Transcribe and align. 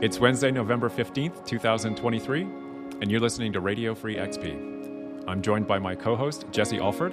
It's 0.00 0.20
Wednesday, 0.20 0.52
November 0.52 0.88
15th, 0.88 1.44
2023, 1.44 2.42
and 2.42 3.10
you're 3.10 3.18
listening 3.18 3.52
to 3.52 3.58
Radio 3.58 3.96
Free 3.96 4.14
XP. 4.14 5.24
I'm 5.26 5.42
joined 5.42 5.66
by 5.66 5.80
my 5.80 5.96
co 5.96 6.14
host, 6.14 6.44
Jesse 6.52 6.78
Alford. 6.78 7.12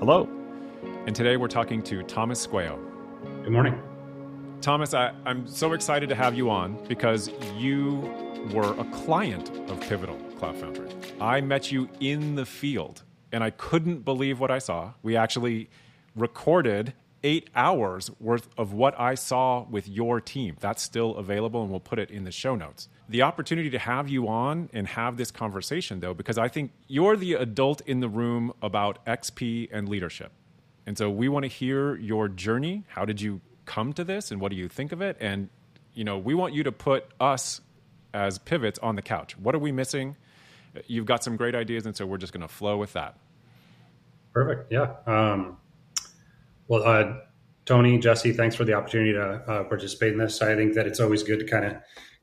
Hello. 0.00 0.28
And 1.06 1.14
today 1.14 1.36
we're 1.36 1.46
talking 1.46 1.80
to 1.82 2.02
Thomas 2.02 2.44
Squeo. 2.44 2.76
Good 3.44 3.52
morning. 3.52 3.80
Thomas, 4.60 4.94
I, 4.94 5.12
am 5.26 5.46
so 5.46 5.74
excited 5.74 6.08
to 6.08 6.16
have 6.16 6.34
you 6.34 6.50
on 6.50 6.76
because 6.88 7.30
you 7.56 8.00
were 8.52 8.72
a 8.80 8.84
client 8.86 9.50
of 9.70 9.80
Pivotal 9.80 10.16
Cloud 10.40 10.56
Foundry. 10.56 10.88
I 11.20 11.40
met 11.40 11.70
you 11.70 11.88
in 12.00 12.34
the 12.34 12.44
field 12.44 13.04
and 13.30 13.44
I 13.44 13.50
couldn't 13.50 14.04
believe 14.04 14.40
what 14.40 14.50
I 14.50 14.58
saw. 14.58 14.94
We 15.04 15.16
actually 15.16 15.70
recorded 16.16 16.94
eight 17.26 17.50
hours 17.56 18.08
worth 18.20 18.48
of 18.56 18.72
what 18.72 18.98
I 18.98 19.16
saw 19.16 19.66
with 19.68 19.88
your 19.88 20.20
team. 20.20 20.56
That's 20.60 20.80
still 20.80 21.16
available, 21.16 21.60
and 21.60 21.70
we'll 21.70 21.80
put 21.80 21.98
it 21.98 22.08
in 22.08 22.22
the 22.22 22.30
show 22.30 22.54
notes. 22.54 22.88
The 23.08 23.22
opportunity 23.22 23.68
to 23.70 23.80
have 23.80 24.08
you 24.08 24.28
on 24.28 24.70
and 24.72 24.86
have 24.86 25.16
this 25.16 25.32
conversation, 25.32 25.98
though, 25.98 26.14
because 26.14 26.38
I 26.38 26.46
think 26.46 26.70
you're 26.86 27.16
the 27.16 27.34
adult 27.34 27.80
in 27.80 27.98
the 27.98 28.08
room 28.08 28.52
about 28.62 29.04
XP 29.06 29.68
and 29.72 29.88
leadership. 29.88 30.30
And 30.86 30.96
so 30.96 31.10
we 31.10 31.28
want 31.28 31.42
to 31.42 31.48
hear 31.48 31.96
your 31.96 32.28
journey. 32.28 32.84
How 32.86 33.04
did 33.04 33.20
you 33.20 33.40
come 33.64 33.92
to 33.94 34.04
this, 34.04 34.30
and 34.30 34.40
what 34.40 34.50
do 34.50 34.56
you 34.56 34.68
think 34.68 34.92
of 34.92 35.02
it? 35.02 35.16
And 35.18 35.48
you 35.94 36.04
know, 36.04 36.18
we 36.18 36.34
want 36.34 36.54
you 36.54 36.62
to 36.62 36.72
put 36.72 37.06
us 37.18 37.60
as 38.14 38.38
pivots 38.38 38.78
on 38.78 38.94
the 38.94 39.02
couch. 39.02 39.36
What 39.36 39.54
are 39.56 39.58
we 39.58 39.72
missing? 39.72 40.14
You've 40.86 41.06
got 41.06 41.24
some 41.24 41.36
great 41.36 41.56
ideas, 41.56 41.86
and 41.86 41.96
so 41.96 42.06
we're 42.06 42.18
just 42.18 42.32
going 42.32 42.42
to 42.46 42.54
flow 42.54 42.76
with 42.76 42.92
that. 42.92 43.16
Perfect. 44.32 44.70
Yeah. 44.70 44.92
Um, 45.06 45.56
well, 46.68 46.82
uh, 46.82 47.14
Tony, 47.66 47.98
Jesse, 47.98 48.32
thanks 48.32 48.54
for 48.54 48.64
the 48.64 48.72
opportunity 48.72 49.12
to 49.12 49.22
uh, 49.22 49.64
participate 49.64 50.12
in 50.12 50.18
this. 50.18 50.40
I 50.40 50.54
think 50.54 50.74
that 50.74 50.86
it's 50.86 51.00
always 51.00 51.24
good 51.24 51.40
to 51.40 51.46
kind 51.46 51.64
of 51.64 51.76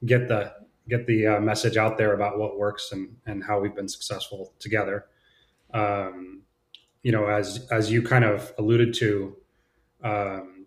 get 0.06 0.28
the 0.30 0.54
get 0.90 1.06
the 1.06 1.28
uh, 1.28 1.40
message 1.40 1.78
out 1.78 1.98
there 1.98 2.14
about 2.14 2.40
what 2.40 2.58
works 2.58 2.92
and 2.94 3.16
and 3.26 3.44
how 3.44 3.60
we've 3.60 3.76
been 3.76 3.90
successful 3.90 4.54
together. 4.60 5.06
Um, 5.74 6.44
you 7.04 7.12
know, 7.12 7.28
as 7.28 7.68
as 7.72 7.92
you 7.92 8.02
kind 8.02 8.24
of 8.24 8.54
alluded 8.58 8.94
to, 8.96 9.36
um, 10.04 10.66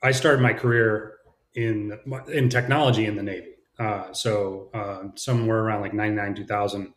I 0.00 0.12
started 0.12 0.40
my 0.40 0.52
career 0.52 1.16
in 1.54 1.98
in 2.32 2.48
technology 2.48 3.06
in 3.06 3.16
the 3.16 3.22
Navy. 3.22 3.50
Uh, 3.80 4.12
so 4.12 4.70
uh, 4.72 5.08
somewhere 5.16 5.58
around 5.58 5.80
like 5.80 5.92
99, 5.92 6.36
2000, 6.36 6.94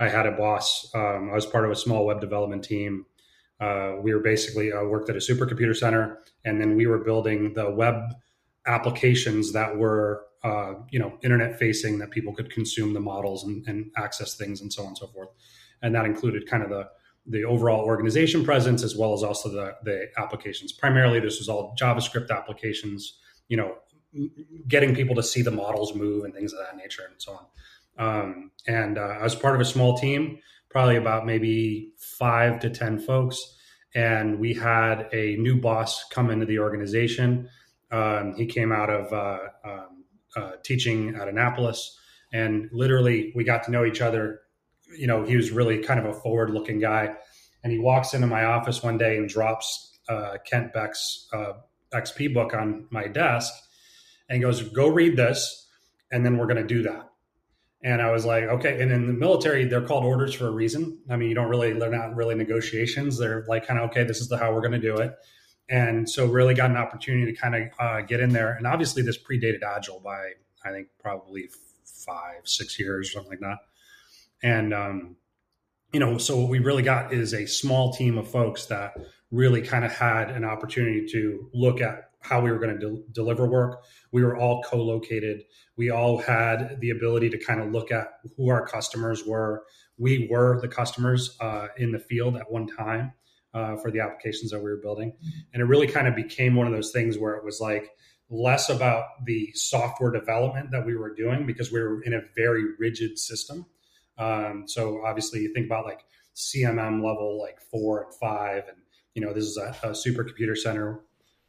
I 0.00 0.08
had 0.08 0.26
a 0.26 0.32
boss. 0.32 0.90
Um, 0.92 1.30
I 1.30 1.34
was 1.34 1.46
part 1.46 1.64
of 1.64 1.70
a 1.70 1.76
small 1.76 2.04
web 2.04 2.20
development 2.20 2.64
team 2.64 3.06
uh, 3.60 3.94
we 4.02 4.12
were 4.12 4.20
basically 4.20 4.72
uh, 4.72 4.82
worked 4.84 5.08
at 5.08 5.16
a 5.16 5.18
supercomputer 5.18 5.74
center, 5.74 6.18
and 6.44 6.60
then 6.60 6.76
we 6.76 6.86
were 6.86 6.98
building 6.98 7.54
the 7.54 7.70
web 7.70 7.94
applications 8.66 9.52
that 9.52 9.76
were 9.76 10.24
uh, 10.44 10.74
you 10.90 10.98
know 10.98 11.18
internet 11.22 11.58
facing 11.58 11.98
that 11.98 12.10
people 12.10 12.34
could 12.34 12.50
consume 12.50 12.92
the 12.92 13.00
models 13.00 13.44
and, 13.44 13.66
and, 13.66 13.90
access 13.96 14.36
things 14.36 14.60
and 14.60 14.72
so 14.72 14.82
on 14.82 14.88
and 14.88 14.98
so 14.98 15.06
forth. 15.06 15.28
And 15.82 15.94
that 15.94 16.04
included 16.04 16.48
kind 16.48 16.62
of 16.62 16.68
the 16.68 16.88
the 17.28 17.44
overall 17.44 17.84
organization 17.84 18.44
presence 18.44 18.84
as 18.84 18.94
well 18.94 19.14
as 19.14 19.22
also 19.22 19.48
the 19.48 19.74
the 19.84 20.08
applications. 20.18 20.72
Primarily, 20.72 21.20
this 21.20 21.38
was 21.38 21.48
all 21.48 21.74
JavaScript 21.80 22.30
applications. 22.30 23.18
You 23.48 23.56
know, 23.56 23.76
getting 24.68 24.94
people 24.94 25.14
to 25.14 25.22
see 25.22 25.40
the 25.40 25.50
models 25.50 25.94
move 25.94 26.24
and 26.24 26.34
things 26.34 26.52
of 26.52 26.58
that 26.58 26.76
nature 26.76 27.02
and 27.10 27.20
so 27.20 27.32
on. 27.32 27.46
Um, 27.98 28.50
and 28.66 28.98
uh, 28.98 29.18
I 29.20 29.22
was 29.22 29.34
part 29.34 29.54
of 29.54 29.60
a 29.60 29.64
small 29.64 29.96
team 29.96 30.38
probably 30.76 30.96
about 30.96 31.24
maybe 31.24 31.94
five 31.96 32.60
to 32.60 32.68
10 32.68 32.98
folks. 32.98 33.38
And 33.94 34.38
we 34.38 34.52
had 34.52 35.08
a 35.10 35.36
new 35.36 35.58
boss 35.58 36.04
come 36.10 36.28
into 36.28 36.44
the 36.44 36.58
organization. 36.58 37.48
Um, 37.90 38.34
he 38.36 38.44
came 38.44 38.72
out 38.72 38.90
of 38.90 39.10
uh, 39.10 39.38
um, 39.64 40.04
uh, 40.36 40.52
teaching 40.62 41.16
at 41.16 41.28
Annapolis, 41.28 41.98
and 42.30 42.68
literally 42.72 43.32
we 43.34 43.42
got 43.42 43.62
to 43.62 43.70
know 43.70 43.86
each 43.86 44.02
other. 44.02 44.40
You 44.94 45.06
know, 45.06 45.24
he 45.24 45.34
was 45.34 45.50
really 45.50 45.78
kind 45.78 45.98
of 45.98 46.04
a 46.04 46.12
forward 46.12 46.50
looking 46.50 46.78
guy. 46.78 47.14
And 47.64 47.72
he 47.72 47.78
walks 47.78 48.12
into 48.12 48.26
my 48.26 48.44
office 48.44 48.82
one 48.82 48.98
day 48.98 49.16
and 49.16 49.30
drops 49.30 49.98
uh, 50.10 50.36
Kent 50.44 50.74
Beck's 50.74 51.26
uh, 51.32 51.54
XP 51.94 52.34
book 52.34 52.52
on 52.52 52.86
my 52.90 53.08
desk 53.08 53.50
and 54.28 54.42
goes, 54.42 54.60
Go 54.60 54.88
read 54.88 55.16
this, 55.16 55.70
and 56.12 56.22
then 56.22 56.36
we're 56.36 56.48
going 56.48 56.60
to 56.60 56.68
do 56.68 56.82
that. 56.82 57.08
And 57.82 58.02
I 58.02 58.10
was 58.10 58.24
like, 58.24 58.44
okay. 58.44 58.80
And 58.80 58.90
in 58.90 59.06
the 59.06 59.12
military, 59.12 59.64
they're 59.64 59.86
called 59.86 60.04
orders 60.04 60.34
for 60.34 60.48
a 60.48 60.50
reason. 60.50 60.98
I 61.10 61.16
mean, 61.16 61.28
you 61.28 61.34
don't 61.34 61.48
really, 61.48 61.72
they're 61.72 61.90
not 61.90 62.16
really 62.16 62.34
negotiations. 62.34 63.18
They're 63.18 63.44
like, 63.48 63.66
kind 63.66 63.78
of, 63.78 63.90
okay, 63.90 64.04
this 64.04 64.20
is 64.20 64.28
the 64.28 64.38
how 64.38 64.52
we're 64.52 64.60
going 64.60 64.72
to 64.72 64.78
do 64.78 64.96
it. 64.96 65.14
And 65.68 66.08
so, 66.08 66.26
really 66.26 66.54
got 66.54 66.70
an 66.70 66.76
opportunity 66.76 67.32
to 67.32 67.38
kind 67.38 67.54
of 67.54 67.62
uh, 67.78 68.00
get 68.02 68.20
in 68.20 68.30
there. 68.30 68.54
And 68.54 68.66
obviously, 68.66 69.02
this 69.02 69.18
predated 69.18 69.62
Agile 69.62 70.00
by, 70.00 70.32
I 70.64 70.70
think, 70.70 70.88
probably 71.00 71.48
five, 71.84 72.42
six 72.44 72.78
years, 72.78 73.12
something 73.12 73.30
like 73.30 73.40
that. 73.40 73.58
And, 74.42 74.72
um, 74.72 75.16
you 75.92 76.00
know, 76.00 76.18
so 76.18 76.38
what 76.38 76.50
we 76.50 76.60
really 76.60 76.82
got 76.82 77.12
is 77.12 77.34
a 77.34 77.46
small 77.46 77.92
team 77.92 78.16
of 78.16 78.30
folks 78.30 78.66
that 78.66 78.96
really 79.30 79.62
kind 79.62 79.84
of 79.84 79.92
had 79.92 80.30
an 80.30 80.44
opportunity 80.44 81.06
to 81.10 81.50
look 81.52 81.80
at 81.80 82.10
how 82.26 82.40
we 82.40 82.50
were 82.50 82.58
going 82.58 82.78
to 82.78 82.90
de- 82.90 83.02
deliver 83.12 83.46
work. 83.46 83.84
We 84.12 84.24
were 84.24 84.36
all 84.36 84.62
co-located. 84.62 85.42
We 85.76 85.90
all 85.90 86.18
had 86.18 86.80
the 86.80 86.90
ability 86.90 87.30
to 87.30 87.38
kind 87.38 87.60
of 87.60 87.72
look 87.72 87.92
at 87.92 88.08
who 88.36 88.50
our 88.50 88.66
customers 88.66 89.24
were. 89.24 89.64
We 89.98 90.28
were 90.30 90.60
the 90.60 90.68
customers 90.68 91.36
uh, 91.40 91.68
in 91.76 91.92
the 91.92 91.98
field 91.98 92.36
at 92.36 92.50
one 92.50 92.66
time 92.66 93.12
uh, 93.54 93.76
for 93.76 93.90
the 93.90 94.00
applications 94.00 94.50
that 94.50 94.58
we 94.58 94.70
were 94.70 94.80
building, 94.82 95.12
and 95.52 95.62
it 95.62 95.66
really 95.66 95.86
kind 95.86 96.06
of 96.06 96.14
became 96.14 96.54
one 96.54 96.66
of 96.66 96.72
those 96.72 96.92
things 96.92 97.16
where 97.16 97.34
it 97.34 97.44
was 97.44 97.60
like 97.60 97.90
less 98.28 98.68
about 98.68 99.04
the 99.24 99.50
software 99.54 100.10
development 100.10 100.70
that 100.72 100.84
we 100.84 100.96
were 100.96 101.14
doing 101.14 101.46
because 101.46 101.70
we 101.70 101.80
were 101.80 102.02
in 102.02 102.12
a 102.12 102.20
very 102.34 102.64
rigid 102.78 103.18
system. 103.18 103.64
Um, 104.18 104.64
so 104.66 105.02
obviously, 105.06 105.40
you 105.40 105.52
think 105.54 105.66
about 105.66 105.86
like 105.86 106.04
CMM 106.34 107.02
level 107.02 107.40
like 107.40 107.60
four 107.70 108.02
and 108.02 108.14
five, 108.14 108.64
and 108.68 108.78
you 109.14 109.22
know 109.22 109.32
this 109.32 109.44
is 109.44 109.56
a, 109.56 109.74
a 109.82 109.90
supercomputer 109.90 110.56
center 110.56 111.00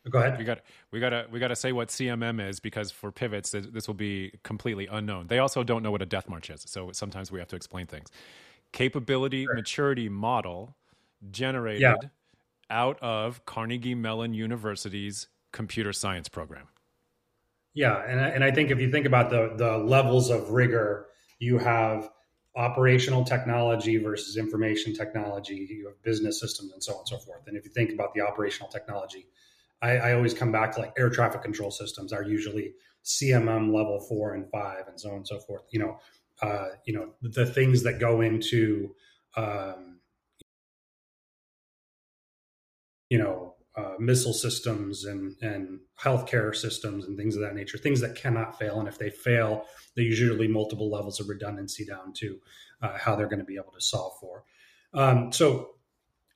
Go 0.09 0.19
ahead. 0.19 0.37
We 0.37 0.43
got 0.43 0.59
we 0.91 0.99
got 0.99 1.09
to 1.09 1.27
we 1.31 1.39
got 1.39 1.49
to 1.49 1.55
say 1.55 1.71
what 1.71 1.89
CMM 1.89 2.47
is 2.47 2.59
because 2.59 2.91
for 2.91 3.11
pivots 3.11 3.51
this 3.51 3.87
will 3.87 3.95
be 3.95 4.31
completely 4.43 4.87
unknown. 4.87 5.27
They 5.27 5.39
also 5.39 5.63
don't 5.63 5.83
know 5.83 5.91
what 5.91 6.01
a 6.01 6.05
death 6.05 6.29
march 6.29 6.49
is, 6.49 6.63
so 6.65 6.91
sometimes 6.91 7.31
we 7.31 7.39
have 7.39 7.47
to 7.49 7.55
explain 7.55 7.87
things. 7.87 8.09
Capability 8.71 9.43
sure. 9.43 9.55
maturity 9.55 10.09
model 10.09 10.75
generated 11.31 11.81
yeah. 11.81 11.95
out 12.69 12.99
of 13.01 13.45
Carnegie 13.45 13.95
Mellon 13.95 14.33
University's 14.33 15.27
computer 15.51 15.93
science 15.93 16.29
program. 16.29 16.67
Yeah, 17.73 18.03
and 18.07 18.19
and 18.19 18.43
I 18.43 18.51
think 18.51 18.71
if 18.71 18.79
you 18.79 18.91
think 18.91 19.05
about 19.05 19.29
the 19.29 19.53
the 19.55 19.77
levels 19.77 20.29
of 20.29 20.51
rigor, 20.51 21.07
you 21.39 21.57
have 21.57 22.09
operational 22.57 23.23
technology 23.23 23.97
versus 23.97 24.35
information 24.35 24.93
technology, 24.93 25.67
you 25.69 25.85
have 25.85 26.01
business 26.01 26.39
systems 26.39 26.73
and 26.73 26.83
so 26.83 26.93
on 26.93 26.99
and 26.99 27.07
so 27.07 27.17
forth. 27.19 27.47
And 27.47 27.55
if 27.55 27.63
you 27.63 27.71
think 27.71 27.93
about 27.93 28.15
the 28.15 28.21
operational 28.21 28.67
technology, 28.67 29.27
I, 29.81 29.97
I, 29.97 30.13
always 30.13 30.33
come 30.33 30.51
back 30.51 30.73
to 30.73 30.81
like 30.81 30.93
air 30.97 31.09
traffic 31.09 31.41
control 31.41 31.71
systems 31.71 32.11
are 32.11 32.23
usually 32.23 32.73
CMM 33.05 33.73
level 33.73 33.99
four 33.99 34.33
and 34.33 34.49
five, 34.51 34.87
and 34.87 34.99
so 34.99 35.09
on 35.09 35.17
and 35.17 35.27
so 35.27 35.39
forth. 35.39 35.63
You 35.71 35.79
know, 35.79 35.99
uh, 36.41 36.67
you 36.85 36.93
know 36.93 37.13
the 37.21 37.45
things 37.45 37.83
that 37.83 37.99
go 37.99 38.21
into, 38.21 38.95
um, 39.35 39.99
you 43.09 43.17
know, 43.17 43.55
uh, 43.75 43.93
missile 43.99 44.33
systems 44.33 45.05
and 45.05 45.35
and 45.41 45.79
healthcare 46.01 46.55
systems 46.55 47.05
and 47.05 47.17
things 47.17 47.35
of 47.35 47.41
that 47.41 47.55
nature. 47.55 47.77
Things 47.77 48.01
that 48.01 48.15
cannot 48.15 48.57
fail, 48.57 48.79
and 48.79 48.87
if 48.87 48.97
they 48.97 49.11
fail, 49.11 49.65
they 49.95 50.03
usually 50.03 50.47
multiple 50.47 50.89
levels 50.89 51.19
of 51.19 51.29
redundancy 51.29 51.85
down 51.85 52.13
to 52.13 52.39
uh, 52.81 52.97
how 52.97 53.15
they're 53.15 53.27
going 53.27 53.39
to 53.39 53.45
be 53.45 53.55
able 53.55 53.73
to 53.73 53.81
solve 53.81 54.13
for. 54.19 54.43
Um, 54.93 55.31
so 55.31 55.76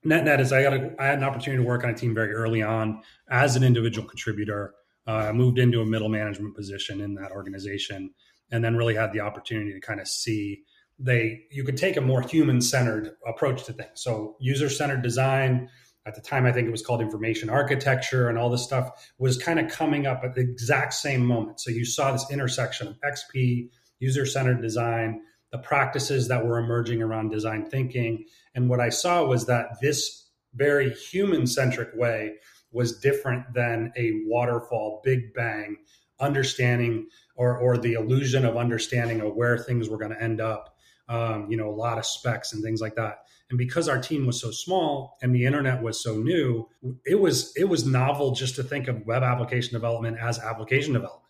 net 0.04 0.26
net 0.26 0.40
is 0.40 0.52
I 0.52 0.64
got 0.64 0.74
a, 0.74 0.96
I 1.00 1.06
had 1.08 1.18
an 1.18 1.24
opportunity 1.24 1.64
to 1.64 1.68
work 1.68 1.84
on 1.84 1.90
a 1.90 1.94
team 1.94 2.14
very 2.14 2.34
early 2.34 2.62
on 2.62 3.02
as 3.30 3.56
an 3.56 3.64
individual 3.64 4.08
contributor. 4.08 4.74
Uh, 5.08 5.12
I 5.12 5.32
moved 5.32 5.60
into 5.60 5.82
a 5.82 5.86
middle 5.86 6.10
management 6.10 6.56
position 6.56 7.02
in 7.02 7.16
that 7.16 7.32
organization, 7.32 8.12
and 8.52 8.64
then 8.64 8.76
really 8.76 8.96
had 8.96 9.14
the 9.14 9.22
opportunity 9.22 9.74
to 9.74 9.80
kind 9.80 10.00
of 10.00 10.08
see 10.08 10.64
they 11.00 11.42
you 11.52 11.64
could 11.64 11.78
take 11.78 11.98
a 11.98 12.02
more 12.02 12.22
human 12.22 12.62
centered 12.62 13.12
approach 13.28 13.64
to 13.66 13.74
things. 13.74 14.02
So 14.02 14.36
user 14.40 14.70
centered 14.70 15.02
design. 15.02 15.70
At 16.04 16.16
the 16.16 16.22
time, 16.22 16.48
I 16.48 16.52
think 16.52 16.68
it 16.68 16.72
was 16.72 16.82
called 16.82 17.00
information 17.00 17.48
architecture, 17.48 18.28
and 18.28 18.36
all 18.36 18.50
this 18.50 18.64
stuff 18.64 18.90
was 19.20 19.38
kind 19.38 19.60
of 19.60 19.70
coming 19.72 20.08
up 20.08 20.24
at 20.24 20.34
the 20.34 20.42
exact 20.42 20.96
same 20.96 21.24
moment. 21.24 21.60
So 21.60 21.70
you 21.70 21.86
saw 21.86 22.12
this 22.12 22.26
intersection 22.32 22.88
of 22.88 23.00
XP, 23.02 23.70
user 24.00 24.26
centered 24.26 24.64
design, 24.64 25.22
the 25.52 25.58
practices 25.58 26.28
that 26.28 26.46
were 26.46 26.58
emerging 26.58 27.02
around 27.02 27.30
design 27.30 27.66
thinking. 27.66 28.26
And 28.56 28.70
what 28.70 28.80
I 28.80 28.90
saw 28.90 29.26
was 29.26 29.46
that 29.48 29.82
this 29.82 30.30
very 30.54 30.94
human 30.94 31.46
centric 31.48 31.90
way 31.96 32.36
was 32.72 33.00
different 33.00 33.54
than 33.54 33.92
a 33.98 34.22
waterfall, 34.26 35.02
big 35.04 35.34
bang 35.34 35.78
understanding 36.20 37.08
or, 37.36 37.58
or 37.58 37.78
the 37.78 37.94
illusion 37.94 38.46
of 38.46 38.56
understanding 38.56 39.22
of 39.22 39.36
where 39.36 39.58
things 39.58 39.90
were 39.90 39.98
going 39.98 40.12
to 40.12 40.22
end 40.22 40.40
up. 40.40 40.76
Um, 41.10 41.48
you 41.50 41.58
know, 41.58 41.70
a 41.70 41.76
lot 41.76 41.98
of 41.98 42.06
specs 42.06 42.54
and 42.54 42.64
things 42.64 42.80
like 42.80 42.96
that. 42.96 43.26
And 43.50 43.58
because 43.58 43.90
our 43.90 44.00
team 44.00 44.26
was 44.26 44.40
so 44.40 44.50
small 44.50 45.18
and 45.22 45.36
the 45.36 45.46
internet 45.46 45.82
was 45.82 46.02
so 46.02 46.16
new, 46.16 46.70
it 47.06 47.20
was 47.20 47.52
it 47.58 47.66
was 47.66 47.86
novel 47.86 48.32
just 48.32 48.56
to 48.56 48.64
think 48.64 48.88
of 48.88 49.06
web 49.06 49.22
application 49.22 49.74
development 49.74 50.18
as 50.22 50.40
application 50.40 50.94
development 50.94 51.21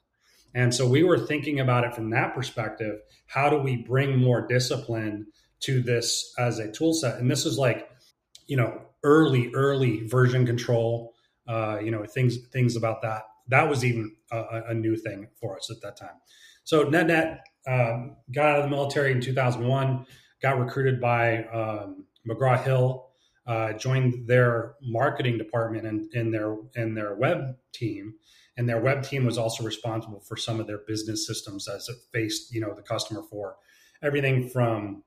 And 0.53 0.73
so 0.73 0.87
we 0.87 1.03
were 1.03 1.17
thinking 1.17 1.59
about 1.59 1.83
it 1.83 1.95
from 1.95 2.09
that 2.11 2.33
perspective. 2.33 2.99
How 3.27 3.49
do 3.49 3.57
we 3.57 3.77
bring 3.77 4.17
more 4.17 4.45
discipline 4.45 5.27
to 5.61 5.81
this 5.81 6.33
as 6.37 6.59
a 6.59 6.71
tool 6.71 6.93
set? 6.93 7.19
And 7.19 7.29
this 7.29 7.45
is 7.45 7.57
like, 7.57 7.89
you 8.47 8.57
know, 8.57 8.81
early, 9.03 9.51
early 9.53 10.05
version 10.07 10.45
control, 10.45 11.13
uh, 11.47 11.79
you 11.81 11.91
know, 11.91 12.05
things, 12.05 12.37
things 12.51 12.75
about 12.75 13.01
that. 13.03 13.23
That 13.47 13.69
was 13.69 13.83
even 13.85 14.15
a, 14.31 14.61
a 14.69 14.73
new 14.73 14.95
thing 14.95 15.27
for 15.39 15.57
us 15.57 15.69
at 15.71 15.81
that 15.81 15.97
time. 15.97 16.15
So 16.63 16.83
net 16.83 17.07
net 17.07 17.45
um, 17.67 18.17
got 18.33 18.47
out 18.47 18.59
of 18.59 18.63
the 18.65 18.69
military 18.69 19.11
in 19.11 19.21
2001, 19.21 20.05
got 20.41 20.59
recruited 20.59 20.99
by 21.01 21.43
um, 21.45 22.05
McGraw 22.27 22.61
Hill, 22.63 23.09
uh, 23.47 23.73
joined 23.73 24.27
their 24.27 24.75
marketing 24.81 25.37
department 25.37 25.85
and 25.85 26.13
in 26.13 26.31
their 26.31 26.55
in 26.75 26.93
their 26.93 27.15
web 27.15 27.55
team, 27.73 28.15
and 28.61 28.69
their 28.69 28.79
web 28.79 29.01
team 29.01 29.25
was 29.25 29.39
also 29.39 29.63
responsible 29.63 30.19
for 30.19 30.37
some 30.37 30.59
of 30.59 30.67
their 30.67 30.77
business 30.85 31.25
systems 31.25 31.67
as 31.67 31.89
it 31.89 31.95
faced 32.13 32.53
you 32.53 32.61
know 32.61 32.75
the 32.75 32.81
customer 32.83 33.23
for 33.23 33.55
everything 34.03 34.47
from 34.47 35.01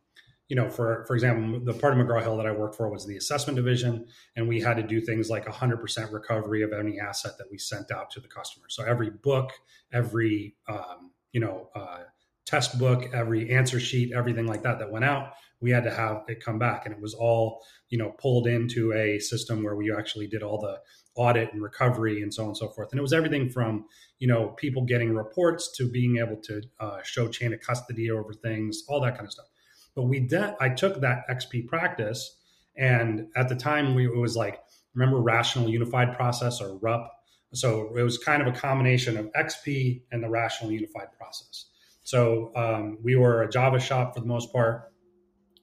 you 0.49 0.57
know 0.57 0.69
for 0.69 1.05
for 1.07 1.15
example 1.15 1.61
the 1.61 1.73
part 1.73 1.97
of 1.97 2.05
mcgraw 2.05 2.21
hill 2.21 2.37
that 2.37 2.47
i 2.47 2.51
worked 2.51 2.75
for 2.75 2.91
was 2.91 3.07
the 3.07 3.17
assessment 3.17 3.55
division 3.55 4.05
and 4.35 4.49
we 4.49 4.61
had 4.61 4.77
to 4.77 4.83
do 4.83 5.01
things 5.01 5.31
like 5.31 5.47
100% 5.47 6.13
recovery 6.13 6.63
of 6.65 6.73
any 6.73 6.99
asset 6.99 7.39
that 7.39 7.47
we 7.49 7.57
sent 7.57 7.93
out 7.93 8.11
to 8.11 8.19
the 8.19 8.27
customer. 8.27 8.67
So 8.69 8.83
every 8.83 9.11
book 9.11 9.53
every 9.93 10.57
um, 10.69 11.13
you 11.33 11.41
know 11.41 11.69
uh, 11.77 12.01
test 12.45 12.77
book 12.77 13.09
every 13.15 13.53
answer 13.53 13.79
sheet 13.79 14.13
everything 14.13 14.47
like 14.47 14.65
that 14.65 14.81
that 14.81 14.91
went 14.91 15.05
out 15.05 15.35
we 15.65 15.71
had 15.71 15.85
to 15.85 15.91
have 15.91 16.25
it 16.29 16.45
come 16.45 16.59
back. 16.59 16.85
And 16.85 16.95
it 16.95 17.01
was 17.01 17.15
all 17.15 17.63
you 17.89 17.99
know 17.99 18.11
pulled 18.11 18.47
into 18.47 18.93
a 18.93 19.19
system 19.19 19.65
where 19.65 19.75
we 19.75 19.93
actually 19.93 20.27
did 20.27 20.43
all 20.43 20.61
the 20.61 20.79
audit 21.17 21.53
and 21.53 21.63
recovery 21.63 22.23
and 22.23 22.33
so 22.33 22.43
on 22.43 22.49
and 22.49 22.57
so 22.57 22.69
forth. 22.69 22.91
And 22.91 22.99
it 22.99 23.03
was 23.03 23.13
everything 23.13 23.49
from 23.49 23.87
you 24.19 24.29
know 24.29 24.49
people 24.49 24.83
getting 24.83 25.15
reports 25.15 25.71
to 25.77 25.91
being 25.91 26.19
able 26.19 26.37
to 26.43 26.63
uh, 26.81 27.03
show 27.03 27.29
chain 27.29 27.53
of 27.53 27.61
custody 27.61 28.11
over 28.11 28.33
things 28.33 28.85
all 28.89 29.01
that 29.01 29.15
kind 29.15 29.27
of 29.27 29.33
stuff. 29.33 29.47
But 29.95 30.05
we 30.05 30.21
did 30.21 30.55
i 30.61 30.69
took 30.69 31.01
that 31.01 31.25
xp 31.31 31.69
practice 31.69 32.37
and 32.77 33.29
at 33.37 33.49
the 33.49 33.55
time 33.55 33.95
we 33.95 34.07
it 34.07 34.17
was 34.17 34.37
like 34.37 34.61
remember 34.95 35.21
rational 35.21 35.69
unified 35.69 36.17
process 36.17 36.61
or 36.61 36.77
rup? 36.79 37.11
So 37.53 37.97
it 37.97 38.03
was 38.03 38.19
kind 38.19 38.43
of 38.43 38.49
a 38.49 38.53
combination 38.57 39.17
of 39.17 39.31
xp 39.33 40.03
and 40.11 40.23
the 40.23 40.29
rational 40.29 40.73
unified 40.73 41.09
process. 41.17 41.67
So 42.03 42.53
um, 42.55 42.99
we 43.03 43.17
were 43.17 43.43
a 43.43 43.51
java 43.51 43.81
shop 43.81 44.15
for 44.15 44.21
the 44.21 44.27
most 44.27 44.53
part. 44.53 44.93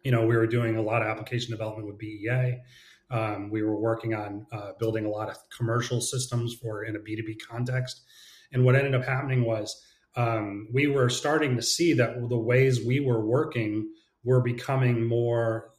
You 0.03 0.11
know, 0.11 0.25
we 0.25 0.35
were 0.35 0.47
doing 0.47 0.77
a 0.77 0.81
lot 0.81 1.01
of 1.01 1.07
application 1.07 1.51
development 1.51 1.87
with 1.87 1.97
BEA. 1.97 2.59
Um, 3.11 3.49
we 3.49 3.61
were 3.61 3.79
working 3.79 4.13
on 4.13 4.45
uh, 4.51 4.71
building 4.79 5.05
a 5.05 5.09
lot 5.09 5.29
of 5.29 5.37
commercial 5.55 6.01
systems 6.01 6.55
for 6.55 6.85
in 6.85 6.95
a 6.95 6.99
B2B 6.99 7.37
context. 7.47 8.01
And 8.53 8.63
what 8.65 8.75
ended 8.75 8.95
up 8.95 9.03
happening 9.03 9.43
was 9.43 9.83
um, 10.15 10.67
we 10.73 10.87
were 10.87 11.09
starting 11.09 11.55
to 11.55 11.61
see 11.61 11.93
that 11.93 12.15
the 12.29 12.37
ways 12.37 12.83
we 12.83 12.99
were 12.99 13.25
working 13.25 13.89
were 14.23 14.41
becoming 14.41 15.05
more 15.05 15.71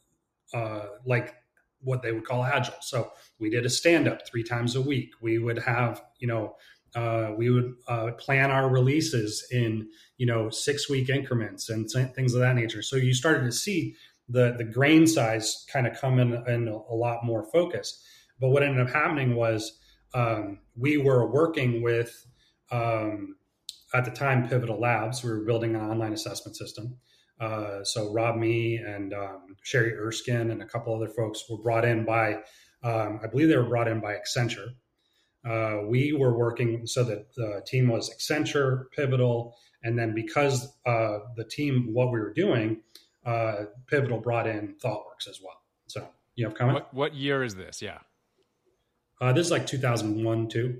uh, 0.53 0.85
like 1.05 1.35
what 1.81 2.01
they 2.01 2.11
would 2.11 2.25
call 2.25 2.43
agile. 2.43 2.75
So 2.81 3.11
we 3.39 3.49
did 3.49 3.65
a 3.65 3.69
stand 3.69 4.07
up 4.07 4.27
three 4.27 4.43
times 4.43 4.75
a 4.75 4.81
week. 4.81 5.11
We 5.21 5.37
would 5.37 5.59
have, 5.59 6.01
you 6.19 6.27
know, 6.27 6.55
uh, 6.95 7.31
we 7.35 7.49
would 7.49 7.73
uh, 7.87 8.11
plan 8.17 8.51
our 8.51 8.69
releases 8.69 9.45
in, 9.51 9.89
you 10.17 10.25
know, 10.25 10.49
six 10.49 10.89
week 10.89 11.09
increments 11.09 11.69
and 11.69 11.89
things 11.89 12.33
of 12.33 12.39
that 12.41 12.55
nature. 12.55 12.81
So 12.81 12.95
you 12.95 13.13
started 13.13 13.45
to 13.45 13.51
see 13.51 13.95
the 14.29 14.55
the 14.57 14.63
grain 14.63 15.05
size 15.07 15.65
kind 15.71 15.87
of 15.87 15.99
come 15.99 16.19
in, 16.19 16.33
in 16.47 16.67
a 16.67 16.95
lot 16.95 17.23
more 17.23 17.43
focus. 17.51 18.03
But 18.39 18.49
what 18.49 18.63
ended 18.63 18.85
up 18.85 18.93
happening 18.93 19.35
was 19.35 19.79
um, 20.13 20.59
we 20.75 20.97
were 20.97 21.31
working 21.31 21.81
with 21.81 22.25
um, 22.71 23.35
at 23.93 24.05
the 24.05 24.11
time 24.11 24.47
Pivotal 24.47 24.79
Labs. 24.79 25.23
We 25.23 25.29
were 25.29 25.45
building 25.45 25.75
an 25.75 25.81
online 25.81 26.13
assessment 26.13 26.55
system. 26.57 26.97
Uh, 27.39 27.83
so 27.83 28.11
Rob 28.13 28.37
Mee 28.37 28.77
and 28.77 29.13
um, 29.13 29.55
Sherry 29.63 29.93
Erskine 29.93 30.51
and 30.51 30.61
a 30.61 30.65
couple 30.65 30.95
other 30.95 31.09
folks 31.09 31.43
were 31.49 31.57
brought 31.57 31.83
in 31.83 32.05
by, 32.05 32.35
um, 32.83 33.19
I 33.23 33.27
believe 33.27 33.49
they 33.49 33.57
were 33.57 33.63
brought 33.63 33.87
in 33.87 33.99
by 33.99 34.15
Accenture. 34.15 34.69
Uh, 35.45 35.85
we 35.87 36.13
were 36.13 36.37
working 36.37 36.87
so 36.87 37.03
that 37.03 37.33
the 37.35 37.61
team 37.65 37.89
was 37.89 38.09
Accenture, 38.13 38.85
Pivotal, 38.95 39.55
and 39.83 39.99
then 39.99 40.13
because 40.13 40.73
uh, 40.85 41.19
the 41.35 41.43
team, 41.43 41.89
what 41.91 42.11
we 42.11 42.19
were 42.19 42.33
doing 42.33 42.81
uh, 43.25 43.65
Pivotal 43.87 44.19
brought 44.19 44.47
in 44.47 44.75
ThoughtWorks 44.83 45.29
as 45.29 45.39
well. 45.43 45.61
So 45.87 46.07
you 46.35 46.45
have 46.45 46.55
comment? 46.55 46.75
What, 46.75 46.93
what 46.93 47.15
year 47.15 47.43
is 47.43 47.55
this? 47.55 47.81
Yeah. 47.81 47.99
Uh, 49.21 49.31
this 49.33 49.47
is 49.47 49.51
like 49.51 49.65
2001, 49.65 50.49
too. 50.49 50.79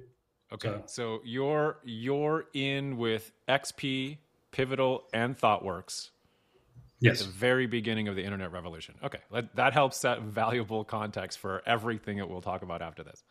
Okay. 0.54 0.70
So. 0.70 0.84
so 0.88 1.22
you're 1.24 1.78
you're 1.84 2.46
in 2.54 2.98
with 2.98 3.32
XP, 3.48 4.18
Pivotal, 4.52 5.04
and 5.14 5.38
ThoughtWorks. 5.38 6.10
Yes. 7.00 7.20
At 7.20 7.28
the 7.28 7.34
very 7.34 7.68
beginning 7.68 8.08
of 8.08 8.16
the 8.16 8.24
internet 8.24 8.52
revolution. 8.54 8.96
Okay. 9.04 9.20
That 9.56 9.74
helps 9.74 9.98
set 9.98 10.22
valuable 10.22 10.86
context 10.86 11.40
for 11.40 11.62
everything 11.66 12.18
that 12.18 12.30
we'll 12.30 12.42
talk 12.42 12.62
about 12.62 12.82
after 12.82 13.04
this. 13.04 13.24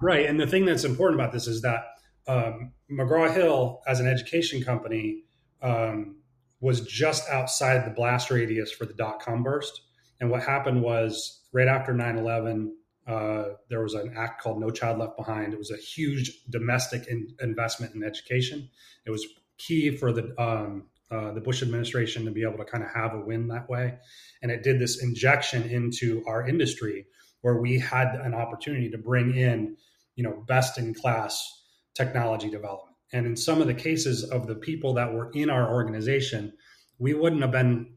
Right. 0.00 0.26
And 0.26 0.40
the 0.40 0.48
thing 0.48 0.64
that's 0.64 0.82
important 0.82 1.20
about 1.20 1.32
this 1.32 1.46
is 1.46 1.62
that 1.62 1.84
um, 2.26 2.72
McGraw 2.90 3.32
Hill, 3.32 3.82
as 3.86 4.00
an 4.00 4.08
education 4.08 4.64
company, 4.64 5.24
um, 5.62 6.16
was 6.60 6.82
just 6.82 7.28
outside 7.28 7.86
the 7.86 7.90
blast 7.90 8.30
radius 8.30 8.70
for 8.70 8.86
the 8.86 8.94
dot 8.94 9.20
com 9.20 9.42
burst. 9.42 9.82
And 10.20 10.30
what 10.30 10.42
happened 10.42 10.82
was 10.82 11.40
right 11.52 11.68
after 11.68 11.94
9 11.94 12.18
11, 12.18 12.76
uh, 13.06 13.44
there 13.68 13.82
was 13.82 13.94
an 13.94 14.14
act 14.16 14.42
called 14.42 14.60
No 14.60 14.70
Child 14.70 14.98
Left 14.98 15.16
Behind. 15.16 15.52
It 15.52 15.58
was 15.58 15.70
a 15.70 15.76
huge 15.76 16.44
domestic 16.48 17.08
in, 17.08 17.34
investment 17.40 17.94
in 17.94 18.04
education. 18.04 18.68
It 19.06 19.10
was 19.10 19.26
key 19.58 19.96
for 19.96 20.12
the 20.12 20.34
um, 20.40 20.86
uh, 21.10 21.32
the 21.32 21.40
Bush 21.40 21.60
administration 21.60 22.24
to 22.24 22.30
be 22.30 22.42
able 22.42 22.58
to 22.58 22.64
kind 22.64 22.84
of 22.84 22.90
have 22.90 23.14
a 23.14 23.20
win 23.20 23.48
that 23.48 23.68
way, 23.68 23.98
and 24.42 24.52
it 24.52 24.62
did 24.62 24.78
this 24.78 25.02
injection 25.02 25.68
into 25.68 26.22
our 26.26 26.46
industry 26.46 27.06
where 27.40 27.56
we 27.56 27.78
had 27.78 28.14
an 28.14 28.34
opportunity 28.34 28.90
to 28.90 28.98
bring 28.98 29.34
in, 29.34 29.76
you 30.14 30.22
know, 30.22 30.44
best 30.46 30.78
in 30.78 30.94
class 30.94 31.62
technology 31.94 32.50
development. 32.50 32.89
And 33.12 33.26
in 33.26 33.36
some 33.36 33.60
of 33.60 33.66
the 33.66 33.74
cases 33.74 34.24
of 34.24 34.46
the 34.46 34.54
people 34.54 34.94
that 34.94 35.12
were 35.12 35.30
in 35.32 35.50
our 35.50 35.72
organization, 35.72 36.52
we 36.98 37.14
wouldn't 37.14 37.42
have 37.42 37.50
been, 37.50 37.94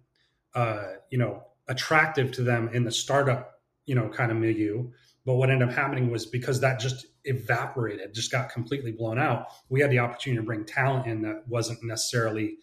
uh, 0.55 0.83
you 1.11 1.17
know, 1.17 1.43
attractive 1.67 2.31
to 2.31 2.43
them 2.43 2.69
in 2.73 2.83
the 2.83 2.91
startup, 2.91 3.61
you 3.85 3.95
know, 3.95 4.09
kind 4.09 4.31
of 4.31 4.37
milieu. 4.37 4.89
But 5.25 5.35
what 5.35 5.49
ended 5.49 5.69
up 5.69 5.75
happening 5.75 6.09
was 6.09 6.25
because 6.25 6.59
that 6.61 6.79
just 6.79 7.05
evaporated, 7.25 8.13
just 8.13 8.31
got 8.31 8.49
completely 8.49 8.91
blown 8.91 9.19
out. 9.19 9.47
We 9.69 9.81
had 9.81 9.91
the 9.91 9.99
opportunity 9.99 10.41
to 10.41 10.45
bring 10.45 10.65
talent 10.65 11.05
in 11.07 11.21
that 11.21 11.47
wasn't 11.47 11.83
necessarily, 11.83 12.57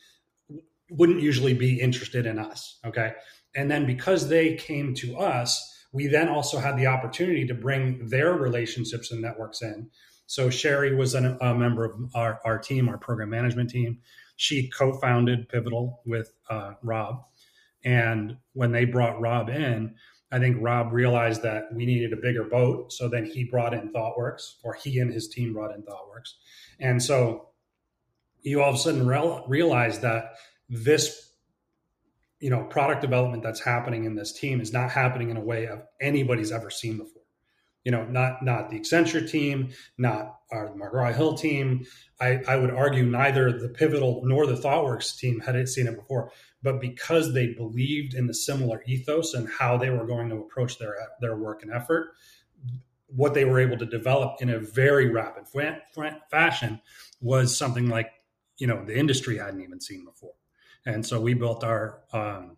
wouldn't 0.90 1.22
usually 1.22 1.54
be 1.54 1.80
interested 1.80 2.26
in 2.26 2.38
us. 2.38 2.78
Okay. 2.84 3.12
And 3.54 3.70
then 3.70 3.86
because 3.86 4.28
they 4.28 4.56
came 4.56 4.94
to 4.96 5.16
us, 5.16 5.66
we 5.92 6.06
then 6.06 6.28
also 6.28 6.58
had 6.58 6.76
the 6.76 6.86
opportunity 6.86 7.46
to 7.46 7.54
bring 7.54 8.08
their 8.08 8.34
relationships 8.34 9.10
and 9.10 9.22
networks 9.22 9.62
in 9.62 9.90
so 10.30 10.48
Sherry 10.48 10.94
was 10.94 11.14
an, 11.14 11.36
a 11.40 11.52
member 11.56 11.84
of 11.84 12.14
our, 12.14 12.40
our 12.44 12.56
team, 12.56 12.88
our 12.88 12.98
program 12.98 13.30
management 13.30 13.68
team. 13.68 13.98
She 14.36 14.68
co-founded 14.70 15.48
Pivotal 15.48 16.02
with 16.06 16.32
uh, 16.48 16.74
Rob, 16.84 17.24
and 17.84 18.36
when 18.52 18.70
they 18.70 18.84
brought 18.84 19.20
Rob 19.20 19.48
in, 19.48 19.96
I 20.30 20.38
think 20.38 20.58
Rob 20.60 20.92
realized 20.92 21.42
that 21.42 21.64
we 21.74 21.84
needed 21.84 22.12
a 22.12 22.16
bigger 22.16 22.44
boat. 22.44 22.92
So 22.92 23.08
then 23.08 23.24
he 23.24 23.42
brought 23.42 23.74
in 23.74 23.92
ThoughtWorks, 23.92 24.58
or 24.62 24.74
he 24.74 25.00
and 25.00 25.12
his 25.12 25.26
team 25.26 25.52
brought 25.52 25.74
in 25.74 25.82
ThoughtWorks, 25.82 26.34
and 26.78 27.02
so 27.02 27.48
you 28.40 28.62
all 28.62 28.68
of 28.68 28.76
a 28.76 28.78
sudden 28.78 29.08
realize 29.48 29.98
that 29.98 30.34
this 30.68 31.32
you 32.38 32.50
know 32.50 32.62
product 32.62 33.00
development 33.00 33.42
that's 33.42 33.64
happening 33.64 34.04
in 34.04 34.14
this 34.14 34.32
team 34.32 34.60
is 34.60 34.72
not 34.72 34.92
happening 34.92 35.30
in 35.30 35.36
a 35.36 35.44
way 35.44 35.66
of 35.66 35.82
anybody's 36.00 36.52
ever 36.52 36.70
seen 36.70 36.98
before 36.98 37.19
you 37.84 37.92
know, 37.92 38.04
not 38.04 38.42
not 38.42 38.70
the 38.70 38.78
Accenture 38.78 39.28
team, 39.28 39.70
not 39.96 40.40
our 40.52 40.68
McGraw 40.74 41.14
Hill 41.14 41.34
team. 41.34 41.86
I, 42.20 42.40
I 42.46 42.56
would 42.56 42.70
argue 42.70 43.04
neither 43.04 43.58
the 43.58 43.68
Pivotal 43.68 44.22
nor 44.24 44.46
the 44.46 44.54
ThoughtWorks 44.54 45.18
team 45.18 45.40
had 45.40 45.68
seen 45.68 45.86
it 45.86 45.96
before. 45.96 46.30
But 46.62 46.80
because 46.80 47.32
they 47.32 47.54
believed 47.54 48.12
in 48.14 48.26
the 48.26 48.34
similar 48.34 48.82
ethos 48.86 49.32
and 49.32 49.48
how 49.48 49.78
they 49.78 49.88
were 49.88 50.06
going 50.06 50.28
to 50.28 50.36
approach 50.36 50.78
their 50.78 50.94
their 51.20 51.36
work 51.36 51.62
and 51.62 51.72
effort, 51.72 52.12
what 53.06 53.32
they 53.32 53.44
were 53.46 53.58
able 53.58 53.78
to 53.78 53.86
develop 53.86 54.42
in 54.42 54.50
a 54.50 54.58
very 54.58 55.08
rapid 55.08 55.44
fashion 56.30 56.80
was 57.20 57.56
something 57.56 57.88
like 57.88 58.10
you 58.58 58.66
know 58.66 58.84
the 58.84 58.98
industry 58.98 59.38
hadn't 59.38 59.62
even 59.62 59.80
seen 59.80 60.04
before. 60.04 60.34
And 60.84 61.04
so 61.04 61.20
we 61.20 61.34
built 61.34 61.64
our 61.64 62.00
um, 62.12 62.56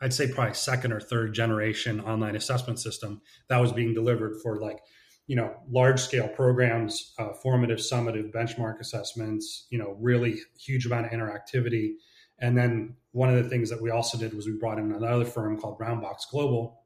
I'd 0.00 0.12
say 0.12 0.32
probably 0.32 0.54
second 0.54 0.92
or 0.92 1.00
third 1.00 1.34
generation 1.34 2.00
online 2.00 2.36
assessment 2.36 2.78
system 2.78 3.20
that 3.48 3.58
was 3.58 3.72
being 3.72 3.94
delivered 3.94 4.40
for 4.42 4.60
like, 4.60 4.80
you 5.26 5.36
know, 5.36 5.54
large 5.68 6.00
scale 6.00 6.28
programs, 6.28 7.14
uh, 7.18 7.32
formative, 7.42 7.78
summative, 7.78 8.32
benchmark 8.32 8.80
assessments, 8.80 9.66
you 9.70 9.78
know, 9.78 9.96
really 10.00 10.38
huge 10.58 10.86
amount 10.86 11.06
of 11.06 11.12
interactivity. 11.12 11.94
And 12.38 12.56
then 12.56 12.96
one 13.12 13.28
of 13.28 13.42
the 13.42 13.48
things 13.48 13.68
that 13.70 13.82
we 13.82 13.90
also 13.90 14.16
did 14.16 14.32
was 14.32 14.46
we 14.46 14.52
brought 14.52 14.78
in 14.78 14.92
another 14.92 15.24
firm 15.24 15.58
called 15.58 15.78
Roundbox 15.78 16.30
Global. 16.30 16.82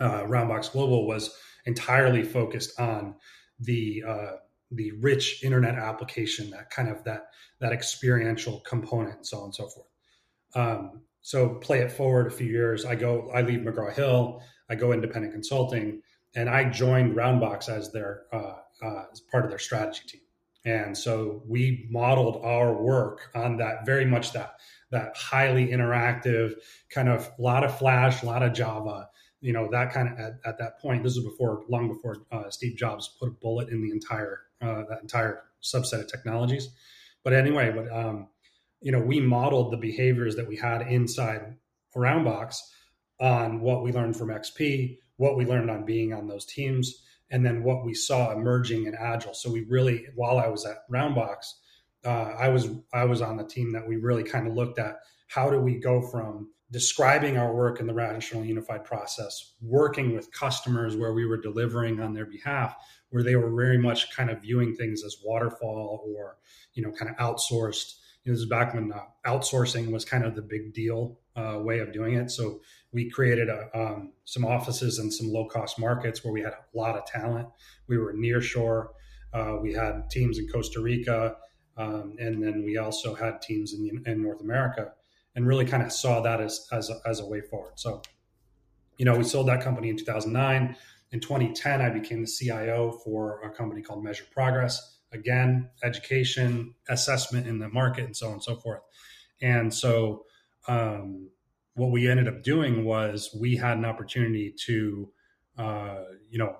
Uh, 0.00 0.24
Roundbox 0.24 0.72
Global 0.72 1.06
was 1.06 1.34
entirely 1.64 2.22
focused 2.22 2.78
on 2.78 3.14
the 3.60 4.02
uh, 4.06 4.32
the 4.72 4.90
rich 5.00 5.44
internet 5.44 5.76
application, 5.76 6.50
that 6.50 6.70
kind 6.70 6.88
of 6.88 7.04
that 7.04 7.28
that 7.60 7.72
experiential 7.72 8.60
component, 8.60 9.16
and 9.16 9.26
so 9.26 9.38
on 9.38 9.44
and 9.44 9.54
so 9.54 9.68
forth. 9.68 9.86
Um, 10.54 11.02
so 11.26 11.48
play 11.48 11.80
it 11.80 11.90
forward 11.90 12.28
a 12.28 12.30
few 12.30 12.46
years. 12.46 12.84
I 12.84 12.94
go, 12.94 13.28
I 13.34 13.42
leave 13.42 13.58
McGraw 13.58 13.92
Hill, 13.92 14.40
I 14.70 14.76
go 14.76 14.92
independent 14.92 15.32
consulting, 15.32 16.00
and 16.36 16.48
I 16.48 16.70
joined 16.70 17.16
Roundbox 17.16 17.68
as 17.68 17.90
their 17.90 18.26
uh, 18.32 18.58
uh, 18.80 19.04
as 19.10 19.18
part 19.22 19.42
of 19.42 19.50
their 19.50 19.58
strategy 19.58 20.02
team. 20.06 20.20
And 20.64 20.96
so 20.96 21.42
we 21.44 21.88
modeled 21.90 22.42
our 22.44 22.80
work 22.80 23.28
on 23.34 23.56
that 23.56 23.84
very 23.84 24.04
much 24.04 24.34
that 24.34 24.60
that 24.92 25.16
highly 25.16 25.66
interactive 25.66 26.52
kind 26.90 27.08
of 27.08 27.28
a 27.36 27.42
lot 27.42 27.64
of 27.64 27.76
Flash, 27.76 28.22
a 28.22 28.26
lot 28.26 28.44
of 28.44 28.52
Java, 28.52 29.08
you 29.40 29.52
know 29.52 29.68
that 29.72 29.92
kind 29.92 30.08
of 30.08 30.20
at, 30.20 30.34
at 30.44 30.58
that 30.58 30.78
point. 30.78 31.02
This 31.02 31.16
was 31.16 31.24
before, 31.24 31.64
long 31.68 31.88
before 31.88 32.18
uh, 32.30 32.50
Steve 32.50 32.76
Jobs 32.76 33.16
put 33.18 33.30
a 33.30 33.32
bullet 33.32 33.70
in 33.70 33.82
the 33.82 33.90
entire 33.90 34.42
uh, 34.62 34.84
that 34.88 35.02
entire 35.02 35.42
subset 35.60 36.02
of 36.02 36.06
technologies. 36.06 36.68
But 37.24 37.32
anyway, 37.32 37.72
but 37.72 37.90
um, 37.90 38.28
you 38.80 38.92
know 38.92 39.00
we 39.00 39.20
modeled 39.20 39.72
the 39.72 39.76
behaviors 39.76 40.36
that 40.36 40.48
we 40.48 40.56
had 40.56 40.82
inside 40.82 41.56
Roundbox 41.96 42.56
on 43.20 43.60
what 43.60 43.82
we 43.82 43.92
learned 43.92 44.16
from 44.16 44.28
XP, 44.28 44.98
what 45.16 45.36
we 45.36 45.46
learned 45.46 45.70
on 45.70 45.84
being 45.84 46.12
on 46.12 46.26
those 46.26 46.44
teams 46.44 47.02
and 47.30 47.44
then 47.44 47.62
what 47.62 47.84
we 47.84 47.94
saw 47.94 48.32
emerging 48.32 48.86
in 48.86 48.94
agile. 48.94 49.34
So 49.34 49.50
we 49.50 49.64
really 49.68 50.06
while 50.14 50.38
i 50.38 50.48
was 50.48 50.64
at 50.64 50.88
roundbox 50.90 51.36
uh, 52.04 52.34
i 52.38 52.48
was 52.48 52.68
i 52.92 53.04
was 53.04 53.22
on 53.22 53.36
the 53.36 53.44
team 53.44 53.72
that 53.72 53.86
we 53.86 53.96
really 53.96 54.24
kind 54.24 54.46
of 54.46 54.54
looked 54.54 54.78
at 54.78 54.96
how 55.28 55.50
do 55.50 55.58
we 55.58 55.78
go 55.78 56.00
from 56.00 56.50
describing 56.72 57.36
our 57.36 57.54
work 57.54 57.78
in 57.80 57.86
the 57.86 57.94
rational 57.94 58.44
unified 58.44 58.84
process 58.84 59.54
working 59.60 60.14
with 60.14 60.32
customers 60.32 60.96
where 60.96 61.12
we 61.12 61.26
were 61.26 61.40
delivering 61.40 62.00
on 62.00 62.12
their 62.12 62.26
behalf 62.26 62.74
where 63.10 63.22
they 63.22 63.36
were 63.36 63.54
very 63.54 63.78
much 63.78 64.14
kind 64.14 64.30
of 64.30 64.40
viewing 64.40 64.74
things 64.74 65.04
as 65.04 65.16
waterfall 65.24 66.04
or 66.16 66.36
you 66.74 66.82
know 66.82 66.90
kind 66.92 67.10
of 67.10 67.16
outsourced 67.16 67.94
this 68.26 68.40
is 68.40 68.46
back 68.46 68.74
when 68.74 68.92
uh, 68.92 69.02
outsourcing 69.24 69.92
was 69.92 70.04
kind 70.04 70.24
of 70.24 70.34
the 70.34 70.42
big 70.42 70.74
deal 70.74 71.18
uh, 71.36 71.58
way 71.60 71.78
of 71.78 71.92
doing 71.92 72.14
it. 72.14 72.30
So 72.30 72.60
we 72.92 73.08
created 73.08 73.48
a, 73.48 73.68
um, 73.72 74.12
some 74.24 74.44
offices 74.44 74.98
in 74.98 75.10
some 75.12 75.28
low 75.28 75.46
cost 75.46 75.78
markets 75.78 76.24
where 76.24 76.32
we 76.32 76.42
had 76.42 76.52
a 76.52 76.78
lot 76.78 76.96
of 76.96 77.06
talent. 77.06 77.48
We 77.86 77.98
were 77.98 78.12
near 78.12 78.40
shore. 78.40 78.92
Uh, 79.32 79.58
we 79.60 79.72
had 79.72 80.10
teams 80.10 80.38
in 80.38 80.48
Costa 80.48 80.80
Rica, 80.80 81.36
um, 81.76 82.16
and 82.18 82.42
then 82.42 82.64
we 82.64 82.78
also 82.78 83.14
had 83.14 83.42
teams 83.42 83.74
in, 83.74 84.02
in 84.06 84.22
North 84.22 84.40
America, 84.40 84.92
and 85.34 85.46
really 85.46 85.66
kind 85.66 85.82
of 85.82 85.92
saw 85.92 86.20
that 86.22 86.40
as 86.40 86.66
as 86.72 86.90
a, 86.90 86.96
as 87.04 87.20
a 87.20 87.26
way 87.26 87.42
forward. 87.42 87.72
So, 87.76 88.02
you 88.96 89.04
know, 89.04 89.16
we 89.16 89.24
sold 89.24 89.48
that 89.48 89.62
company 89.62 89.90
in 89.90 89.96
2009. 89.98 90.76
In 91.12 91.20
2010, 91.20 91.82
I 91.82 91.90
became 91.90 92.22
the 92.22 92.26
CIO 92.26 92.92
for 93.04 93.42
a 93.42 93.50
company 93.50 93.82
called 93.82 94.02
Measured 94.02 94.30
Progress. 94.30 94.95
Again, 95.12 95.70
education, 95.82 96.74
assessment 96.88 97.46
in 97.46 97.58
the 97.58 97.68
market, 97.68 98.04
and 98.04 98.16
so 98.16 98.26
on 98.26 98.34
and 98.34 98.42
so 98.42 98.56
forth. 98.56 98.80
And 99.40 99.72
so 99.72 100.24
um, 100.68 101.30
what 101.74 101.90
we 101.90 102.08
ended 102.08 102.28
up 102.28 102.42
doing 102.42 102.84
was 102.84 103.34
we 103.38 103.56
had 103.56 103.78
an 103.78 103.84
opportunity 103.84 104.54
to, 104.66 105.10
uh, 105.58 105.98
you 106.30 106.38
know, 106.38 106.56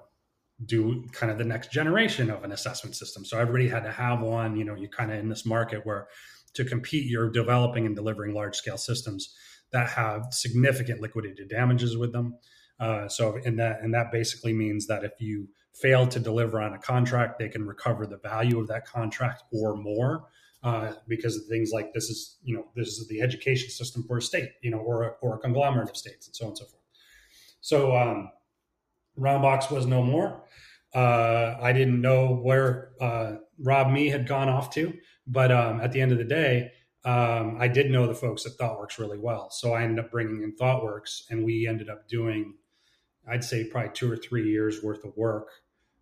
do 0.65 1.05
kind 1.13 1.31
of 1.31 1.39
the 1.39 1.45
next 1.45 1.71
generation 1.71 2.31
of 2.31 2.45
an 2.45 2.53
assessment 2.53 2.97
system. 2.97 3.25
So 3.25 3.39
everybody 3.39 3.69
had 3.69 3.85
to 3.85 3.93
have 3.93 4.21
one. 4.21 4.57
You 4.57 4.65
know, 4.65 4.75
you're 4.75 4.89
kind 4.89 5.11
of 5.11 5.19
in 5.19 5.29
this 5.29 5.45
market 5.45 5.85
where 5.85 6.09
to 6.55 6.65
compete, 6.65 7.07
you're 7.07 7.31
developing 7.31 7.85
and 7.85 7.95
delivering 7.95 8.35
large 8.35 8.57
scale 8.57 8.79
systems 8.79 9.35
that 9.73 9.89
have 9.91 10.29
significant 10.31 11.01
liquidated 11.01 11.49
damages 11.49 11.97
with 11.97 12.13
them. 12.13 12.39
Uh, 12.79 13.09
so 13.09 13.37
in 13.45 13.57
that 13.57 13.81
and 13.83 13.95
that 13.95 14.13
basically 14.13 14.53
means 14.53 14.87
that 14.87 15.05
if 15.05 15.13
you 15.19 15.49
fail 15.81 16.07
to 16.07 16.19
deliver 16.19 16.61
on 16.61 16.73
a 16.73 16.79
contract, 16.79 17.39
they 17.39 17.49
can 17.49 17.67
recover 17.67 18.07
the 18.07 18.19
value 18.19 18.59
of 18.59 18.69
that 18.69 18.87
contract 18.87 19.43
or 19.53 19.77
more 19.77 20.25
uh, 20.63 20.93
because 21.07 21.37
of 21.37 21.45
things 21.47 21.71
like 21.73 21.93
this 21.93 22.11
is 22.11 22.39
you 22.43 22.55
know 22.55 22.67
this 22.75 22.89
is 22.89 23.07
the 23.09 23.21
education 23.21 23.71
system 23.71 24.03
for 24.03 24.19
a 24.19 24.23
state 24.23 24.51
you 24.63 24.71
know 24.71 24.79
or 24.79 25.03
a, 25.05 25.09
or 25.23 25.37
a 25.37 25.39
conglomerate 25.39 25.89
of 25.89 25.97
states 25.97 26.27
and 26.27 26.35
so 26.35 26.47
on 26.47 26.49
and 26.51 26.59
so 26.59 26.65
forth. 26.65 26.83
So 27.61 27.97
um, 27.97 28.31
roundbox 29.19 29.71
was 29.71 29.87
no 29.87 30.03
more. 30.03 30.43
Uh, 30.95 31.57
i 31.61 31.73
didn't 31.73 32.01
know 32.01 32.37
where 32.37 32.93
uh, 33.01 33.35
rob 33.59 33.91
Mee 33.91 34.09
had 34.09 34.27
gone 34.27 34.49
off 34.49 34.71
to 34.71 34.95
but 35.27 35.53
um, 35.53 35.81
at 35.81 35.93
the 35.93 36.01
end 36.01 36.11
of 36.11 36.17
the 36.17 36.25
day 36.25 36.71
um, 37.05 37.57
i 37.61 37.69
did 37.69 37.91
know 37.91 38.07
the 38.07 38.15
folks 38.15 38.47
at 38.47 38.53
thoughtworks 38.53 38.99
really 38.99 39.19
well. 39.19 39.51
So 39.51 39.73
i 39.75 39.83
ended 39.83 40.05
up 40.05 40.11
bringing 40.11 40.43
in 40.43 40.57
thoughtworks 40.57 41.23
and 41.29 41.45
we 41.45 41.67
ended 41.69 41.91
up 41.91 42.09
doing 42.09 42.55
i'd 43.29 43.45
say 43.45 43.65
probably 43.65 43.91
two 43.93 44.11
or 44.11 44.17
three 44.17 44.49
years 44.49 44.83
worth 44.83 45.05
of 45.05 45.17
work 45.17 45.49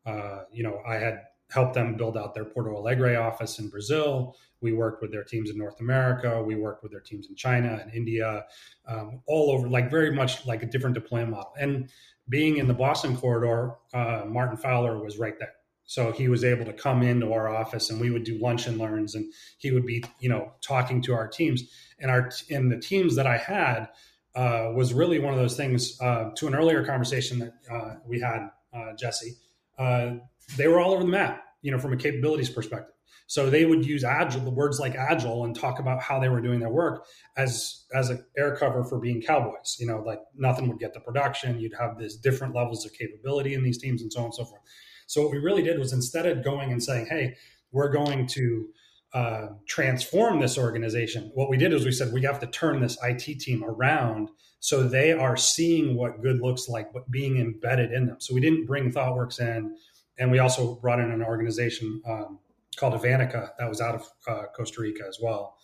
uh, 0.07 0.43
you 0.53 0.63
know 0.63 0.81
i 0.87 0.95
had 0.95 1.23
helped 1.51 1.75
them 1.75 1.95
build 1.97 2.17
out 2.17 2.35
their 2.35 2.45
Porto 2.45 2.77
Alegre 2.77 3.17
office 3.17 3.59
in 3.59 3.69
Brazil. 3.69 4.37
We 4.61 4.73
worked 4.73 5.03
with 5.03 5.13
their 5.13 5.23
teams 5.23 5.51
in 5.51 5.59
North 5.59 5.79
America. 5.81 6.43
We 6.43 6.57
worked 6.57 6.83
with 6.83 6.91
their 6.91 7.01
teams 7.01 7.29
in 7.29 7.37
China 7.37 7.79
and 7.81 7.93
India, 7.95 8.47
um, 8.89 9.21
all 9.27 9.51
over, 9.51 9.69
like 9.69 9.91
very 9.91 10.13
much 10.13 10.47
like 10.47 10.63
a 10.63 10.67
different 10.67 10.95
deployment 10.95 11.31
model. 11.31 11.53
And 11.59 11.91
being 12.29 12.57
in 12.57 12.67
the 12.67 12.75
Boston 12.75 13.17
corridor, 13.17 13.77
uh, 13.93 14.23
Martin 14.27 14.57
Fowler 14.57 14.99
was 15.03 15.19
right 15.19 15.39
there. 15.39 15.53
So 15.85 16.13
he 16.13 16.29
was 16.29 16.45
able 16.45 16.65
to 16.65 16.73
come 16.73 17.03
into 17.03 17.33
our 17.33 17.49
office 17.49 17.91
and 17.91 18.01
we 18.01 18.11
would 18.11 18.25
do 18.25 18.39
lunch 18.39 18.67
and 18.67 18.79
learns 18.79 19.15
and 19.15 19.31
he 19.59 19.71
would 19.71 19.85
be, 19.85 20.03
you 20.19 20.31
know, 20.31 20.55
talking 20.63 21.03
to 21.03 21.15
our 21.15 21.29
teams 21.29 21.63
and 21.99 22.11
our, 22.11 22.31
and 22.51 22.73
the 22.73 22.79
teams 22.79 23.17
that 23.17 23.27
I 23.27 23.37
had, 23.37 23.91
uh, 24.35 24.73
was 24.75 24.95
really 24.95 25.19
one 25.19 25.35
of 25.35 25.39
those 25.39 25.57
things, 25.57 26.01
uh, 26.01 26.31
to 26.37 26.47
an 26.47 26.55
earlier 26.55 26.85
conversation 26.85 27.39
that, 27.39 27.53
uh, 27.71 27.97
we 28.07 28.19
had, 28.19 28.49
uh, 28.73 28.95
Jesse, 28.97 29.35
uh, 29.79 30.15
they 30.57 30.69
were 30.69 30.81
all 30.81 30.93
over 30.93 31.03
the 31.03 31.09
map 31.09 31.45
you 31.65 31.73
know, 31.73 31.79
from 31.79 31.95
a 31.95 31.97
capabilities 31.97 32.51
perspective. 32.51 32.95
So 33.27 33.49
they 33.49 33.65
would 33.65 33.87
use 33.87 34.05
agile, 34.05 34.43
the 34.43 34.51
words 34.51 34.79
like 34.79 34.95
agile, 34.95 35.47
and 35.47 35.57
talk 35.57 35.79
about 35.79 36.03
how 36.03 36.21
they 36.21 36.29
were 36.29 36.43
doing 36.43 36.61
their 36.61 36.71
work 36.71 37.07
as 37.39 37.87
as 37.95 38.11
an 38.11 38.23
air 38.37 38.55
cover 38.55 38.85
for 38.85 39.01
being 39.01 39.23
cowboys. 39.23 39.79
You 39.81 39.87
know, 39.87 40.03
like 40.07 40.21
nothing 40.37 40.69
would 40.69 40.79
get 40.79 40.93
to 40.93 41.01
production. 41.01 41.59
You'd 41.59 41.73
have 41.81 41.99
these 41.99 42.17
different 42.17 42.55
levels 42.55 42.85
of 42.85 42.93
capability 42.93 43.55
in 43.55 43.63
these 43.65 43.79
teams, 43.79 44.03
and 44.03 44.13
so 44.13 44.21
on 44.21 44.25
and 44.27 44.35
so 44.35 44.45
forth. 44.45 44.61
So 45.07 45.23
what 45.23 45.33
we 45.33 45.39
really 45.39 45.63
did 45.63 45.79
was 45.79 45.95
instead 45.95 46.27
of 46.27 46.45
going 46.45 46.71
and 46.71 46.83
saying, 46.83 47.07
"Hey, 47.07 47.37
we're 47.73 47.91
going 47.91 48.27
to 48.27 48.69
uh, 49.15 49.47
transform 49.67 50.41
this 50.41 50.59
organization," 50.59 51.31
what 51.33 51.49
we 51.49 51.57
did 51.57 51.73
is 51.73 51.87
we 51.87 51.93
said 51.93 52.13
we 52.13 52.23
have 52.23 52.41
to 52.41 52.47
turn 52.47 52.81
this 52.81 52.99
IT 53.03 53.41
team 53.41 53.65
around 53.65 54.29
so 54.65 54.83
they 54.83 55.13
are 55.13 55.37
seeing 55.37 55.95
what 55.95 56.23
good 56.23 56.41
looks 56.41 56.71
like, 56.71 56.91
but 56.91 57.11
being 57.11 57.37
embedded 57.37 57.93
in 57.93 58.07
them. 58.07 58.17
So 58.19 58.33
we 58.33 58.41
didn't 58.41 58.65
bring 58.65 58.91
ThoughtWorks 58.91 59.39
in 59.39 59.77
and 60.17 60.31
we 60.31 60.39
also 60.39 60.77
brought 60.77 61.01
in 61.01 61.11
an 61.11 61.23
organization 61.23 62.01
um, 62.09 62.39
called 62.75 62.95
Avantica 62.95 63.51
that 63.59 63.69
was 63.69 63.83
out 63.83 63.97
of 63.97 64.09
uh, 64.27 64.45
Costa 64.57 64.81
Rica 64.81 65.03
as 65.07 65.19
well. 65.21 65.59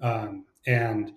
Um, 0.00 0.46
and 0.66 1.12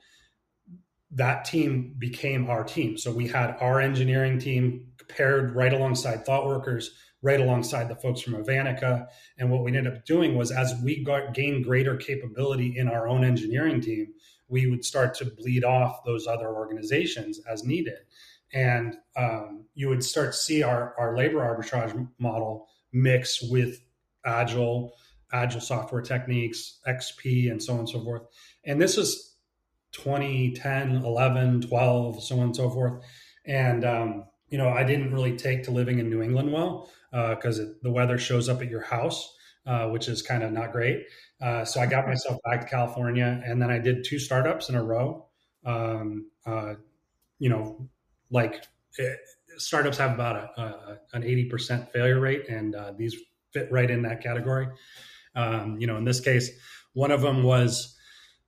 that 1.11 1.45
team 1.45 1.95
became 1.97 2.49
our 2.49 2.65
team. 2.65 2.97
So 2.97 3.13
we 3.13 3.29
had 3.29 3.55
our 3.61 3.79
engineering 3.79 4.37
team 4.37 4.87
paired 5.07 5.55
right 5.55 5.71
alongside 5.71 6.25
ThoughtWorkers, 6.25 6.87
right 7.21 7.39
alongside 7.39 7.87
the 7.87 7.95
folks 7.95 8.19
from 8.19 8.33
Avantica. 8.43 9.07
And 9.37 9.49
what 9.49 9.63
we 9.63 9.69
ended 9.69 9.87
up 9.87 10.03
doing 10.03 10.35
was 10.35 10.51
as 10.51 10.73
we 10.83 11.01
got 11.01 11.33
gained 11.33 11.63
greater 11.63 11.95
capability 11.95 12.77
in 12.77 12.89
our 12.89 13.07
own 13.07 13.23
engineering 13.23 13.79
team, 13.79 14.07
we 14.51 14.67
would 14.67 14.85
start 14.85 15.13
to 15.15 15.25
bleed 15.25 15.63
off 15.63 16.03
those 16.05 16.27
other 16.27 16.49
organizations 16.49 17.39
as 17.49 17.63
needed. 17.63 17.97
And 18.53 18.95
um, 19.15 19.65
you 19.73 19.89
would 19.89 20.03
start 20.03 20.33
to 20.33 20.37
see 20.37 20.61
our, 20.61 20.93
our 20.99 21.15
labor 21.15 21.39
arbitrage 21.39 22.07
model 22.19 22.67
mix 22.91 23.41
with 23.41 23.79
agile 24.25 24.93
agile 25.33 25.61
software 25.61 26.01
techniques 26.01 26.79
xp 26.85 27.49
and 27.49 27.63
so 27.63 27.73
on 27.73 27.79
and 27.79 27.89
so 27.89 28.03
forth. 28.03 28.23
And 28.65 28.81
this 28.81 28.97
is 28.97 29.35
2010 29.93 31.05
11 31.05 31.61
12 31.61 32.23
so 32.23 32.35
on 32.35 32.41
and 32.43 32.55
so 32.55 32.69
forth. 32.69 33.01
And 33.45 33.85
um, 33.85 34.25
you 34.51 34.57
know 34.57 34.69
i 34.69 34.83
didn't 34.83 35.11
really 35.11 35.35
take 35.35 35.63
to 35.63 35.71
living 35.71 35.97
in 35.97 36.09
new 36.09 36.21
england 36.21 36.53
well 36.53 36.89
because 37.11 37.59
uh, 37.59 37.65
the 37.81 37.91
weather 37.91 38.19
shows 38.19 38.47
up 38.47 38.61
at 38.61 38.69
your 38.69 38.81
house 38.81 39.35
uh, 39.65 39.87
which 39.87 40.07
is 40.07 40.21
kind 40.21 40.43
of 40.43 40.51
not 40.51 40.71
great 40.71 41.05
uh, 41.41 41.63
so 41.63 41.79
i 41.79 41.85
got 41.85 42.07
myself 42.07 42.37
back 42.43 42.61
to 42.61 42.67
california 42.67 43.41
and 43.45 43.61
then 43.61 43.69
i 43.69 43.77
did 43.77 44.03
two 44.03 44.19
startups 44.19 44.69
in 44.69 44.75
a 44.75 44.83
row 44.83 45.25
um, 45.65 46.29
uh, 46.45 46.73
you 47.39 47.49
know 47.49 47.89
like 48.31 48.65
it, 48.97 49.19
startups 49.57 49.97
have 49.97 50.13
about 50.13 50.35
a, 50.35 50.61
a, 50.61 50.97
an 51.13 51.23
80% 51.23 51.91
failure 51.91 52.19
rate, 52.19 52.47
and 52.49 52.75
uh, 52.75 52.93
these 52.97 53.15
fit 53.53 53.71
right 53.71 53.89
in 53.89 54.03
that 54.03 54.21
category. 54.21 54.67
Um, 55.35 55.77
you 55.79 55.87
know, 55.87 55.97
in 55.97 56.05
this 56.05 56.19
case, 56.19 56.49
one 56.93 57.11
of 57.11 57.21
them 57.21 57.43
was 57.43 57.95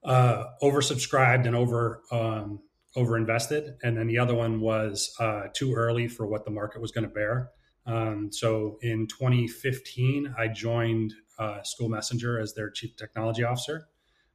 uh, 0.04 0.46
oversubscribed 0.62 1.46
and 1.46 1.56
over 1.56 2.02
um, 2.12 2.60
over 2.96 3.18
invested, 3.18 3.76
and 3.82 3.98
then 3.98 4.08
the 4.08 4.20
other 4.20 4.36
one 4.36 4.60
was 4.60 5.14
uh, 5.20 5.44
too 5.54 5.74
early 5.74 6.08
for 6.08 6.28
what 6.28 6.46
the 6.46 6.52
market 6.52 6.82
was 6.82 6.92
going 6.92 7.08
to 7.08 7.14
bear. 7.14 7.50
Um, 7.86 8.32
so 8.32 8.78
in 8.82 9.08
2015, 9.08 10.36
I 10.38 10.48
joined 10.48 11.14
uh, 11.38 11.62
School 11.64 11.90
Messenger 11.90 12.40
as 12.40 12.54
their 12.54 12.70
chief 12.70 12.96
technology 12.96 13.44
officer. 13.44 13.88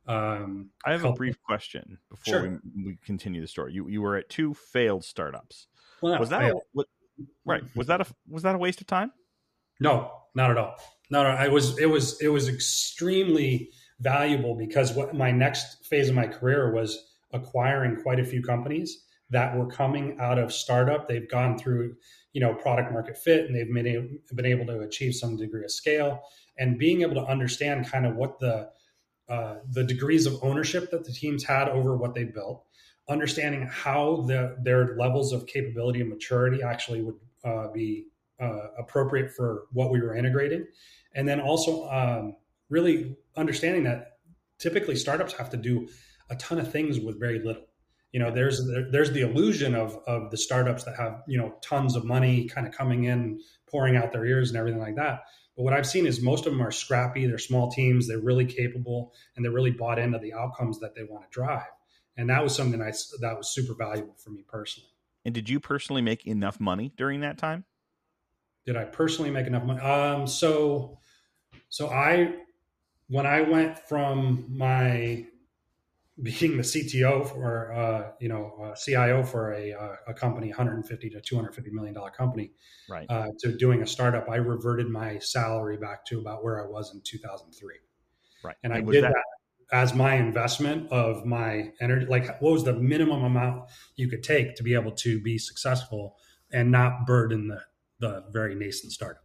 Um, 0.06 0.70
I 0.84 0.92
have 0.92 1.04
a 1.04 1.12
brief 1.12 1.40
question 1.42 1.98
before 2.08 2.40
sure. 2.40 2.60
we, 2.74 2.84
we, 2.84 2.98
continue 3.04 3.42
the 3.42 3.46
story. 3.46 3.74
You 3.74 3.88
you 3.88 4.00
were 4.00 4.16
at 4.16 4.30
two 4.30 4.54
failed 4.54 5.04
startups. 5.04 5.66
Well, 6.00 6.18
was 6.18 6.30
that 6.30 6.42
a, 6.44 6.56
what, 6.72 6.86
right? 7.44 7.62
Was 7.76 7.88
that 7.88 8.00
a 8.00 8.06
was 8.26 8.42
that 8.42 8.54
a 8.54 8.58
waste 8.58 8.80
of 8.80 8.86
time? 8.86 9.12
No, 9.80 10.10
not 10.34 10.50
at 10.50 10.56
all. 10.56 10.76
No, 11.10 11.22
no, 11.24 11.28
I 11.28 11.48
was 11.48 11.78
it 11.78 11.86
was 11.86 12.18
it 12.22 12.28
was 12.28 12.48
extremely 12.48 13.70
valuable 14.00 14.54
because 14.54 14.94
what 14.94 15.14
my 15.14 15.30
next 15.30 15.84
phase 15.84 16.08
of 16.08 16.14
my 16.14 16.26
career 16.26 16.72
was 16.72 16.98
acquiring 17.34 17.96
quite 18.02 18.18
a 18.18 18.24
few 18.24 18.42
companies 18.42 19.04
that 19.30 19.56
were 19.56 19.66
coming 19.66 20.16
out 20.20 20.38
of 20.38 20.52
startup. 20.52 21.06
They've 21.06 21.28
gone 21.28 21.58
through, 21.58 21.96
you 22.32 22.40
know, 22.40 22.54
product 22.54 22.92
market 22.92 23.16
fit 23.16 23.46
and 23.46 23.54
they've 23.54 23.72
been 23.72 23.86
able, 23.86 24.08
been 24.34 24.46
able 24.46 24.66
to 24.66 24.80
achieve 24.80 25.14
some 25.14 25.36
degree 25.36 25.64
of 25.64 25.70
scale. 25.70 26.22
And 26.58 26.78
being 26.78 27.02
able 27.02 27.14
to 27.14 27.24
understand 27.24 27.88
kind 27.88 28.06
of 28.06 28.16
what 28.16 28.38
the 28.38 28.70
uh, 29.28 29.56
the 29.72 29.84
degrees 29.84 30.24
of 30.24 30.42
ownership 30.42 30.90
that 30.90 31.04
the 31.04 31.12
teams 31.12 31.44
had 31.44 31.68
over 31.68 31.94
what 31.96 32.14
they 32.14 32.24
built, 32.24 32.64
understanding 33.10 33.68
how 33.70 34.24
the, 34.26 34.56
their 34.62 34.96
levels 34.96 35.34
of 35.34 35.46
capability 35.46 36.00
and 36.00 36.08
maturity 36.08 36.62
actually 36.62 37.02
would 37.02 37.16
uh, 37.44 37.68
be 37.68 38.06
uh, 38.40 38.68
appropriate 38.78 39.30
for 39.30 39.64
what 39.72 39.90
we 39.90 40.00
were 40.00 40.16
integrating, 40.16 40.66
and 41.14 41.28
then 41.28 41.40
also 41.40 41.86
um, 41.90 42.36
really 42.70 43.16
understanding 43.36 43.84
that 43.84 44.18
typically 44.58 44.96
startups 44.96 45.34
have 45.34 45.50
to 45.50 45.58
do 45.58 45.88
a 46.30 46.36
ton 46.36 46.58
of 46.58 46.72
things 46.72 46.98
with 46.98 47.20
very 47.20 47.38
little 47.38 47.67
you 48.12 48.20
know 48.20 48.30
there's 48.30 48.66
there's 48.90 49.12
the 49.12 49.20
illusion 49.20 49.74
of 49.74 49.98
of 50.06 50.30
the 50.30 50.36
startups 50.36 50.84
that 50.84 50.96
have 50.96 51.22
you 51.26 51.38
know 51.38 51.54
tons 51.62 51.94
of 51.94 52.04
money 52.04 52.46
kind 52.46 52.66
of 52.66 52.72
coming 52.72 53.04
in 53.04 53.40
pouring 53.70 53.96
out 53.96 54.12
their 54.12 54.24
ears 54.24 54.50
and 54.50 54.58
everything 54.58 54.80
like 54.80 54.96
that. 54.96 55.20
But 55.56 55.64
what 55.64 55.72
i've 55.74 55.86
seen 55.86 56.06
is 56.06 56.22
most 56.22 56.46
of 56.46 56.52
them 56.52 56.62
are 56.62 56.70
scrappy 56.70 57.26
they're 57.26 57.38
small 57.38 57.70
teams 57.70 58.08
they're 58.08 58.20
really 58.20 58.46
capable 58.46 59.12
and 59.34 59.44
they're 59.44 59.52
really 59.52 59.72
bought 59.72 59.98
into 59.98 60.18
the 60.18 60.32
outcomes 60.32 60.80
that 60.80 60.94
they 60.94 61.02
want 61.02 61.24
to 61.24 61.30
drive. 61.30 61.66
And 62.16 62.30
that 62.30 62.42
was 62.42 62.54
something 62.54 62.82
I, 62.82 62.92
that 63.20 63.36
was 63.36 63.48
super 63.48 63.74
valuable 63.74 64.16
for 64.18 64.30
me 64.30 64.42
personally. 64.48 64.90
And 65.24 65.32
did 65.32 65.48
you 65.48 65.60
personally 65.60 66.02
make 66.02 66.26
enough 66.26 66.58
money 66.58 66.92
during 66.96 67.20
that 67.20 67.38
time? 67.38 67.64
Did 68.66 68.76
i 68.76 68.84
personally 68.84 69.30
make 69.30 69.46
enough 69.46 69.64
money? 69.64 69.80
Um 69.80 70.26
so 70.26 70.98
so 71.68 71.88
i 71.88 72.34
when 73.08 73.26
i 73.26 73.42
went 73.42 73.78
from 73.78 74.46
my 74.48 75.26
being 76.22 76.56
the 76.56 76.62
CTO 76.62 77.28
for 77.28 77.72
uh, 77.72 78.12
you 78.20 78.28
know 78.28 78.74
CIO 78.82 79.22
for 79.22 79.52
a, 79.52 79.72
uh, 79.72 79.96
a 80.08 80.14
company, 80.14 80.48
150 80.48 81.10
to 81.10 81.20
250 81.20 81.70
million 81.70 81.94
dollar 81.94 82.10
company, 82.10 82.52
right? 82.88 83.06
Uh, 83.08 83.28
to 83.40 83.56
doing 83.56 83.82
a 83.82 83.86
startup, 83.86 84.28
I 84.28 84.36
reverted 84.36 84.88
my 84.88 85.18
salary 85.18 85.76
back 85.76 86.04
to 86.06 86.20
about 86.20 86.42
where 86.42 86.64
I 86.64 86.68
was 86.68 86.94
in 86.94 87.00
2003, 87.04 87.74
right? 88.42 88.56
And, 88.62 88.72
and 88.72 88.88
I 88.88 88.92
did 88.92 89.04
that-, 89.04 89.12
that 89.12 89.24
as 89.72 89.94
my 89.94 90.14
investment 90.14 90.90
of 90.90 91.24
my 91.26 91.72
energy. 91.80 92.06
Like, 92.06 92.40
what 92.40 92.52
was 92.52 92.64
the 92.64 92.74
minimum 92.74 93.24
amount 93.24 93.70
you 93.96 94.08
could 94.08 94.22
take 94.22 94.56
to 94.56 94.62
be 94.62 94.74
able 94.74 94.92
to 94.92 95.20
be 95.20 95.38
successful 95.38 96.16
and 96.52 96.70
not 96.70 97.06
burden 97.06 97.48
the 97.48 97.60
the 98.00 98.24
very 98.30 98.54
nascent 98.54 98.92
startup? 98.92 99.24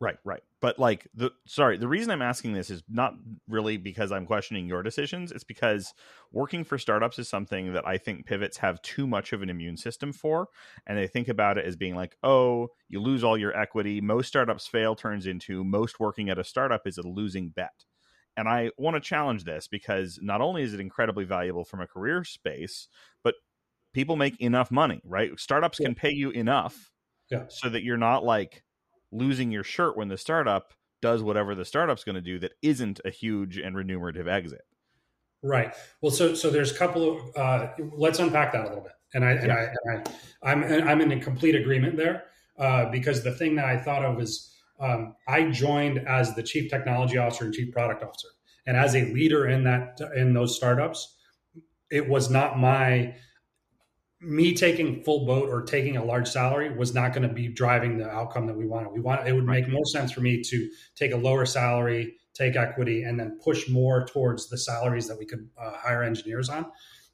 Right, 0.00 0.18
right. 0.24 0.42
But 0.60 0.78
like 0.78 1.08
the 1.14 1.30
sorry, 1.46 1.78
the 1.78 1.88
reason 1.88 2.10
I'm 2.10 2.22
asking 2.22 2.52
this 2.52 2.70
is 2.70 2.82
not 2.88 3.14
really 3.48 3.78
because 3.78 4.12
I'm 4.12 4.26
questioning 4.26 4.66
your 4.66 4.82
decisions. 4.82 5.32
It's 5.32 5.44
because 5.44 5.94
working 6.32 6.64
for 6.64 6.76
startups 6.76 7.18
is 7.18 7.28
something 7.28 7.72
that 7.72 7.86
I 7.86 7.96
think 7.96 8.26
pivots 8.26 8.58
have 8.58 8.82
too 8.82 9.06
much 9.06 9.32
of 9.32 9.42
an 9.42 9.48
immune 9.48 9.78
system 9.78 10.12
for. 10.12 10.48
And 10.86 10.98
they 10.98 11.06
think 11.06 11.28
about 11.28 11.56
it 11.56 11.64
as 11.64 11.76
being 11.76 11.96
like, 11.96 12.16
oh, 12.22 12.68
you 12.88 13.00
lose 13.00 13.24
all 13.24 13.38
your 13.38 13.56
equity. 13.56 14.00
Most 14.00 14.28
startups 14.28 14.66
fail 14.66 14.94
turns 14.94 15.26
into 15.26 15.64
most 15.64 15.98
working 15.98 16.28
at 16.28 16.38
a 16.38 16.44
startup 16.44 16.86
is 16.86 16.98
a 16.98 17.06
losing 17.06 17.48
bet. 17.48 17.84
And 18.36 18.48
I 18.48 18.70
want 18.78 18.94
to 18.94 19.00
challenge 19.00 19.44
this 19.44 19.66
because 19.66 20.18
not 20.22 20.40
only 20.40 20.62
is 20.62 20.74
it 20.74 20.80
incredibly 20.80 21.24
valuable 21.24 21.64
from 21.64 21.80
a 21.80 21.86
career 21.86 22.22
space, 22.24 22.88
but 23.24 23.34
people 23.92 24.16
make 24.16 24.40
enough 24.40 24.70
money, 24.70 25.00
right? 25.04 25.38
Startups 25.38 25.80
yeah. 25.80 25.86
can 25.86 25.94
pay 25.94 26.12
you 26.12 26.30
enough 26.30 26.92
yeah. 27.30 27.44
so 27.48 27.68
that 27.68 27.82
you're 27.82 27.96
not 27.96 28.24
like 28.24 28.62
losing 29.12 29.50
your 29.50 29.64
shirt 29.64 29.96
when 29.96 30.08
the 30.08 30.18
startup 30.18 30.74
does 31.02 31.22
whatever 31.22 31.54
the 31.54 31.64
startup's 31.64 32.04
going 32.04 32.14
to 32.14 32.20
do 32.20 32.38
that 32.38 32.52
isn't 32.62 33.00
a 33.04 33.10
huge 33.10 33.56
and 33.56 33.76
remunerative 33.76 34.28
exit. 34.28 34.62
Right. 35.42 35.74
Well, 36.02 36.12
so 36.12 36.34
so 36.34 36.50
there's 36.50 36.70
a 36.70 36.74
couple 36.74 37.16
of 37.16 37.36
uh, 37.36 37.68
let's 37.96 38.18
unpack 38.18 38.52
that 38.52 38.62
a 38.62 38.68
little 38.68 38.82
bit. 38.82 38.92
And 39.14 39.24
I 39.24 39.30
and 39.32 39.46
yeah. 39.46 39.54
I, 39.54 39.62
and 39.62 40.08
I 40.44 40.50
I'm 40.50 40.88
I'm 40.88 41.00
in 41.00 41.12
a 41.12 41.20
complete 41.20 41.54
agreement 41.54 41.96
there 41.96 42.24
uh, 42.58 42.90
because 42.90 43.24
the 43.24 43.32
thing 43.32 43.56
that 43.56 43.64
I 43.64 43.78
thought 43.78 44.04
of 44.04 44.20
is 44.20 44.54
um, 44.78 45.14
I 45.26 45.50
joined 45.50 46.06
as 46.06 46.34
the 46.34 46.42
chief 46.42 46.70
technology 46.70 47.16
officer 47.16 47.44
and 47.44 47.54
chief 47.54 47.72
product 47.72 48.02
officer, 48.02 48.28
and 48.66 48.76
as 48.76 48.94
a 48.94 49.06
leader 49.12 49.48
in 49.48 49.64
that 49.64 49.98
in 50.14 50.34
those 50.34 50.54
startups, 50.54 51.16
it 51.90 52.06
was 52.06 52.28
not 52.30 52.58
my 52.58 53.14
me 54.20 54.54
taking 54.54 55.02
full 55.02 55.24
boat 55.24 55.48
or 55.48 55.62
taking 55.62 55.96
a 55.96 56.04
large 56.04 56.28
salary 56.28 56.76
was 56.76 56.94
not 56.94 57.14
going 57.14 57.26
to 57.26 57.34
be 57.34 57.48
driving 57.48 57.96
the 57.96 58.08
outcome 58.08 58.46
that 58.46 58.56
we 58.56 58.66
wanted. 58.66 58.92
We 58.92 59.00
want 59.00 59.26
it 59.26 59.32
would 59.32 59.46
make 59.46 59.68
more 59.68 59.84
sense 59.86 60.12
for 60.12 60.20
me 60.20 60.42
to 60.42 60.70
take 60.94 61.12
a 61.12 61.16
lower 61.16 61.46
salary, 61.46 62.16
take 62.34 62.54
equity, 62.54 63.02
and 63.02 63.18
then 63.18 63.38
push 63.42 63.68
more 63.68 64.06
towards 64.06 64.48
the 64.50 64.58
salaries 64.58 65.08
that 65.08 65.18
we 65.18 65.24
could 65.24 65.48
uh, 65.58 65.72
hire 65.72 66.02
engineers 66.02 66.50
on. 66.50 66.66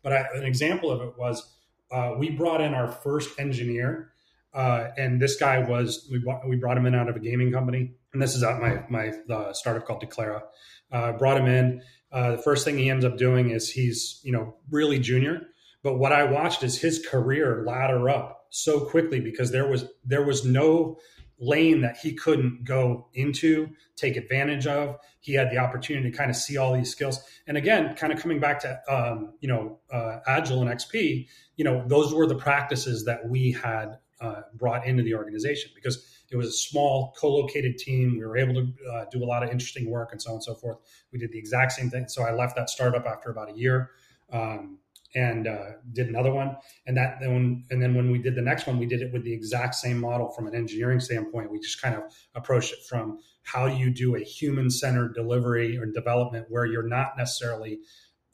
But 0.02 0.12
I, 0.12 0.24
an 0.34 0.44
example 0.44 0.90
of 0.90 1.00
it 1.00 1.14
was 1.16 1.54
uh, 1.92 2.14
we 2.18 2.30
brought 2.30 2.60
in 2.60 2.74
our 2.74 2.90
first 2.90 3.38
engineer, 3.38 4.10
uh, 4.52 4.88
and 4.96 5.22
this 5.22 5.36
guy 5.36 5.58
was 5.60 6.08
we 6.10 6.18
brought, 6.18 6.48
we 6.48 6.56
brought 6.56 6.76
him 6.76 6.86
in 6.86 6.94
out 6.96 7.08
of 7.08 7.14
a 7.14 7.20
gaming 7.20 7.52
company, 7.52 7.92
and 8.12 8.20
this 8.20 8.34
is 8.34 8.42
at 8.42 8.60
my 8.60 8.82
my 8.88 9.12
startup 9.52 9.86
called 9.86 10.02
Declara. 10.02 10.42
Uh, 10.90 11.12
brought 11.12 11.36
him 11.36 11.46
in. 11.46 11.82
Uh, 12.10 12.32
the 12.32 12.38
first 12.38 12.64
thing 12.64 12.78
he 12.78 12.88
ends 12.90 13.04
up 13.04 13.16
doing 13.16 13.50
is 13.50 13.70
he's 13.70 14.20
you 14.24 14.32
know 14.32 14.56
really 14.70 14.98
junior 14.98 15.48
but 15.86 16.00
what 16.00 16.12
I 16.12 16.24
watched 16.24 16.64
is 16.64 16.80
his 16.80 17.06
career 17.06 17.62
ladder 17.64 18.10
up 18.10 18.46
so 18.50 18.80
quickly 18.80 19.20
because 19.20 19.52
there 19.52 19.68
was 19.68 19.84
there 20.04 20.24
was 20.24 20.44
no 20.44 20.98
lane 21.38 21.80
that 21.82 21.96
he 21.96 22.12
couldn't 22.12 22.64
go 22.64 23.06
into, 23.14 23.68
take 23.94 24.16
advantage 24.16 24.66
of. 24.66 24.96
He 25.20 25.34
had 25.34 25.48
the 25.48 25.58
opportunity 25.58 26.10
to 26.10 26.16
kind 26.16 26.28
of 26.28 26.34
see 26.34 26.56
all 26.56 26.74
these 26.74 26.90
skills. 26.90 27.20
And 27.46 27.56
again, 27.56 27.94
kind 27.94 28.12
of 28.12 28.18
coming 28.18 28.40
back 28.40 28.58
to 28.62 28.80
um, 28.92 29.34
you 29.38 29.46
know 29.46 29.78
uh, 29.92 30.18
Agile 30.26 30.60
and 30.60 30.68
XP, 30.68 31.28
you 31.54 31.64
know 31.64 31.84
those 31.86 32.12
were 32.12 32.26
the 32.26 32.34
practices 32.34 33.04
that 33.04 33.28
we 33.28 33.52
had 33.52 34.00
uh, 34.20 34.40
brought 34.56 34.88
into 34.88 35.04
the 35.04 35.14
organization 35.14 35.70
because 35.72 36.04
it 36.32 36.36
was 36.36 36.48
a 36.48 36.52
small 36.52 37.14
co-located 37.16 37.78
team. 37.78 38.18
We 38.18 38.26
were 38.26 38.36
able 38.36 38.54
to 38.54 38.72
uh, 38.92 39.04
do 39.12 39.22
a 39.22 39.26
lot 39.26 39.44
of 39.44 39.50
interesting 39.50 39.88
work 39.88 40.10
and 40.10 40.20
so 40.20 40.30
on 40.30 40.34
and 40.34 40.42
so 40.42 40.56
forth. 40.56 40.78
We 41.12 41.20
did 41.20 41.30
the 41.30 41.38
exact 41.38 41.74
same 41.74 41.90
thing. 41.90 42.08
So 42.08 42.24
I 42.24 42.32
left 42.32 42.56
that 42.56 42.70
startup 42.70 43.06
after 43.06 43.30
about 43.30 43.52
a 43.52 43.56
year. 43.56 43.92
Um, 44.32 44.80
and 45.16 45.48
uh, 45.48 45.70
did 45.94 46.08
another 46.08 46.32
one. 46.32 46.56
And 46.86 46.96
that 46.98 47.18
then, 47.20 47.64
and 47.70 47.82
then 47.82 47.94
when 47.94 48.10
we 48.10 48.18
did 48.18 48.34
the 48.34 48.42
next 48.42 48.66
one, 48.66 48.78
we 48.78 48.84
did 48.84 49.00
it 49.00 49.12
with 49.12 49.24
the 49.24 49.32
exact 49.32 49.74
same 49.74 49.98
model 49.98 50.30
from 50.30 50.46
an 50.46 50.54
engineering 50.54 51.00
standpoint. 51.00 51.50
We 51.50 51.58
just 51.58 51.80
kind 51.80 51.94
of 51.96 52.02
approached 52.34 52.72
it 52.74 52.80
from 52.88 53.18
how 53.42 53.66
do 53.66 53.74
you 53.76 53.90
do 53.90 54.14
a 54.14 54.20
human 54.20 54.70
centered 54.70 55.14
delivery 55.14 55.78
or 55.78 55.86
development 55.86 56.46
where 56.50 56.66
you're 56.66 56.86
not 56.86 57.16
necessarily, 57.16 57.78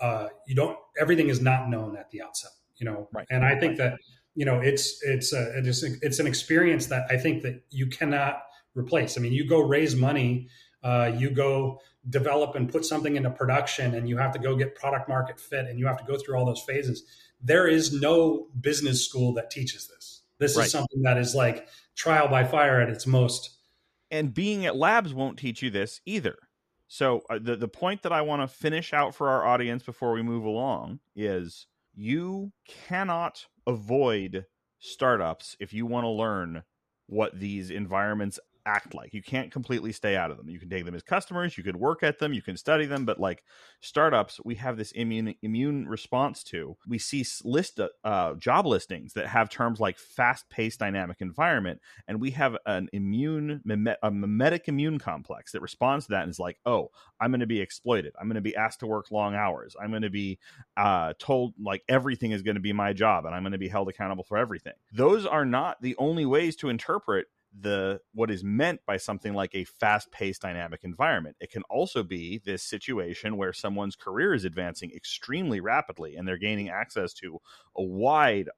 uh, 0.00 0.26
you 0.48 0.56
don't, 0.56 0.76
everything 1.00 1.28
is 1.28 1.40
not 1.40 1.68
known 1.68 1.96
at 1.96 2.10
the 2.10 2.20
outset, 2.20 2.50
you 2.78 2.84
know? 2.84 3.08
Right. 3.12 3.26
And 3.30 3.44
I 3.44 3.58
think 3.60 3.76
that, 3.78 3.94
you 4.34 4.44
know, 4.44 4.58
it's, 4.60 5.00
it's, 5.04 5.32
a, 5.32 5.58
it's, 5.58 5.84
a, 5.84 5.90
it's 6.02 6.18
an 6.18 6.26
experience 6.26 6.86
that 6.86 7.06
I 7.10 7.16
think 7.16 7.42
that 7.44 7.62
you 7.70 7.86
cannot 7.86 8.42
replace. 8.74 9.16
I 9.16 9.20
mean, 9.20 9.32
you 9.32 9.48
go 9.48 9.60
raise 9.60 9.94
money, 9.94 10.48
uh, 10.82 11.12
you 11.16 11.30
go 11.30 11.78
develop 12.10 12.56
and 12.56 12.70
put 12.70 12.84
something 12.84 13.16
into 13.16 13.30
production 13.30 13.94
and 13.94 14.08
you 14.08 14.16
have 14.16 14.32
to 14.32 14.38
go 14.38 14.56
get 14.56 14.74
product 14.74 15.08
market 15.08 15.38
fit 15.38 15.66
and 15.66 15.78
you 15.78 15.86
have 15.86 15.96
to 15.96 16.04
go 16.04 16.18
through 16.18 16.36
all 16.36 16.44
those 16.44 16.62
phases 16.62 17.04
there 17.42 17.66
is 17.66 17.92
no 17.92 18.46
business 18.60 19.04
school 19.04 19.34
that 19.34 19.50
teaches 19.50 19.88
this. 19.88 20.22
This 20.38 20.56
right. 20.56 20.66
is 20.66 20.72
something 20.72 21.02
that 21.02 21.18
is 21.18 21.34
like 21.34 21.66
trial 21.96 22.28
by 22.28 22.44
fire 22.44 22.80
at 22.80 22.88
its 22.88 23.06
most. 23.06 23.50
And 24.10 24.32
being 24.32 24.66
at 24.66 24.76
labs 24.76 25.12
won't 25.12 25.38
teach 25.38 25.62
you 25.62 25.70
this 25.70 26.00
either. 26.06 26.36
So 26.88 27.22
uh, 27.30 27.38
the 27.40 27.56
the 27.56 27.68
point 27.68 28.02
that 28.02 28.12
i 28.12 28.20
want 28.20 28.42
to 28.42 28.48
finish 28.48 28.92
out 28.92 29.14
for 29.14 29.30
our 29.30 29.46
audience 29.46 29.82
before 29.82 30.12
we 30.12 30.22
move 30.22 30.44
along 30.44 31.00
is 31.16 31.66
you 31.94 32.52
cannot 32.68 33.46
avoid 33.66 34.44
startups 34.78 35.56
if 35.58 35.72
you 35.72 35.86
want 35.86 36.04
to 36.04 36.10
learn 36.10 36.64
what 37.06 37.40
these 37.40 37.70
environments 37.70 38.38
act 38.66 38.94
like. 38.94 39.12
You 39.12 39.22
can't 39.22 39.50
completely 39.50 39.92
stay 39.92 40.16
out 40.16 40.30
of 40.30 40.36
them. 40.36 40.48
You 40.48 40.58
can 40.58 40.68
take 40.68 40.84
them 40.84 40.94
as 40.94 41.02
customers, 41.02 41.56
you 41.56 41.64
can 41.64 41.78
work 41.78 42.02
at 42.02 42.18
them, 42.18 42.32
you 42.32 42.42
can 42.42 42.56
study 42.56 42.86
them, 42.86 43.04
but 43.04 43.20
like 43.20 43.42
startups, 43.80 44.40
we 44.44 44.54
have 44.56 44.76
this 44.76 44.92
immune 44.92 45.34
immune 45.42 45.88
response 45.88 46.42
to. 46.44 46.76
We 46.86 46.98
see 46.98 47.24
list 47.44 47.80
uh, 48.04 48.34
job 48.34 48.66
listings 48.66 49.14
that 49.14 49.26
have 49.26 49.50
terms 49.50 49.80
like 49.80 49.98
fast-paced 49.98 50.78
dynamic 50.78 51.20
environment, 51.20 51.80
and 52.06 52.20
we 52.20 52.30
have 52.32 52.56
an 52.66 52.88
immune 52.92 53.62
a 54.02 54.10
mimetic 54.10 54.68
immune 54.68 54.98
complex 54.98 55.52
that 55.52 55.62
responds 55.62 56.06
to 56.06 56.12
that 56.12 56.22
and 56.22 56.30
is 56.30 56.38
like, 56.38 56.58
"Oh, 56.66 56.90
I'm 57.20 57.30
going 57.30 57.40
to 57.40 57.46
be 57.46 57.60
exploited. 57.60 58.14
I'm 58.20 58.28
going 58.28 58.34
to 58.36 58.40
be 58.40 58.56
asked 58.56 58.80
to 58.80 58.86
work 58.86 59.10
long 59.10 59.34
hours. 59.34 59.76
I'm 59.80 59.90
going 59.90 60.02
to 60.02 60.10
be 60.10 60.38
uh, 60.76 61.14
told 61.18 61.54
like 61.60 61.82
everything 61.88 62.32
is 62.32 62.42
going 62.42 62.56
to 62.56 62.60
be 62.60 62.72
my 62.72 62.92
job, 62.92 63.24
and 63.24 63.34
I'm 63.34 63.42
going 63.42 63.52
to 63.52 63.58
be 63.58 63.68
held 63.68 63.88
accountable 63.88 64.24
for 64.24 64.38
everything." 64.38 64.74
Those 64.92 65.26
are 65.26 65.44
not 65.44 65.80
the 65.82 65.96
only 65.98 66.26
ways 66.26 66.56
to 66.56 66.68
interpret 66.68 67.26
the 67.60 68.00
what 68.14 68.30
is 68.30 68.42
meant 68.42 68.80
by 68.86 68.96
something 68.96 69.34
like 69.34 69.54
a 69.54 69.64
fast-paced 69.64 70.40
dynamic 70.40 70.84
environment. 70.84 71.36
It 71.40 71.50
can 71.50 71.62
also 71.64 72.02
be 72.02 72.40
this 72.44 72.62
situation 72.62 73.36
where 73.36 73.52
someone's 73.52 73.96
career 73.96 74.34
is 74.34 74.44
advancing 74.44 74.90
extremely 74.92 75.60
rapidly 75.60 76.16
and 76.16 76.26
they're 76.26 76.38
gaining 76.38 76.70
access 76.70 77.12
to 77.14 77.40
a 77.76 77.82
wide 77.82 78.48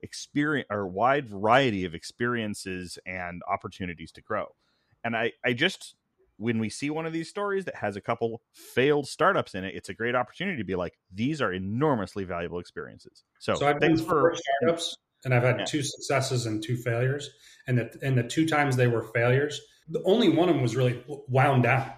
experience 0.00 0.66
or 0.70 0.86
wide 0.86 1.26
variety 1.26 1.84
of 1.84 1.94
experiences 1.94 2.98
and 3.06 3.42
opportunities 3.50 4.12
to 4.12 4.20
grow. 4.20 4.54
And 5.02 5.16
i 5.16 5.32
i 5.44 5.52
just 5.52 5.94
when 6.36 6.58
we 6.58 6.68
see 6.68 6.90
one 6.90 7.06
of 7.06 7.12
these 7.12 7.28
stories 7.28 7.64
that 7.64 7.76
has 7.76 7.94
a 7.94 8.00
couple 8.00 8.42
failed 8.52 9.06
startups 9.06 9.54
in 9.54 9.62
it, 9.62 9.72
it's 9.74 9.88
a 9.88 9.94
great 9.94 10.16
opportunity 10.16 10.58
to 10.58 10.64
be 10.64 10.74
like, 10.74 10.98
these 11.12 11.40
are 11.40 11.52
enormously 11.52 12.24
valuable 12.24 12.58
experiences. 12.58 13.22
So, 13.38 13.54
so 13.54 13.72
thanks 13.78 14.00
for 14.00 14.34
startups 14.60 14.96
and 15.24 15.34
I've 15.34 15.42
had 15.42 15.60
Yeah. 15.60 15.64
two 15.64 15.82
successes 15.82 16.46
and 16.46 16.62
two 16.62 16.76
failures. 16.76 17.30
And 17.66 17.78
the 17.78 17.98
and 18.02 18.16
the 18.18 18.22
two 18.24 18.46
times 18.46 18.76
they 18.76 18.86
were 18.86 19.02
failures, 19.02 19.60
the 19.88 20.02
only 20.04 20.28
one 20.28 20.48
of 20.48 20.54
them 20.54 20.62
was 20.62 20.76
really 20.76 21.02
wound 21.28 21.62
down. 21.62 21.92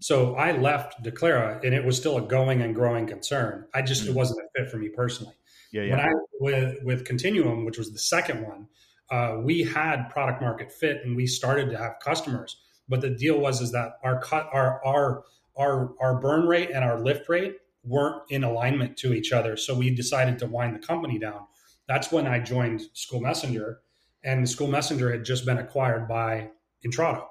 So 0.00 0.34
I 0.34 0.52
left 0.52 1.02
Declara 1.04 1.62
and 1.64 1.74
it 1.74 1.84
was 1.84 1.96
still 1.96 2.16
a 2.18 2.22
going 2.22 2.60
and 2.60 2.74
growing 2.74 3.06
concern. 3.06 3.66
I 3.72 3.82
just 3.82 4.04
it 4.06 4.10
Mhm. 4.10 4.14
wasn't 4.14 4.40
a 4.40 4.58
fit 4.60 4.70
for 4.70 4.78
me 4.78 4.88
personally. 4.88 5.34
yeah, 5.70 5.88
When 5.90 6.00
I 6.00 6.10
with 6.40 6.82
with 6.82 7.04
Continuum, 7.04 7.64
which 7.64 7.78
was 7.78 7.92
the 7.92 7.98
second 7.98 8.42
one, 8.46 8.68
uh, 9.10 9.36
we 9.42 9.62
had 9.62 10.08
product 10.10 10.40
market 10.42 10.72
fit 10.72 11.04
and 11.04 11.14
we 11.16 11.26
started 11.26 11.70
to 11.70 11.78
have 11.78 11.94
customers. 12.00 12.56
But 12.88 13.00
the 13.00 13.10
deal 13.10 13.38
was 13.38 13.60
is 13.60 13.70
that 13.72 13.92
our 14.02 14.20
cut 14.20 14.48
our 14.52 14.84
our 14.84 15.24
our 15.56 15.94
our 16.00 16.18
burn 16.20 16.46
rate 16.48 16.70
and 16.70 16.82
our 16.84 16.98
lift 17.00 17.28
rate 17.28 17.58
weren't 17.84 18.22
in 18.30 18.42
alignment 18.44 18.96
to 18.96 19.12
each 19.14 19.32
other. 19.32 19.56
So 19.56 19.74
we 19.74 19.90
decided 19.94 20.38
to 20.40 20.46
wind 20.46 20.74
the 20.74 20.78
company 20.86 21.18
down. 21.18 21.46
That's 21.88 22.12
when 22.12 22.26
I 22.26 22.38
joined 22.38 22.82
School 22.94 23.20
Messenger, 23.20 23.80
and 24.24 24.48
School 24.48 24.68
Messenger 24.68 25.10
had 25.12 25.24
just 25.24 25.44
been 25.44 25.58
acquired 25.58 26.08
by 26.08 26.50
Intrado. 26.86 27.26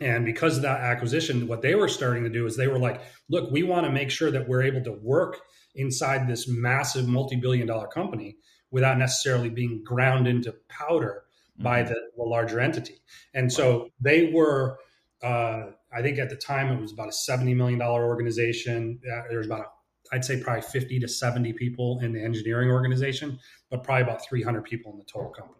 And 0.00 0.24
because 0.24 0.56
of 0.56 0.62
that 0.64 0.80
acquisition, 0.80 1.46
what 1.46 1.62
they 1.62 1.74
were 1.74 1.88
starting 1.88 2.24
to 2.24 2.30
do 2.30 2.46
is 2.46 2.56
they 2.56 2.66
were 2.66 2.78
like, 2.78 3.00
look, 3.28 3.50
we 3.50 3.62
want 3.62 3.86
to 3.86 3.92
make 3.92 4.10
sure 4.10 4.30
that 4.30 4.48
we're 4.48 4.62
able 4.62 4.82
to 4.82 4.92
work 4.92 5.38
inside 5.76 6.28
this 6.28 6.48
massive 6.48 7.06
multi 7.08 7.36
billion 7.36 7.66
dollar 7.66 7.86
company 7.86 8.36
without 8.70 8.98
necessarily 8.98 9.48
being 9.48 9.82
ground 9.84 10.26
into 10.26 10.52
powder 10.68 11.22
by 11.58 11.82
Mhm. 11.82 11.88
the, 11.88 11.94
the 12.16 12.22
larger 12.24 12.58
entity. 12.58 13.00
And 13.32 13.52
so 13.52 13.88
they 14.00 14.32
were, 14.32 14.78
uh, 15.22 15.70
I 15.92 16.02
think 16.02 16.18
at 16.18 16.28
the 16.28 16.36
time 16.36 16.72
it 16.72 16.80
was 16.80 16.92
about 16.92 17.08
a 17.08 17.12
$70 17.12 17.54
million 17.54 17.80
organization. 17.80 19.00
Uh, 19.08 19.22
there 19.28 19.38
was 19.38 19.46
about, 19.46 19.60
a, 19.60 19.66
I'd 20.14 20.24
say 20.24 20.40
probably 20.40 20.62
50 20.62 21.00
to 21.00 21.08
70 21.08 21.52
people 21.54 21.98
in 22.00 22.12
the 22.12 22.22
engineering 22.22 22.70
organization, 22.70 23.40
but 23.68 23.82
probably 23.82 24.02
about 24.02 24.24
300 24.24 24.62
people 24.62 24.92
in 24.92 24.98
the 24.98 25.04
total 25.04 25.30
company. 25.30 25.58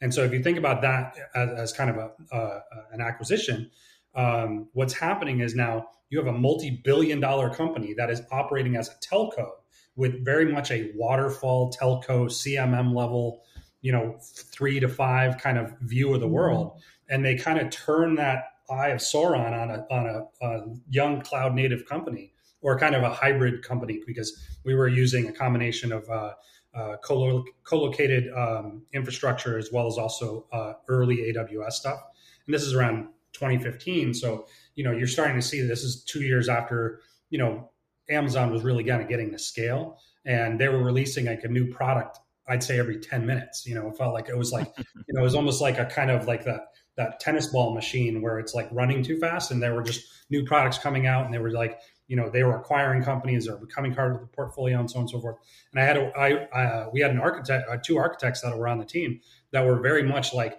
And 0.00 0.12
so 0.12 0.24
if 0.24 0.32
you 0.32 0.42
think 0.42 0.56
about 0.56 0.80
that 0.80 1.14
as, 1.34 1.50
as 1.50 1.72
kind 1.74 1.90
of 1.90 1.96
a, 1.96 2.34
uh, 2.34 2.60
an 2.92 3.02
acquisition, 3.02 3.70
um, 4.14 4.68
what's 4.72 4.94
happening 4.94 5.40
is 5.40 5.54
now 5.54 5.88
you 6.08 6.18
have 6.18 6.34
a 6.34 6.38
multi-billion 6.38 7.20
dollar 7.20 7.50
company 7.50 7.92
that 7.98 8.10
is 8.10 8.22
operating 8.32 8.74
as 8.76 8.88
a 8.88 8.94
telco 9.06 9.50
with 9.96 10.24
very 10.24 10.50
much 10.50 10.70
a 10.70 10.90
waterfall 10.94 11.70
telco 11.70 12.24
CMM 12.26 12.94
level, 12.94 13.42
you 13.82 13.92
know, 13.92 14.16
three 14.22 14.80
to 14.80 14.88
five 14.88 15.36
kind 15.36 15.58
of 15.58 15.78
view 15.80 16.14
of 16.14 16.20
the 16.20 16.28
world. 16.28 16.80
And 17.10 17.22
they 17.22 17.36
kind 17.36 17.58
of 17.58 17.68
turn 17.68 18.14
that 18.14 18.44
eye 18.70 18.88
of 18.88 19.00
Sauron 19.00 19.52
on 19.52 19.70
a, 19.70 19.86
on 19.90 20.06
a, 20.06 20.46
a 20.46 20.74
young 20.88 21.20
cloud 21.20 21.54
native 21.54 21.84
company 21.84 22.32
or 22.62 22.78
kind 22.78 22.94
of 22.94 23.02
a 23.02 23.10
hybrid 23.10 23.62
company 23.62 24.02
because 24.06 24.38
we 24.64 24.74
were 24.74 24.88
using 24.88 25.28
a 25.28 25.32
combination 25.32 25.92
of 25.92 26.08
uh, 26.10 26.32
uh, 26.74 26.96
co- 27.02 27.44
co-located 27.64 28.30
um, 28.36 28.82
infrastructure 28.92 29.58
as 29.58 29.70
well 29.72 29.86
as 29.86 29.98
also 29.98 30.46
uh, 30.52 30.74
early 30.88 31.32
AWS 31.32 31.72
stuff. 31.72 32.00
And 32.46 32.54
this 32.54 32.62
is 32.62 32.74
around 32.74 33.08
2015. 33.32 34.14
So, 34.14 34.46
you 34.74 34.84
know, 34.84 34.92
you're 34.92 35.06
starting 35.06 35.36
to 35.36 35.42
see 35.42 35.60
this 35.62 35.82
is 35.82 36.04
two 36.04 36.22
years 36.22 36.48
after, 36.48 37.00
you 37.30 37.38
know, 37.38 37.70
Amazon 38.08 38.52
was 38.52 38.62
really 38.62 38.84
kind 38.84 39.02
of 39.02 39.08
getting 39.08 39.30
to 39.30 39.38
scale 39.38 39.98
and 40.24 40.60
they 40.60 40.68
were 40.68 40.82
releasing 40.82 41.26
like 41.26 41.44
a 41.44 41.48
new 41.48 41.72
product, 41.72 42.18
I'd 42.48 42.62
say 42.62 42.78
every 42.78 42.98
10 42.98 43.24
minutes, 43.24 43.66
you 43.66 43.74
know, 43.74 43.88
it 43.88 43.96
felt 43.96 44.12
like 44.12 44.28
it 44.28 44.36
was 44.36 44.52
like, 44.52 44.72
you 44.78 45.14
know, 45.14 45.20
it 45.20 45.24
was 45.24 45.34
almost 45.34 45.60
like 45.60 45.78
a 45.78 45.86
kind 45.86 46.10
of 46.10 46.26
like 46.26 46.44
that, 46.44 46.68
that 46.96 47.20
tennis 47.20 47.46
ball 47.46 47.74
machine 47.74 48.20
where 48.20 48.38
it's 48.38 48.54
like 48.54 48.68
running 48.72 49.02
too 49.02 49.18
fast 49.18 49.50
and 49.50 49.62
there 49.62 49.74
were 49.74 49.82
just 49.82 50.04
new 50.28 50.44
products 50.44 50.78
coming 50.78 51.06
out 51.06 51.24
and 51.24 51.32
they 51.32 51.38
were 51.38 51.50
like, 51.52 51.80
you 52.10 52.16
know, 52.16 52.28
they 52.28 52.42
were 52.42 52.56
acquiring 52.56 53.04
companies 53.04 53.46
or 53.46 53.56
becoming 53.56 53.94
part 53.94 54.12
of 54.12 54.20
the 54.20 54.26
portfolio 54.26 54.80
and 54.80 54.90
so 54.90 54.98
on 54.98 55.02
and 55.02 55.10
so 55.10 55.20
forth. 55.20 55.36
And 55.72 55.80
I 55.80 55.86
had, 55.86 55.96
a, 55.96 56.06
I, 56.18 56.32
uh, 56.34 56.90
we 56.92 57.00
had 57.00 57.12
an 57.12 57.20
architect, 57.20 57.70
uh, 57.70 57.76
two 57.80 57.98
architects 57.98 58.40
that 58.40 58.58
were 58.58 58.66
on 58.66 58.78
the 58.78 58.84
team 58.84 59.20
that 59.52 59.64
were 59.64 59.78
very 59.78 60.02
much 60.02 60.34
like, 60.34 60.58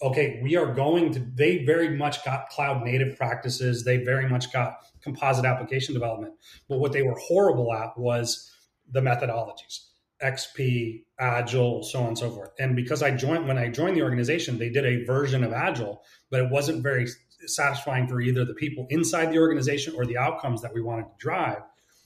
okay, 0.00 0.40
we 0.42 0.56
are 0.56 0.72
going 0.72 1.12
to, 1.12 1.20
they 1.34 1.66
very 1.66 1.90
much 1.90 2.24
got 2.24 2.48
cloud 2.48 2.82
native 2.82 3.18
practices. 3.18 3.84
They 3.84 3.98
very 3.98 4.26
much 4.26 4.50
got 4.54 4.78
composite 5.02 5.44
application 5.44 5.92
development. 5.92 6.32
But 6.66 6.78
what 6.78 6.92
they 6.92 7.02
were 7.02 7.18
horrible 7.18 7.74
at 7.74 7.98
was 7.98 8.50
the 8.90 9.02
methodologies, 9.02 9.84
XP, 10.22 11.04
Agile, 11.18 11.82
so 11.82 12.00
on 12.00 12.06
and 12.08 12.18
so 12.18 12.30
forth. 12.30 12.52
And 12.58 12.74
because 12.74 13.02
I 13.02 13.10
joined, 13.10 13.46
when 13.46 13.58
I 13.58 13.68
joined 13.68 13.98
the 13.98 14.02
organization, 14.02 14.56
they 14.56 14.70
did 14.70 14.86
a 14.86 15.04
version 15.04 15.44
of 15.44 15.52
Agile, 15.52 16.02
but 16.30 16.40
it 16.40 16.50
wasn't 16.50 16.82
very 16.82 17.06
satisfying 17.46 18.06
for 18.06 18.20
either 18.20 18.44
the 18.44 18.54
people 18.54 18.86
inside 18.90 19.26
the 19.32 19.38
organization 19.38 19.94
or 19.96 20.04
the 20.06 20.16
outcomes 20.16 20.60
that 20.62 20.72
we 20.72 20.80
wanted 20.82 21.04
to 21.04 21.14
drive. 21.18 21.62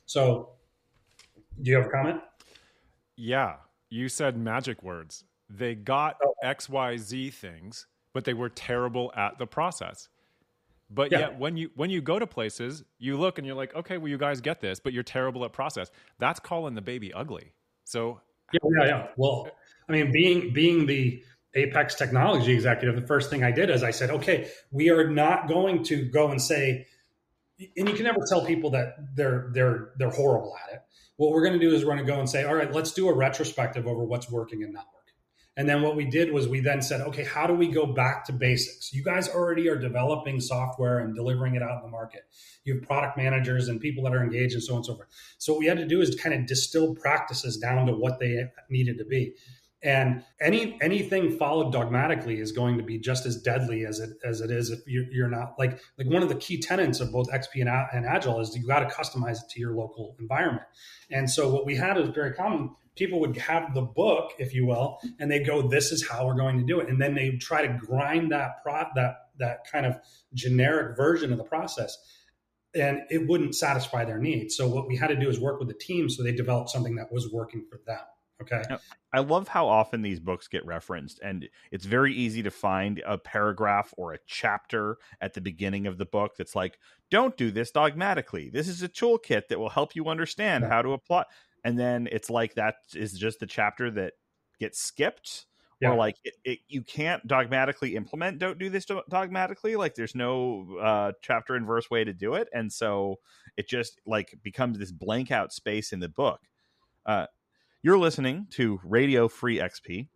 So, 0.07 0.51
do 1.62 1.70
you 1.70 1.77
have 1.77 1.87
a 1.87 1.90
comment? 1.90 2.20
Yeah, 3.16 3.57
you 3.90 4.09
said 4.09 4.37
magic 4.37 4.83
words. 4.83 5.25
They 5.49 5.75
got 5.75 6.16
Oh. 6.25 6.35
XYZ 6.42 7.31
things, 7.33 7.87
but 8.12 8.25
they 8.25 8.35
were 8.35 8.49
terrible 8.49 9.12
at 9.14 9.38
the 9.38 9.47
process. 9.47 10.09
But 10.90 11.11
Yeah. 11.11 11.20
yet 11.20 11.38
when 11.38 11.57
you 11.57 11.70
when 11.75 11.90
you 11.90 12.01
go 12.01 12.18
to 12.18 12.27
places, 12.27 12.85
you 12.99 13.16
look 13.16 13.38
and 13.38 13.47
you're 13.47 13.57
like, 13.57 13.75
okay, 13.75 13.99
well 13.99 14.09
you 14.09 14.18
guys 14.18 14.40
get 14.40 14.61
this, 14.61 14.79
but 14.81 14.92
you're 14.92 15.03
terrible 15.03 15.44
at 15.44 15.53
process. 15.53 15.90
That's 16.18 16.38
calling 16.40 16.75
the 16.75 16.83
baby 16.83 17.12
ugly. 17.12 17.53
So 17.85 18.20
Yeah, 18.53 18.61
yeah, 18.79 18.87
yeah. 18.87 19.09
Well, 19.16 19.49
I 19.88 19.92
mean, 19.92 20.12
being 20.12 20.53
being 20.53 20.87
the 20.87 21.23
Apex 21.55 21.95
technology 21.95 22.53
executive, 22.53 22.97
the 22.97 23.07
first 23.07 23.31
thing 23.31 23.45
I 23.45 23.51
did 23.51 23.71
is 23.71 23.83
I 23.83 23.90
said, 23.90 24.11
okay, 24.11 24.51
we 24.71 24.90
are 24.90 25.09
not 25.09 25.49
going 25.49 25.85
to 25.85 26.05
go 26.05 26.31
and 26.31 26.40
say, 26.40 26.87
and 27.77 27.88
you 27.88 27.95
can 27.95 28.05
never 28.05 28.21
tell 28.29 28.45
people 28.45 28.71
that 28.71 28.97
they're 29.14 29.51
they're 29.53 29.93
they're 29.97 30.11
horrible 30.11 30.55
at 30.67 30.75
it. 30.75 30.81
What 31.17 31.31
we're 31.31 31.47
going 31.47 31.59
to 31.59 31.64
do 31.64 31.73
is 31.73 31.85
we're 31.85 31.95
going 31.95 32.05
to 32.05 32.12
go 32.12 32.19
and 32.19 32.29
say, 32.29 32.45
all 32.45 32.55
right, 32.55 32.73
let's 32.73 32.93
do 32.93 33.09
a 33.09 33.14
retrospective 33.14 33.87
over 33.87 34.05
what's 34.05 34.29
working 34.31 34.64
and 34.64 34.73
not 34.73 34.87
working. 34.93 35.05
And 35.57 35.69
then 35.69 35.83
what 35.83 35.95
we 35.95 36.05
did 36.05 36.33
was 36.33 36.49
we 36.49 36.59
then 36.59 36.83
said, 36.83 37.01
okay, 37.03 37.23
how 37.23 37.47
do 37.47 37.55
we 37.55 37.69
go 37.69 37.87
back 37.87 38.25
to 38.25 38.33
basics? 38.33 38.93
You 38.93 39.05
guys 39.05 39.29
already 39.29 39.69
are 39.69 39.77
developing 39.77 40.40
software 40.40 40.99
and 40.99 41.14
delivering 41.14 41.55
it 41.55 41.62
out 41.62 41.77
in 41.77 41.83
the 41.83 41.88
market. 41.88 42.23
You 42.64 42.75
have 42.75 42.83
product 42.83 43.17
managers 43.17 43.69
and 43.69 43.81
people 43.81 44.03
that 44.05 44.14
are 44.14 44.25
engaged 44.25 44.55
and 44.55 44.62
so 44.62 44.73
on 44.73 44.79
and 44.79 44.87
so 44.87 44.97
forth. 44.97 45.09
So 45.38 45.53
what 45.53 45.61
we 45.61 45.67
had 45.67 45.79
to 45.79 45.87
do 45.87 46.01
is 46.01 46.17
kind 46.17 46.35
of 46.35 46.47
distill 46.47 46.97
practices 46.97 47.57
down 47.57 47.87
to 47.87 47.93
what 47.93 48.19
they 48.19 48.45
needed 48.69 48.99
to 48.99 49.05
be. 49.05 49.35
And 49.85 50.25
any 50.40 50.79
anything 50.81 51.37
followed 51.37 51.70
dogmatically 51.70 52.40
is 52.40 52.53
going 52.53 52.79
to 52.79 52.83
be 52.83 52.99
just 52.99 53.27
as 53.27 53.40
deadly 53.42 53.85
as 53.85 54.01
it 54.01 54.16
as 54.25 54.40
it 54.40 54.51
is 54.51 54.70
if 54.70 54.81
you're, 54.87 55.05
you're 55.12 55.29
not 55.29 55.57
like 55.59 55.79
like 55.99 56.09
one 56.09 56.23
of 56.23 56.31
the 56.31 56.35
key 56.37 56.59
tenets 56.59 57.01
of 57.01 57.12
both 57.12 57.31
XP 57.31 57.61
and, 57.61 57.68
and 57.68 58.07
Agile 58.07 58.40
is 58.40 58.57
you 58.57 58.66
got 58.66 58.81
to 58.81 58.87
customize 58.87 59.42
it 59.42 59.51
to 59.51 59.61
your 59.61 59.75
local 59.75 60.16
environment. 60.18 60.64
And 61.11 61.31
so 61.31 61.51
what 61.51 61.66
we 61.66 61.77
had 61.77 61.99
is 61.99 62.09
very 62.09 62.33
common. 62.33 62.75
People 62.97 63.20
would 63.20 63.37
have 63.37 63.75
the 63.75 63.83
book, 63.83 64.33
if 64.38 64.55
you 64.55 64.64
will, 64.64 65.01
and 65.20 65.31
they 65.31 65.40
go, 65.40 65.68
"This 65.68 65.92
is 65.92 66.09
how 66.09 66.27
we're 66.27 66.35
going 66.35 66.59
to 66.59 66.64
do 66.64 66.81
it," 66.81 66.88
and 66.88 67.01
then 67.01 67.14
they 67.14 67.33
try 67.33 67.66
to 67.66 67.79
grind 67.79 68.33
that 68.33 68.62
pro 68.62 68.85
that 68.94 69.16
that 69.38 69.70
kind 69.70 69.85
of 69.85 69.99
generic 70.33 70.97
version 70.97 71.31
of 71.31 71.37
the 71.37 71.44
process 71.44 71.99
and 72.77 73.03
it 73.09 73.29
wouldn't 73.29 73.55
satisfy 73.55 74.05
their 74.05 74.18
needs. 74.18 74.57
So 74.57 74.66
what 74.66 74.88
we 74.88 74.97
had 74.97 75.09
to 75.09 75.16
do 75.16 75.29
is 75.29 75.38
work 75.38 75.61
with 75.61 75.68
the 75.68 75.75
team 75.75 76.09
so 76.09 76.23
they 76.23 76.33
developed 76.33 76.70
something 76.70 76.97
that 76.97 77.12
was 77.12 77.31
working 77.33 77.64
for 77.70 77.81
them. 77.87 78.01
Okay. 78.42 78.62
I 79.12 79.20
love 79.20 79.47
how 79.49 79.68
often 79.68 80.03
these 80.03 80.18
books 80.18 80.49
get 80.49 80.66
referenced, 80.66 81.20
and 81.23 81.49
it's 81.70 81.85
very 81.85 82.12
easy 82.12 82.42
to 82.42 82.51
find 82.51 83.01
a 83.07 83.16
paragraph 83.16 83.94
or 83.97 84.12
a 84.12 84.18
chapter 84.27 84.99
at 85.20 85.35
the 85.35 85.40
beginning 85.40 85.87
of 85.87 85.99
the 85.99 86.05
book 86.07 86.33
that's 86.37 86.57
like, 86.57 86.79
"Don't 87.11 87.37
do 87.37 87.51
this 87.53 87.70
dogmatically. 87.70 88.51
This 88.51 88.66
is 88.68 88.83
a 88.83 88.88
toolkit 88.88 89.49
that 89.49 89.59
will 89.61 89.68
help 89.68 89.94
you 89.94 90.09
understand 90.09 90.64
how 90.64 90.83
to 90.83 90.92
apply." 90.92 91.25
And 91.62 91.79
then 91.79 92.09
it's 92.11 92.29
like 92.29 92.55
that 92.55 92.77
is 92.94 93.18
just 93.18 93.38
the 93.40 93.47
chapter 93.47 93.90
that 93.92 94.14
gets 94.59 94.81
skipped, 94.81 95.47
Yeah. 95.81 95.90
or 95.90 95.94
like 95.94 96.16
it, 96.25 96.35
it, 96.44 96.59
you 96.68 96.83
can't 96.83 97.25
dogmatically 97.27 97.94
implement. 97.94 98.38
Don't 98.40 98.59
do 98.59 98.68
this 98.68 98.87
dogmatically. 99.09 99.77
Like 99.77 99.94
there's 99.94 100.14
no 100.16 100.77
uh, 100.81 101.12
chapter 101.23 101.55
and 101.55 101.66
verse 101.66 101.88
way 101.90 102.03
to 102.05 102.12
do 102.12 102.35
it, 102.35 102.49
and 102.53 102.73
so 102.73 103.20
it 103.57 103.68
just 103.68 104.01
like 104.07 104.35
becomes 104.42 104.79
this 104.79 104.90
blank 104.92 105.31
out 105.31 105.53
space 105.53 105.92
in 105.92 106.01
the 106.01 106.09
book. 106.09 106.40
Uh, 107.07 107.27
you're 107.85 107.99
listening 107.99 108.47
to 108.53 108.81
Radio 108.83 109.29
Free 109.29 109.59
XP. 109.59 110.09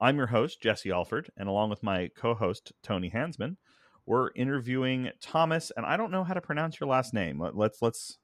I'm 0.00 0.16
your 0.16 0.26
host, 0.26 0.60
Jesse 0.60 0.90
Alford, 0.90 1.30
and 1.36 1.48
along 1.48 1.70
with 1.70 1.80
my 1.80 2.10
co 2.16 2.34
host, 2.34 2.72
Tony 2.82 3.08
Hansmann, 3.08 3.56
we're 4.04 4.30
interviewing 4.34 5.10
Thomas, 5.20 5.70
and 5.76 5.86
I 5.86 5.96
don't 5.96 6.10
know 6.10 6.24
how 6.24 6.34
to 6.34 6.40
pronounce 6.40 6.80
your 6.80 6.88
last 6.88 7.14
name. 7.14 7.40
Let- 7.40 7.56
Let's, 7.56 7.80
let's, 7.80 8.18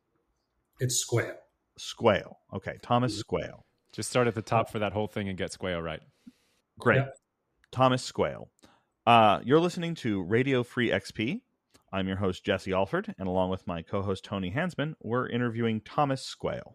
It's 0.81 0.97
square. 0.97 1.37
Squale. 1.79 2.39
Okay, 2.53 2.79
Thomas 2.83 3.23
Squeo. 3.23 3.63
just 3.93 4.11
start 4.11 4.27
at 4.27 4.35
the 4.35 4.43
top 4.43 4.71
for 4.71 4.81
that 4.81 4.93
whole 4.93 5.07
thing 5.07 5.29
and 5.29 5.39
get 5.39 5.53
Square 5.53 5.85
right. 5.85 6.01
Great. 6.81 6.97
Yeah. 6.97 7.07
Thomas 7.71 8.11
Squeo. 8.11 8.49
Uh, 9.07 9.39
you're 9.45 9.61
listening 9.61 9.95
to 9.95 10.21
Radio 10.25 10.65
Free 10.65 10.91
XP. 10.91 11.43
I'm 11.93 12.09
your 12.09 12.17
host, 12.17 12.45
Jesse 12.45 12.73
Alford, 12.73 13.15
and 13.21 13.29
along 13.29 13.51
with 13.51 13.69
my 13.69 13.83
co 13.83 14.03
host, 14.03 14.25
Tony 14.25 14.51
Hansmann, 14.51 14.95
we're 15.01 15.29
interviewing 15.29 15.81
Thomas 15.81 16.37
Squeo. 16.37 16.75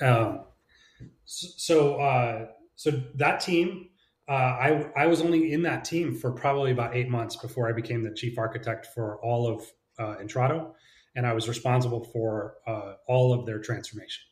Um, 0.00 0.40
so, 1.24 2.00
uh, 2.00 2.46
so 2.76 2.90
that 3.16 3.40
team 3.40 3.88
uh, 4.28 4.32
I 4.32 4.90
I 4.96 5.06
was 5.06 5.20
only 5.20 5.52
in 5.52 5.62
that 5.62 5.84
team 5.84 6.14
for 6.14 6.32
probably 6.32 6.70
about 6.70 6.96
eight 6.96 7.08
months 7.08 7.36
before 7.36 7.68
I 7.68 7.72
became 7.72 8.02
the 8.02 8.14
chief 8.14 8.38
architect 8.38 8.86
for 8.94 9.18
all 9.22 9.46
of 9.46 9.66
uh, 9.98 10.16
Intrado, 10.22 10.72
and 11.14 11.26
I 11.26 11.34
was 11.34 11.46
responsible 11.46 12.04
for 12.04 12.54
uh, 12.66 12.94
all 13.06 13.34
of 13.34 13.44
their 13.44 13.58
transformation, 13.58 14.24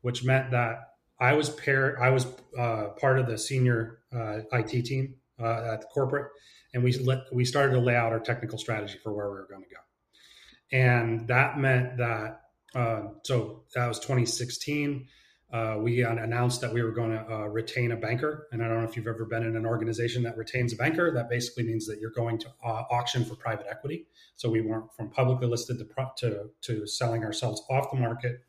which 0.00 0.24
meant 0.24 0.52
that 0.52 0.76
I 1.20 1.34
was 1.34 1.50
pair 1.50 2.02
I 2.02 2.10
was 2.10 2.26
uh, 2.58 2.88
part 2.98 3.18
of 3.18 3.26
the 3.26 3.36
senior 3.36 3.98
uh, 4.14 4.38
IT 4.52 4.86
team 4.86 5.16
uh, 5.38 5.72
at 5.74 5.82
the 5.82 5.86
corporate, 5.92 6.32
and 6.72 6.82
we 6.82 6.94
let, 6.94 7.24
we 7.30 7.44
started 7.44 7.74
to 7.74 7.80
lay 7.80 7.94
out 7.94 8.12
our 8.12 8.20
technical 8.20 8.58
strategy 8.58 8.98
for 9.02 9.12
where 9.12 9.26
we 9.26 9.36
were 9.36 9.48
going 9.50 9.64
to 9.64 9.68
go, 9.68 9.80
and 10.72 11.28
that 11.28 11.58
meant 11.58 11.98
that 11.98 12.40
so 13.24 13.64
that 13.74 13.86
was 13.86 13.98
2016 13.98 15.08
uh, 15.52 15.76
we 15.78 16.02
announced 16.02 16.60
that 16.60 16.72
we 16.72 16.82
were 16.82 16.90
going 16.90 17.10
to 17.10 17.32
uh, 17.32 17.46
retain 17.46 17.92
a 17.92 17.96
banker. 17.96 18.48
And 18.50 18.62
I 18.62 18.68
don't 18.68 18.82
know 18.82 18.88
if 18.88 18.96
you've 18.96 19.06
ever 19.06 19.24
been 19.24 19.44
in 19.44 19.54
an 19.54 19.64
organization 19.64 20.22
that 20.24 20.36
retains 20.36 20.72
a 20.72 20.76
banker. 20.76 21.12
That 21.12 21.30
basically 21.30 21.64
means 21.64 21.86
that 21.86 22.00
you're 22.00 22.10
going 22.10 22.38
to 22.38 22.48
uh, 22.64 22.82
auction 22.90 23.24
for 23.24 23.36
private 23.36 23.66
equity. 23.70 24.06
So 24.34 24.50
we 24.50 24.60
went 24.60 24.92
from 24.96 25.10
publicly 25.10 25.46
listed 25.46 25.78
to, 25.78 25.86
to, 26.18 26.50
to 26.62 26.86
selling 26.86 27.22
ourselves 27.22 27.62
off 27.70 27.92
the 27.92 27.98
market, 27.98 28.40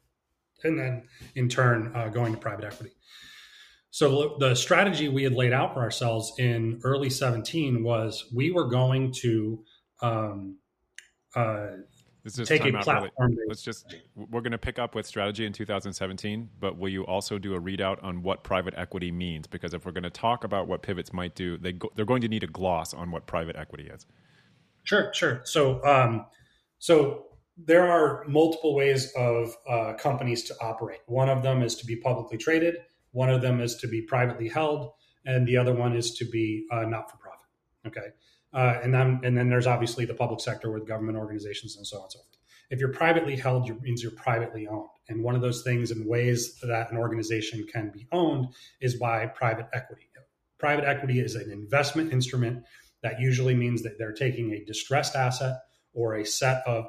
and 0.63 0.77
then 0.77 1.03
in 1.35 1.49
turn 1.49 1.91
uh, 1.95 2.07
going 2.07 2.33
to 2.33 2.39
private 2.39 2.65
equity. 2.65 2.93
So 3.91 4.35
the 4.39 4.55
strategy 4.55 5.07
we 5.07 5.23
had 5.23 5.33
laid 5.33 5.53
out 5.53 5.73
for 5.73 5.81
ourselves 5.81 6.33
in 6.39 6.79
early 6.83 7.09
17 7.09 7.83
was 7.83 8.25
we 8.33 8.51
were 8.51 8.67
going 8.67 9.11
to 9.21 9.63
um, 10.01 10.57
uh, 11.35 11.67
this 12.27 12.39
is 12.39 12.49
take 12.49 12.65
a 12.65 12.71
platform. 12.71 13.31
Really. 13.31 13.47
Let's 13.47 13.61
just 13.61 13.95
we're 14.15 14.41
going 14.41 14.51
to 14.51 14.57
pick 14.57 14.79
up 14.79 14.95
with 14.95 15.05
strategy 15.05 15.45
in 15.45 15.53
2017, 15.53 16.49
but 16.59 16.77
will 16.77 16.89
you 16.89 17.05
also 17.05 17.37
do 17.37 17.55
a 17.55 17.61
readout 17.61 18.03
on 18.03 18.21
what 18.21 18.43
private 18.43 18.73
equity 18.75 19.11
means? 19.11 19.47
Because 19.47 19.73
if 19.73 19.85
we're 19.85 19.93
going 19.93 20.03
to 20.03 20.09
talk 20.09 20.43
about 20.43 20.67
what 20.67 20.81
pivots 20.81 21.13
might 21.13 21.35
do, 21.35 21.57
they 21.57 21.71
go, 21.71 21.89
they're 21.95 22.05
going 22.05 22.21
to 22.21 22.27
need 22.27 22.43
a 22.43 22.47
gloss 22.47 22.93
on 22.93 23.11
what 23.11 23.27
private 23.27 23.55
equity 23.55 23.87
is. 23.87 24.05
Sure, 24.83 25.09
sure. 25.13 25.41
So, 25.45 25.81
um, 25.85 26.25
so 26.79 27.27
there 27.57 27.89
are 27.89 28.25
multiple 28.27 28.75
ways 28.75 29.13
of 29.15 29.55
uh, 29.69 29.93
companies 29.93 30.43
to 30.43 30.55
operate. 30.59 30.99
One 31.05 31.29
of 31.29 31.43
them 31.43 31.63
is 31.63 31.75
to 31.75 31.85
be 31.85 31.95
publicly 31.95 32.37
traded. 32.37 32.75
One 33.11 33.29
of 33.29 33.41
them 33.41 33.61
is 33.61 33.77
to 33.77 33.87
be 33.87 34.01
privately 34.01 34.49
held, 34.49 34.91
and 35.25 35.47
the 35.47 35.55
other 35.55 35.73
one 35.73 35.95
is 35.95 36.13
to 36.15 36.25
be 36.25 36.67
uh, 36.73 36.81
not 36.81 37.09
for 37.09 37.15
profit. 37.17 37.47
Okay. 37.87 38.07
Uh, 38.53 38.79
and 38.81 38.93
then 38.93 39.19
and 39.23 39.37
then 39.37 39.49
there's 39.49 39.67
obviously 39.67 40.05
the 40.05 40.13
public 40.13 40.39
sector 40.39 40.71
with 40.71 40.87
government 40.87 41.17
organizations 41.17 41.75
and 41.75 41.85
so 41.85 41.97
on 41.97 42.03
and 42.03 42.11
so 42.11 42.19
forth. 42.19 42.37
If 42.69 42.79
you're 42.79 42.93
privately 42.93 43.35
held, 43.35 43.69
means 43.81 44.03
you're 44.03 44.11
privately 44.11 44.67
owned. 44.67 44.89
And 45.07 45.23
one 45.23 45.35
of 45.35 45.41
those 45.41 45.63
things 45.63 45.91
and 45.91 46.05
ways 46.05 46.55
that 46.61 46.91
an 46.91 46.97
organization 46.97 47.65
can 47.71 47.91
be 47.91 48.07
owned 48.11 48.47
is 48.81 48.95
by 48.95 49.25
private 49.27 49.67
equity. 49.73 50.07
Private 50.59 50.85
equity 50.85 51.19
is 51.19 51.35
an 51.35 51.51
investment 51.51 52.11
instrument 52.11 52.63
that 53.03 53.19
usually 53.19 53.53
means 53.53 53.83
that 53.83 53.97
they're 53.97 54.11
taking 54.11 54.51
a 54.51 54.65
distressed 54.65 55.15
asset 55.15 55.59
or 55.93 56.15
a 56.15 56.25
set 56.25 56.63
of 56.65 56.87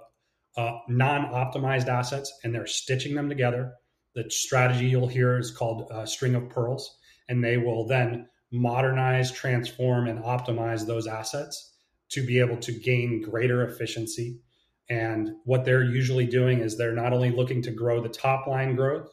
uh, 0.57 0.79
non-optimized 0.89 1.87
assets 1.87 2.33
and 2.43 2.55
they're 2.55 2.67
stitching 2.67 3.15
them 3.15 3.29
together. 3.29 3.75
The 4.15 4.31
strategy 4.31 4.87
you'll 4.87 5.07
hear 5.07 5.39
is 5.39 5.51
called 5.51 5.89
uh, 5.93 6.07
string 6.07 6.35
of 6.35 6.49
pearls, 6.49 6.99
and 7.29 7.45
they 7.45 7.59
will 7.59 7.87
then 7.87 8.29
modernize, 8.51 9.31
transform, 9.31 10.07
and 10.07 10.23
optimize 10.23 10.87
those 10.87 11.07
assets 11.07 11.75
to 12.11 12.25
be 12.25 12.41
able 12.41 12.57
to 12.57 12.73
gain 12.73 13.23
greater 13.23 13.67
efficiency. 13.67 14.41
And 14.89 15.33
what 15.45 15.65
they're 15.65 15.85
usually 15.85 16.27
doing 16.27 16.61
is 16.61 16.77
they're 16.77 16.93
not 16.93 17.13
only 17.13 17.31
looking 17.31 17.63
to 17.63 17.71
grow 17.71 18.01
the 18.01 18.09
top 18.09 18.47
line 18.47 18.75
growth, 18.75 19.11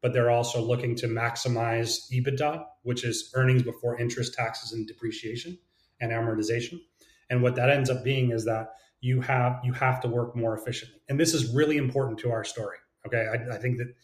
but 0.00 0.12
they're 0.12 0.30
also 0.30 0.60
looking 0.60 0.94
to 0.96 1.08
maximize 1.08 2.08
EBITDA, 2.12 2.64
which 2.82 3.04
is 3.04 3.32
earnings 3.34 3.64
before 3.64 3.98
interest, 3.98 4.34
taxes, 4.34 4.72
and 4.72 4.86
depreciation 4.86 5.58
and 6.00 6.12
amortization. 6.12 6.80
And 7.30 7.42
what 7.42 7.56
that 7.56 7.70
ends 7.70 7.90
up 7.90 8.04
being 8.04 8.30
is 8.30 8.44
that 8.44 8.74
you 9.00 9.20
have 9.20 9.60
you 9.64 9.72
have 9.72 10.00
to 10.00 10.08
work 10.08 10.34
more 10.36 10.56
efficiently. 10.56 11.00
And 11.08 11.18
this 11.18 11.34
is 11.34 11.54
really 11.54 11.76
important 11.76 12.18
to 12.20 12.30
our 12.30 12.44
story. 12.44 12.78
Okay. 13.06 13.26
I, 13.26 13.56
I 13.56 13.58
think 13.58 13.78
that 13.78 13.94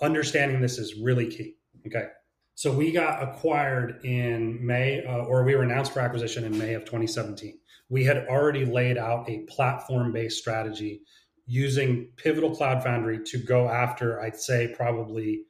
understanding 0.00 0.60
this 0.60 0.78
is 0.78 0.94
really 1.00 1.26
key. 1.26 1.56
Okay. 1.86 2.06
So 2.54 2.72
we 2.72 2.92
got 2.92 3.22
acquired 3.22 4.04
in 4.04 4.64
May, 4.64 5.04
uh, 5.04 5.24
or 5.24 5.42
we 5.44 5.56
were 5.56 5.62
announced 5.62 5.92
for 5.92 6.00
acquisition 6.00 6.44
in 6.44 6.56
May 6.56 6.74
of 6.74 6.84
2017. 6.84 7.58
We 7.88 8.04
had 8.04 8.26
already 8.28 8.64
laid 8.64 8.96
out 8.96 9.28
a 9.28 9.40
platform 9.40 10.12
based 10.12 10.38
strategy 10.38 11.02
using 11.46 12.08
Pivotal 12.16 12.54
Cloud 12.54 12.82
Foundry 12.84 13.20
to 13.24 13.38
go 13.38 13.68
after, 13.68 14.20
I'd 14.20 14.36
say, 14.36 14.72
probably 14.74 15.42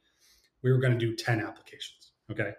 we 0.63 0.71
were 0.71 0.79
going 0.79 0.97
to 0.97 0.99
do 0.99 1.15
10 1.15 1.39
applications. 1.39 2.11
Okay. 2.31 2.51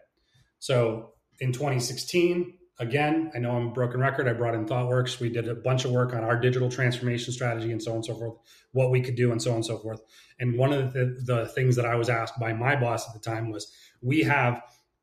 So 0.60 1.14
in 1.40 1.52
2016, 1.52 2.54
again, 2.78 3.32
I 3.34 3.38
know 3.38 3.50
I'm 3.50 3.68
a 3.68 3.72
broken 3.72 4.00
record. 4.00 4.28
I 4.28 4.32
brought 4.32 4.54
in 4.54 4.64
ThoughtWorks. 4.64 5.20
We 5.20 5.28
did 5.28 5.48
a 5.48 5.54
bunch 5.54 5.84
of 5.84 5.90
work 5.90 6.14
on 6.14 6.22
our 6.22 6.38
digital 6.38 6.70
transformation 6.70 7.32
strategy 7.32 7.72
and 7.72 7.82
so 7.82 7.90
on 7.90 7.96
and 7.96 8.06
so 8.06 8.14
forth, 8.14 8.34
what 8.72 8.90
we 8.90 9.00
could 9.00 9.16
do 9.16 9.32
and 9.32 9.42
so 9.42 9.50
on 9.50 9.56
and 9.56 9.66
so 9.66 9.78
forth. 9.78 10.00
And 10.38 10.56
one 10.56 10.72
of 10.72 10.92
the, 10.92 11.20
the 11.24 11.46
things 11.48 11.76
that 11.76 11.84
I 11.84 11.96
was 11.96 12.08
asked 12.08 12.38
by 12.38 12.52
my 12.52 12.76
boss 12.76 13.08
at 13.08 13.14
the 13.14 13.20
time 13.20 13.50
was, 13.50 13.72
we 14.02 14.22
have 14.22 14.62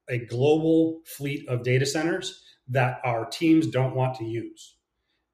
a 0.09 0.17
global 0.17 1.01
fleet 1.05 1.47
of 1.47 1.63
data 1.63 1.85
centers 1.85 2.43
that 2.67 2.99
our 3.03 3.25
teams 3.25 3.67
don't 3.67 3.95
want 3.95 4.15
to 4.15 4.25
use. 4.25 4.75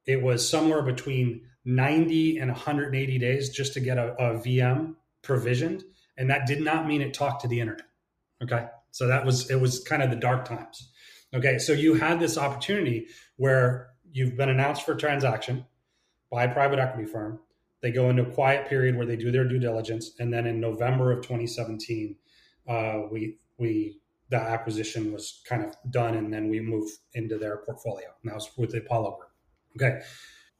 It 0.05 0.21
was 0.21 0.47
somewhere 0.47 0.81
between 0.81 1.41
90 1.65 2.37
and 2.37 2.51
180 2.51 3.17
days 3.19 3.49
just 3.49 3.73
to 3.73 3.79
get 3.79 3.97
a, 3.97 4.13
a 4.13 4.39
VM 4.39 4.95
provisioned. 5.21 5.83
And 6.17 6.29
that 6.29 6.47
did 6.47 6.61
not 6.61 6.87
mean 6.87 7.01
it 7.01 7.13
talked 7.13 7.41
to 7.41 7.47
the 7.47 7.59
internet. 7.59 7.85
Okay. 8.41 8.67
So 8.91 9.07
that 9.07 9.25
was, 9.25 9.49
it 9.51 9.59
was 9.59 9.83
kind 9.83 10.01
of 10.01 10.09
the 10.09 10.15
dark 10.15 10.45
times. 10.45 10.91
Okay. 11.33 11.59
So 11.59 11.73
you 11.73 11.93
had 11.95 12.19
this 12.19 12.37
opportunity 12.37 13.07
where 13.37 13.89
you've 14.11 14.35
been 14.35 14.49
announced 14.49 14.83
for 14.83 14.95
transaction 14.95 15.65
by 16.31 16.45
a 16.45 16.53
private 16.53 16.79
equity 16.79 17.05
firm. 17.05 17.39
They 17.81 17.91
go 17.91 18.09
into 18.09 18.23
a 18.23 18.31
quiet 18.31 18.67
period 18.67 18.97
where 18.97 19.05
they 19.05 19.15
do 19.15 19.31
their 19.31 19.47
due 19.47 19.59
diligence. 19.59 20.11
And 20.19 20.33
then 20.33 20.45
in 20.45 20.59
November 20.59 21.11
of 21.11 21.21
2017, 21.21 22.15
uh, 22.67 23.01
we 23.11 23.37
we 23.59 23.99
the 24.29 24.37
acquisition 24.37 25.11
was 25.11 25.41
kind 25.47 25.63
of 25.63 25.75
done 25.91 26.15
and 26.15 26.31
then 26.31 26.49
we 26.49 26.59
moved 26.59 26.91
into 27.13 27.37
their 27.37 27.57
portfolio. 27.57 28.07
And 28.21 28.31
that 28.31 28.35
was 28.35 28.49
with 28.57 28.71
the 28.71 28.77
Apollo 28.77 29.17
group. 29.17 29.31
Okay. 29.75 30.05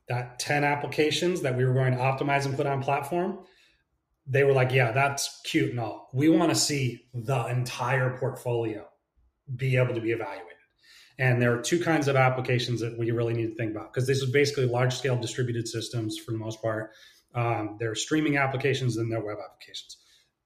That 0.07 0.39
10 0.39 0.63
applications 0.63 1.41
that 1.41 1.55
we 1.55 1.65
were 1.65 1.73
going 1.73 1.93
to 1.93 1.99
optimize 1.99 2.45
and 2.45 2.55
put 2.55 2.65
on 2.65 2.81
platform, 2.81 3.39
they 4.25 4.43
were 4.43 4.53
like, 4.53 4.71
yeah, 4.71 4.91
that's 4.91 5.39
cute 5.43 5.69
and 5.69 5.79
all. 5.79 6.09
We 6.13 6.29
want 6.29 6.49
to 6.49 6.55
see 6.55 7.05
the 7.13 7.45
entire 7.45 8.17
portfolio 8.17 8.87
be 9.55 9.77
able 9.77 9.93
to 9.93 10.01
be 10.01 10.11
evaluated. 10.11 10.45
And 11.19 11.41
there 11.41 11.55
are 11.55 11.61
two 11.61 11.83
kinds 11.83 12.07
of 12.07 12.15
applications 12.15 12.79
that 12.81 12.97
we 12.97 13.11
really 13.11 13.33
need 13.33 13.49
to 13.49 13.55
think 13.55 13.71
about 13.71 13.93
because 13.93 14.07
this 14.07 14.19
is 14.19 14.31
basically 14.31 14.65
large 14.65 14.95
scale 14.95 15.17
distributed 15.17 15.67
systems 15.67 16.17
for 16.17 16.31
the 16.31 16.37
most 16.37 16.61
part. 16.61 16.91
Um, 17.35 17.77
there 17.79 17.91
are 17.91 17.95
streaming 17.95 18.37
applications 18.37 18.97
and 18.97 19.11
there 19.11 19.19
are 19.19 19.25
web 19.25 19.37
applications. 19.43 19.97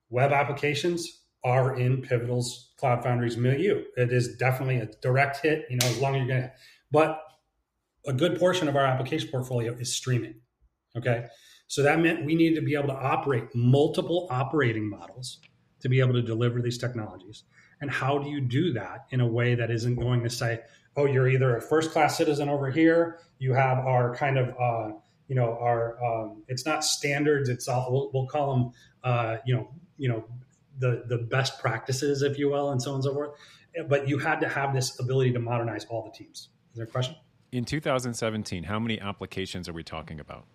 Web 0.10 0.32
applications 0.32 1.23
are 1.44 1.76
in 1.76 2.02
Pivotal's 2.02 2.72
Cloud 2.78 3.04
Foundry's 3.04 3.38
milieu. 3.38 3.84
It 3.98 4.12
is 4.12 4.36
definitely 4.38 4.78
a 4.78 4.90
direct 5.02 5.42
hit, 5.42 5.66
you 5.70 5.78
know, 5.78 5.88
as 5.88 6.00
long 6.00 6.16
as 6.16 6.20
you're 6.20 6.28
going 6.28 6.42
to, 6.44 6.52
but 6.92 7.22
a 8.06 8.14
good 8.14 8.40
portion 8.40 8.68
of 8.68 8.76
our 8.76 8.86
application 8.86 9.30
portfolio 9.30 9.74
is 9.74 9.94
streaming. 9.94 10.36
Okay. 10.98 11.26
So 11.68 11.82
that 11.84 12.00
meant 12.00 12.26
we 12.26 12.36
needed 12.36 12.56
to 12.56 12.66
be 12.66 12.76
able 12.76 12.90
to 12.90 12.96
operate 12.96 13.46
multiple 13.56 14.28
operating 14.30 14.90
models 14.90 15.40
to 15.80 15.90
be 15.90 16.00
able 16.00 16.14
to 16.14 16.22
deliver 16.22 16.62
these 16.62 16.78
technologies. 16.78 17.44
And 17.82 17.90
how 17.90 18.18
do 18.18 18.30
you 18.30 18.40
do 18.40 18.74
that 18.74 19.06
in 19.12 19.20
a 19.20 19.28
way 19.28 19.56
that 19.56 19.72
isn't 19.72 19.96
going 19.96 20.24
to 20.24 20.30
say, 20.30 20.60
oh, 20.96 21.06
you're 21.06 21.28
either 21.28 21.58
a 21.58 21.62
first 21.62 21.92
class 21.92 22.18
citizen 22.18 22.48
over 22.48 22.70
here, 22.70 23.20
you 23.40 23.54
have 23.54 23.80
our 23.80 24.16
kind 24.16 24.38
of, 24.38 24.50
uh, 24.60 24.96
you 25.28 25.36
know, 25.36 25.58
our, 25.60 26.02
um, 26.04 26.44
it's 26.48 26.66
not 26.66 26.84
standards, 26.84 27.50
it's 27.50 27.68
all, 27.68 27.92
we'll, 27.92 28.12
we'll 28.14 28.28
call 28.28 28.54
them, 28.54 28.72
uh, 29.04 29.38
you 29.46 29.56
know, 29.56 29.70
you 29.98 30.10
know, 30.10 30.24
the 30.80 31.04
the 31.08 31.18
best 31.18 31.60
practices, 31.60 32.22
if 32.22 32.38
you 32.38 32.50
will, 32.50 32.72
and 32.72 32.82
so 32.82 32.92
on 32.92 32.96
and 32.96 33.04
so 33.04 33.14
forth. 33.14 33.32
But 33.88 34.08
you 34.08 34.20
had 34.20 34.40
to 34.42 34.50
have 34.50 34.74
this 34.74 35.00
ability 35.00 35.34
to 35.34 35.40
modernize 35.40 35.86
all 35.86 36.04
the 36.04 36.12
teams. 36.12 36.50
Is 36.72 36.78
there 36.78 36.86
a 36.86 36.88
question? 36.88 37.16
In 37.52 37.66
2017, 37.66 38.64
how 38.64 38.80
many 38.80 39.00
applications 39.00 39.70
are 39.70 39.74
we 39.74 39.84
talking 39.84 40.20
about? 40.20 40.46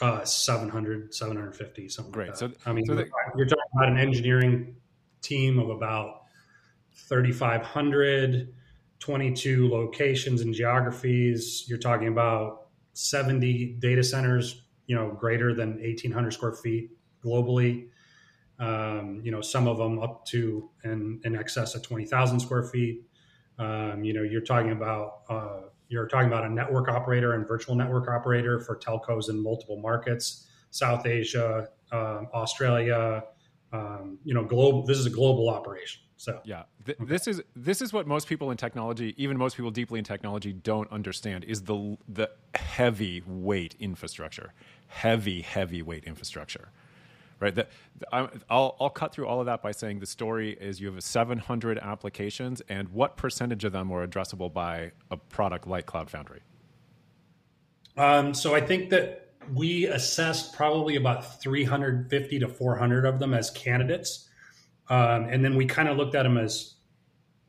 Uh, 0.00 0.24
700, 0.24 1.14
750, 1.14 1.88
something 1.88 2.12
Great. 2.12 2.28
Like 2.28 2.36
so, 2.36 2.50
I 2.64 2.72
mean, 2.72 2.86
so 2.86 2.94
the, 2.94 3.08
you're 3.36 3.46
talking 3.46 3.62
about 3.74 3.88
an 3.88 3.98
engineering 3.98 4.76
team 5.20 5.58
of 5.58 5.68
about 5.68 6.22
3,500, 6.94 8.54
22 8.98 9.68
locations 9.68 10.40
and 10.40 10.54
geographies. 10.54 11.64
You're 11.68 11.78
talking 11.78 12.08
about 12.08 12.68
70 12.94 13.76
data 13.80 14.02
centers, 14.02 14.62
you 14.86 14.96
know, 14.96 15.10
greater 15.10 15.54
than 15.54 15.80
1,800 15.80 16.32
square 16.32 16.52
feet 16.52 16.90
globally 17.24 17.88
um, 18.60 19.20
you 19.24 19.32
know, 19.32 19.40
some 19.40 19.66
of 19.66 19.78
them 19.78 19.98
up 19.98 20.24
to 20.26 20.70
in, 20.84 21.20
in 21.24 21.34
excess 21.34 21.74
of 21.74 21.82
20,000 21.82 22.38
square 22.38 22.62
feet. 22.64 23.02
Um, 23.58 24.04
you 24.04 24.12
know, 24.12 24.22
you're 24.22 24.42
talking 24.42 24.72
about 24.72 25.22
uh, 25.28 25.60
you're 25.88 26.06
talking 26.06 26.28
about 26.28 26.44
a 26.44 26.48
network 26.48 26.88
operator 26.88 27.34
and 27.34 27.48
virtual 27.48 27.74
network 27.74 28.08
operator 28.08 28.60
for 28.60 28.76
telcos 28.76 29.28
in 29.28 29.42
multiple 29.42 29.76
markets, 29.76 30.46
South 30.70 31.04
Asia, 31.04 31.68
um, 31.90 32.28
Australia, 32.32 33.24
um, 33.72 34.18
you 34.24 34.34
know, 34.34 34.44
global. 34.44 34.84
This 34.86 34.98
is 34.98 35.06
a 35.06 35.10
global 35.10 35.48
operation. 35.48 36.02
So 36.16 36.38
yeah, 36.44 36.64
th- 36.84 37.00
okay. 37.00 37.08
this 37.10 37.26
is 37.26 37.42
this 37.56 37.80
is 37.80 37.94
what 37.94 38.06
most 38.06 38.28
people 38.28 38.50
in 38.50 38.58
technology, 38.58 39.14
even 39.16 39.38
most 39.38 39.56
people 39.56 39.70
deeply 39.70 39.98
in 39.98 40.04
technology, 40.04 40.52
don't 40.52 40.90
understand 40.92 41.44
is 41.44 41.62
the 41.62 41.96
the 42.08 42.30
heavy 42.54 43.22
weight 43.26 43.74
infrastructure, 43.80 44.52
heavy 44.86 45.40
heavy 45.40 45.80
weight 45.80 46.04
infrastructure, 46.04 46.68
right? 47.40 47.54
That 47.54 47.70
I'll 48.12 48.76
I'll 48.80 48.90
cut 48.90 49.12
through 49.12 49.26
all 49.26 49.40
of 49.40 49.46
that 49.46 49.62
by 49.62 49.72
saying 49.72 50.00
the 50.00 50.06
story 50.06 50.56
is 50.60 50.80
you 50.80 50.92
have 50.92 51.02
700 51.02 51.78
applications, 51.78 52.62
and 52.68 52.88
what 52.90 53.16
percentage 53.16 53.64
of 53.64 53.72
them 53.72 53.88
were 53.88 54.06
addressable 54.06 54.52
by 54.52 54.92
a 55.10 55.16
product 55.16 55.66
like 55.66 55.86
Cloud 55.86 56.10
Foundry? 56.10 56.40
Um, 57.96 58.34
so 58.34 58.54
I 58.54 58.60
think 58.60 58.90
that 58.90 59.30
we 59.52 59.86
assessed 59.86 60.54
probably 60.54 60.96
about 60.96 61.40
350 61.40 62.38
to 62.38 62.48
400 62.48 63.04
of 63.04 63.18
them 63.18 63.34
as 63.34 63.50
candidates. 63.50 64.28
Um, 64.88 65.24
and 65.24 65.44
then 65.44 65.56
we 65.56 65.66
kind 65.66 65.88
of 65.88 65.96
looked 65.96 66.14
at 66.14 66.24
them 66.24 66.36
as 66.36 66.74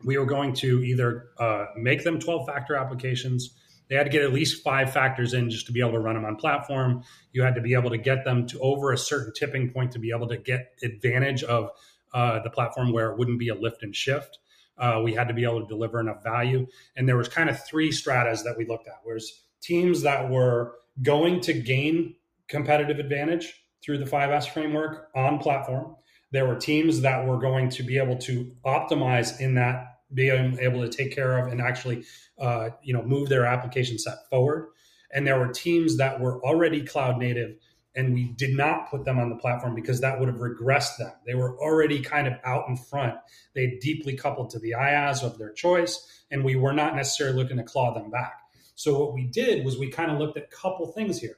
we 0.03 0.17
were 0.17 0.25
going 0.25 0.53
to 0.53 0.83
either 0.83 1.29
uh, 1.37 1.65
make 1.75 2.03
them 2.03 2.19
12 2.19 2.47
factor 2.47 2.75
applications. 2.75 3.51
They 3.91 3.97
had 3.97 4.05
to 4.05 4.09
get 4.09 4.21
at 4.21 4.31
least 4.31 4.63
five 4.63 4.93
factors 4.93 5.33
in 5.33 5.49
just 5.49 5.65
to 5.65 5.73
be 5.73 5.81
able 5.81 5.91
to 5.91 5.99
run 5.99 6.15
them 6.15 6.23
on 6.23 6.37
platform. 6.37 7.03
You 7.33 7.43
had 7.43 7.55
to 7.55 7.61
be 7.61 7.73
able 7.73 7.89
to 7.89 7.97
get 7.97 8.23
them 8.23 8.47
to 8.47 8.59
over 8.61 8.93
a 8.93 8.97
certain 8.97 9.33
tipping 9.33 9.69
point 9.69 9.91
to 9.91 9.99
be 9.99 10.11
able 10.15 10.29
to 10.29 10.37
get 10.37 10.75
advantage 10.81 11.43
of 11.43 11.71
uh, 12.13 12.39
the 12.39 12.49
platform 12.49 12.93
where 12.93 13.11
it 13.11 13.17
wouldn't 13.17 13.37
be 13.37 13.49
a 13.49 13.53
lift 13.53 13.83
and 13.83 13.93
shift. 13.93 14.39
Uh, 14.77 15.01
we 15.03 15.13
had 15.13 15.27
to 15.27 15.33
be 15.33 15.43
able 15.43 15.59
to 15.59 15.67
deliver 15.67 15.99
enough 15.99 16.23
value. 16.23 16.65
And 16.95 17.05
there 17.05 17.17
was 17.17 17.27
kind 17.27 17.49
of 17.49 17.61
three 17.65 17.91
stratas 17.91 18.43
that 18.43 18.57
we 18.57 18.65
looked 18.65 18.87
at. 18.87 18.99
Whereas 19.03 19.29
teams 19.61 20.03
that 20.03 20.29
were 20.29 20.75
going 21.01 21.41
to 21.41 21.53
gain 21.53 22.15
competitive 22.47 22.97
advantage 22.97 23.53
through 23.83 23.97
the 23.97 24.05
5S 24.05 24.47
framework 24.47 25.09
on 25.13 25.39
platform. 25.39 25.97
There 26.31 26.45
were 26.47 26.55
teams 26.55 27.01
that 27.01 27.27
were 27.27 27.39
going 27.39 27.69
to 27.71 27.83
be 27.83 27.97
able 27.97 28.17
to 28.19 28.55
optimize 28.65 29.41
in 29.41 29.55
that, 29.55 29.90
being 30.13 30.59
able 30.59 30.81
to 30.81 30.89
take 30.89 31.13
care 31.13 31.37
of 31.37 31.51
and 31.51 31.61
actually, 31.61 32.03
uh, 32.39 32.69
you 32.83 32.93
know, 32.93 33.01
move 33.01 33.29
their 33.29 33.45
application 33.45 33.97
set 33.97 34.17
forward. 34.29 34.69
And 35.13 35.27
there 35.27 35.39
were 35.39 35.49
teams 35.49 35.97
that 35.97 36.19
were 36.19 36.41
already 36.43 36.81
cloud 36.81 37.17
native, 37.17 37.57
and 37.95 38.13
we 38.13 38.23
did 38.23 38.55
not 38.55 38.89
put 38.89 39.03
them 39.03 39.19
on 39.19 39.29
the 39.29 39.35
platform 39.35 39.75
because 39.75 39.99
that 40.01 40.19
would 40.19 40.29
have 40.29 40.37
regressed 40.37 40.97
them. 40.97 41.11
They 41.25 41.35
were 41.35 41.57
already 41.59 42.01
kind 42.01 42.27
of 42.27 42.33
out 42.45 42.69
in 42.69 42.77
front. 42.77 43.15
They 43.53 43.77
deeply 43.81 44.15
coupled 44.15 44.51
to 44.51 44.59
the 44.59 44.71
IaaS 44.71 45.23
of 45.23 45.37
their 45.37 45.51
choice, 45.51 46.23
and 46.31 46.43
we 46.43 46.55
were 46.55 46.73
not 46.73 46.95
necessarily 46.95 47.37
looking 47.37 47.57
to 47.57 47.63
claw 47.63 47.93
them 47.93 48.09
back. 48.09 48.39
So 48.75 48.97
what 48.97 49.13
we 49.13 49.25
did 49.25 49.65
was 49.65 49.77
we 49.77 49.89
kind 49.89 50.11
of 50.11 50.17
looked 50.17 50.37
at 50.37 50.43
a 50.43 50.55
couple 50.55 50.87
things 50.93 51.19
here. 51.19 51.37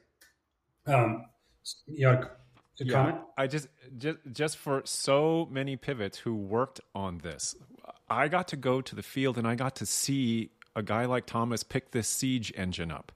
Um, 0.86 1.24
you 1.86 2.06
know, 2.06 2.28
yeah, 2.78 2.92
comment? 2.92 3.18
I 3.36 3.46
just 3.46 3.68
just 3.96 4.18
just 4.32 4.56
for 4.56 4.82
so 4.84 5.48
many 5.50 5.76
pivots 5.76 6.18
who 6.18 6.34
worked 6.34 6.80
on 6.94 7.18
this, 7.18 7.54
I 8.14 8.28
got 8.28 8.48
to 8.48 8.56
go 8.56 8.80
to 8.80 8.94
the 8.94 9.02
field 9.02 9.38
and 9.38 9.46
I 9.46 9.54
got 9.54 9.76
to 9.76 9.86
see 9.86 10.50
a 10.76 10.82
guy 10.82 11.04
like 11.04 11.26
Thomas 11.26 11.62
pick 11.62 11.90
this 11.90 12.08
siege 12.08 12.52
engine 12.56 12.90
up, 12.90 13.12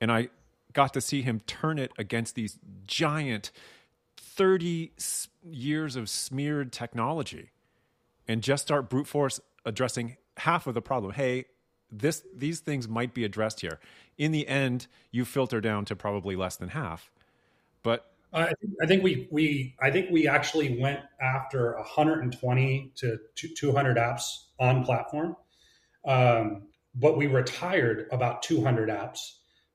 and 0.00 0.10
I 0.10 0.28
got 0.72 0.94
to 0.94 1.00
see 1.00 1.22
him 1.22 1.40
turn 1.46 1.78
it 1.78 1.92
against 1.98 2.34
these 2.34 2.58
giant 2.86 3.50
30 4.16 4.92
years 5.42 5.96
of 5.96 6.08
smeared 6.08 6.72
technology 6.72 7.50
and 8.28 8.42
just 8.42 8.64
start 8.64 8.90
brute 8.90 9.06
force 9.06 9.40
addressing 9.64 10.16
half 10.38 10.66
of 10.66 10.74
the 10.74 10.82
problem. 10.82 11.12
Hey, 11.12 11.46
this 11.90 12.22
these 12.34 12.60
things 12.60 12.88
might 12.88 13.14
be 13.14 13.24
addressed 13.24 13.60
here. 13.60 13.78
In 14.18 14.32
the 14.32 14.48
end, 14.48 14.86
you 15.10 15.24
filter 15.24 15.60
down 15.60 15.84
to 15.86 15.96
probably 15.96 16.36
less 16.36 16.56
than 16.56 16.70
half. 16.70 17.10
But 17.82 18.12
I 18.36 18.86
think, 18.86 19.02
we 19.02 19.28
we 19.30 19.74
I 19.80 19.90
think 19.90 20.10
we 20.10 20.28
actually 20.28 20.78
went 20.78 21.00
after 21.20 21.74
120 21.76 22.92
to 22.96 23.18
200 23.34 23.96
apps 23.96 24.22
on 24.60 24.84
platform, 24.84 25.36
um, 26.06 26.68
but 26.94 27.16
we 27.16 27.26
retired 27.26 28.08
about 28.12 28.42
200 28.42 28.90
apps 28.90 29.18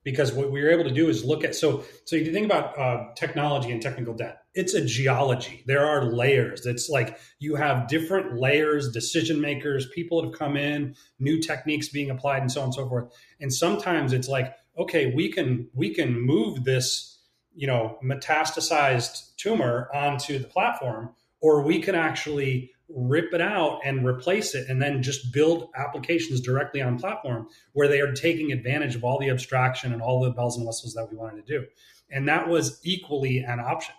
because 0.03 0.31
what 0.33 0.51
we 0.51 0.61
were 0.61 0.69
able 0.69 0.83
to 0.83 0.93
do 0.93 1.09
is 1.09 1.23
look 1.25 1.43
at 1.43 1.55
so 1.55 1.83
so 2.05 2.15
if 2.15 2.25
you 2.25 2.33
think 2.33 2.45
about 2.45 2.77
uh, 2.77 3.05
technology 3.15 3.71
and 3.71 3.81
technical 3.81 4.13
debt 4.13 4.41
it's 4.53 4.73
a 4.73 4.83
geology. 4.83 5.63
There 5.65 5.85
are 5.85 6.03
layers. 6.03 6.65
It's 6.65 6.89
like 6.89 7.17
you 7.39 7.55
have 7.55 7.87
different 7.87 8.37
layers 8.37 8.91
decision 8.91 9.39
makers 9.39 9.87
people 9.93 10.21
that 10.21 10.29
have 10.29 10.37
come 10.37 10.57
in 10.57 10.95
new 11.19 11.39
techniques 11.39 11.87
being 11.87 12.09
applied 12.09 12.41
and 12.41 12.51
so 12.51 12.61
on 12.61 12.65
and 12.65 12.73
so 12.73 12.87
forth. 12.87 13.13
And 13.39 13.53
sometimes 13.53 14.13
it's 14.13 14.27
like 14.27 14.53
okay 14.77 15.13
we 15.13 15.31
can 15.31 15.69
we 15.73 15.93
can 15.93 16.19
move 16.19 16.63
this 16.63 17.19
you 17.55 17.67
know 17.67 17.97
metastasized 18.03 19.35
tumor 19.35 19.89
onto 19.93 20.39
the 20.39 20.47
platform 20.47 21.09
or 21.41 21.61
we 21.61 21.79
can 21.79 21.95
actually 21.95 22.71
rip 22.93 23.33
it 23.33 23.41
out 23.41 23.79
and 23.85 24.05
replace 24.05 24.53
it 24.53 24.69
and 24.69 24.81
then 24.81 25.01
just 25.01 25.31
build 25.31 25.69
applications 25.75 26.41
directly 26.41 26.81
on 26.81 26.99
platform 26.99 27.47
where 27.73 27.87
they 27.87 28.01
are 28.01 28.13
taking 28.13 28.51
advantage 28.51 28.95
of 28.95 29.03
all 29.03 29.19
the 29.19 29.29
abstraction 29.29 29.93
and 29.93 30.01
all 30.01 30.21
the 30.21 30.29
bells 30.31 30.57
and 30.57 30.65
whistles 30.65 30.93
that 30.93 31.09
we 31.09 31.17
wanted 31.17 31.45
to 31.45 31.59
do. 31.59 31.65
And 32.09 32.27
that 32.27 32.49
was 32.49 32.79
equally 32.83 33.39
an 33.39 33.59
option. 33.59 33.95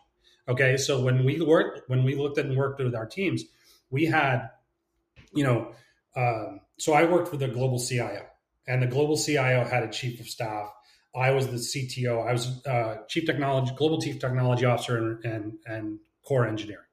Okay 0.48 0.76
so 0.76 1.00
when 1.02 1.24
we 1.24 1.40
worked 1.40 1.88
when 1.88 2.04
we 2.04 2.14
looked 2.14 2.38
at 2.38 2.46
and 2.46 2.56
worked 2.56 2.82
with 2.82 2.94
our 2.94 3.06
teams 3.06 3.44
we 3.90 4.06
had 4.06 4.48
you 5.32 5.44
know 5.44 5.72
um, 6.16 6.60
so 6.78 6.92
i 6.92 7.04
worked 7.04 7.30
with 7.30 7.38
the 7.38 7.46
global 7.46 7.78
cio 7.78 8.26
and 8.66 8.82
the 8.82 8.88
global 8.88 9.16
cio 9.16 9.64
had 9.64 9.84
a 9.84 9.88
chief 9.88 10.18
of 10.18 10.26
staff 10.26 10.72
i 11.14 11.30
was 11.30 11.46
the 11.48 11.56
cto 11.56 12.26
i 12.26 12.32
was 12.32 12.64
uh, 12.66 12.96
chief 13.08 13.24
technology 13.26 13.72
global 13.76 14.00
chief 14.00 14.18
technology 14.18 14.64
officer 14.64 14.96
and, 14.96 15.24
and, 15.24 15.52
and 15.66 15.98
core 16.24 16.46
engineering 16.46 16.86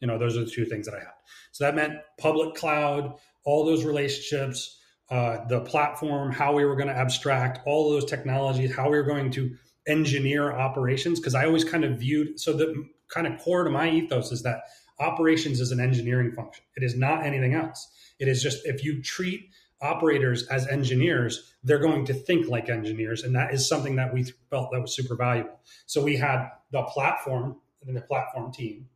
you 0.00 0.06
know, 0.08 0.18
those 0.18 0.36
are 0.36 0.44
the 0.44 0.50
two 0.50 0.64
things 0.64 0.86
that 0.86 0.94
I 0.94 0.98
had. 0.98 1.12
So 1.52 1.64
that 1.64 1.74
meant 1.74 1.94
public 2.18 2.54
cloud, 2.54 3.14
all 3.44 3.64
those 3.64 3.84
relationships, 3.84 4.78
uh, 5.10 5.44
the 5.48 5.60
platform, 5.60 6.32
how 6.32 6.54
we 6.54 6.64
were 6.64 6.76
going 6.76 6.88
to 6.88 6.96
abstract 6.96 7.60
all 7.66 7.90
those 7.90 8.04
technologies, 8.04 8.74
how 8.74 8.90
we 8.90 8.96
were 8.96 9.04
going 9.04 9.30
to 9.32 9.54
engineer 9.86 10.52
operations. 10.52 11.20
Because 11.20 11.34
I 11.34 11.44
always 11.44 11.64
kind 11.64 11.84
of 11.84 11.98
viewed 11.98 12.40
so 12.40 12.52
the 12.52 12.88
kind 13.08 13.26
of 13.26 13.38
core 13.40 13.64
to 13.64 13.70
my 13.70 13.90
ethos 13.90 14.32
is 14.32 14.42
that 14.42 14.62
operations 14.98 15.60
is 15.60 15.72
an 15.72 15.80
engineering 15.80 16.32
function. 16.32 16.64
It 16.76 16.82
is 16.82 16.96
not 16.96 17.24
anything 17.24 17.54
else. 17.54 17.88
It 18.18 18.28
is 18.28 18.42
just 18.42 18.66
if 18.66 18.84
you 18.84 19.02
treat 19.02 19.48
operators 19.82 20.46
as 20.48 20.66
engineers, 20.68 21.54
they're 21.64 21.78
going 21.78 22.04
to 22.06 22.14
think 22.14 22.48
like 22.48 22.68
engineers. 22.68 23.22
And 23.22 23.34
that 23.34 23.54
is 23.54 23.68
something 23.68 23.96
that 23.96 24.12
we 24.12 24.24
felt 24.50 24.70
that 24.72 24.80
was 24.80 24.94
super 24.94 25.16
valuable. 25.16 25.60
So 25.86 26.02
we 26.02 26.16
had 26.16 26.48
the 26.70 26.82
platform 26.82 27.56
and 27.86 27.96
the 27.96 28.02
platform 28.02 28.52
team 28.52 28.88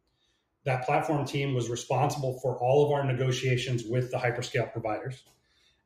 that 0.64 0.84
platform 0.84 1.24
team 1.26 1.54
was 1.54 1.68
responsible 1.68 2.38
for 2.40 2.56
all 2.58 2.84
of 2.84 2.92
our 2.92 3.04
negotiations 3.04 3.84
with 3.84 4.10
the 4.10 4.16
hyperscale 4.16 4.72
providers. 4.72 5.22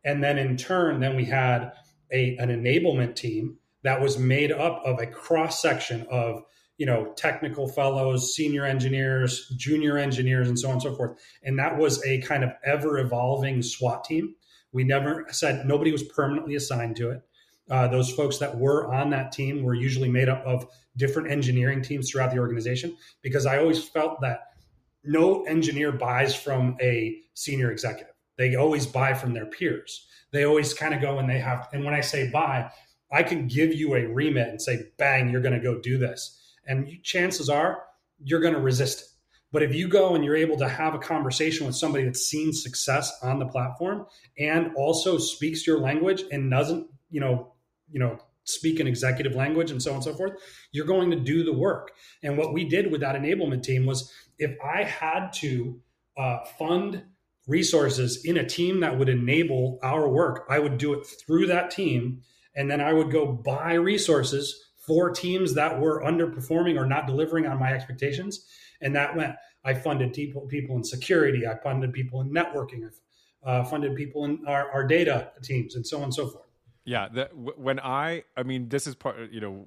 And 0.04 0.22
then 0.22 0.38
in 0.38 0.56
turn, 0.56 1.00
then 1.00 1.16
we 1.16 1.24
had 1.24 1.72
a, 2.12 2.37
an 2.37 2.48
enablement 2.48 3.16
team 3.16 3.58
that 3.82 4.00
was 4.00 4.18
made 4.18 4.52
up 4.52 4.80
of 4.84 5.00
a 5.00 5.06
cross 5.06 5.61
section 5.61 6.06
of 6.11 6.42
you 6.78 6.87
know 6.87 7.12
technical 7.16 7.66
fellows 7.68 8.37
senior 8.37 8.64
engineers 8.64 9.52
junior 9.56 9.98
engineers 9.98 10.48
and 10.48 10.56
so 10.56 10.68
on 10.68 10.74
and 10.74 10.82
so 10.82 10.94
forth 10.94 11.18
and 11.42 11.58
that 11.58 11.76
was 11.76 12.04
a 12.06 12.20
kind 12.20 12.44
of 12.44 12.50
ever 12.64 12.98
evolving 12.98 13.62
swat 13.62 14.04
team 14.04 14.34
we 14.72 14.85
never 14.85 15.26
said 15.31 15.66
nobody 15.66 15.92
was 15.92 16.02
permanently 16.02 16.54
assigned 16.54 16.96
to 16.96 17.11
it 17.11 17.22
uh, 17.70 17.87
those 17.88 18.11
folks 18.11 18.38
that 18.38 18.59
were 18.59 18.92
on 18.92 19.11
that 19.11 19.33
team 19.33 19.62
were 19.62 19.74
usually 19.74 20.09
made 20.09 20.28
up 20.28 20.42
of 20.44 20.66
different 20.96 21.31
engineering 21.31 21.83
teams 21.83 22.11
throughout 22.11 22.31
the 22.31 22.38
organization 22.38 22.96
because 23.22 23.46
i 23.46 23.59
always 23.59 23.83
felt 23.88 24.20
that 24.20 24.48
no 25.04 25.44
engineer 25.44 25.92
buys 25.92 26.35
from 26.35 26.76
a 26.81 27.20
senior 27.35 27.70
executive. 27.70 28.14
They 28.37 28.54
always 28.54 28.87
buy 28.87 29.14
from 29.14 29.33
their 29.33 29.46
peers. 29.46 30.07
They 30.33 30.44
always 30.44 30.74
kind 30.74 30.94
of 30.94 31.00
go 31.00 31.18
and 31.18 31.28
they 31.28 31.38
have, 31.38 31.68
and 31.72 31.85
when 31.85 31.94
I 31.94 32.00
say 32.00 32.31
buy, 32.31 32.70
I 33.11 33.22
can 33.22 33.48
give 33.48 33.72
you 33.72 33.94
a 33.94 34.07
remit 34.07 34.48
and 34.48 34.61
say, 34.61 34.90
bang, 34.98 35.31
you're 35.31 35.40
going 35.40 35.54
to 35.54 35.61
go 35.61 35.81
do 35.81 35.96
this. 35.96 36.38
And 36.66 37.02
chances 37.02 37.48
are 37.48 37.83
you're 38.22 38.40
going 38.40 38.54
to 38.54 38.61
resist 38.61 39.00
it. 39.00 39.08
But 39.50 39.62
if 39.62 39.74
you 39.74 39.88
go 39.88 40.14
and 40.14 40.24
you're 40.24 40.37
able 40.37 40.58
to 40.58 40.68
have 40.68 40.94
a 40.94 40.98
conversation 40.98 41.66
with 41.66 41.74
somebody 41.74 42.04
that's 42.04 42.26
seen 42.26 42.52
success 42.52 43.12
on 43.22 43.38
the 43.38 43.46
platform 43.46 44.06
and 44.38 44.72
also 44.76 45.18
speaks 45.18 45.66
your 45.66 45.78
language 45.78 46.22
and 46.30 46.50
doesn't, 46.50 46.87
you 47.10 47.20
know, 47.20 47.54
you 47.90 47.98
know, 47.98 48.18
speak 48.44 48.81
an 48.81 48.87
executive 48.87 49.35
language 49.35 49.70
and 49.70 49.83
so 49.83 49.90
on 49.90 49.96
and 49.96 50.04
so 50.04 50.14
forth, 50.14 50.33
you're 50.73 50.87
going 50.87 51.10
to 51.10 51.20
do 51.20 51.44
the 51.44 51.52
work. 51.52 51.92
And 52.23 52.37
what 52.37 52.52
we 52.52 52.64
did 52.64 52.90
with 52.90 53.02
that 53.02 53.14
enablement 53.14 53.62
team 53.62 53.87
was 53.87 54.12
if 54.38 54.56
I 54.64 54.85
had 54.85 55.33
to 55.35 55.81
uh, 56.16 56.44
fund 56.58 57.04
resources 57.46 58.25
in 58.25 58.37
a 58.37 58.46
team 58.46 58.81
that 58.81 58.98
would 58.98 59.08
enable 59.08 59.79
our 59.83 60.08
work, 60.08 60.46
I 60.48 60.58
would 60.58 60.79
do 60.79 60.94
it 60.94 61.06
through 61.06 61.46
that 61.46 61.70
team. 61.70 62.23
And 62.54 62.70
then 62.70 62.81
I 62.81 62.92
would 62.92 63.10
go 63.10 63.33
buy 63.33 63.75
resources 63.75 64.64
for 64.87 65.10
teams 65.10 65.54
that 65.54 65.81
were 65.81 66.02
underperforming 66.02 66.79
or 66.79 66.87
not 66.87 67.06
delivering 67.06 67.46
on 67.46 67.58
my 67.58 67.73
expectations. 67.73 68.46
And 68.81 68.94
that 68.94 69.14
went, 69.16 69.35
I 69.64 69.74
funded 69.74 70.12
people, 70.12 70.42
people 70.42 70.76
in 70.76 70.85
security, 70.85 71.46
I 71.46 71.56
funded 71.56 71.92
people 71.92 72.20
in 72.20 72.31
networking, 72.31 72.88
I 73.44 73.50
uh, 73.50 73.64
funded 73.64 73.96
people 73.96 74.24
in 74.24 74.44
our, 74.46 74.70
our 74.70 74.87
data 74.87 75.33
teams, 75.42 75.74
and 75.76 75.87
so 75.87 75.98
on 75.98 76.04
and 76.04 76.14
so 76.14 76.29
forth. 76.29 76.44
Yeah, 76.85 77.08
that, 77.14 77.37
when 77.37 77.79
I, 77.81 78.24
I 78.37 78.42
mean, 78.42 78.68
this 78.68 78.87
is 78.87 78.94
part, 78.94 79.31
you 79.31 79.40
know, 79.40 79.66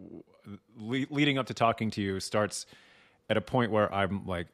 le- 0.76 1.06
leading 1.10 1.38
up 1.38 1.46
to 1.48 1.54
talking 1.54 1.92
to 1.92 2.02
you 2.02 2.20
starts 2.20 2.66
at 3.30 3.38
a 3.38 3.42
point 3.42 3.72
where 3.72 3.94
I'm 3.94 4.26
like, 4.26 4.48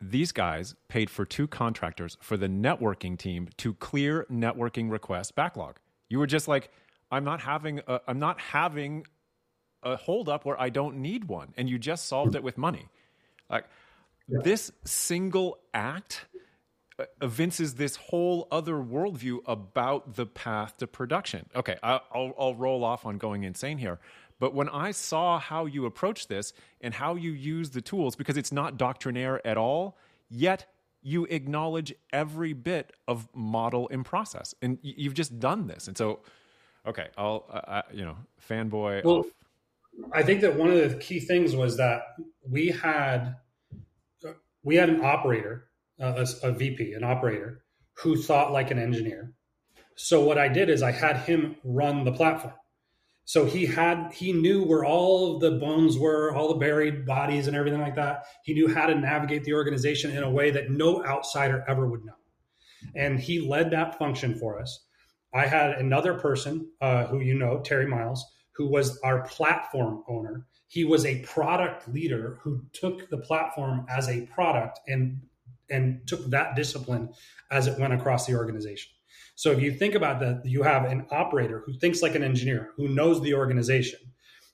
these 0.00 0.32
guys 0.32 0.74
paid 0.88 1.08
for 1.08 1.24
two 1.24 1.46
contractors 1.46 2.18
for 2.20 2.36
the 2.36 2.48
networking 2.48 3.16
team 3.16 3.48
to 3.58 3.74
clear 3.74 4.26
networking 4.30 4.90
request 4.90 5.34
backlog. 5.36 5.78
You 6.08 6.18
were 6.18 6.26
just 6.26 6.48
like, 6.48 6.70
I'm 7.10 7.24
not 7.24 7.40
having 7.40 7.80
a, 7.86 8.00
I'm 8.08 8.18
not 8.18 8.40
having 8.40 9.06
a 9.82 9.96
holdup 9.96 10.44
where 10.44 10.60
I 10.60 10.70
don't 10.70 10.96
need 10.96 11.24
one, 11.24 11.54
and 11.56 11.68
you 11.68 11.78
just 11.78 12.06
solved 12.06 12.34
it 12.34 12.42
with 12.42 12.58
money. 12.58 12.88
Like 13.48 13.64
yeah. 14.32 14.40
this 14.42 14.72
single 14.84 15.58
act 15.74 16.26
uh, 16.98 17.04
evinces 17.20 17.74
this 17.74 17.96
whole 17.96 18.48
other 18.50 18.74
worldview 18.74 19.38
about 19.46 20.16
the 20.16 20.26
path 20.26 20.76
to 20.78 20.86
production. 20.86 21.48
Okay, 21.54 21.76
I'll, 21.82 22.34
I'll 22.38 22.54
roll 22.54 22.84
off 22.84 23.06
on 23.06 23.18
going 23.18 23.44
insane 23.44 23.78
here. 23.78 23.98
But 24.38 24.54
when 24.54 24.68
I 24.68 24.90
saw 24.90 25.38
how 25.38 25.66
you 25.66 25.86
approach 25.86 26.26
this 26.26 26.52
and 26.80 26.92
how 26.92 27.14
you 27.14 27.30
use 27.30 27.70
the 27.70 27.80
tools, 27.80 28.16
because 28.16 28.36
it's 28.36 28.50
not 28.50 28.76
doctrinaire 28.76 29.46
at 29.46 29.56
all, 29.56 29.96
yet 30.28 30.66
you 31.02 31.26
acknowledge 31.26 31.94
every 32.12 32.52
bit 32.52 32.92
of 33.06 33.28
model 33.34 33.88
in 33.88 34.04
process, 34.04 34.54
and 34.62 34.78
you've 34.82 35.14
just 35.14 35.38
done 35.38 35.66
this. 35.66 35.88
And 35.88 35.96
so, 35.96 36.20
okay, 36.86 37.08
I'll 37.16 37.44
uh, 37.50 37.82
you 37.92 38.04
know 38.04 38.16
fanboy. 38.48 39.04
Well, 39.04 39.18
off. 39.18 39.26
I 40.12 40.22
think 40.22 40.40
that 40.40 40.56
one 40.56 40.70
of 40.70 40.76
the 40.76 40.96
key 40.96 41.20
things 41.20 41.54
was 41.54 41.76
that 41.76 42.02
we 42.48 42.68
had 42.68 43.36
we 44.62 44.76
had 44.76 44.88
an 44.88 45.04
operator, 45.04 45.68
uh, 46.00 46.24
a, 46.42 46.48
a 46.48 46.52
VP, 46.52 46.92
an 46.92 47.04
operator 47.04 47.64
who 47.94 48.16
thought 48.16 48.52
like 48.52 48.70
an 48.70 48.78
engineer. 48.78 49.32
So 49.96 50.24
what 50.24 50.38
I 50.38 50.48
did 50.48 50.70
is 50.70 50.82
I 50.82 50.92
had 50.92 51.18
him 51.18 51.56
run 51.64 52.04
the 52.04 52.12
platform. 52.12 52.54
So 53.24 53.44
he 53.44 53.66
had 53.66 54.12
he 54.12 54.32
knew 54.32 54.64
where 54.64 54.84
all 54.84 55.34
of 55.34 55.40
the 55.40 55.52
bones 55.52 55.96
were, 55.96 56.34
all 56.34 56.48
the 56.48 56.58
buried 56.58 57.06
bodies 57.06 57.46
and 57.46 57.56
everything 57.56 57.80
like 57.80 57.94
that. 57.94 58.24
He 58.42 58.52
knew 58.52 58.72
how 58.72 58.86
to 58.86 58.94
navigate 58.94 59.44
the 59.44 59.54
organization 59.54 60.10
in 60.10 60.22
a 60.22 60.30
way 60.30 60.50
that 60.50 60.70
no 60.70 61.04
outsider 61.04 61.64
ever 61.68 61.86
would 61.88 62.04
know. 62.04 62.14
And 62.96 63.20
he 63.20 63.40
led 63.40 63.70
that 63.70 63.96
function 63.96 64.34
for 64.34 64.60
us. 64.60 64.86
I 65.32 65.46
had 65.46 65.72
another 65.72 66.14
person 66.14 66.68
uh, 66.80 67.06
who 67.06 67.20
you 67.20 67.34
know, 67.34 67.60
Terry 67.60 67.86
Miles, 67.86 68.24
who 68.56 68.68
was 68.68 68.98
our 69.00 69.22
platform 69.22 70.02
owner. 70.08 70.46
He 70.72 70.84
was 70.84 71.04
a 71.04 71.20
product 71.20 71.86
leader 71.86 72.38
who 72.40 72.64
took 72.72 73.10
the 73.10 73.18
platform 73.18 73.84
as 73.90 74.08
a 74.08 74.22
product 74.22 74.80
and 74.88 75.20
and 75.68 76.00
took 76.06 76.24
that 76.30 76.56
discipline 76.56 77.10
as 77.50 77.66
it 77.66 77.78
went 77.78 77.92
across 77.92 78.26
the 78.26 78.34
organization. 78.34 78.90
So 79.34 79.50
if 79.50 79.60
you 79.60 79.72
think 79.72 79.94
about 79.94 80.20
that, 80.20 80.46
you 80.46 80.62
have 80.62 80.86
an 80.86 81.04
operator 81.10 81.62
who 81.66 81.74
thinks 81.74 82.00
like 82.00 82.14
an 82.14 82.24
engineer, 82.24 82.70
who 82.78 82.88
knows 82.88 83.20
the 83.20 83.34
organization. 83.34 84.00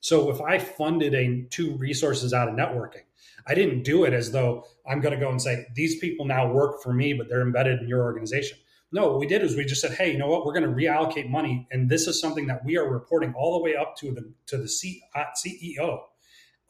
So 0.01 0.29
if 0.29 0.41
I 0.41 0.59
funded 0.59 1.15
a 1.15 1.47
two 1.51 1.77
resources 1.77 2.35
out 2.35 2.49
of 2.49 2.57
networking, 2.57 3.07
I 3.47 3.55
didn't 3.55 3.85
do 3.85 4.03
it 4.03 4.13
as 4.13 4.33
though 4.33 4.67
I'm 4.89 5.01
going 5.01 5.15
to 5.15 5.25
go 5.25 5.31
and 5.31 5.41
say 5.41 5.67
these 5.77 6.01
people 6.01 6.27
now 6.27 6.51
work 6.51 6.83
for 6.83 6.93
me, 6.93 7.13
but 7.13 7.29
they're 7.29 7.43
embedded 7.43 7.81
in 7.81 7.87
your 7.87 8.03
organization. 8.03 8.59
No, 8.91 9.09
what 9.09 9.19
we 9.19 9.27
did 9.27 9.43
is 9.43 9.55
we 9.55 9.65
just 9.65 9.83
said, 9.83 9.93
hey, 9.93 10.13
you 10.13 10.19
know 10.19 10.29
what? 10.29 10.47
We're 10.47 10.55
going 10.55 10.69
to 10.69 10.75
reallocate 10.75 11.29
money, 11.29 11.69
and 11.71 11.91
this 11.91 12.07
is 12.07 12.21
something 12.21 12.47
that 12.47 12.65
we 12.65 12.79
are 12.79 12.89
reporting 12.89 13.35
all 13.37 13.53
the 13.59 13.63
way 13.63 13.77
up 13.77 13.97
to 13.99 14.13
the 14.13 14.33
to 14.47 14.57
the 14.57 14.69
C, 14.69 15.03
uh, 15.15 15.25
CEO 15.37 16.01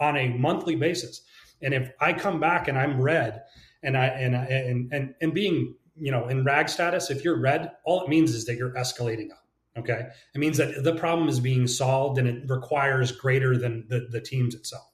on 0.01 0.17
a 0.17 0.29
monthly 0.29 0.75
basis. 0.75 1.23
And 1.63 1.75
if 1.75 1.91
I 2.01 2.13
come 2.13 2.41
back 2.41 2.69
and 2.69 2.79
I'm 2.79 3.01
red, 3.01 3.43
and 3.83 3.97
I 3.97 4.07
and 4.07 4.35
and 4.35 4.93
and 4.93 5.15
and 5.21 5.35
being 5.35 5.77
you 6.01 6.13
know, 6.13 6.29
in 6.29 6.45
rag 6.45 6.69
status, 6.69 7.11
if 7.11 7.25
you're 7.25 7.39
red, 7.39 7.73
all 7.85 8.03
it 8.03 8.09
means 8.09 8.35
is 8.35 8.47
that 8.47 8.57
you're 8.57 8.73
escalating 8.73 9.31
up. 9.31 9.45
Okay. 9.77 10.07
It 10.35 10.39
means 10.39 10.57
that 10.57 10.83
the 10.83 10.95
problem 10.95 11.29
is 11.29 11.41
being 11.41 11.67
solved 11.67 12.19
and 12.19 12.27
it 12.27 12.49
requires 12.49 13.13
greater 13.13 13.57
than 13.57 13.87
the, 13.89 14.09
the 14.11 14.21
teams 14.21 14.55
itself. 14.55 14.85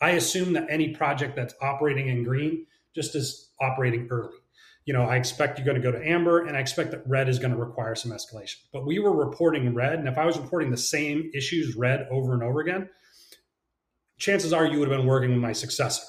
I 0.00 0.10
assume 0.10 0.52
that 0.52 0.66
any 0.68 0.94
project 0.94 1.34
that's 1.34 1.54
operating 1.60 2.08
in 2.08 2.22
green 2.22 2.66
just 2.94 3.14
is 3.14 3.50
operating 3.60 4.08
early. 4.10 4.36
You 4.84 4.92
know, 4.92 5.02
I 5.02 5.16
expect 5.16 5.58
you're 5.58 5.64
going 5.64 5.80
to 5.80 5.82
go 5.82 5.96
to 5.96 6.06
amber 6.06 6.44
and 6.44 6.56
I 6.56 6.60
expect 6.60 6.90
that 6.90 7.02
red 7.06 7.28
is 7.28 7.38
going 7.38 7.52
to 7.52 7.56
require 7.56 7.94
some 7.94 8.12
escalation. 8.12 8.56
But 8.72 8.86
we 8.86 8.98
were 8.98 9.16
reporting 9.16 9.72
red. 9.74 9.98
And 9.98 10.08
if 10.08 10.18
I 10.18 10.26
was 10.26 10.38
reporting 10.38 10.70
the 10.70 10.76
same 10.76 11.30
issues 11.34 11.74
red 11.74 12.06
over 12.10 12.34
and 12.34 12.42
over 12.42 12.60
again, 12.60 12.90
chances 14.18 14.52
are 14.52 14.66
you 14.66 14.78
would 14.78 14.88
have 14.88 14.98
been 14.98 15.06
working 15.06 15.30
with 15.30 15.40
my 15.40 15.52
successor 15.52 16.04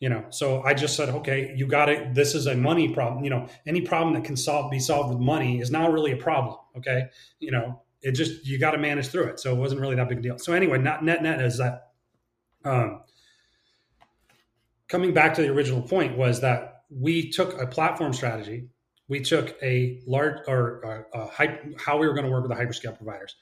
you 0.00 0.08
know? 0.08 0.24
So 0.30 0.62
i 0.62 0.74
just 0.74 0.96
said 0.96 1.08
okay 1.08 1.54
you 1.56 1.66
got 1.66 1.88
it. 1.88 2.14
This 2.14 2.34
is 2.34 2.46
a 2.46 2.54
money 2.54 2.92
problem 2.92 3.24
you 3.24 3.30
know? 3.30 3.48
Any 3.66 3.80
problem 3.80 4.14
that 4.14 4.24
can 4.24 4.36
solve 4.36 4.70
be 4.70 4.78
solved 4.78 5.10
with 5.10 5.18
money 5.18 5.60
is 5.60 5.70
not 5.70 5.92
really 5.92 6.12
a 6.12 6.16
problem 6.16 6.56
okay? 6.76 7.04
You 7.38 7.52
know 7.52 7.80
it 8.02 8.12
just 8.12 8.46
you 8.46 8.58
got 8.58 8.72
to 8.72 8.78
manage 8.78 9.08
through 9.08 9.28
it. 9.28 9.40
So 9.40 9.52
it 9.54 9.56
wasn't 9.56 9.80
really 9.80 9.96
that 9.96 10.10
big 10.10 10.18
a 10.18 10.22
deal. 10.22 10.38
So 10.38 10.52
anyway 10.52 10.78
not 10.78 11.04
net 11.04 11.22
net 11.22 11.40
is 11.40 11.58
that 11.58 11.92
um, 12.64 13.00
coming 14.88 15.14
back 15.14 15.34
to 15.34 15.42
the 15.42 15.48
original 15.48 15.82
point 15.82 16.16
was 16.16 16.40
that 16.42 16.73
we 16.90 17.30
took 17.30 17.60
a 17.60 17.66
platform 17.66 18.12
strategy 18.12 18.68
we 19.06 19.20
took 19.20 19.54
a 19.62 20.00
large 20.06 20.38
or 20.48 21.06
uh, 21.14 21.28
a, 21.38 21.58
how 21.78 21.98
we 21.98 22.06
were 22.06 22.14
going 22.14 22.24
to 22.24 22.30
work 22.30 22.46
with 22.46 22.56
the 22.56 22.64
hyperscale 22.64 22.96
providers 22.96 23.36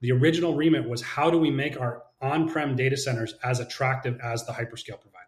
the 0.00 0.12
original 0.12 0.54
remit 0.54 0.88
was 0.88 1.02
how 1.02 1.30
do 1.30 1.38
we 1.38 1.50
make 1.50 1.80
our 1.80 2.02
on-prem 2.20 2.76
data 2.76 2.96
centers 2.96 3.34
as 3.44 3.60
attractive 3.60 4.18
as 4.22 4.44
the 4.46 4.52
hyperscale 4.52 5.00
providers 5.00 5.18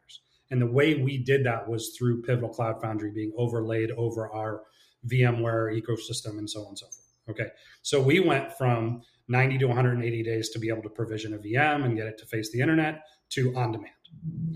and 0.50 0.60
the 0.60 0.66
way 0.66 0.94
we 0.94 1.18
did 1.18 1.44
that 1.44 1.68
was 1.68 1.94
through 1.96 2.22
Pivotal 2.22 2.48
Cloud 2.48 2.80
Foundry 2.82 3.12
being 3.12 3.32
overlaid 3.36 3.90
over 3.92 4.30
our 4.32 4.62
VMware 5.06 5.80
ecosystem 5.80 6.38
and 6.38 6.50
so 6.50 6.62
on 6.62 6.68
and 6.68 6.78
so 6.78 6.86
forth. 6.86 7.06
Okay. 7.30 7.50
So 7.82 8.02
we 8.02 8.20
went 8.20 8.52
from 8.58 9.02
90 9.28 9.58
to 9.58 9.66
180 9.66 10.22
days 10.22 10.50
to 10.50 10.58
be 10.58 10.68
able 10.68 10.82
to 10.82 10.88
provision 10.88 11.34
a 11.34 11.38
VM 11.38 11.84
and 11.84 11.96
get 11.96 12.06
it 12.06 12.18
to 12.18 12.26
face 12.26 12.50
the 12.50 12.60
internet 12.60 13.02
to 13.30 13.54
on 13.54 13.72
demand. 13.72 13.92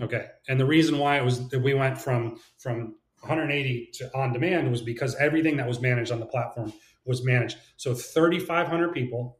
Okay. 0.01 0.27
And 0.49 0.59
the 0.59 0.65
reason 0.65 0.97
why 0.97 1.17
it 1.17 1.23
was 1.23 1.47
that 1.49 1.59
we 1.59 1.73
went 1.73 1.97
from 1.97 2.39
from 2.59 2.95
180 3.27 3.89
to 3.93 4.15
on 4.15 4.33
demand 4.33 4.69
was 4.69 4.81
because 4.81 5.15
everything 5.15 5.57
that 5.57 5.67
was 5.67 5.81
managed 5.81 6.11
on 6.11 6.19
the 6.19 6.25
platform 6.25 6.71
was 7.05 7.23
managed. 7.23 7.57
So 7.77 7.93
3,500 7.93 8.93
people 8.93 9.39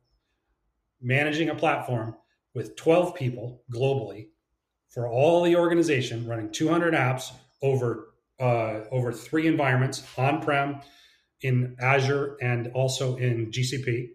managing 1.02 1.50
a 1.50 1.56
platform 1.56 2.16
with 2.54 2.76
12 2.76 3.16
people 3.16 3.64
globally 3.72 4.30
for 4.90 5.08
all 5.08 5.44
the 5.44 5.56
organization 5.56 6.28
running 6.28 6.52
200 6.52 6.94
apps 6.94 7.32
over 7.62 8.14
uh, 8.40 8.82
over 8.92 9.12
three 9.14 9.48
environments 9.48 10.04
on-prem 10.18 10.82
in 11.42 11.76
azure 11.80 12.38
and 12.42 12.72
also 12.74 13.16
in 13.18 13.52
gcp 13.52 14.10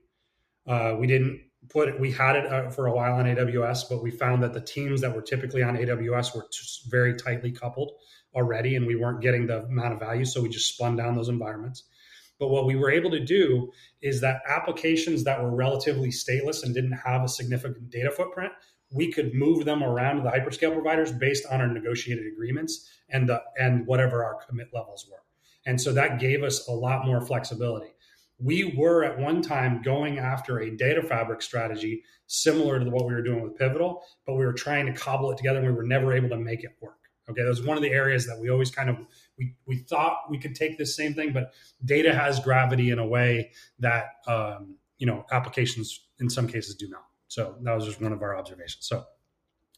uh, 0.66 0.96
we 0.98 1.06
didn't 1.06 1.40
put 1.68 1.88
it 1.88 2.00
we 2.00 2.10
had 2.10 2.36
it 2.36 2.46
uh, 2.46 2.70
for 2.70 2.86
a 2.86 2.92
while 2.92 3.14
on 3.14 3.26
aws 3.26 3.84
but 3.88 4.02
we 4.02 4.10
found 4.10 4.42
that 4.42 4.52
the 4.52 4.60
teams 4.60 5.00
that 5.00 5.14
were 5.14 5.22
typically 5.22 5.62
on 5.62 5.76
aws 5.76 6.34
were 6.34 6.46
very 6.88 7.14
tightly 7.14 7.52
coupled 7.52 7.92
already 8.34 8.76
and 8.76 8.86
we 8.86 8.96
weren't 8.96 9.22
getting 9.22 9.46
the 9.46 9.62
amount 9.64 9.92
of 9.92 10.00
value 10.00 10.24
so 10.24 10.40
we 10.40 10.48
just 10.48 10.74
spun 10.74 10.96
down 10.96 11.14
those 11.14 11.28
environments 11.28 11.84
but 12.38 12.48
what 12.48 12.64
we 12.64 12.74
were 12.74 12.90
able 12.90 13.10
to 13.10 13.20
do 13.20 13.70
is 14.00 14.20
that 14.20 14.40
applications 14.48 15.24
that 15.24 15.42
were 15.42 15.54
relatively 15.54 16.08
stateless 16.08 16.62
and 16.62 16.74
didn't 16.74 16.92
have 17.04 17.22
a 17.22 17.28
significant 17.28 17.90
data 17.90 18.10
footprint 18.10 18.52
we 18.92 19.12
could 19.12 19.34
move 19.34 19.64
them 19.64 19.82
around 19.82 20.16
to 20.16 20.22
the 20.22 20.30
hyperscale 20.30 20.72
providers 20.72 21.12
based 21.12 21.46
on 21.50 21.60
our 21.60 21.68
negotiated 21.68 22.24
agreements 22.32 22.88
and 23.08 23.28
the 23.28 23.42
and 23.58 23.86
whatever 23.86 24.24
our 24.24 24.34
commit 24.46 24.68
levels 24.72 25.06
were. 25.10 25.22
And 25.66 25.80
so 25.80 25.92
that 25.92 26.18
gave 26.18 26.42
us 26.42 26.66
a 26.68 26.72
lot 26.72 27.06
more 27.06 27.20
flexibility. 27.20 27.92
We 28.38 28.74
were 28.76 29.04
at 29.04 29.18
one 29.18 29.42
time 29.42 29.82
going 29.82 30.18
after 30.18 30.60
a 30.60 30.74
data 30.74 31.02
fabric 31.02 31.42
strategy 31.42 32.02
similar 32.26 32.82
to 32.82 32.90
what 32.90 33.06
we 33.06 33.12
were 33.12 33.22
doing 33.22 33.42
with 33.42 33.56
Pivotal, 33.56 34.02
but 34.26 34.34
we 34.34 34.46
were 34.46 34.54
trying 34.54 34.86
to 34.86 34.92
cobble 34.92 35.30
it 35.30 35.36
together 35.36 35.58
and 35.58 35.68
we 35.68 35.74
were 35.74 35.82
never 35.82 36.14
able 36.14 36.30
to 36.30 36.38
make 36.38 36.64
it 36.64 36.70
work. 36.80 36.99
Okay, 37.30 37.42
that 37.42 37.48
was 37.48 37.62
one 37.62 37.76
of 37.76 37.82
the 37.82 37.90
areas 37.90 38.26
that 38.26 38.38
we 38.38 38.50
always 38.50 38.70
kind 38.70 38.90
of 38.90 38.98
we 39.38 39.54
we 39.66 39.78
thought 39.78 40.18
we 40.28 40.38
could 40.38 40.54
take 40.54 40.78
this 40.78 40.96
same 40.96 41.14
thing, 41.14 41.32
but 41.32 41.52
data 41.84 42.14
has 42.14 42.40
gravity 42.40 42.90
in 42.90 42.98
a 42.98 43.06
way 43.06 43.52
that 43.78 44.06
um, 44.26 44.76
you 44.98 45.06
know 45.06 45.24
applications 45.30 46.00
in 46.18 46.28
some 46.28 46.46
cases 46.46 46.74
do 46.74 46.88
not. 46.88 47.04
So 47.28 47.56
that 47.62 47.74
was 47.74 47.86
just 47.86 48.00
one 48.00 48.12
of 48.12 48.22
our 48.22 48.36
observations. 48.36 48.86
So, 48.86 49.04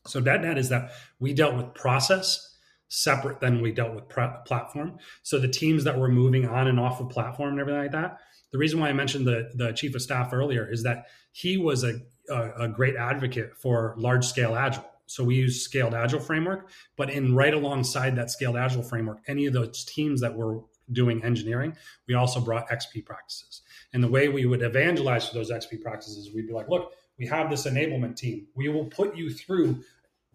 so 0.06 0.20
net 0.20 0.42
net 0.42 0.58
is 0.58 0.70
that 0.70 0.92
we 1.20 1.34
dealt 1.34 1.54
with 1.54 1.74
process 1.74 2.56
separate 2.88 3.40
than 3.40 3.62
we 3.62 3.72
dealt 3.72 3.94
with 3.94 4.08
platform. 4.08 4.98
So 5.22 5.38
the 5.38 5.48
teams 5.48 5.84
that 5.84 5.98
were 5.98 6.08
moving 6.08 6.46
on 6.46 6.66
and 6.66 6.78
off 6.78 7.00
of 7.00 7.08
platform 7.08 7.50
and 7.50 7.60
everything 7.60 7.82
like 7.82 7.92
that. 7.92 8.18
The 8.50 8.58
reason 8.58 8.80
why 8.80 8.88
I 8.88 8.92
mentioned 8.92 9.26
the 9.26 9.50
the 9.54 9.72
chief 9.72 9.94
of 9.94 10.02
staff 10.02 10.32
earlier 10.32 10.70
is 10.70 10.82
that 10.82 11.06
he 11.32 11.56
was 11.56 11.84
a 11.84 12.00
a, 12.28 12.64
a 12.64 12.68
great 12.68 12.96
advocate 12.96 13.56
for 13.56 13.94
large 13.96 14.24
scale 14.24 14.54
agile. 14.54 14.84
So 15.06 15.24
we 15.24 15.36
use 15.36 15.62
scaled 15.62 15.94
agile 15.94 16.20
framework, 16.20 16.70
but 16.96 17.10
in 17.10 17.34
right 17.34 17.52
alongside 17.52 18.16
that 18.16 18.30
scaled 18.30 18.56
agile 18.56 18.82
framework, 18.82 19.18
any 19.26 19.46
of 19.46 19.52
those 19.52 19.84
teams 19.84 20.20
that 20.20 20.34
were 20.34 20.60
doing 20.90 21.22
engineering, 21.24 21.76
we 22.08 22.14
also 22.14 22.40
brought 22.40 22.68
XP 22.68 23.04
practices. 23.04 23.62
And 23.92 24.02
the 24.02 24.08
way 24.08 24.28
we 24.28 24.46
would 24.46 24.62
evangelize 24.62 25.28
for 25.28 25.34
those 25.34 25.50
XP 25.50 25.82
practices, 25.82 26.30
we'd 26.34 26.46
be 26.46 26.52
like, 26.52 26.68
look, 26.68 26.92
we 27.18 27.26
have 27.26 27.50
this 27.50 27.66
enablement 27.66 28.16
team. 28.16 28.46
We 28.54 28.68
will 28.68 28.86
put 28.86 29.16
you 29.16 29.30
through 29.30 29.82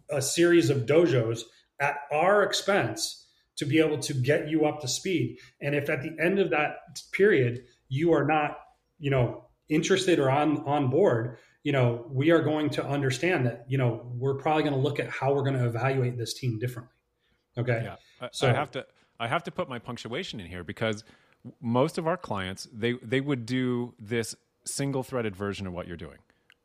a 0.09 0.21
series 0.21 0.69
of 0.69 0.85
dojos 0.85 1.41
at 1.79 1.97
our 2.11 2.43
expense 2.43 3.25
to 3.57 3.65
be 3.65 3.79
able 3.79 3.97
to 3.99 4.13
get 4.13 4.47
you 4.47 4.65
up 4.65 4.81
to 4.81 4.87
speed. 4.87 5.39
And 5.61 5.75
if 5.75 5.89
at 5.89 6.01
the 6.01 6.15
end 6.23 6.39
of 6.39 6.51
that 6.51 7.01
period 7.11 7.65
you 7.89 8.13
are 8.13 8.25
not, 8.25 8.59
you 8.99 9.09
know, 9.09 9.45
interested 9.69 10.19
or 10.19 10.29
on 10.29 10.63
on 10.65 10.89
board, 10.89 11.37
you 11.67 11.73
know, 11.73 12.05
we 12.09 12.31
are 12.31 12.41
going 12.41 12.69
to 12.69 12.85
understand 12.85 13.45
that, 13.45 13.65
you 13.67 13.77
know, 13.77 14.09
we're 14.17 14.35
probably 14.35 14.63
going 14.63 14.73
to 14.73 14.79
look 14.79 15.01
at 15.01 15.09
how 15.09 15.33
we're 15.33 15.43
going 15.43 15.57
to 15.57 15.65
evaluate 15.65 16.17
this 16.17 16.33
team 16.33 16.57
differently. 16.59 16.95
Okay. 17.57 17.81
Yeah. 17.83 17.95
I, 18.21 18.29
so 18.31 18.49
I 18.49 18.53
have 18.53 18.71
to 18.71 18.85
I 19.19 19.27
have 19.27 19.43
to 19.43 19.51
put 19.51 19.67
my 19.67 19.77
punctuation 19.77 20.39
in 20.39 20.45
here 20.45 20.63
because 20.63 21.03
most 21.59 21.97
of 21.97 22.07
our 22.07 22.15
clients 22.15 22.69
they 22.71 22.93
they 23.03 23.19
would 23.19 23.45
do 23.45 23.93
this 23.99 24.33
single 24.63 25.03
threaded 25.03 25.35
version 25.35 25.67
of 25.67 25.73
what 25.73 25.89
you're 25.89 25.97
doing. 25.97 26.19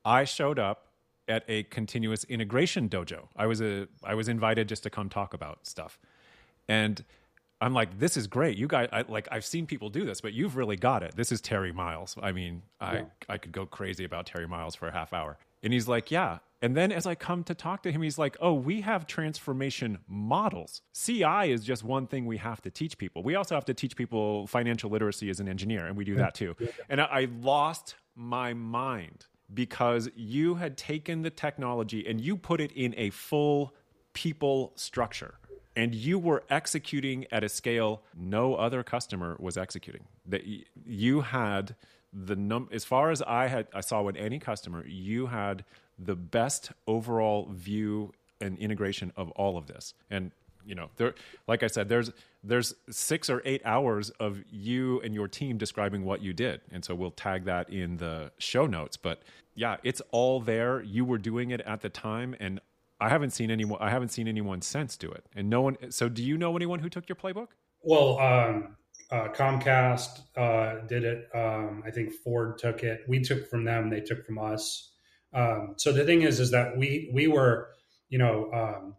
I 0.05 0.23
showed 0.23 0.61
up 0.61 0.87
at 1.27 1.43
a 1.49 1.65
continuous 1.65 2.23
integration 2.23 2.89
dojo. 2.89 3.27
I 3.35 3.47
was 3.47 3.61
a 3.61 3.89
I 4.05 4.15
was 4.15 4.29
invited 4.29 4.69
just 4.69 4.85
to 4.85 4.91
come 4.91 5.09
talk 5.09 5.35
about 5.35 5.67
stuff. 5.67 5.99
And 6.69 7.05
I'm 7.63 7.75
like, 7.75 7.97
this 7.97 8.17
is 8.17 8.27
great. 8.27 8.59
You 8.59 8.67
guys, 8.67 8.89
I, 8.93 9.03
like, 9.03 9.29
I've 9.31 9.45
seen 9.45 9.67
people 9.67 9.89
do 9.89 10.05
this, 10.05 10.21
but 10.21 10.33
you've 10.33 10.57
really 10.57 10.77
got 10.77 11.05
it. 11.05 11.15
This 11.15 11.31
is 11.31 11.41
Terry 11.41 11.71
Miles. 11.71 12.17
I 12.21 12.33
mean, 12.33 12.63
I, 12.81 12.95
yeah. 12.95 13.05
I 13.29 13.39
could 13.39 13.53
go 13.53 13.67
crazy 13.67 14.05
about 14.05 14.27
Terry 14.27 14.49
Miles 14.49 14.75
for 14.75 14.89
a 14.89 14.93
half 14.93 15.13
hour. 15.13 15.39
And 15.63 15.73
he's 15.73 15.87
like, 15.87 16.11
yeah. 16.11 16.39
And 16.61 16.77
then 16.77 16.91
as 16.91 17.07
I 17.07 17.15
come 17.15 17.45
to 17.45 17.55
talk 17.55 17.85
to 17.85 17.93
him, 17.93 18.03
he's 18.03 18.19
like, 18.19 18.37
oh, 18.41 18.53
we 18.53 18.81
have 18.81 19.07
transformation 19.07 19.99
models. 20.09 20.83
CI 20.93 21.53
is 21.53 21.63
just 21.63 21.85
one 21.85 22.09
thing 22.09 22.27
we 22.27 22.39
have 22.39 22.61
to 22.63 22.71
teach 22.71 22.99
people. 22.99 23.23
We 23.23 23.37
also 23.37 23.55
have 23.55 23.65
to 23.67 23.75
teach 23.75 23.95
people 23.95 24.49
financial 24.49 24.91
literacy 24.91 25.31
as 25.31 25.39
an 25.39 25.49
engineer, 25.49 25.87
and 25.87 25.97
we 25.97 26.05
do 26.05 26.17
that 26.17 26.35
too. 26.35 26.57
And 26.89 27.01
I, 27.01 27.05
I 27.05 27.29
lost 27.41 27.95
my 28.17 28.55
mind 28.55 29.27
because 29.55 30.11
you 30.17 30.57
had 30.57 30.77
taken 30.77 31.23
the 31.23 31.31
technology 31.31 32.07
and 32.09 32.21
you 32.21 32.37
put 32.37 32.61
it 32.61 32.73
in 32.73 32.93
a 32.97 33.11
full 33.11 33.73
people 34.15 34.73
structure 34.75 35.35
and 35.75 35.95
you 35.95 36.19
were 36.19 36.43
executing 36.51 37.27
at 37.33 37.43
a 37.43 37.49
scale 37.49 38.03
no 38.17 38.55
other 38.55 38.83
customer 38.83 39.37
was 39.39 39.57
executing. 39.57 40.05
That 40.27 40.43
you 40.85 41.23
had 41.23 41.75
the 42.13 42.37
num 42.37 42.69
as 42.71 42.85
far 42.85 43.11
as 43.11 43.23
i 43.23 43.47
had 43.47 43.67
i 43.73 43.81
saw 43.81 44.03
with 44.03 44.17
any 44.17 44.39
customer 44.39 44.87
you 44.87 45.29
had 45.29 45.65
the 45.99 46.15
best 46.15 46.71
overall 46.87 47.49
view 47.51 48.13
and 48.41 48.59
integration 48.59 49.13
of 49.17 49.31
all 49.33 49.57
of 49.57 49.67
this. 49.67 49.95
And 50.11 50.33
you 50.65 50.77
know 50.77 50.91
there 50.97 51.15
like 51.49 51.65
i 51.65 51.67
said 51.67 51.89
there's 51.89 52.13
there's 52.45 52.73
six 52.89 53.29
or 53.29 53.43
eight 53.45 53.63
hours 53.65 54.11
of 54.11 54.43
you 54.51 55.01
and 55.01 55.13
your 55.15 55.27
team 55.27 55.59
describing 55.59 56.05
what 56.05 56.23
you 56.23 56.33
did. 56.33 56.61
And 56.71 56.85
so 56.85 56.95
we'll 56.95 57.13
tag 57.13 57.45
that 57.45 57.71
in 57.71 57.97
the 57.97 58.33
show 58.39 58.67
notes. 58.67 58.97
But 58.97 59.23
yeah 59.55 59.77
it's 59.83 60.03
all 60.11 60.41
there. 60.41 60.83
You 60.83 61.05
were 61.05 61.19
doing 61.19 61.51
it 61.51 61.61
at 61.63 61.81
the 61.81 61.89
time. 61.89 62.37
And 62.41 62.61
I 63.03 63.09
haven't 63.09 63.31
seen 63.31 63.51
anyone. 63.51 63.79
I 63.83 63.91
haven't 63.91 64.11
seen 64.11 64.29
anyone 64.29 64.63
since 64.63 64.97
do 64.97 65.11
it, 65.11 65.27
and 65.35 65.51
no 65.51 65.61
one. 65.61 65.77
So, 65.91 66.09
do 66.09 66.23
you 66.23 66.39
know 66.39 66.55
anyone 66.55 66.79
who 66.79 66.89
took 66.89 67.09
your 67.09 67.17
playbook? 67.17 67.49
Well, 67.83 68.17
um, 68.21 68.77
uh, 69.11 69.29
Comcast 69.35 70.21
uh, 70.37 70.87
did 70.87 71.03
it. 71.03 71.29
Um, 71.35 71.83
I 71.85 71.91
think 71.91 72.13
Ford 72.13 72.59
took 72.59 72.85
it. 72.85 73.01
We 73.09 73.21
took 73.21 73.51
from 73.51 73.65
them. 73.65 73.91
They 73.91 74.03
took 74.03 74.25
from 74.25 74.39
us. 74.39 74.93
Um, 75.35 75.75
so 75.79 75.91
the 75.91 76.05
thing 76.05 76.23
is, 76.23 76.39
is 76.39 76.53
that 76.53 76.77
we 76.77 77.11
we 77.13 77.27
were, 77.27 77.71
you 78.09 78.19
know, 78.19 78.49
um, 78.53 78.95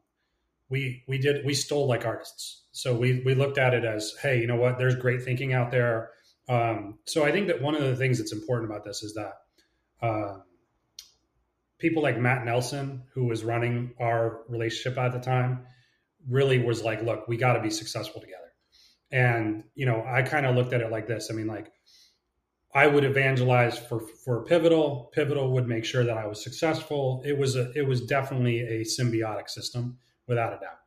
we 0.70 1.04
we 1.08 1.18
did 1.18 1.46
we 1.46 1.54
stole 1.54 1.88
like 1.88 2.06
artists. 2.06 2.64
So 2.74 2.94
we 2.94 3.22
we 3.26 3.36
looked 3.36 3.58
at 3.58 3.74
it 3.74 3.86
as, 3.86 4.14
hey, 4.22 4.42
you 4.42 4.48
know 4.48 4.58
what? 4.58 4.78
There's 4.78 4.96
great 4.96 5.24
thinking 5.24 5.54
out 5.54 5.72
there. 5.72 6.10
Um, 6.50 7.00
so 7.06 7.24
I 7.24 7.32
think 7.32 7.48
that 7.48 7.62
one 7.62 7.74
of 7.74 7.84
the 7.84 7.96
things 7.96 8.18
that's 8.18 8.34
important 8.34 8.70
about 8.70 8.84
this 8.84 9.02
is 9.02 9.14
that. 9.14 9.34
Uh, 10.02 10.40
people 11.84 12.02
like 12.02 12.18
Matt 12.18 12.46
Nelson, 12.46 13.04
who 13.14 13.26
was 13.26 13.44
running 13.44 13.94
our 14.00 14.40
relationship 14.48 14.98
at 14.98 15.12
the 15.12 15.20
time, 15.20 15.66
really 16.30 16.58
was 16.58 16.82
like, 16.82 17.04
look, 17.04 17.28
we 17.28 17.36
got 17.36 17.54
to 17.54 17.62
be 17.62 17.70
successful 17.70 18.22
together. 18.22 18.54
And, 19.12 19.66
you 19.76 19.86
know, 19.86 20.02
I 20.08 20.22
kind 20.22 20.46
of 20.46 20.56
looked 20.56 20.72
at 20.72 20.80
it 20.80 20.92
like 20.92 21.08
this. 21.08 21.28
I 21.30 21.34
mean, 21.34 21.46
like, 21.46 21.74
I 22.74 22.88
would 22.88 23.04
evangelize 23.04 23.78
for 23.78 24.00
for 24.00 24.46
Pivotal. 24.46 25.12
Pivotal 25.14 25.52
would 25.52 25.68
make 25.68 25.84
sure 25.84 26.06
that 26.06 26.18
I 26.18 26.26
was 26.26 26.42
successful. 26.42 27.22
It 27.24 27.38
was 27.38 27.56
a 27.56 27.72
it 27.76 27.86
was 27.86 28.02
definitely 28.02 28.62
a 28.62 28.82
symbiotic 28.82 29.48
system, 29.48 30.00
without 30.26 30.54
a 30.54 30.60
doubt. 30.60 30.80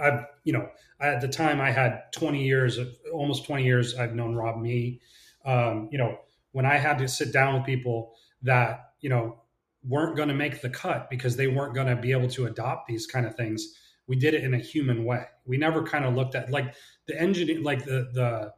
I've 0.00 0.26
you 0.44 0.54
know 0.54 0.70
at 0.98 1.20
the 1.20 1.28
time 1.28 1.60
I 1.60 1.70
had 1.70 2.04
20 2.12 2.42
years, 2.42 2.78
almost 3.12 3.44
20 3.44 3.64
years. 3.64 3.94
I've 3.94 4.14
known 4.14 4.36
Rob 4.36 4.58
Mee. 4.58 5.02
Um, 5.44 5.90
you 5.92 5.98
know 5.98 6.16
when 6.52 6.64
I 6.64 6.78
had 6.78 6.96
to 6.98 7.08
sit 7.08 7.30
down 7.30 7.52
with 7.56 7.64
people 7.64 8.14
that 8.40 8.92
you 9.02 9.10
know 9.10 9.42
weren't 9.86 10.16
going 10.16 10.28
to 10.28 10.34
make 10.34 10.60
the 10.60 10.70
cut 10.70 11.08
because 11.10 11.36
they 11.36 11.46
weren't 11.46 11.74
going 11.74 11.86
to 11.86 11.96
be 11.96 12.12
able 12.12 12.28
to 12.28 12.46
adopt 12.46 12.86
these 12.86 13.06
kind 13.06 13.26
of 13.26 13.34
things. 13.34 13.74
We 14.06 14.16
did 14.16 14.34
it 14.34 14.44
in 14.44 14.54
a 14.54 14.58
human 14.58 15.04
way. 15.04 15.24
We 15.44 15.56
never 15.56 15.82
kind 15.82 16.04
of 16.04 16.14
looked 16.14 16.34
at 16.34 16.50
like 16.50 16.74
the 17.06 17.20
engine 17.20 17.62
like 17.62 17.84
the 17.84 18.10
the 18.12 18.52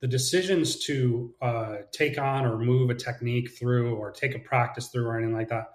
the 0.00 0.08
decisions 0.08 0.78
to 0.86 1.34
uh, 1.42 1.76
take 1.92 2.18
on 2.18 2.46
or 2.46 2.56
move 2.58 2.88
a 2.88 2.94
technique 2.94 3.50
through 3.50 3.96
or 3.96 4.10
take 4.10 4.34
a 4.34 4.38
practice 4.38 4.88
through 4.88 5.06
or 5.06 5.18
anything 5.18 5.34
like 5.34 5.50
that. 5.50 5.66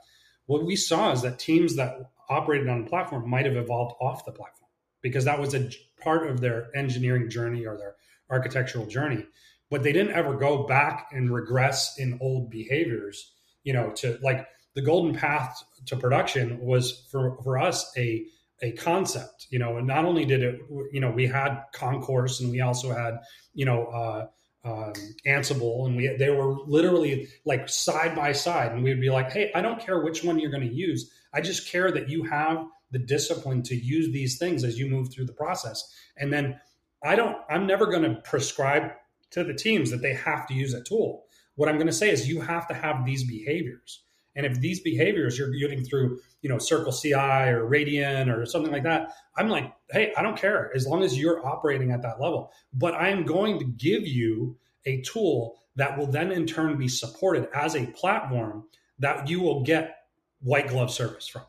What 0.48 0.66
we 0.66 0.76
saw 0.76 1.12
is 1.12 1.22
that 1.22 1.38
teams 1.38 1.76
that 1.76 2.12
operated 2.28 2.68
on 2.68 2.84
the 2.84 2.90
platform 2.90 3.30
might 3.30 3.46
have 3.46 3.56
evolved 3.56 3.96
off 4.02 4.26
the 4.26 4.32
platform 4.32 4.70
because 5.02 5.26
that 5.26 5.40
was 5.40 5.54
a 5.54 5.70
part 6.02 6.28
of 6.28 6.42
their 6.42 6.76
engineering 6.76 7.30
journey 7.30 7.68
or 7.68 7.78
their 7.78 7.96
architectural 8.32 8.88
journey. 8.88 9.24
But 9.70 9.84
they 9.84 9.94
didn't 9.94 10.16
ever 10.16 10.36
go 10.36 10.64
back 10.64 11.10
and 11.12 11.32
regress 11.32 12.00
in 12.00 12.18
old 12.20 12.50
behaviors 12.50 13.32
you 13.66 13.74
know 13.74 13.92
to 13.92 14.18
like 14.22 14.48
the 14.76 14.82
golden 14.82 15.16
path 15.16 15.64
to 15.86 15.96
production 15.96 16.60
was 16.60 17.08
for 17.12 17.38
for 17.44 17.58
us 17.58 17.92
a 17.98 18.26
a 18.62 18.72
concept 18.74 19.48
you 19.50 19.60
know 19.60 19.78
and 19.78 19.88
not 19.88 20.06
only 20.06 20.26
did 20.26 20.42
it 20.42 20.60
you 20.92 21.00
know 21.00 21.12
we 21.12 21.28
had 21.28 21.64
concourse 21.74 22.40
and 22.40 22.52
we 22.52 22.62
also 22.62 22.92
had 22.92 23.20
you 23.54 23.66
know 23.66 23.86
uh, 23.88 24.28
um, 24.66 24.94
Ansible, 25.28 25.86
and 25.86 25.96
we 25.96 26.16
they 26.18 26.32
were 26.32 26.56
literally 26.66 27.28
like 27.46 27.70
side 27.70 28.16
by 28.16 28.32
side, 28.32 28.72
and 28.72 28.84
we'd 28.84 29.00
be 29.00 29.12
like, 29.12 29.32
"Hey, 29.32 29.52
I 29.54 29.62
don't 29.62 29.80
care 29.80 30.00
which 30.00 30.24
one 30.24 30.40
you're 30.40 30.50
going 30.50 30.68
to 30.68 30.74
use. 30.74 31.12
I 31.34 31.42
just 31.42 31.70
care 31.70 31.92
that 31.92 32.10
you 32.10 32.24
have 32.24 32.66
the 32.90 32.98
discipline 32.98 33.62
to 33.64 33.76
use 33.76 34.12
these 34.12 34.40
things 34.40 34.64
as 34.64 34.80
you 34.80 34.90
move 34.90 35.14
through 35.14 35.26
the 35.26 35.34
process." 35.34 35.88
And 36.18 36.34
then 36.34 36.60
I 37.04 37.16
don't, 37.16 37.38
I'm 37.48 37.68
never 37.68 37.86
going 37.86 38.04
to 38.04 38.22
prescribe 38.22 38.92
to 39.32 39.44
the 39.44 39.54
teams 39.54 39.92
that 39.92 40.02
they 40.02 40.14
have 40.14 40.48
to 40.48 40.56
use 40.56 40.74
a 40.74 40.84
tool. 40.84 41.26
What 41.56 41.70
I'm 41.70 41.76
going 41.76 41.88
to 41.88 41.94
say 41.94 42.10
is 42.10 42.28
you 42.28 42.42
have 42.42 42.68
to 42.70 42.74
have 42.74 43.06
these 43.06 43.24
behaviors. 43.24 44.02
And 44.36 44.46
if 44.46 44.60
these 44.60 44.82
behaviors 44.82 45.38
you're 45.38 45.50
getting 45.52 45.84
through, 45.84 46.20
you 46.42 46.50
know, 46.50 46.58
Circle 46.58 46.92
CI 46.92 47.14
or 47.14 47.70
Radian 47.70 48.36
or 48.36 48.46
something 48.46 48.72
like 48.72 48.84
that, 48.84 49.12
I'm 49.38 49.50
like, 49.50 49.72
hey, 49.92 50.14
I 50.18 50.22
don't 50.22 50.38
care 50.38 50.72
as 50.76 50.86
long 50.86 51.04
as 51.04 51.18
you're 51.18 51.46
operating 51.46 51.92
at 51.92 52.02
that 52.02 52.20
level. 52.20 52.52
But 52.74 52.96
I 52.96 53.10
am 53.10 53.26
going 53.26 53.60
to 53.60 53.66
give 53.66 54.06
you 54.06 54.58
a 54.86 55.02
tool 55.02 55.58
that 55.76 55.98
will 55.98 56.08
then 56.08 56.32
in 56.32 56.46
turn 56.46 56.78
be 56.78 56.88
supported 56.88 57.48
as 57.54 57.76
a 57.76 57.88
platform 57.88 58.66
that 59.00 59.28
you 59.28 59.42
will 59.42 59.64
get 59.64 59.98
white 60.42 60.68
glove 60.68 60.92
service 60.92 61.28
from. 61.28 61.44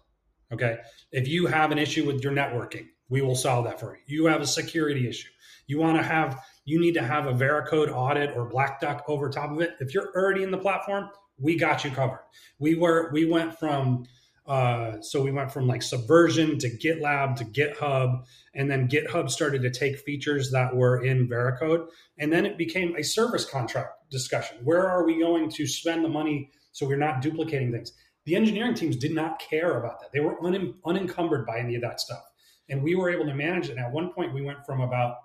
Okay. 0.53 0.78
If 1.12 1.28
you 1.28 1.47
have 1.47 1.72
an 1.72 1.78
issue 1.78 2.07
with 2.07 2.22
your 2.22 2.32
networking, 2.32 2.87
we 3.09 3.20
will 3.20 3.34
solve 3.34 3.64
that 3.64 3.80
for 3.80 3.97
you. 3.97 4.03
You 4.07 4.26
have 4.26 4.41
a 4.41 4.47
security 4.47 5.09
issue. 5.09 5.28
You 5.66 5.78
want 5.78 5.97
to 5.97 6.03
have, 6.03 6.41
you 6.64 6.80
need 6.80 6.95
to 6.95 7.03
have 7.03 7.26
a 7.26 7.32
Veracode 7.32 7.93
audit 7.93 8.37
or 8.37 8.49
Black 8.49 8.80
Duck 8.80 9.05
over 9.09 9.28
top 9.28 9.51
of 9.51 9.61
it. 9.61 9.74
If 9.80 9.95
you're 9.95 10.12
already 10.14 10.45
in 10.45 10.51
the 10.51 10.59
platform, 10.59 11.09
we 11.39 11.57
got 11.57 11.84
you 11.84 11.91
covered. 11.91 12.20
We 12.59 12.74
were 12.74 13.11
we 13.12 13.26
went 13.26 13.59
from 13.59 14.07
uh, 14.47 15.01
so 15.01 15.20
we 15.20 15.32
went 15.32 15.51
from 15.51 15.66
like 15.66 15.82
Subversion 15.82 16.57
to 16.59 16.70
GitLab 16.70 17.37
to 17.37 17.45
GitHub, 17.45 18.24
and 18.55 18.70
then 18.70 18.89
GitHub 18.89 19.28
started 19.28 19.62
to 19.62 19.70
take 19.70 19.99
features 19.99 20.53
that 20.53 20.74
were 20.74 21.03
in 21.05 21.28
Veracode, 21.28 21.89
and 22.18 22.32
then 22.32 22.47
it 22.47 22.57
became 22.57 22.95
a 22.97 23.03
service 23.03 23.45
contract 23.45 24.09
discussion. 24.11 24.59
Where 24.62 24.89
are 24.89 25.05
we 25.05 25.18
going 25.18 25.51
to 25.51 25.66
spend 25.66 26.05
the 26.05 26.09
money 26.09 26.51
so 26.70 26.87
we're 26.87 26.97
not 26.97 27.22
duplicating 27.22 27.72
things? 27.72 27.93
The 28.24 28.37
engineering 28.37 28.74
teams 28.74 28.97
did 28.97 29.14
not 29.14 29.41
care 29.41 29.78
about 29.78 30.01
that; 30.01 30.12
they 30.12 30.20
were 30.20 30.43
un- 30.45 30.74
unencumbered 30.84 31.45
by 31.45 31.59
any 31.59 31.74
of 31.74 31.82
that 31.82 32.01
stuff, 32.01 32.22
and 32.68 32.82
we 32.82 32.95
were 32.95 33.11
able 33.11 33.26
to 33.26 33.34
manage 33.34 33.68
it. 33.68 33.72
And 33.72 33.80
at 33.80 33.93
one 33.93 34.12
point, 34.12 34.32
we 34.32 34.43
went 34.43 34.64
from 34.64 34.80
about 34.80 35.16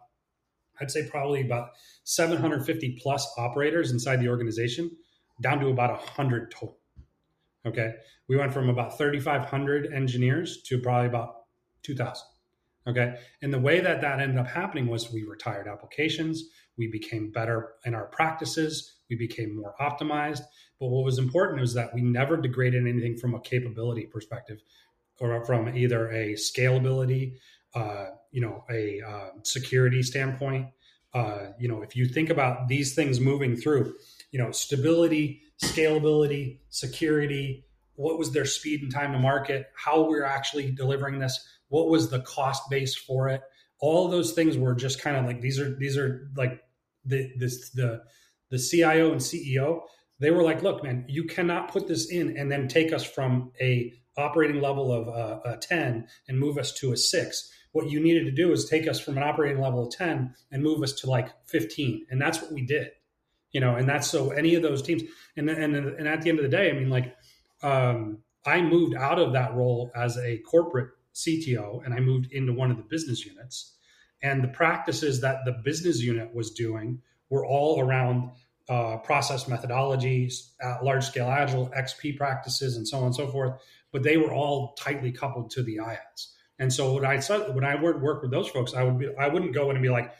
I'd 0.80 0.89
say 0.89 1.07
probably 1.07 1.41
about 1.41 1.70
750 2.05 2.97
plus 2.99 3.32
operators 3.38 3.91
inside 3.91 4.20
the 4.20 4.30
organization 4.30 4.89
down 5.41 5.59
to 5.59 5.67
about 5.67 5.91
100 5.91 6.51
total. 6.51 6.77
Okay. 7.65 7.93
We 8.27 8.37
went 8.37 8.53
from 8.53 8.69
about 8.69 8.97
3,500 8.97 9.93
engineers 9.93 10.61
to 10.63 10.79
probably 10.79 11.07
about 11.07 11.35
2,000. 11.83 12.25
Okay. 12.87 13.15
And 13.41 13.53
the 13.53 13.59
way 13.59 13.79
that 13.79 14.01
that 14.01 14.19
ended 14.19 14.37
up 14.37 14.47
happening 14.47 14.87
was 14.87 15.11
we 15.11 15.23
retired 15.23 15.67
applications, 15.67 16.45
we 16.77 16.87
became 16.87 17.31
better 17.31 17.73
in 17.85 17.93
our 17.93 18.05
practices, 18.05 19.01
we 19.09 19.15
became 19.15 19.55
more 19.55 19.75
optimized. 19.79 20.41
But 20.79 20.87
what 20.87 21.05
was 21.05 21.19
important 21.19 21.61
was 21.61 21.75
that 21.75 21.93
we 21.93 22.01
never 22.01 22.37
degraded 22.37 22.87
anything 22.87 23.17
from 23.17 23.35
a 23.35 23.39
capability 23.39 24.07
perspective 24.07 24.63
or 25.19 25.45
from 25.45 25.77
either 25.77 26.09
a 26.11 26.33
scalability, 26.33 27.35
uh, 27.75 28.07
you 28.31 28.41
know, 28.41 28.63
a 28.71 29.01
uh, 29.01 29.29
security 29.43 30.01
standpoint. 30.01 30.67
Uh, 31.13 31.49
you 31.59 31.67
know, 31.67 31.83
if 31.83 31.95
you 31.95 32.07
think 32.07 32.31
about 32.31 32.67
these 32.67 32.95
things 32.95 33.19
moving 33.19 33.55
through, 33.55 33.93
you 34.32 34.39
know 34.39 34.51
stability 34.51 35.41
scalability 35.61 36.59
security 36.69 37.65
what 37.95 38.17
was 38.17 38.32
their 38.32 38.45
speed 38.45 38.82
and 38.82 38.91
time 38.91 39.11
to 39.11 39.19
market 39.19 39.67
how 39.75 40.07
we're 40.07 40.23
actually 40.23 40.71
delivering 40.71 41.19
this 41.19 41.45
what 41.71 41.88
was 41.88 42.09
the 42.09 42.19
cost 42.19 42.69
base 42.69 42.95
for 42.95 43.29
it. 43.29 43.41
All 43.79 44.09
those 44.09 44.34
things 44.34 44.57
were 44.57 44.75
just 44.75 45.01
kind 45.01 45.15
of 45.15 45.25
like 45.25 45.39
these 45.41 45.57
are 45.57 45.73
these 45.75 45.97
are 45.97 46.29
like 46.36 46.61
the 47.05 47.32
this 47.38 47.71
the 47.71 48.03
the 48.51 48.59
cio 48.59 49.11
and 49.11 49.21
ceo 49.21 49.82
they 50.19 50.29
were 50.29 50.43
like 50.43 50.61
look 50.61 50.84
man 50.84 51.03
you 51.07 51.23
cannot 51.23 51.71
put 51.71 51.88
this 51.88 52.11
in 52.11 52.38
and 52.38 52.51
then 52.51 52.67
take 52.67 52.93
us 52.93 53.03
from 53.03 53.51
a 53.59 53.91
operating 54.17 54.61
level 54.61 54.91
of 54.91 55.07
uh, 55.07 55.39
a 55.45 55.57
10 55.57 56.05
and 56.27 56.39
move 56.39 56.59
us 56.59 56.73
to 56.73 56.91
a 56.91 56.97
6 56.97 57.51
what 57.71 57.89
you 57.89 57.99
needed 57.99 58.25
to 58.25 58.32
do 58.32 58.51
is 58.51 58.65
take 58.65 58.88
us 58.88 58.99
from 58.99 59.17
an 59.17 59.23
operating 59.23 59.59
level 59.59 59.88
of 59.88 59.91
10 59.93 60.36
and 60.51 60.61
move 60.61 60.84
us 60.84 60.93
to 60.93 61.09
like 61.09 61.29
15 61.47 62.05
and 62.11 62.21
that's 62.21 62.39
what 62.39 62.51
we 62.51 62.61
did 62.61 62.91
you 63.51 63.59
know 63.59 63.75
and 63.75 63.87
that's 63.87 64.09
so 64.09 64.31
any 64.31 64.55
of 64.55 64.61
those 64.61 64.81
teams 64.81 65.03
and 65.35 65.49
and 65.49 65.75
and 65.75 66.07
at 66.07 66.21
the 66.21 66.29
end 66.29 66.39
of 66.39 66.43
the 66.43 66.49
day 66.49 66.69
i 66.69 66.73
mean 66.73 66.89
like 66.89 67.15
um, 67.63 68.19
i 68.45 68.61
moved 68.61 68.95
out 68.95 69.19
of 69.19 69.33
that 69.33 69.53
role 69.53 69.91
as 69.95 70.17
a 70.17 70.37
corporate 70.39 70.89
cto 71.13 71.83
and 71.85 71.93
i 71.93 71.99
moved 71.99 72.31
into 72.31 72.53
one 72.53 72.71
of 72.71 72.77
the 72.77 72.83
business 72.83 73.25
units 73.25 73.75
and 74.23 74.43
the 74.43 74.47
practices 74.47 75.21
that 75.21 75.39
the 75.45 75.51
business 75.63 76.01
unit 76.01 76.33
was 76.33 76.51
doing 76.51 77.01
were 77.29 77.45
all 77.45 77.79
around 77.79 78.31
uh, 78.69 78.97
process 78.97 79.45
methodologies 79.45 80.51
uh, 80.63 80.77
large 80.83 81.05
scale 81.05 81.27
agile 81.27 81.69
xp 81.77 82.17
practices 82.17 82.77
and 82.77 82.87
so 82.87 82.99
on 82.99 83.05
and 83.05 83.15
so 83.15 83.27
forth 83.27 83.61
but 83.91 84.03
they 84.03 84.17
were 84.17 84.33
all 84.33 84.73
tightly 84.75 85.11
coupled 85.11 85.49
to 85.51 85.61
the 85.61 85.77
IaaS 85.77 86.33
and 86.57 86.71
so 86.71 86.93
when 86.93 87.05
i 87.05 87.19
said 87.19 87.53
when 87.53 87.65
i 87.65 87.75
would 87.75 88.01
work 88.01 88.21
with 88.21 88.31
those 88.31 88.47
folks 88.47 88.73
i 88.73 88.83
would 88.83 88.97
be 88.97 89.09
i 89.19 89.27
wouldn't 89.27 89.53
go 89.53 89.69
in 89.69 89.75
and 89.75 89.83
be 89.83 89.89
like 89.89 90.13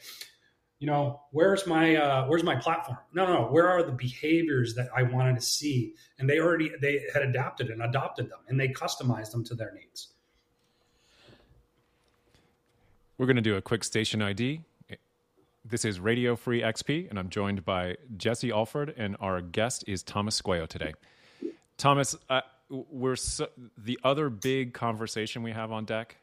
you 0.82 0.88
know, 0.88 1.22
where's 1.30 1.68
my 1.68 1.96
uh, 1.96 2.26
where's 2.26 2.44
my 2.44 2.56
platform? 2.56 2.98
No, 3.14 3.28
no, 3.28 3.44
where 3.44 3.70
are 3.70 3.84
the 3.84 3.92
behaviors 3.92 4.74
that 4.74 4.90
I 4.98 5.04
wanted 5.04 5.36
to 5.36 5.42
see? 5.42 5.94
And 6.18 6.28
they 6.28 6.40
already 6.40 6.72
they 6.82 7.04
had 7.14 7.22
adapted 7.22 7.70
and 7.70 7.84
adopted 7.84 8.32
them, 8.32 8.40
and 8.48 8.60
they 8.60 8.70
customized 8.70 9.32
them 9.32 9.44
to 9.44 9.54
their 9.54 9.72
needs. 9.74 10.14
We're 13.20 13.28
going 13.28 13.36
to 13.36 13.44
do 13.44 13.58
a 13.58 13.62
quick 13.62 13.84
station 13.84 14.24
ID. 14.24 14.62
This 15.64 15.86
is 15.86 16.00
Radio 16.00 16.36
Free 16.36 16.62
XP, 16.62 17.12
and 17.12 17.20
I'm 17.20 17.30
joined 17.30 17.64
by 17.64 17.98
Jesse 18.18 18.50
Alford, 18.50 18.92
and 18.98 19.16
our 19.20 19.40
guest 19.40 19.84
is 19.86 20.02
Thomas 20.02 20.42
Squeo 20.42 20.68
today. 20.68 20.94
Thomas, 21.78 22.16
uh, 22.28 22.42
we're 22.70 23.16
so, 23.16 23.48
the 23.78 24.00
other 24.04 24.32
big 24.32 24.74
conversation 24.74 25.44
we 25.44 25.52
have 25.52 25.72
on 25.72 25.86
deck 25.86 26.18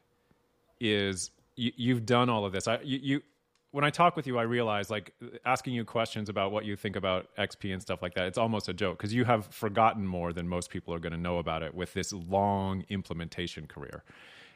is 0.80 1.30
you, 1.54 1.94
have 1.94 2.04
done 2.04 2.28
all 2.28 2.44
of 2.44 2.50
this. 2.50 2.66
I, 2.66 2.80
you, 2.82 2.98
you 3.00 3.22
when 3.70 3.84
I 3.84 3.90
talk 3.90 4.16
with 4.16 4.26
you, 4.26 4.38
I 4.38 4.42
realize 4.42 4.90
like 4.90 5.14
asking 5.44 5.74
you 5.74 5.84
questions 5.84 6.28
about 6.28 6.52
what 6.52 6.64
you 6.64 6.74
think 6.76 6.96
about 6.96 7.28
XP 7.36 7.72
and 7.72 7.82
stuff 7.82 8.00
like 8.00 8.14
that. 8.14 8.26
It's 8.26 8.38
almost 8.38 8.68
a 8.68 8.72
joke 8.72 8.96
because 8.96 9.12
you 9.12 9.24
have 9.24 9.46
forgotten 9.46 10.06
more 10.06 10.32
than 10.32 10.48
most 10.48 10.70
people 10.70 10.94
are 10.94 10.98
going 10.98 11.12
to 11.12 11.18
know 11.18 11.38
about 11.38 11.62
it 11.62 11.74
with 11.74 11.92
this 11.92 12.12
long 12.12 12.84
implementation 12.88 13.66
career. 13.66 14.02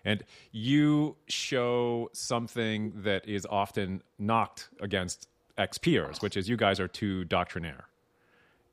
And 0.05 0.25
you 0.51 1.17
show 1.29 2.11
something 2.13 2.93
that 3.03 3.29
is 3.29 3.47
often 3.49 4.03
knocked 4.19 4.69
against 4.81 5.29
XPers, 5.59 6.23
which 6.23 6.37
is 6.37 6.49
you 6.49 6.57
guys 6.57 6.81
are 6.81 6.89
too 6.89 7.25
doctrinaire. 7.25 7.85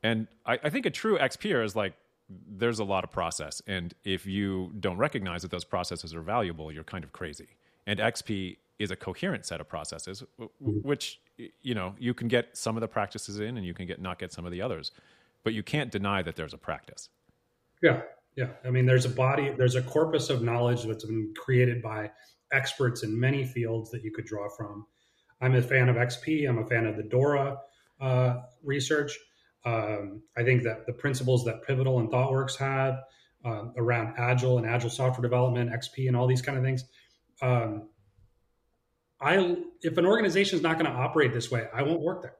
And 0.01 0.27
I, 0.45 0.59
I 0.63 0.69
think 0.69 0.85
a 0.85 0.89
true 0.89 1.17
XPer 1.17 1.63
is 1.63 1.75
like 1.75 1.93
there's 2.29 2.79
a 2.79 2.83
lot 2.83 3.03
of 3.03 3.11
process. 3.11 3.61
And 3.67 3.93
if 4.03 4.25
you 4.25 4.71
don't 4.79 4.97
recognize 4.97 5.41
that 5.41 5.51
those 5.51 5.65
processes 5.65 6.15
are 6.15 6.21
valuable, 6.21 6.71
you're 6.71 6.83
kind 6.83 7.03
of 7.03 7.11
crazy. 7.11 7.49
And 7.85 7.99
XP 7.99 8.57
is 8.79 8.91
a 8.91 8.95
coherent 8.95 9.45
set 9.45 9.61
of 9.61 9.67
processes, 9.67 10.23
mm-hmm. 10.39 10.71
which 10.87 11.19
you 11.61 11.75
know 11.75 11.93
you 11.99 12.13
can 12.13 12.27
get 12.27 12.57
some 12.57 12.77
of 12.77 12.81
the 12.81 12.87
practices 12.87 13.39
in, 13.39 13.57
and 13.57 13.65
you 13.65 13.73
can 13.73 13.85
get 13.85 14.01
not 14.01 14.17
get 14.17 14.31
some 14.31 14.45
of 14.45 14.51
the 14.51 14.61
others, 14.61 14.91
but 15.43 15.53
you 15.53 15.61
can't 15.63 15.91
deny 15.91 16.21
that 16.21 16.35
there's 16.35 16.53
a 16.53 16.57
practice. 16.57 17.09
Yeah, 17.83 18.01
yeah. 18.35 18.49
I 18.65 18.69
mean, 18.69 18.85
there's 18.85 19.05
a 19.05 19.09
body, 19.09 19.53
there's 19.57 19.75
a 19.75 19.81
corpus 19.81 20.29
of 20.29 20.41
knowledge 20.41 20.83
that's 20.83 21.05
been 21.05 21.33
created 21.37 21.81
by 21.81 22.11
experts 22.51 23.03
in 23.03 23.19
many 23.19 23.45
fields 23.45 23.91
that 23.91 24.03
you 24.03 24.11
could 24.11 24.25
draw 24.25 24.49
from. 24.49 24.85
I'm 25.41 25.55
a 25.55 25.61
fan 25.61 25.89
of 25.89 25.95
XP. 25.95 26.47
I'm 26.47 26.57
a 26.57 26.65
fan 26.65 26.85
of 26.85 26.97
the 26.97 27.03
Dora 27.03 27.57
uh, 28.01 28.37
research. 28.63 29.17
Um, 29.65 30.21
I 30.37 30.43
think 30.43 30.63
that 30.63 30.85
the 30.85 30.93
principles 30.93 31.45
that 31.45 31.63
Pivotal 31.63 31.99
and 31.99 32.09
ThoughtWorks 32.09 32.57
have 32.57 33.01
uh, 33.45 33.65
around 33.77 34.15
Agile 34.17 34.57
and 34.57 34.67
Agile 34.67 34.89
software 34.89 35.21
development, 35.21 35.71
XP, 35.71 36.07
and 36.07 36.15
all 36.15 36.27
these 36.27 36.41
kind 36.41 36.57
of 36.57 36.63
things, 36.63 36.85
um, 37.41 37.89
I 39.21 39.57
if 39.81 39.97
an 39.97 40.05
organization 40.05 40.57
is 40.57 40.63
not 40.63 40.79
going 40.79 40.91
to 40.91 40.97
operate 40.97 41.33
this 41.33 41.51
way, 41.51 41.67
I 41.73 41.83
won't 41.83 42.01
work 42.01 42.21
there. 42.21 42.35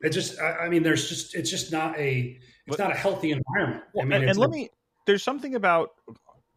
It 0.00 0.10
just, 0.10 0.40
I, 0.40 0.52
I 0.52 0.68
mean, 0.68 0.82
there's 0.82 1.08
just, 1.08 1.34
it's 1.34 1.50
just 1.50 1.72
not 1.72 1.98
a, 1.98 2.38
it's 2.66 2.76
but, 2.76 2.78
not 2.78 2.92
a 2.92 2.94
healthy 2.96 3.32
environment. 3.32 3.84
Well, 3.92 4.04
I 4.04 4.08
mean, 4.08 4.20
and, 4.22 4.30
and 4.30 4.38
let 4.38 4.50
me, 4.50 4.70
there's 5.06 5.22
something 5.22 5.54
about 5.54 5.90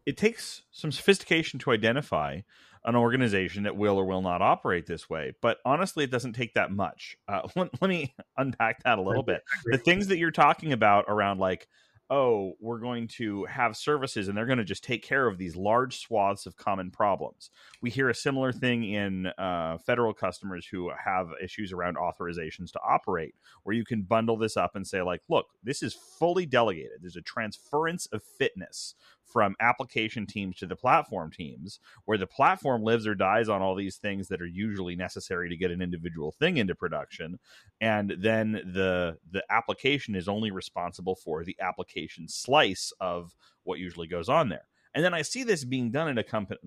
it 0.04 0.16
takes 0.16 0.62
some 0.70 0.92
sophistication 0.92 1.58
to 1.60 1.72
identify 1.72 2.40
an 2.84 2.94
organization 2.94 3.64
that 3.64 3.76
will 3.76 3.98
or 3.98 4.04
will 4.04 4.22
not 4.22 4.40
operate 4.40 4.86
this 4.86 5.10
way. 5.10 5.32
But 5.42 5.58
honestly, 5.64 6.04
it 6.04 6.10
doesn't 6.10 6.34
take 6.34 6.54
that 6.54 6.70
much. 6.70 7.16
Uh, 7.26 7.42
let, 7.56 7.70
let, 7.82 7.88
me 7.88 8.14
unpack 8.36 8.84
that 8.84 8.98
a 8.98 9.02
little 9.02 9.24
bit. 9.24 9.42
The 9.64 9.78
things 9.78 10.06
that 10.06 10.18
you're 10.18 10.30
talking 10.30 10.72
about 10.72 11.06
around 11.08 11.38
like 11.38 11.66
oh, 12.10 12.52
we're 12.60 12.78
going 12.78 13.08
to 13.08 13.44
have 13.46 13.76
services 13.76 14.28
and 14.28 14.36
they're 14.36 14.46
going 14.46 14.58
to 14.58 14.64
just 14.64 14.84
take 14.84 15.02
care 15.02 15.26
of 15.26 15.38
these 15.38 15.56
large 15.56 15.98
swaths 15.98 16.46
of 16.46 16.56
common 16.56 16.90
problems. 16.90 17.50
We 17.82 17.90
hear 17.90 18.08
a 18.08 18.14
similar 18.14 18.52
thing 18.52 18.84
in 18.84 19.26
uh, 19.38 19.78
federal 19.78 20.14
customers 20.14 20.66
who 20.66 20.90
have 21.04 21.28
issues 21.42 21.72
around 21.72 21.96
authorizations 21.96 22.70
to 22.72 22.80
operate, 22.86 23.34
where 23.64 23.74
you 23.74 23.84
can 23.84 24.02
bundle 24.02 24.36
this 24.36 24.56
up 24.56 24.76
and 24.76 24.86
say, 24.86 25.02
like, 25.02 25.22
look, 25.28 25.46
this 25.62 25.82
is 25.82 25.94
fully 25.94 26.46
delegated. 26.46 26.98
There's 27.00 27.16
a 27.16 27.22
transference 27.22 28.06
of 28.06 28.22
fitness 28.22 28.94
from 29.26 29.56
application 29.60 30.26
teams 30.26 30.56
to 30.56 30.66
the 30.66 30.76
platform 30.76 31.30
teams, 31.30 31.80
where 32.04 32.18
the 32.18 32.26
platform 32.26 32.82
lives 32.82 33.06
or 33.06 33.14
dies 33.14 33.48
on 33.48 33.60
all 33.60 33.74
these 33.74 33.96
things 33.96 34.28
that 34.28 34.40
are 34.40 34.46
usually 34.46 34.96
necessary 34.96 35.48
to 35.48 35.56
get 35.56 35.70
an 35.70 35.82
individual 35.82 36.32
thing 36.32 36.56
into 36.56 36.74
production, 36.74 37.38
and 37.80 38.14
then 38.20 38.52
the 38.52 39.18
the 39.30 39.44
application 39.50 40.14
is 40.14 40.28
only 40.28 40.50
responsible 40.50 41.16
for 41.16 41.44
the 41.44 41.56
application 41.60 42.28
slice 42.28 42.92
of 43.00 43.34
what 43.64 43.78
usually 43.78 44.06
goes 44.06 44.28
on 44.28 44.48
there. 44.48 44.66
And 44.94 45.04
then 45.04 45.12
I 45.12 45.22
see 45.22 45.44
this 45.44 45.64
being 45.64 45.90
done 45.90 46.08
in 46.08 46.18
a 46.18 46.24
company. 46.24 46.58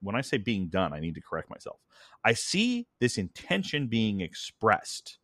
When 0.00 0.16
I 0.16 0.20
say 0.20 0.38
being 0.38 0.68
done, 0.68 0.92
I 0.92 0.98
need 0.98 1.14
to 1.14 1.20
correct 1.20 1.48
myself. 1.48 1.78
I 2.24 2.32
see 2.32 2.88
this 2.98 3.18
intention 3.18 3.86
being 3.86 4.20
expressed 4.20 5.18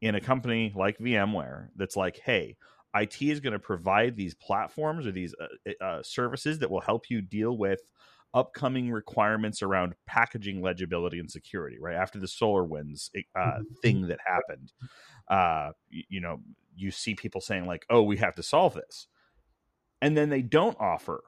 in 0.00 0.14
a 0.14 0.20
company 0.20 0.72
like 0.74 0.98
VMware 0.98 1.68
that's 1.76 1.96
like, 1.96 2.20
hey, 2.24 2.56
IT 3.02 3.22
is 3.22 3.40
going 3.40 3.52
to 3.52 3.58
provide 3.58 4.16
these 4.16 4.34
platforms 4.34 5.06
or 5.06 5.12
these 5.12 5.34
uh, 5.40 5.84
uh, 5.84 6.02
services 6.02 6.58
that 6.58 6.70
will 6.70 6.80
help 6.80 7.10
you 7.10 7.20
deal 7.20 7.56
with 7.56 7.80
upcoming 8.34 8.90
requirements 8.90 9.62
around 9.62 9.94
packaging 10.06 10.60
legibility 10.62 11.18
and 11.18 11.30
security. 11.30 11.78
Right 11.80 11.96
after 11.96 12.18
the 12.18 12.26
SolarWinds 12.26 13.10
uh, 13.16 13.40
mm-hmm. 13.40 13.62
thing 13.82 14.08
that 14.08 14.18
happened, 14.26 14.72
uh, 15.28 15.72
you, 15.88 16.02
you 16.08 16.20
know, 16.20 16.40
you 16.76 16.90
see 16.90 17.14
people 17.14 17.40
saying 17.40 17.66
like, 17.66 17.84
"Oh, 17.90 18.02
we 18.02 18.18
have 18.18 18.34
to 18.36 18.42
solve 18.42 18.74
this," 18.74 19.06
and 20.00 20.16
then 20.16 20.28
they 20.28 20.42
don't 20.42 20.76
offer 20.80 21.22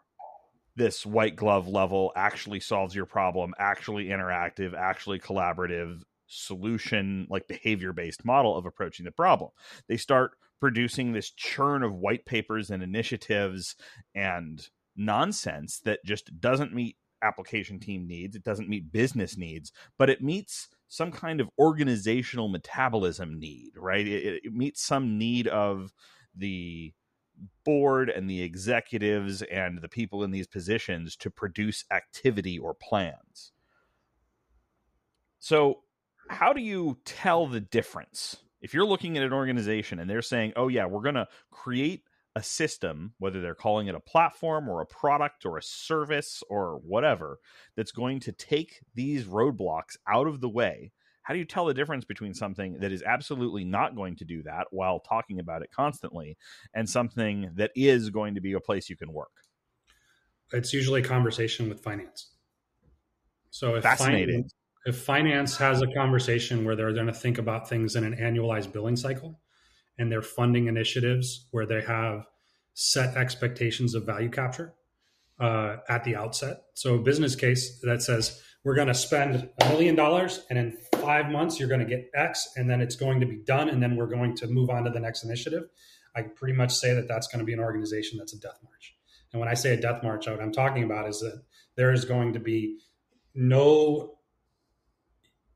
this 0.76 1.04
white 1.04 1.36
glove 1.36 1.68
level 1.68 2.12
actually 2.16 2.60
solves 2.60 2.94
your 2.94 3.04
problem 3.04 3.52
actually 3.58 4.06
interactive 4.06 4.72
actually 4.72 5.18
collaborative 5.18 6.00
solution 6.26 7.26
like 7.28 7.48
behavior 7.48 7.92
based 7.92 8.24
model 8.24 8.56
of 8.56 8.66
approaching 8.66 9.04
the 9.04 9.10
problem 9.10 9.50
they 9.88 9.96
start 9.96 10.32
producing 10.60 11.12
this 11.12 11.30
churn 11.30 11.82
of 11.82 11.94
white 11.94 12.24
papers 12.26 12.70
and 12.70 12.82
initiatives 12.82 13.76
and 14.14 14.68
nonsense 14.96 15.80
that 15.80 16.00
just 16.04 16.40
doesn't 16.40 16.74
meet 16.74 16.96
application 17.22 17.78
team 17.78 18.06
needs 18.06 18.34
it 18.34 18.42
doesn't 18.42 18.68
meet 18.68 18.92
business 18.92 19.36
needs 19.36 19.72
but 19.98 20.08
it 20.08 20.22
meets 20.22 20.68
some 20.88 21.12
kind 21.12 21.40
of 21.40 21.48
organizational 21.58 22.48
metabolism 22.48 23.38
need 23.38 23.70
right? 23.76 24.06
It, 24.06 24.42
it 24.44 24.52
meets 24.52 24.82
some 24.82 25.18
need 25.18 25.46
of 25.48 25.92
the 26.34 26.92
board 27.64 28.10
and 28.10 28.28
the 28.28 28.42
executives 28.42 29.42
and 29.42 29.80
the 29.80 29.88
people 29.88 30.22
in 30.22 30.30
these 30.30 30.46
positions 30.46 31.16
to 31.16 31.30
produce 31.30 31.84
activity 31.90 32.58
or 32.58 32.74
plans. 32.74 33.52
So 35.38 35.80
how 36.28 36.52
do 36.52 36.60
you 36.60 36.98
tell 37.04 37.46
the 37.46 37.60
difference 37.60 38.36
if 38.60 38.74
you're 38.74 38.86
looking 38.86 39.16
at 39.16 39.22
an 39.22 39.32
organization 39.32 39.98
and 39.98 40.08
they're 40.08 40.22
saying, 40.22 40.52
oh, 40.56 40.68
yeah, 40.68 40.86
we're 40.86 41.02
going 41.02 41.14
to 41.14 41.28
create 41.50 42.04
a 42.36 42.42
system, 42.42 43.12
whether 43.18 43.40
they're 43.40 43.54
calling 43.54 43.88
it 43.88 43.94
a 43.94 44.00
platform 44.00 44.68
or 44.68 44.80
a 44.80 44.86
product 44.86 45.44
or 45.44 45.58
a 45.58 45.62
service 45.62 46.42
or 46.48 46.80
whatever, 46.84 47.38
that's 47.76 47.92
going 47.92 48.20
to 48.20 48.32
take 48.32 48.80
these 48.94 49.24
roadblocks 49.24 49.96
out 50.06 50.26
of 50.26 50.40
the 50.40 50.48
way. 50.48 50.92
How 51.22 51.34
do 51.34 51.38
you 51.38 51.44
tell 51.44 51.66
the 51.66 51.74
difference 51.74 52.04
between 52.04 52.34
something 52.34 52.78
that 52.80 52.92
is 52.92 53.02
absolutely 53.02 53.64
not 53.64 53.94
going 53.94 54.16
to 54.16 54.24
do 54.24 54.42
that 54.44 54.68
while 54.70 55.00
talking 55.00 55.38
about 55.38 55.62
it 55.62 55.70
constantly 55.70 56.36
and 56.74 56.88
something 56.88 57.50
that 57.56 57.72
is 57.76 58.10
going 58.10 58.34
to 58.34 58.40
be 58.40 58.52
a 58.54 58.60
place 58.60 58.88
you 58.88 58.96
can 58.96 59.12
work? 59.12 59.30
It's 60.52 60.72
usually 60.72 61.00
a 61.00 61.04
conversation 61.04 61.68
with 61.68 61.80
finance. 61.80 62.30
So 63.50 63.76
if 63.76 63.82
Fascinating. 63.82 64.28
Finance, 64.28 64.54
if 64.86 64.96
finance 64.96 65.56
has 65.58 65.82
a 65.82 65.86
conversation 65.88 66.64
where 66.64 66.74
they're 66.74 66.92
going 66.92 67.06
to 67.06 67.12
think 67.12 67.38
about 67.38 67.68
things 67.68 67.96
in 67.96 68.04
an 68.04 68.16
annualized 68.16 68.72
billing 68.72 68.96
cycle 68.96 69.40
and 69.98 70.10
they're 70.10 70.22
funding 70.22 70.66
initiatives 70.66 71.46
where 71.50 71.66
they 71.66 71.82
have 71.82 72.26
set 72.72 73.16
expectations 73.16 73.94
of 73.94 74.06
value 74.06 74.30
capture 74.30 74.74
uh, 75.38 75.76
at 75.88 76.04
the 76.04 76.16
outset. 76.16 76.62
So, 76.74 76.94
a 76.94 76.98
business 76.98 77.34
case 77.34 77.80
that 77.82 78.02
says 78.02 78.42
we're 78.64 78.74
going 78.74 78.88
to 78.88 78.94
spend 78.94 79.48
a 79.60 79.68
million 79.68 79.94
dollars 79.94 80.44
and 80.50 80.58
in 80.58 80.76
five 80.94 81.30
months 81.30 81.58
you're 81.58 81.68
going 81.68 81.80
to 81.80 81.86
get 81.86 82.10
X 82.14 82.48
and 82.56 82.68
then 82.68 82.80
it's 82.80 82.96
going 82.96 83.20
to 83.20 83.26
be 83.26 83.36
done 83.36 83.68
and 83.68 83.82
then 83.82 83.96
we're 83.96 84.06
going 84.06 84.36
to 84.36 84.46
move 84.46 84.70
on 84.70 84.84
to 84.84 84.90
the 84.90 85.00
next 85.00 85.24
initiative. 85.24 85.64
I 86.14 86.22
pretty 86.22 86.54
much 86.54 86.74
say 86.74 86.94
that 86.94 87.08
that's 87.08 87.28
going 87.28 87.38
to 87.38 87.44
be 87.44 87.52
an 87.52 87.60
organization 87.60 88.18
that's 88.18 88.34
a 88.34 88.38
death 88.38 88.58
march. 88.62 88.94
And 89.32 89.40
when 89.40 89.48
I 89.48 89.54
say 89.54 89.74
a 89.74 89.80
death 89.80 90.02
march, 90.02 90.26
what 90.26 90.40
I'm 90.40 90.52
talking 90.52 90.84
about 90.84 91.08
is 91.08 91.20
that 91.20 91.42
there 91.76 91.92
is 91.92 92.04
going 92.04 92.32
to 92.32 92.40
be 92.40 92.78
no 93.34 94.18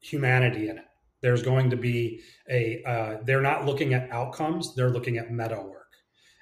humanity 0.05 0.69
in 0.69 0.79
it. 0.79 0.85
There's 1.23 1.43
going 1.43 1.71
to 1.71 1.77
be 1.77 2.21
a, 2.51 2.83
uh, 2.87 3.17
they're 3.25 3.41
not 3.41 3.65
looking 3.65 3.95
at 3.95 4.11
outcomes, 4.11 4.75
they're 4.75 4.91
looking 4.91 5.17
at 5.17 5.31
meta 5.31 5.61
work. 5.61 5.95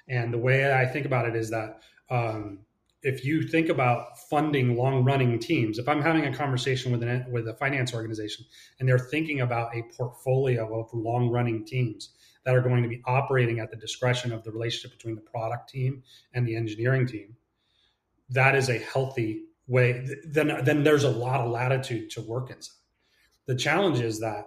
And 0.09 0.33
the 0.33 0.37
way 0.37 0.73
I 0.73 0.85
think 0.85 1.05
about 1.05 1.27
it 1.27 1.35
is 1.35 1.49
that 1.51 1.81
um, 2.09 2.59
if 3.01 3.23
you 3.23 3.47
think 3.47 3.69
about 3.69 4.19
funding 4.29 4.75
long 4.75 5.05
running 5.05 5.39
teams, 5.39 5.77
if 5.79 5.87
I'm 5.87 6.01
having 6.01 6.25
a 6.25 6.35
conversation 6.35 6.91
with 6.91 7.03
an 7.03 7.25
with 7.31 7.47
a 7.47 7.53
finance 7.53 7.93
organization 7.93 8.45
and 8.79 8.87
they're 8.87 8.99
thinking 8.99 9.41
about 9.41 9.75
a 9.75 9.83
portfolio 9.95 10.79
of 10.79 10.89
long 10.93 11.29
running 11.29 11.65
teams 11.65 12.09
that 12.45 12.55
are 12.55 12.61
going 12.61 12.83
to 12.83 12.89
be 12.89 13.01
operating 13.05 13.59
at 13.59 13.71
the 13.71 13.77
discretion 13.77 14.33
of 14.33 14.43
the 14.43 14.51
relationship 14.51 14.97
between 14.97 15.15
the 15.15 15.21
product 15.21 15.69
team 15.69 16.03
and 16.33 16.45
the 16.45 16.57
engineering 16.57 17.07
team, 17.07 17.37
that 18.29 18.55
is 18.55 18.69
a 18.69 18.77
healthy 18.77 19.43
way. 19.67 20.05
Then 20.25 20.59
then 20.63 20.83
there's 20.83 21.05
a 21.05 21.09
lot 21.09 21.39
of 21.39 21.51
latitude 21.51 22.09
to 22.11 22.21
work 22.21 22.49
inside. 22.49 22.82
The 23.47 23.55
challenge 23.55 23.99
is 23.99 24.19
that 24.19 24.45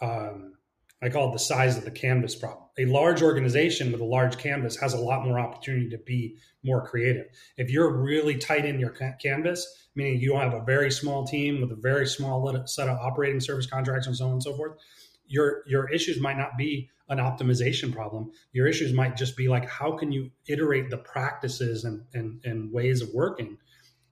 um, 0.00 0.54
I 1.02 1.08
call 1.10 1.30
it 1.30 1.32
the 1.32 1.38
size 1.38 1.76
of 1.76 1.84
the 1.84 1.90
canvas 1.90 2.34
problem. 2.34 2.64
A 2.78 2.86
large 2.86 3.22
organization 3.22 3.92
with 3.92 4.00
a 4.00 4.04
large 4.04 4.38
canvas 4.38 4.76
has 4.76 4.94
a 4.94 4.98
lot 4.98 5.24
more 5.24 5.38
opportunity 5.38 5.88
to 5.90 5.98
be 5.98 6.36
more 6.64 6.84
creative. 6.86 7.26
If 7.56 7.70
you're 7.70 7.92
really 8.02 8.36
tight 8.36 8.64
in 8.64 8.80
your 8.80 8.90
canvas, 9.20 9.88
meaning 9.94 10.20
you 10.20 10.36
have 10.36 10.54
a 10.54 10.64
very 10.64 10.90
small 10.90 11.24
team 11.24 11.60
with 11.60 11.70
a 11.70 11.80
very 11.80 12.06
small 12.06 12.66
set 12.66 12.88
of 12.88 12.98
operating 12.98 13.40
service 13.40 13.66
contracts 13.66 14.06
and 14.06 14.16
so 14.16 14.26
on 14.26 14.32
and 14.32 14.42
so 14.42 14.56
forth, 14.56 14.78
your 15.26 15.62
your 15.66 15.88
issues 15.90 16.20
might 16.20 16.38
not 16.38 16.56
be 16.56 16.88
an 17.08 17.18
optimization 17.18 17.92
problem. 17.92 18.30
Your 18.52 18.66
issues 18.66 18.92
might 18.92 19.16
just 19.16 19.36
be 19.36 19.48
like 19.48 19.68
how 19.68 19.92
can 19.92 20.10
you 20.10 20.30
iterate 20.46 20.90
the 20.90 20.98
practices 20.98 21.84
and 21.84 22.02
and, 22.14 22.40
and 22.44 22.72
ways 22.72 23.02
of 23.02 23.10
working 23.14 23.58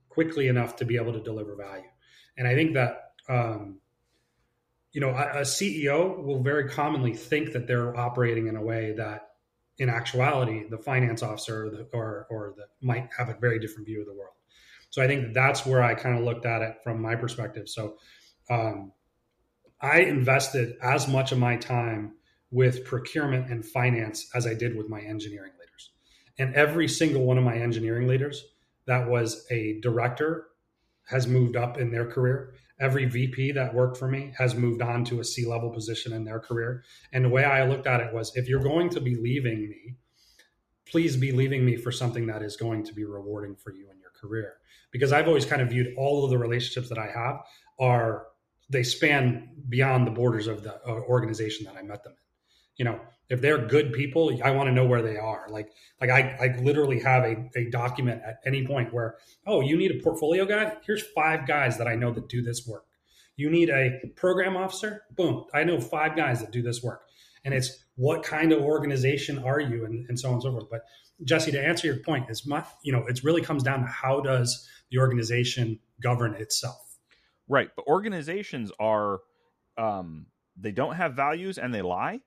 quickly 0.09 0.47
enough 0.49 0.77
to 0.77 0.85
be 0.85 0.97
able 0.97 1.13
to 1.13 1.21
deliver 1.21 1.57
value. 1.57 1.89
And 2.39 2.47
I 2.47 2.55
think 2.55 2.75
that 2.75 3.13
um, 3.29 3.81
you 4.97 5.03
know, 5.03 5.11
a, 5.11 5.41
a 5.41 5.43
CEO 5.43 6.25
will 6.25 6.43
very 6.43 6.71
commonly 6.71 7.13
think 7.13 7.53
that 7.53 7.67
they're 7.67 7.95
operating 7.95 8.47
in 8.47 8.57
a 8.57 8.63
way 8.63 8.95
that, 8.97 9.29
in 9.77 9.91
actuality, 9.91 10.67
the 10.71 10.79
finance 10.79 11.23
officer 11.23 11.67
or 11.67 11.71
the, 11.71 11.87
or, 11.93 12.27
or 12.31 12.55
the 12.57 12.65
might 12.81 13.11
have 13.15 13.29
a 13.29 13.37
very 13.39 13.59
different 13.59 13.87
view 13.87 14.01
of 14.01 14.07
the 14.07 14.15
world. 14.15 14.33
So 14.89 15.03
I 15.03 15.07
think 15.07 15.35
that's 15.35 15.67
where 15.67 15.83
I 15.83 15.95
kind 15.95 16.19
of 16.19 16.25
looked 16.25 16.47
at 16.47 16.63
it 16.63 16.79
from 16.83 17.03
my 17.03 17.15
perspective. 17.15 17.69
So 17.69 17.99
um, 18.49 18.93
I 19.83 20.01
invested 20.01 20.77
as 20.81 21.07
much 21.07 21.31
of 21.31 21.37
my 21.37 21.57
time 21.57 22.15
with 22.51 22.87
procurement 22.87 23.51
and 23.51 23.67
finance 23.67 24.31
as 24.35 24.47
I 24.47 24.55
did 24.55 24.79
with 24.79 24.89
my 24.89 25.03
engineering 25.03 25.53
leaders. 25.61 25.91
And 26.39 26.55
every 26.55 26.89
single 26.89 27.25
one 27.25 27.37
of 27.37 27.45
my 27.45 27.57
engineering 27.57 28.09
leaders 28.09 28.47
that 28.87 29.07
was 29.07 29.45
a 29.51 29.79
director 29.83 30.47
has 31.05 31.27
moved 31.27 31.55
up 31.55 31.77
in 31.77 31.91
their 31.91 32.11
career 32.11 32.55
every 32.79 33.07
VP 33.07 33.53
that 33.53 33.75
worked 33.75 33.97
for 33.97 34.09
me 34.09 34.33
has 34.37 34.55
moved 34.55 34.83
on 34.83 35.05
to 35.07 35.21
a 35.21 35.25
C 35.25 35.47
level 35.47 35.71
position 35.71 36.13
in 36.13 36.25
their 36.25 36.39
career. 36.39 36.85
And 37.13 37.25
the 37.25 37.29
way 37.29 37.45
I 37.45 37.67
looked 37.67 37.87
at 37.87 38.01
it 38.01 38.13
was 38.13 38.35
if 38.37 38.49
you're 38.49 38.63
going 38.63 38.91
to 38.91 39.01
be 39.01 39.17
leaving 39.17 39.69
me, 39.69 39.97
please 40.87 41.17
be 41.17 41.33
leaving 41.33 41.65
me 41.65 41.77
for 41.77 41.91
something 41.91 42.27
that 42.27 42.43
is 42.43 42.57
going 42.57 42.85
to 42.85 42.95
be 42.95 43.05
rewarding 43.05 43.57
for 43.57 43.73
you 43.73 43.89
in 43.91 43.99
your 44.01 44.13
career. 44.21 44.55
Because 44.93 45.13
I've 45.13 45.29
always 45.29 45.45
kind 45.45 45.63
of 45.63 45.71
viewed 45.71 45.95
all 45.97 46.25
of 46.25 46.31
the 46.31 46.39
relationships 46.39 46.89
that 46.89 46.99
I 46.99 47.11
have 47.11 47.41
are 47.79 48.27
they 48.69 48.83
span 48.83 49.49
beyond 49.69 50.07
the 50.07 50.11
borders 50.11 50.47
of 50.47 50.63
the 50.63 50.75
uh, 50.87 51.01
organization 51.09 51.67
that 51.67 51.77
I 51.77 51.83
met 51.83 52.03
them 52.03 52.13
in. 52.13 52.26
You 52.77 52.85
know, 52.85 53.01
if 53.29 53.41
they're 53.41 53.67
good 53.67 53.93
people, 53.93 54.39
I 54.45 54.51
want 54.53 54.69
to 54.69 54.73
know 54.73 54.87
where 54.87 55.03
they 55.03 55.17
are. 55.17 55.47
Like, 55.51 55.71
like 56.01 56.11
I, 56.11 56.37
I 56.41 56.61
literally 56.61 57.01
have 57.01 57.25
a, 57.25 57.51
a 57.57 57.71
document 57.71 58.23
at 58.25 58.41
any 58.47 58.67
point 58.67 58.93
where, 58.93 59.17
oh, 59.47 59.61
you 59.61 59.77
need 59.77 59.91
a 59.91 60.03
portfolio 60.03 60.45
guy? 60.45 60.77
Here's 60.87 61.03
five 61.15 61.47
guys 61.47 61.79
that 61.79 61.89
I 61.89 61.97
know 61.97 62.13
that 62.13 62.29
do 62.29 62.43
this 62.43 62.67
work. 62.67 62.85
You 63.37 63.51
need 63.51 63.69
a 63.69 64.01
program 64.15 64.57
officer? 64.57 65.03
Boom. 65.17 65.45
I 65.53 65.65
know 65.65 65.81
five 65.81 66.17
guys 66.17 66.41
that 66.41 66.53
do 66.53 66.63
this 66.63 66.83
work. 66.83 67.03
And 67.45 67.53
it's 67.53 67.85
what 67.97 68.23
kind 68.23 68.53
of 68.53 68.63
organization 68.63 69.39
are 69.39 69.61
you 69.61 69.85
and, 69.85 70.09
and 70.09 70.19
so 70.19 70.29
on 70.29 70.35
and 70.35 70.43
so 70.43 70.53
forth. 70.53 70.71
But 70.71 70.83
Jesse, 71.25 71.53
to 71.53 71.63
answer 71.63 71.87
your 71.87 71.99
point, 71.99 72.31
is 72.31 72.47
my, 72.47 72.65
you 72.83 72.93
know, 72.93 73.07
it 73.07 73.23
really 73.25 73.43
comes 73.43 73.63
down 73.63 73.81
to 73.81 73.87
how 73.87 74.21
does 74.21 74.69
the 74.91 74.99
organization 74.99 75.79
govern 76.01 76.35
itself? 76.35 76.99
Right. 77.49 77.71
But 77.75 77.87
organizations 77.87 78.73
are 78.79 79.21
um 79.79 80.27
they 80.59 80.73
don't 80.73 80.95
have 80.95 81.15
values 81.15 81.59
and 81.59 81.75
they 81.75 81.83
lie 81.83 82.21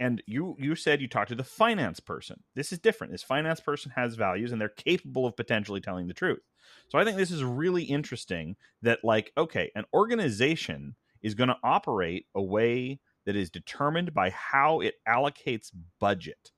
and 0.00 0.22
you 0.26 0.56
you 0.58 0.74
said 0.74 1.00
you 1.00 1.06
talked 1.06 1.28
to 1.28 1.34
the 1.36 1.44
finance 1.44 2.00
person 2.00 2.42
this 2.56 2.72
is 2.72 2.78
different 2.80 3.12
this 3.12 3.22
finance 3.22 3.60
person 3.60 3.92
has 3.94 4.16
values 4.16 4.50
and 4.50 4.60
they're 4.60 4.68
capable 4.68 5.26
of 5.26 5.36
potentially 5.36 5.80
telling 5.80 6.08
the 6.08 6.14
truth 6.14 6.40
so 6.88 6.98
i 6.98 7.04
think 7.04 7.16
this 7.16 7.30
is 7.30 7.44
really 7.44 7.84
interesting 7.84 8.56
that 8.82 8.98
like 9.04 9.30
okay 9.36 9.70
an 9.76 9.84
organization 9.94 10.96
is 11.22 11.34
going 11.34 11.48
to 11.48 11.56
operate 11.62 12.26
a 12.34 12.42
way 12.42 12.98
that 13.26 13.36
is 13.36 13.50
determined 13.50 14.12
by 14.12 14.30
how 14.30 14.80
it 14.80 14.94
allocates 15.06 15.70
budget 16.00 16.50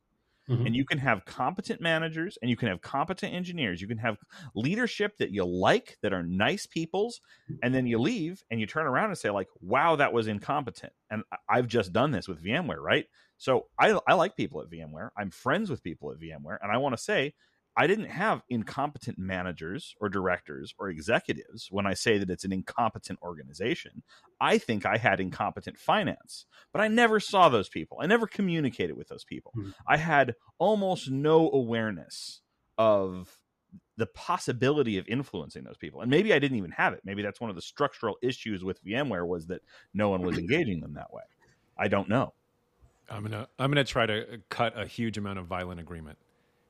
Mm-hmm. 0.49 0.66
And 0.66 0.76
you 0.76 0.84
can 0.84 0.99
have 0.99 1.24
competent 1.24 1.80
managers 1.80 2.36
and 2.43 2.51
you 2.51 2.57
can 2.57 2.68
have 2.68 2.80
competent 2.80 3.32
engineers. 3.32 3.80
You 3.80 3.86
can 3.86 3.99
have 3.99 4.18
leadership 4.55 5.16
that 5.18 5.30
you 5.30 5.45
like 5.45 5.99
that 6.03 6.12
are 6.12 6.22
nice 6.22 6.66
peoples. 6.66 7.20
And 7.62 7.74
then 7.74 7.86
you 7.86 7.99
leave 7.99 8.43
and 8.51 8.59
you 8.59 8.66
turn 8.66 8.86
around 8.86 9.11
and 9.11 9.18
say, 9.18 9.30
like, 9.30 9.49
wow, 9.61 9.97
that 9.97 10.12
was 10.12 10.26
incompetent. 10.26 10.93
And 11.11 11.22
I've 11.49 11.68
just 11.68 11.93
done 11.93 12.11
this 12.11 12.26
with 12.26 12.43
VMware, 12.43 12.80
right? 12.80 13.07
So 13.43 13.66
I, 13.76 13.99
I 14.07 14.14
like 14.14 14.36
people 14.36 14.61
at 14.61 14.70
VMware. 14.70 15.09
I'm 15.16 15.32
friends 15.32 15.68
with 15.68 15.82
people 15.82 16.12
at 16.12 16.20
VMware. 16.20 16.59
And 16.62 16.70
I 16.70 16.76
want 16.76 16.97
to 16.97 17.03
say, 17.03 17.34
I 17.76 17.88
didn't 17.88 18.05
have 18.05 18.45
incompetent 18.49 19.18
managers 19.18 19.97
or 20.01 20.09
directors 20.09 20.72
or 20.78 20.88
executives 20.88 21.66
when 21.68 21.84
I 21.84 21.95
say 21.95 22.18
that 22.18 22.30
it's 22.30 22.45
an 22.45 22.53
incompetent 22.53 23.18
organization. 23.20 24.05
I 24.40 24.59
think 24.59 24.86
I 24.86 24.97
had 24.97 25.18
incompetent 25.18 25.76
finance, 25.76 26.47
but 26.72 26.82
I 26.82 26.86
never 26.86 27.18
saw 27.18 27.49
those 27.49 27.68
people. 27.68 27.99
I 28.01 28.07
never 28.07 28.28
communicated 28.28 28.97
with 28.97 29.09
those 29.09 29.24
people. 29.24 29.53
Mm-hmm. 29.59 29.70
I 29.88 29.97
had 29.97 30.36
almost 30.61 31.11
no 31.11 31.51
awareness 31.51 32.43
of 32.78 33.40
the 33.97 34.07
possibility 34.07 34.99
of 34.99 35.09
influencing 35.09 35.64
those 35.64 35.78
people. 35.78 36.01
And 36.01 36.11
maybe 36.12 36.32
I 36.32 36.38
didn't 36.38 36.59
even 36.59 36.70
have 36.70 36.93
it. 36.93 37.01
Maybe 37.05 37.22
that's 37.22 37.40
one 37.40 37.51
of 37.51 37.57
the 37.57 37.62
structural 37.62 38.18
issues 38.22 38.62
with 38.62 38.84
VMware 38.84 39.26
was 39.26 39.49
that 39.49 39.62
no 39.93 40.11
one 40.11 40.22
was 40.22 40.38
engaging 40.38 40.78
them 40.78 40.95
that 40.95 41.12
way. 41.12 41.24
I 41.76 41.88
don't 41.88 42.09
know. 42.09 42.34
I'm 43.12 43.20
going 43.20 43.32
to 43.32 43.48
I'm 43.58 43.72
to 43.72 43.84
try 43.84 44.06
to 44.06 44.40
cut 44.48 44.78
a 44.78 44.86
huge 44.86 45.18
amount 45.18 45.38
of 45.38 45.46
violent 45.46 45.80
agreement 45.80 46.18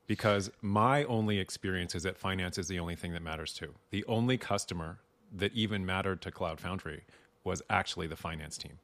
because 0.06 0.50
my 0.60 1.04
only 1.04 1.38
experience 1.38 1.94
is 1.94 2.02
that 2.02 2.18
finance 2.18 2.58
is 2.58 2.66
the 2.66 2.80
only 2.80 2.96
thing 2.96 3.12
that 3.12 3.22
matters 3.22 3.52
to. 3.54 3.74
The 3.90 4.04
only 4.08 4.36
customer 4.36 4.98
that 5.34 5.52
even 5.54 5.86
mattered 5.86 6.20
to 6.22 6.32
Cloud 6.32 6.60
Foundry 6.60 7.04
was 7.44 7.62
actually 7.70 8.08
the 8.08 8.16
finance 8.16 8.58
team. 8.58 8.78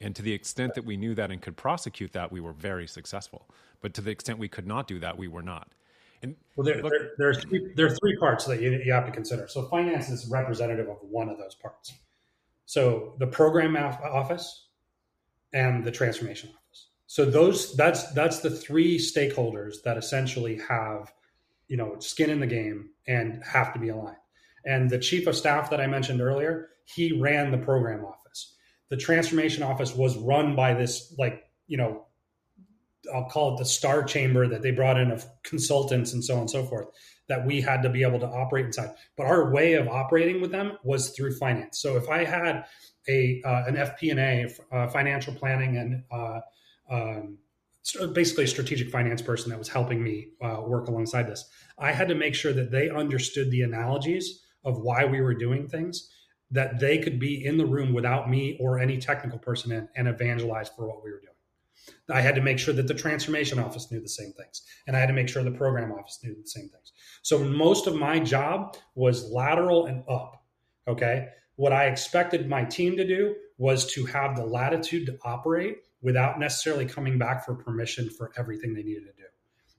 And 0.00 0.14
to 0.14 0.22
the 0.22 0.32
extent 0.32 0.74
that 0.74 0.84
we 0.84 0.98
knew 0.98 1.14
that 1.14 1.30
and 1.30 1.40
could 1.40 1.56
prosecute 1.56 2.12
that, 2.12 2.30
we 2.30 2.40
were 2.40 2.52
very 2.52 2.86
successful. 2.86 3.48
But 3.80 3.94
to 3.94 4.02
the 4.02 4.10
extent 4.10 4.38
we 4.38 4.48
could 4.48 4.66
not 4.66 4.86
do 4.86 4.98
that, 5.00 5.16
we 5.16 5.26
were 5.26 5.42
not. 5.42 5.68
And 6.22 6.36
well, 6.54 6.66
there, 6.66 6.82
look, 6.82 6.92
there, 6.92 7.10
there, 7.16 7.30
are 7.30 7.34
three, 7.34 7.72
there 7.74 7.86
are 7.86 7.96
three 7.96 8.16
parts 8.18 8.44
that 8.44 8.60
you, 8.60 8.70
you 8.84 8.92
have 8.92 9.06
to 9.06 9.12
consider. 9.12 9.48
So 9.48 9.62
finance 9.68 10.10
is 10.10 10.28
representative 10.28 10.88
of 10.88 10.98
one 11.00 11.30
of 11.30 11.38
those 11.38 11.54
parts. 11.54 11.94
So 12.66 13.14
the 13.18 13.26
program 13.26 13.76
office 13.76 14.66
and 15.52 15.82
the 15.82 15.90
transformation 15.90 16.50
office 16.50 16.65
so 17.06 17.24
those 17.24 17.74
that's 17.76 18.12
that's 18.12 18.40
the 18.40 18.50
three 18.50 18.98
stakeholders 18.98 19.82
that 19.84 19.96
essentially 19.96 20.58
have 20.68 21.12
you 21.68 21.76
know 21.76 21.96
skin 21.98 22.30
in 22.30 22.40
the 22.40 22.46
game 22.46 22.90
and 23.06 23.42
have 23.44 23.72
to 23.72 23.78
be 23.78 23.88
aligned. 23.88 24.16
And 24.64 24.90
the 24.90 24.98
chief 24.98 25.26
of 25.26 25.36
staff 25.36 25.70
that 25.70 25.80
i 25.80 25.86
mentioned 25.86 26.20
earlier 26.20 26.68
he 26.84 27.18
ran 27.18 27.50
the 27.50 27.58
program 27.58 28.04
office. 28.04 28.56
The 28.90 28.96
transformation 28.96 29.62
office 29.62 29.94
was 29.94 30.16
run 30.16 30.56
by 30.56 30.74
this 30.74 31.14
like 31.18 31.44
you 31.66 31.76
know 31.76 32.06
i'll 33.14 33.28
call 33.28 33.54
it 33.54 33.58
the 33.58 33.64
star 33.64 34.02
chamber 34.02 34.48
that 34.48 34.62
they 34.62 34.72
brought 34.72 34.98
in 34.98 35.12
of 35.12 35.24
consultants 35.44 36.12
and 36.12 36.24
so 36.24 36.34
on 36.34 36.40
and 36.40 36.50
so 36.50 36.64
forth 36.64 36.88
that 37.28 37.44
we 37.44 37.60
had 37.60 37.82
to 37.82 37.88
be 37.88 38.02
able 38.02 38.20
to 38.20 38.26
operate 38.26 38.66
inside. 38.66 38.90
But 39.16 39.26
our 39.26 39.50
way 39.50 39.74
of 39.74 39.88
operating 39.88 40.40
with 40.40 40.52
them 40.52 40.78
was 40.84 41.10
through 41.10 41.36
finance. 41.36 41.78
So 41.80 41.96
if 41.96 42.08
i 42.08 42.24
had 42.24 42.64
a 43.08 43.40
uh, 43.44 43.64
an 43.66 43.76
fp&a 43.76 44.52
uh, 44.74 44.88
financial 44.88 45.34
planning 45.34 45.76
and 45.76 46.02
uh, 46.10 46.40
um, 46.90 47.38
basically 48.12 48.44
a 48.44 48.48
strategic 48.48 48.90
finance 48.90 49.22
person 49.22 49.50
that 49.50 49.58
was 49.58 49.68
helping 49.68 50.02
me 50.02 50.28
uh, 50.42 50.60
work 50.66 50.88
alongside 50.88 51.24
this. 51.24 51.48
I 51.78 51.92
had 51.92 52.08
to 52.08 52.14
make 52.14 52.34
sure 52.34 52.52
that 52.52 52.70
they 52.70 52.90
understood 52.90 53.50
the 53.50 53.62
analogies 53.62 54.42
of 54.64 54.78
why 54.78 55.04
we 55.04 55.20
were 55.20 55.34
doing 55.34 55.68
things, 55.68 56.10
that 56.50 56.80
they 56.80 56.98
could 56.98 57.20
be 57.20 57.44
in 57.44 57.58
the 57.58 57.66
room 57.66 57.92
without 57.92 58.28
me 58.28 58.56
or 58.60 58.78
any 58.78 58.98
technical 58.98 59.38
person 59.38 59.72
in 59.72 59.88
and 59.96 60.08
evangelize 60.08 60.68
for 60.68 60.86
what 60.86 61.04
we 61.04 61.10
were 61.10 61.20
doing. 61.20 61.32
I 62.10 62.20
had 62.20 62.34
to 62.34 62.40
make 62.40 62.58
sure 62.58 62.74
that 62.74 62.88
the 62.88 62.94
transformation 62.94 63.58
office 63.58 63.90
knew 63.90 64.00
the 64.00 64.08
same 64.08 64.32
things, 64.32 64.62
and 64.86 64.96
I 64.96 65.00
had 65.00 65.06
to 65.06 65.12
make 65.12 65.28
sure 65.28 65.42
the 65.42 65.50
program 65.52 65.92
office 65.92 66.18
knew 66.22 66.34
the 66.34 66.48
same 66.48 66.68
things. 66.68 66.92
So 67.22 67.38
most 67.38 67.86
of 67.86 67.94
my 67.94 68.18
job 68.18 68.76
was 68.94 69.30
lateral 69.30 69.86
and 69.86 70.02
up. 70.08 70.42
Okay. 70.88 71.28
What 71.56 71.72
I 71.72 71.86
expected 71.86 72.48
my 72.48 72.64
team 72.64 72.96
to 72.96 73.06
do 73.06 73.34
was 73.58 73.86
to 73.94 74.04
have 74.06 74.36
the 74.36 74.44
latitude 74.44 75.06
to 75.06 75.18
operate 75.24 75.78
without 76.02 76.38
necessarily 76.38 76.86
coming 76.86 77.18
back 77.18 77.44
for 77.44 77.54
permission 77.54 78.10
for 78.10 78.32
everything 78.36 78.74
they 78.74 78.82
needed 78.82 79.04
to 79.04 79.12
do. 79.12 79.28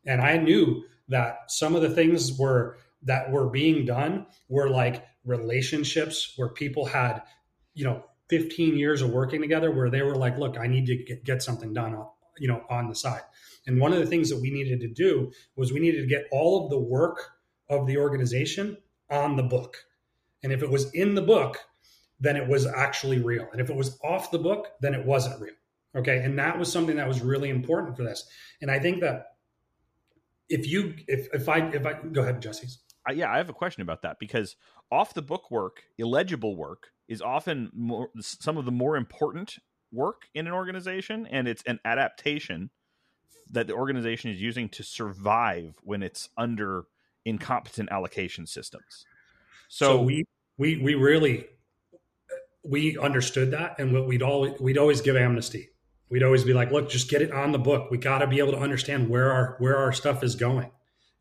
And 0.06 0.22
I 0.22 0.38
knew 0.38 0.84
that 1.10 1.52
some 1.52 1.76
of 1.76 1.82
the 1.82 1.90
things 1.90 2.38
were 2.38 2.78
that 3.04 3.32
were 3.32 3.50
being 3.50 3.86
done 3.86 4.26
were 4.50 4.70
like 4.70 5.06
relationships 5.24 6.34
where 6.36 6.50
people 6.50 6.86
had, 6.86 7.22
you 7.74 7.84
know, 7.84 8.04
15 8.30 8.78
years 8.78 9.02
of 9.02 9.12
working 9.12 9.42
together 9.42 9.72
where 9.72 9.90
they 9.90 10.02
were 10.02 10.16
like, 10.16 10.38
look, 10.38 10.58
I 10.58 10.68
need 10.68 10.86
to 10.88 10.98
get, 10.98 11.24
get 11.24 11.44
something 11.44 11.74
done, 11.74 11.98
you 12.40 12.48
know, 12.48 12.64
on 12.70 12.90
the 12.90 12.96
side. 12.96 13.22
And 13.66 13.80
one 13.80 13.94
of 13.94 14.00
the 14.00 14.06
things 14.06 14.30
that 14.30 14.42
we 14.42 14.50
needed 14.50 14.80
to 14.82 14.88
do 14.88 15.32
was 15.56 15.72
we 15.72 15.80
needed 15.80 16.02
to 16.02 16.08
get 16.08 16.28
all 16.32 16.64
of 16.64 16.70
the 16.70 16.80
work 16.80 17.30
of 17.70 17.86
the 17.86 17.98
organization 17.98 18.78
on 19.10 19.36
the 19.36 19.44
book. 19.44 19.78
And 20.44 20.52
if 20.52 20.64
it 20.64 20.70
was 20.70 20.94
in 20.94 21.16
the 21.16 21.22
book, 21.22 21.60
then 22.20 22.36
it 22.36 22.48
was 22.48 22.66
actually 22.66 23.20
real. 23.20 23.48
And 23.52 23.62
if 23.62 23.70
it 23.70 23.76
was 23.76 24.00
off 24.04 24.32
the 24.32 24.40
book, 24.40 24.70
then 24.82 24.94
it 24.94 25.06
wasn't 25.06 25.40
real. 25.42 25.54
Okay. 25.98 26.20
And 26.24 26.38
that 26.40 26.58
was 26.58 26.72
something 26.72 26.96
that 26.98 27.08
was 27.08 27.22
really 27.22 27.50
important 27.50 27.98
for 27.98 28.04
this. 28.04 28.28
And 28.62 28.70
I 28.70 28.80
think 28.80 29.02
that 29.02 29.34
if 30.50 30.68
you, 30.68 30.94
if, 31.08 31.28
if 31.34 31.50
I, 31.50 31.60
if 31.70 31.86
I, 31.86 31.94
go 31.94 32.22
ahead, 32.22 32.42
Jesse's. 32.42 32.80
Uh, 33.10 33.14
yeah, 33.14 33.32
I 33.32 33.38
have 33.38 33.50
a 33.50 33.54
question 33.54 33.82
about 33.82 34.02
that 34.04 34.18
because 34.20 34.56
off 34.92 35.14
the 35.14 35.22
book 35.22 35.50
work, 35.50 35.84
illegible 35.98 36.56
work, 36.56 36.88
is 37.08 37.22
often 37.22 37.72
more, 37.74 38.10
some 38.20 38.58
of 38.58 38.66
the 38.66 38.72
more 38.72 38.98
important 38.98 39.58
work 39.92 40.24
in 40.34 40.48
an 40.48 40.54
organization, 40.54 41.26
and 41.28 41.48
it's 41.48 41.64
an 41.66 41.80
adaptation 41.86 42.70
that 43.50 43.68
the 43.68 43.74
organization 43.74 44.30
is 44.30 44.42
using 44.42 44.68
to 44.70 44.84
survive 44.84 45.76
when 45.84 46.04
it's 46.04 46.30
under 46.38 46.86
incompetent 47.26 47.90
allocation 47.92 48.46
systems. 48.46 49.06
So, 49.70 49.86
so 49.86 50.02
we 50.02 50.26
we 50.58 50.78
we 50.82 50.96
really 50.96 51.48
we 52.66 52.98
understood 52.98 53.52
that, 53.52 53.80
and 53.80 53.94
what 53.94 54.06
we'd 54.06 54.22
always 54.22 54.60
we'd 54.60 54.78
always 54.78 55.00
give 55.02 55.16
amnesty. 55.16 55.70
We'd 56.10 56.24
always 56.24 56.44
be 56.44 56.54
like, 56.54 56.72
look, 56.72 56.90
just 56.90 57.10
get 57.10 57.22
it 57.22 57.32
on 57.32 57.52
the 57.52 57.60
book. 57.60 57.92
We 57.92 57.98
got 57.98 58.20
to 58.20 58.28
be 58.28 58.40
able 58.40 58.54
to 58.54 58.60
understand 58.60 59.10
where 59.10 59.32
our 59.32 59.56
where 59.60 59.78
our 59.78 59.92
stuff 59.92 60.24
is 60.24 60.36
going. 60.36 60.72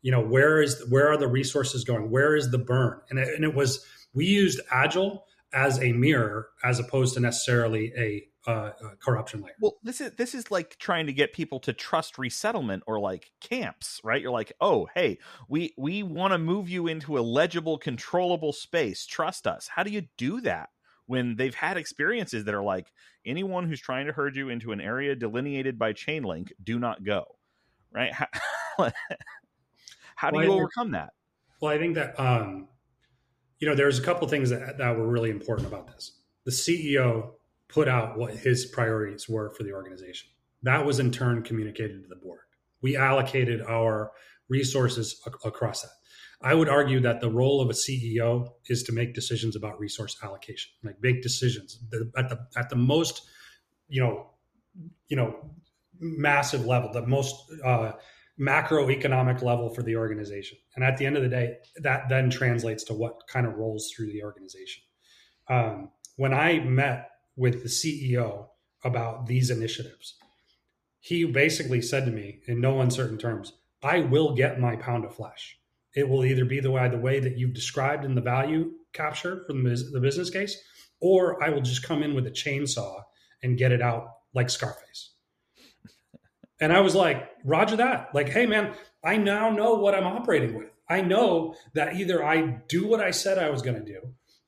You 0.01 0.11
know, 0.11 0.21
where 0.21 0.61
is 0.61 0.83
where 0.89 1.09
are 1.09 1.17
the 1.17 1.27
resources 1.27 1.83
going? 1.83 2.09
Where 2.09 2.35
is 2.35 2.51
the 2.51 2.57
burn? 2.57 3.01
And 3.09 3.19
it, 3.19 3.27
and 3.35 3.43
it 3.43 3.53
was 3.53 3.85
we 4.13 4.25
used 4.25 4.61
agile 4.71 5.25
as 5.53 5.81
a 5.81 5.91
mirror 5.91 6.49
as 6.63 6.79
opposed 6.79 7.15
to 7.15 7.19
necessarily 7.19 7.93
a 7.97 8.27
uh, 8.49 8.71
corruption 8.99 9.41
layer. 9.41 9.55
Well, 9.59 9.77
this 9.83 9.99
is 9.99 10.13
this 10.13 10.33
is 10.33 10.49
like 10.49 10.77
trying 10.77 11.07
to 11.07 11.13
get 11.13 11.33
people 11.33 11.59
to 11.61 11.73
trust 11.73 12.17
resettlement 12.17 12.83
or 12.87 12.99
like 12.99 13.31
camps, 13.41 13.99
right? 14.03 14.21
You're 14.21 14.31
like, 14.31 14.53
oh, 14.61 14.87
hey, 14.95 15.19
we 15.49 15.73
we 15.77 16.01
want 16.01 16.31
to 16.31 16.37
move 16.37 16.69
you 16.69 16.87
into 16.87 17.17
a 17.17 17.19
legible, 17.19 17.77
controllable 17.77 18.53
space. 18.53 19.05
Trust 19.05 19.47
us. 19.47 19.67
How 19.67 19.83
do 19.83 19.91
you 19.91 20.07
do 20.17 20.39
that? 20.41 20.69
When 21.07 21.35
they've 21.35 21.55
had 21.55 21.77
experiences 21.77 22.45
that 22.45 22.53
are 22.53 22.63
like 22.63 22.91
anyone 23.25 23.67
who's 23.67 23.81
trying 23.81 24.05
to 24.05 24.13
herd 24.13 24.35
you 24.35 24.49
into 24.49 24.71
an 24.71 24.79
area 24.79 25.15
delineated 25.15 25.79
by 25.79 25.93
chain 25.93 26.23
link 26.23 26.53
do 26.63 26.77
not 26.77 27.03
go. 27.03 27.25
Right? 27.91 28.13
How, 28.13 28.27
how 30.15 30.29
do 30.29 30.37
well, 30.37 30.45
you 30.45 30.51
overcome 30.51 30.91
that? 30.91 31.09
well 31.59 31.71
i 31.71 31.77
think 31.77 31.95
that 31.95 32.19
um 32.19 32.67
you 33.59 33.67
know 33.67 33.75
there's 33.75 33.99
a 33.99 34.03
couple 34.03 34.27
things 34.27 34.49
that, 34.49 34.77
that 34.77 34.95
were 34.95 35.07
really 35.07 35.31
important 35.31 35.67
about 35.67 35.87
this. 35.87 36.19
The 36.45 36.51
ceo 36.51 37.31
put 37.67 37.87
out 37.87 38.17
what 38.17 38.33
his 38.33 38.65
priorities 38.67 39.27
were 39.27 39.49
for 39.51 39.63
the 39.63 39.73
organization. 39.73 40.29
That 40.63 40.85
was 40.85 40.99
in 40.99 41.11
turn 41.11 41.43
communicated 41.43 42.03
to 42.03 42.07
the 42.07 42.15
board. 42.15 42.41
We 42.81 42.95
allocated 42.95 43.61
our 43.61 44.11
resources 44.49 45.21
ac- 45.27 45.35
across 45.43 45.81
that 45.81 45.91
I 46.41 46.53
would 46.53 46.69
argue 46.69 46.99
that 47.01 47.19
the 47.19 47.29
role 47.29 47.61
of 47.61 47.69
a 47.69 47.73
CEO 47.73 48.49
is 48.67 48.83
to 48.83 48.91
make 48.91 49.13
decisions 49.15 49.55
about 49.55 49.79
resource 49.79 50.17
allocation, 50.21 50.71
like 50.83 51.01
big 51.01 51.21
decisions 51.21 51.79
at 52.15 52.29
the 52.29 52.47
at 52.55 52.69
the 52.69 52.75
most, 52.75 53.23
you 53.87 54.01
know, 54.01 54.27
you 55.07 55.17
know, 55.17 55.35
massive 55.99 56.65
level, 56.65 56.91
the 56.91 57.07
most 57.07 57.35
uh, 57.63 57.93
macroeconomic 58.39 59.41
level 59.41 59.73
for 59.73 59.81
the 59.81 59.95
organization. 59.95 60.59
And 60.75 60.83
at 60.83 60.97
the 60.97 61.07
end 61.07 61.17
of 61.17 61.23
the 61.23 61.29
day, 61.29 61.57
that 61.77 62.07
then 62.07 62.29
translates 62.29 62.83
to 62.85 62.93
what 62.93 63.27
kind 63.27 63.47
of 63.47 63.55
rolls 63.55 63.91
through 63.91 64.11
the 64.11 64.23
organization. 64.23 64.83
Um, 65.49 65.89
when 66.17 66.33
I 66.33 66.59
met 66.59 67.09
with 67.35 67.63
the 67.63 67.69
CEO 67.69 68.47
about 68.83 69.25
these 69.25 69.49
initiatives, 69.49 70.15
he 70.99 71.25
basically 71.25 71.81
said 71.81 72.05
to 72.05 72.11
me 72.11 72.41
in 72.47 72.61
no 72.61 72.81
uncertain 72.81 73.17
terms, 73.17 73.53
"I 73.81 74.01
will 74.01 74.35
get 74.35 74.59
my 74.59 74.75
pound 74.75 75.03
of 75.03 75.15
flesh." 75.15 75.56
It 75.97 76.07
will 76.07 76.23
either 76.23 76.45
be 76.45 76.59
the 76.59 76.69
way 76.69 76.87
the 76.87 76.99
way 76.99 77.19
that 77.19 77.39
you've 77.39 77.55
described 77.55 78.05
in 78.05 78.13
the 78.13 78.21
value 78.21 78.71
capture 78.93 79.43
from 79.47 79.63
the 79.63 79.99
business 79.99 80.29
case, 80.29 80.55
or 81.01 81.43
I 81.43 81.49
will 81.49 81.61
just 81.61 81.81
come 81.81 82.03
in 82.03 82.13
with 82.13 82.27
a 82.27 82.31
chainsaw 82.31 83.01
and 83.41 83.57
get 83.57 83.71
it 83.71 83.81
out 83.81 84.05
like 84.33 84.51
Scarface. 84.51 85.13
And 86.59 86.73
I 86.73 86.79
was 86.81 86.95
like, 86.95 87.29
Roger 87.45 87.75
that. 87.75 88.09
Like, 88.15 88.29
hey 88.29 88.47
man, 88.47 88.73
I 89.03 89.17
now 89.17 89.51
know 89.51 89.75
what 89.75 89.93
I'm 89.93 90.07
operating 90.07 90.55
with. 90.55 90.71
I 90.89 91.01
know 91.01 91.55
that 91.73 91.95
either 91.95 92.23
I 92.23 92.61
do 92.67 92.87
what 92.87 92.99
I 92.99 93.11
said 93.11 93.37
I 93.37 93.51
was 93.51 93.61
going 93.61 93.83
to 93.83 93.93
do 93.93 93.99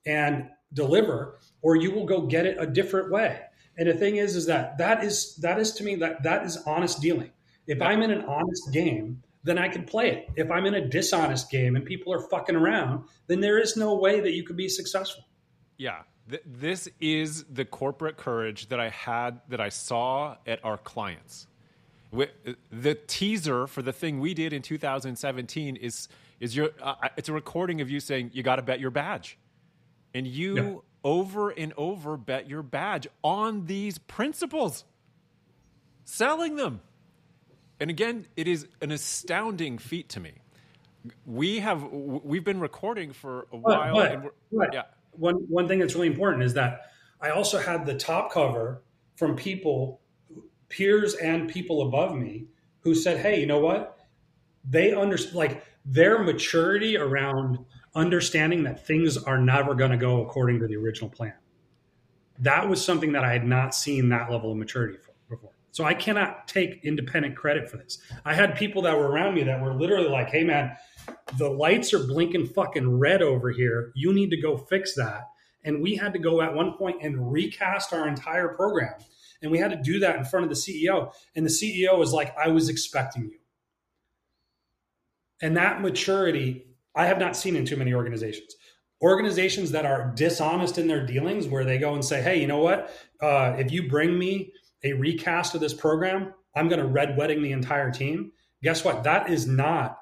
and 0.08 0.50
deliver, 0.74 1.40
or 1.62 1.76
you 1.76 1.92
will 1.92 2.08
go 2.08 2.22
get 2.26 2.48
it 2.48 2.58
a 2.60 2.66
different 2.66 3.12
way. 3.12 3.42
And 3.78 3.88
the 3.88 3.94
thing 3.94 4.16
is, 4.16 4.36
is 4.36 4.48
that 4.48 4.80
that 4.80 5.04
is 5.04 5.36
that 5.38 5.60
is 5.60 5.74
to 5.74 5.84
me 5.84 5.96
that 5.96 6.24
that 6.24 6.46
is 6.46 6.58
honest 6.66 7.00
dealing. 7.00 7.32
If 7.68 7.82
I'm 7.82 8.02
in 8.02 8.10
an 8.12 8.26
honest 8.26 8.74
game 8.74 9.22
then 9.44 9.58
I 9.58 9.68
can 9.68 9.86
play 9.86 10.12
it. 10.12 10.30
If 10.36 10.52
I'm 10.52 10.66
in 10.66 10.76
a 10.76 10.88
dishonest 10.88 11.50
game 11.50 11.76
and 11.76 11.86
people 11.86 12.14
are 12.14 12.22
fucking 12.30 12.56
around, 12.56 13.06
then 13.28 13.40
there 13.40 13.60
is 13.60 13.78
no 13.78 13.96
way 13.96 14.20
that 14.20 14.34
you 14.34 14.44
could 14.44 14.58
be 14.58 14.68
successful. 14.68 15.24
Yeah. 15.78 16.02
Th- 16.30 16.44
this 16.46 16.90
is 17.00 17.46
the 17.46 17.66
corporate 17.66 18.18
courage 18.18 18.68
that 18.68 18.80
I 18.80 18.90
had, 18.90 19.42
that 19.50 19.62
I 19.62 19.70
saw 19.70 20.36
at 20.46 20.64
our 20.64 20.78
clients. 20.78 21.48
The 22.12 22.98
teaser 23.08 23.68
for 23.68 23.82
the 23.82 23.94
thing 23.94 24.20
we 24.20 24.34
did 24.34 24.52
in 24.52 24.62
2017 24.62 25.76
is 25.76 26.08
is 26.40 26.56
your 26.56 26.70
uh, 26.82 26.96
it's 27.18 27.30
a 27.30 27.34
recording 27.34 27.82
of 27.82 27.90
you 27.90 28.00
saying 28.00 28.32
you 28.34 28.42
got 28.42 28.56
to 28.56 28.62
bet 28.64 28.80
your 28.80 28.90
badge, 28.90 29.38
and 30.16 30.26
you 30.26 30.56
yeah. 30.56 30.76
over 31.04 31.52
and 31.52 31.72
over 31.78 32.18
bet 32.18 32.50
your 32.50 32.64
badge 32.64 33.08
on 33.24 33.68
these 33.68 34.00
principles, 34.00 34.86
selling 36.04 36.56
them. 36.56 36.82
And 37.80 37.90
again, 37.90 38.28
it 38.36 38.48
is 38.48 38.68
an 38.82 38.92
astounding 38.92 39.78
feat 39.78 40.10
to 40.10 40.20
me. 40.20 40.34
We 41.26 41.60
have 41.60 41.84
we've 41.84 42.44
been 42.44 42.60
recording 42.60 43.14
for 43.14 43.48
a 43.52 43.58
while. 43.58 43.96
But, 43.96 44.34
but 44.52 44.74
yeah. 44.74 44.84
One 45.12 45.36
one 45.50 45.68
thing 45.68 45.80
that's 45.80 45.96
really 45.96 46.08
important 46.08 46.44
is 46.44 46.54
that 46.56 46.92
I 47.22 47.30
also 47.30 47.58
had 47.58 47.86
the 47.86 47.96
top 47.96 48.32
cover 48.32 48.84
from 49.16 49.36
people, 49.36 50.02
peers 50.68 51.16
and 51.16 51.50
people 51.50 51.88
above 51.88 52.16
me, 52.16 52.48
who 52.82 52.96
said, 52.96 53.20
"Hey, 53.20 53.40
you 53.40 53.46
know 53.46 53.60
what? 53.60 53.98
They 54.70 54.94
understand 54.94 55.36
like 55.36 55.64
their 55.86 56.20
maturity 56.20 56.98
around 56.98 57.60
understanding 57.96 58.64
that 58.64 58.86
things 58.86 59.18
are 59.18 59.38
never 59.38 59.74
going 59.74 59.92
to 59.92 59.98
go 59.98 60.22
according 60.22 60.60
to 60.60 60.68
the 60.68 60.76
original 60.76 61.10
plan." 61.10 61.34
That 62.40 62.70
was 62.70 62.84
something 62.84 63.14
that 63.14 63.24
I 63.24 63.34
had 63.34 63.46
not 63.46 63.74
seen 63.74 64.10
that 64.10 64.30
level 64.32 64.52
of 64.52 64.58
maturity 64.58 64.98
for. 64.98 65.09
So 65.72 65.84
I 65.84 65.94
cannot 65.94 66.48
take 66.48 66.84
independent 66.84 67.36
credit 67.36 67.70
for 67.70 67.78
this. 67.78 68.00
I 68.26 68.34
had 68.34 68.56
people 68.56 68.82
that 68.84 68.98
were 68.98 69.08
around 69.08 69.36
me 69.36 69.44
that 69.44 69.62
were 69.62 69.74
literally 69.74 70.10
like, 70.10 70.30
hey, 70.30 70.44
man, 70.44 70.76
the 71.38 71.50
lights 71.50 71.94
are 71.94 72.06
blinking 72.06 72.48
fucking 72.48 73.00
red 73.00 73.22
over 73.22 73.52
here. 73.52 73.92
You 73.96 74.14
need 74.14 74.32
to 74.32 74.42
go 74.42 74.58
fix 74.58 74.96
that. 74.96 75.30
And 75.64 75.82
we 75.82 75.96
had 75.96 76.14
to 76.14 76.20
go 76.20 76.42
at 76.42 76.54
one 76.54 76.74
point 76.74 77.04
and 77.04 77.32
recast 77.32 77.94
our 77.94 78.08
entire 78.08 78.50
program. 78.50 78.94
And 79.42 79.52
we 79.52 79.58
had 79.58 79.72
to 79.72 79.78
do 79.78 80.00
that 80.00 80.16
in 80.16 80.26
front 80.26 80.46
of 80.46 80.50
the 80.50 80.56
CEO. 80.56 81.14
And 81.36 81.46
the 81.46 81.50
CEO 81.50 81.98
was 81.98 82.14
like, 82.14 82.36
I 82.38 82.50
was 82.50 82.70
expecting 82.70 83.24
you. 83.24 83.40
And 85.42 85.56
that 85.56 85.82
maturity, 85.82 86.66
I 86.96 87.06
have 87.06 87.20
not 87.20 87.36
seen 87.36 87.56
in 87.56 87.66
too 87.66 87.78
many 87.78 87.94
organizations. 87.94 88.56
Organizations 89.02 89.72
that 89.72 89.86
are 89.86 90.12
dishonest 90.16 90.78
in 90.78 90.88
their 90.88 91.06
dealings, 91.06 91.48
where 91.48 91.64
they 91.64 91.78
go 91.78 91.94
and 91.94 92.04
say, 92.04 92.22
hey, 92.22 92.42
you 92.42 92.48
know 92.48 92.60
what? 92.60 92.92
Uh, 93.22 93.56
if 93.58 93.72
you 93.72 93.88
bring 93.88 94.20
me 94.20 94.52
a 94.84 94.94
recast 94.94 95.56
of 95.56 95.62
this 95.62 95.74
program, 95.74 96.34
I'm 96.56 96.68
going 96.68 96.80
to 96.80 96.88
red 96.88 97.18
wedding 97.18 97.42
the 97.42 97.52
entire 97.52 97.92
team. 97.92 98.32
Guess 98.64 98.84
what? 98.84 99.04
That 99.04 99.30
is 99.30 99.48
not 99.48 100.00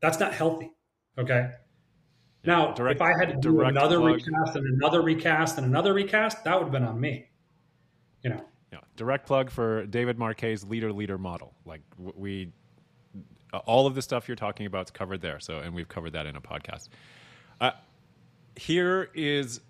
that's 0.00 0.20
not 0.20 0.34
healthy. 0.34 0.70
Okay. 1.18 1.50
Now, 2.44 2.72
direct, 2.72 2.96
if 2.96 3.02
I 3.02 3.12
had 3.18 3.30
to 3.30 3.36
do 3.36 3.62
another 3.62 3.98
plug. 3.98 4.14
recast 4.14 4.56
and 4.56 4.66
another 4.74 5.02
recast 5.02 5.58
and 5.58 5.66
another 5.66 5.92
recast, 5.94 6.44
that 6.44 6.54
would 6.54 6.64
have 6.64 6.72
been 6.72 6.84
on 6.84 7.00
me. 7.00 7.28
You 8.22 8.30
know. 8.30 8.44
Yeah. 8.72 8.80
Direct 8.96 9.26
plug 9.26 9.50
for 9.50 9.86
David 9.86 10.18
Marquet's 10.18 10.64
leader 10.64 10.92
leader 10.92 11.18
model. 11.18 11.54
Like 11.64 11.80
we, 11.98 12.52
all 13.64 13.86
of 13.86 13.94
the 13.94 14.02
stuff 14.02 14.28
you're 14.28 14.36
talking 14.36 14.66
about 14.66 14.86
is 14.86 14.90
covered 14.90 15.20
there. 15.20 15.40
So, 15.40 15.58
and 15.58 15.74
we've 15.74 15.88
covered 15.88 16.12
that 16.12 16.26
in 16.26 16.36
a 16.36 16.40
podcast. 16.40 16.88
Uh, 17.60 17.72
here 18.54 19.10
is 19.14 19.60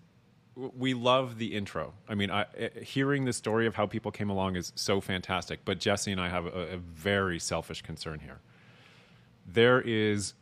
we 0.56 0.94
love 0.94 1.38
the 1.38 1.54
intro. 1.54 1.92
I 2.08 2.14
mean, 2.14 2.30
I, 2.30 2.46
eh, 2.56 2.68
hearing 2.82 3.26
the 3.26 3.32
story 3.32 3.66
of 3.66 3.74
how 3.74 3.86
people 3.86 4.10
came 4.10 4.30
along 4.30 4.56
is 4.56 4.72
so 4.74 5.00
fantastic. 5.00 5.60
But 5.64 5.78
Jesse 5.78 6.10
and 6.10 6.20
I 6.20 6.28
have 6.28 6.46
a, 6.46 6.74
a 6.74 6.76
very 6.78 7.38
selfish 7.38 7.82
concern 7.82 8.20
here. 8.20 8.40
There 9.46 9.80
is, 9.80 10.34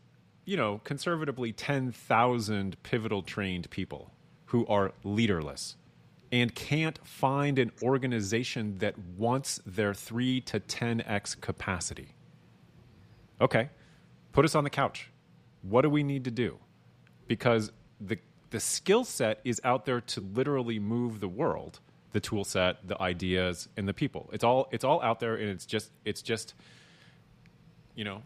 you 0.45 0.57
know, 0.57 0.81
conservatively 0.85 1.53
10,000 1.53 2.83
pivotal 2.85 3.23
trained 3.23 3.69
people 3.71 4.13
who 4.47 4.65
are 4.67 4.93
leaderless 5.03 5.77
and 6.31 6.55
can't 6.55 6.99
find 7.07 7.59
an 7.59 7.73
organization 7.83 8.79
that 8.79 8.99
wants 8.99 9.61
their 9.67 9.93
3 9.93 10.41
to 10.43 10.61
10x 10.61 11.41
capacity. 11.41 12.15
Okay, 13.41 13.69
put 14.33 14.45
us 14.45 14.55
on 14.55 14.65
the 14.65 14.71
couch. 14.71 15.11
What 15.63 15.83
do 15.83 15.91
we 15.91 16.03
need 16.03 16.25
to 16.25 16.31
do? 16.31 16.59
Because 17.27 17.73
the 18.01 18.19
the 18.55 18.61
skill 18.61 19.03
set 19.03 19.41
is 19.43 19.61
out 19.65 19.85
there 19.85 20.01
to 20.01 20.21
literally 20.21 20.79
move 20.79 21.19
the 21.19 21.27
world 21.27 21.81
the 22.13 22.21
tool 22.21 22.45
set 22.45 22.87
the 22.87 23.03
ideas 23.03 23.69
and 23.77 23.89
the 23.89 23.93
people. 23.93 24.31
It's 24.33 24.45
all 24.45 24.69
it's 24.71 24.85
all 24.85 25.03
out 25.03 25.19
there 25.19 25.35
and 25.35 25.49
it's 25.51 25.67
just 25.67 25.91
it's 26.05 26.23
just 26.23 26.55
you 27.97 28.05
know 28.05 28.23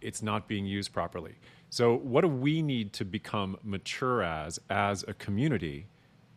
it's 0.00 0.22
not 0.22 0.48
being 0.48 0.64
used 0.64 0.94
properly. 0.94 1.34
So 1.68 1.98
what 1.98 2.22
do 2.22 2.28
we 2.28 2.62
need 2.62 2.94
to 2.94 3.04
become 3.04 3.58
mature 3.62 4.22
as 4.22 4.58
as 4.70 5.04
a 5.06 5.12
community 5.12 5.84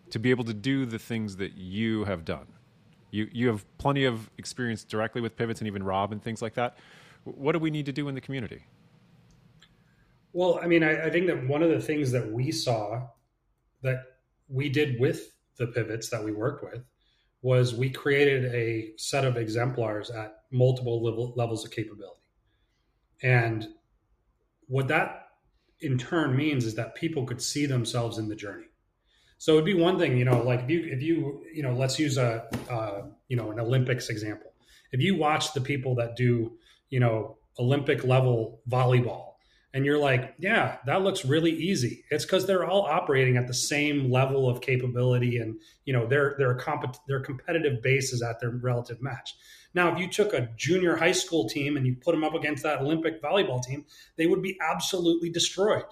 to 0.09 0.19
be 0.19 0.29
able 0.29 0.43
to 0.43 0.53
do 0.53 0.85
the 0.85 0.99
things 0.99 1.37
that 1.37 1.53
you 1.53 2.03
have 2.03 2.25
done? 2.25 2.47
You 3.11 3.29
you 3.31 3.47
have 3.47 3.63
plenty 3.77 4.03
of 4.03 4.29
experience 4.37 4.83
directly 4.83 5.21
with 5.21 5.37
pivots 5.37 5.61
and 5.61 5.67
even 5.69 5.81
rob 5.81 6.11
and 6.11 6.21
things 6.21 6.41
like 6.41 6.55
that. 6.55 6.75
What 7.23 7.53
do 7.53 7.59
we 7.59 7.71
need 7.71 7.85
to 7.85 7.93
do 7.93 8.09
in 8.09 8.15
the 8.15 8.21
community 8.21 8.65
well, 10.33 10.59
I 10.61 10.67
mean, 10.67 10.83
I, 10.83 11.05
I, 11.05 11.09
think 11.11 11.27
that 11.27 11.47
one 11.47 11.61
of 11.61 11.69
the 11.69 11.79
things 11.79 12.11
that 12.11 12.31
we 12.31 12.51
saw 12.51 13.07
that 13.83 14.03
we 14.49 14.67
did 14.67 14.99
with 14.99 15.31
the 15.57 15.67
pivots 15.67 16.09
that 16.09 16.23
we 16.23 16.31
worked 16.31 16.63
with 16.63 16.83
was 17.43 17.75
we 17.75 17.89
created 17.89 18.45
a 18.53 18.93
set 18.97 19.25
of 19.25 19.37
exemplars 19.37 20.09
at 20.09 20.37
multiple 20.51 21.03
level, 21.03 21.33
levels 21.35 21.63
of 21.63 21.71
capability. 21.71 22.21
And 23.21 23.67
what 24.67 24.87
that 24.87 25.27
in 25.81 25.97
turn 25.97 26.35
means 26.35 26.65
is 26.65 26.75
that 26.75 26.95
people 26.95 27.25
could 27.25 27.41
see 27.41 27.65
themselves 27.65 28.17
in 28.17 28.27
the 28.27 28.35
journey. 28.35 28.65
So 29.37 29.53
it'd 29.53 29.65
be 29.65 29.73
one 29.73 29.99
thing, 29.99 30.17
you 30.17 30.23
know, 30.23 30.41
like 30.41 30.61
if 30.61 30.69
you, 30.69 30.85
if 30.85 31.01
you, 31.01 31.43
you 31.53 31.63
know, 31.63 31.73
let's 31.73 31.99
use 31.99 32.17
a, 32.17 32.45
uh, 32.69 33.01
you 33.27 33.35
know, 33.35 33.51
an 33.51 33.59
Olympics 33.59 34.09
example. 34.09 34.53
If 34.93 35.01
you 35.01 35.17
watch 35.17 35.53
the 35.53 35.61
people 35.61 35.95
that 35.95 36.15
do, 36.15 36.53
you 36.89 37.01
know, 37.01 37.37
Olympic 37.59 38.05
level 38.05 38.61
volleyball, 38.69 39.32
and 39.73 39.85
you're 39.85 39.97
like, 39.97 40.35
yeah, 40.37 40.77
that 40.85 41.01
looks 41.01 41.25
really 41.25 41.51
easy. 41.51 42.03
It's 42.11 42.25
because 42.25 42.45
they're 42.45 42.65
all 42.65 42.83
operating 42.83 43.37
at 43.37 43.47
the 43.47 43.53
same 43.55 44.11
level 44.11 44.47
of 44.47 44.61
capability, 44.61 45.37
and 45.37 45.59
you 45.85 45.93
know 45.93 46.05
their 46.05 46.35
their 46.37 46.53
comp- 46.55 46.97
their 47.07 47.19
competitive 47.19 47.81
base 47.81 48.13
is 48.13 48.21
at 48.21 48.39
their 48.39 48.51
relative 48.51 49.01
match. 49.01 49.33
Now, 49.73 49.91
if 49.91 49.99
you 49.99 50.07
took 50.07 50.33
a 50.33 50.49
junior 50.55 50.95
high 50.95 51.13
school 51.13 51.49
team 51.49 51.75
and 51.77 51.87
you 51.87 51.95
put 51.95 52.11
them 52.11 52.23
up 52.23 52.35
against 52.35 52.61
that 52.61 52.79
Olympic 52.79 53.21
volleyball 53.21 53.63
team, 53.63 53.85
they 54.15 54.27
would 54.27 54.43
be 54.43 54.57
absolutely 54.61 55.31
destroyed. 55.31 55.85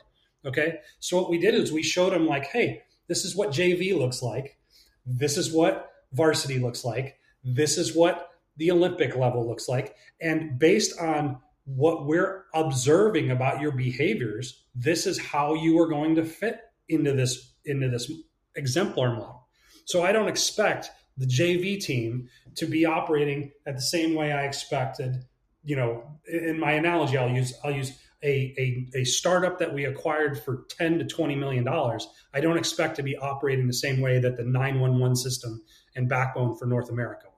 Okay, 0.45 0.77
so 0.99 1.19
what 1.19 1.32
we 1.32 1.39
did 1.39 1.55
is 1.55 1.71
we 1.71 1.84
showed 1.84 2.13
them 2.13 2.27
like, 2.27 2.45
hey, 2.45 2.84
this 3.07 3.25
is 3.25 3.36
what 3.36 3.49
JV 3.49 3.97
looks 3.97 4.21
like. 4.21 4.57
This 5.05 5.38
is 5.38 5.51
what 5.51 5.91
varsity 6.13 6.59
looks 6.59 6.86
like. 6.86 7.17
This 7.43 7.79
is 7.79 7.95
what 7.95 8.29
the 8.57 8.69
Olympic 8.69 9.15
level 9.15 9.47
looks 9.47 9.67
like, 9.67 9.95
and 10.21 10.59
based 10.59 10.99
on 10.99 11.39
what 11.76 12.05
we're 12.05 12.45
observing 12.53 13.32
about 13.32 13.61
your 13.61 13.72
behaviors, 13.72 14.65
this 14.76 15.05
is 15.07 15.17
how 15.17 15.53
you 15.53 15.80
are 15.80 15.88
going 15.88 16.15
to 16.15 16.24
fit 16.24 16.59
into 16.89 17.13
this 17.13 17.53
into 17.65 17.89
this 17.89 18.11
exemplar 18.55 19.13
model. 19.13 19.47
So 19.86 20.03
I 20.03 20.11
don't 20.11 20.28
expect 20.28 20.89
the 21.17 21.26
JV 21.26 21.80
team 21.80 22.28
to 22.55 22.65
be 22.65 22.86
operating 22.86 23.51
at 23.65 23.76
the 23.76 23.82
same 23.82 24.15
way 24.15 24.32
I 24.32 24.45
expected. 24.45 25.24
You 25.63 25.76
know, 25.76 26.03
in 26.28 26.59
my 26.59 26.72
analogy, 26.74 27.17
I'll 27.17 27.30
use 27.30 27.53
I'll 27.63 27.72
use 27.72 27.91
a, 28.24 28.53
a, 28.95 28.99
a 28.99 29.03
startup 29.03 29.57
that 29.59 29.74
we 29.74 29.86
acquired 29.86 30.39
for 30.43 30.65
10 30.69 30.99
to 30.99 31.05
20 31.05 31.36
million 31.36 31.63
dollars. 31.63 32.07
I 32.34 32.41
don't 32.41 32.57
expect 32.57 32.95
to 32.97 33.03
be 33.03 33.17
operating 33.17 33.67
the 33.67 33.74
same 33.74 34.01
way 34.01 34.19
that 34.19 34.38
the 34.38 34.43
911 34.43 35.15
system 35.15 35.61
and 35.95 36.07
backbone 36.09 36.55
for 36.57 36.65
North 36.65 36.89
America 36.89 37.30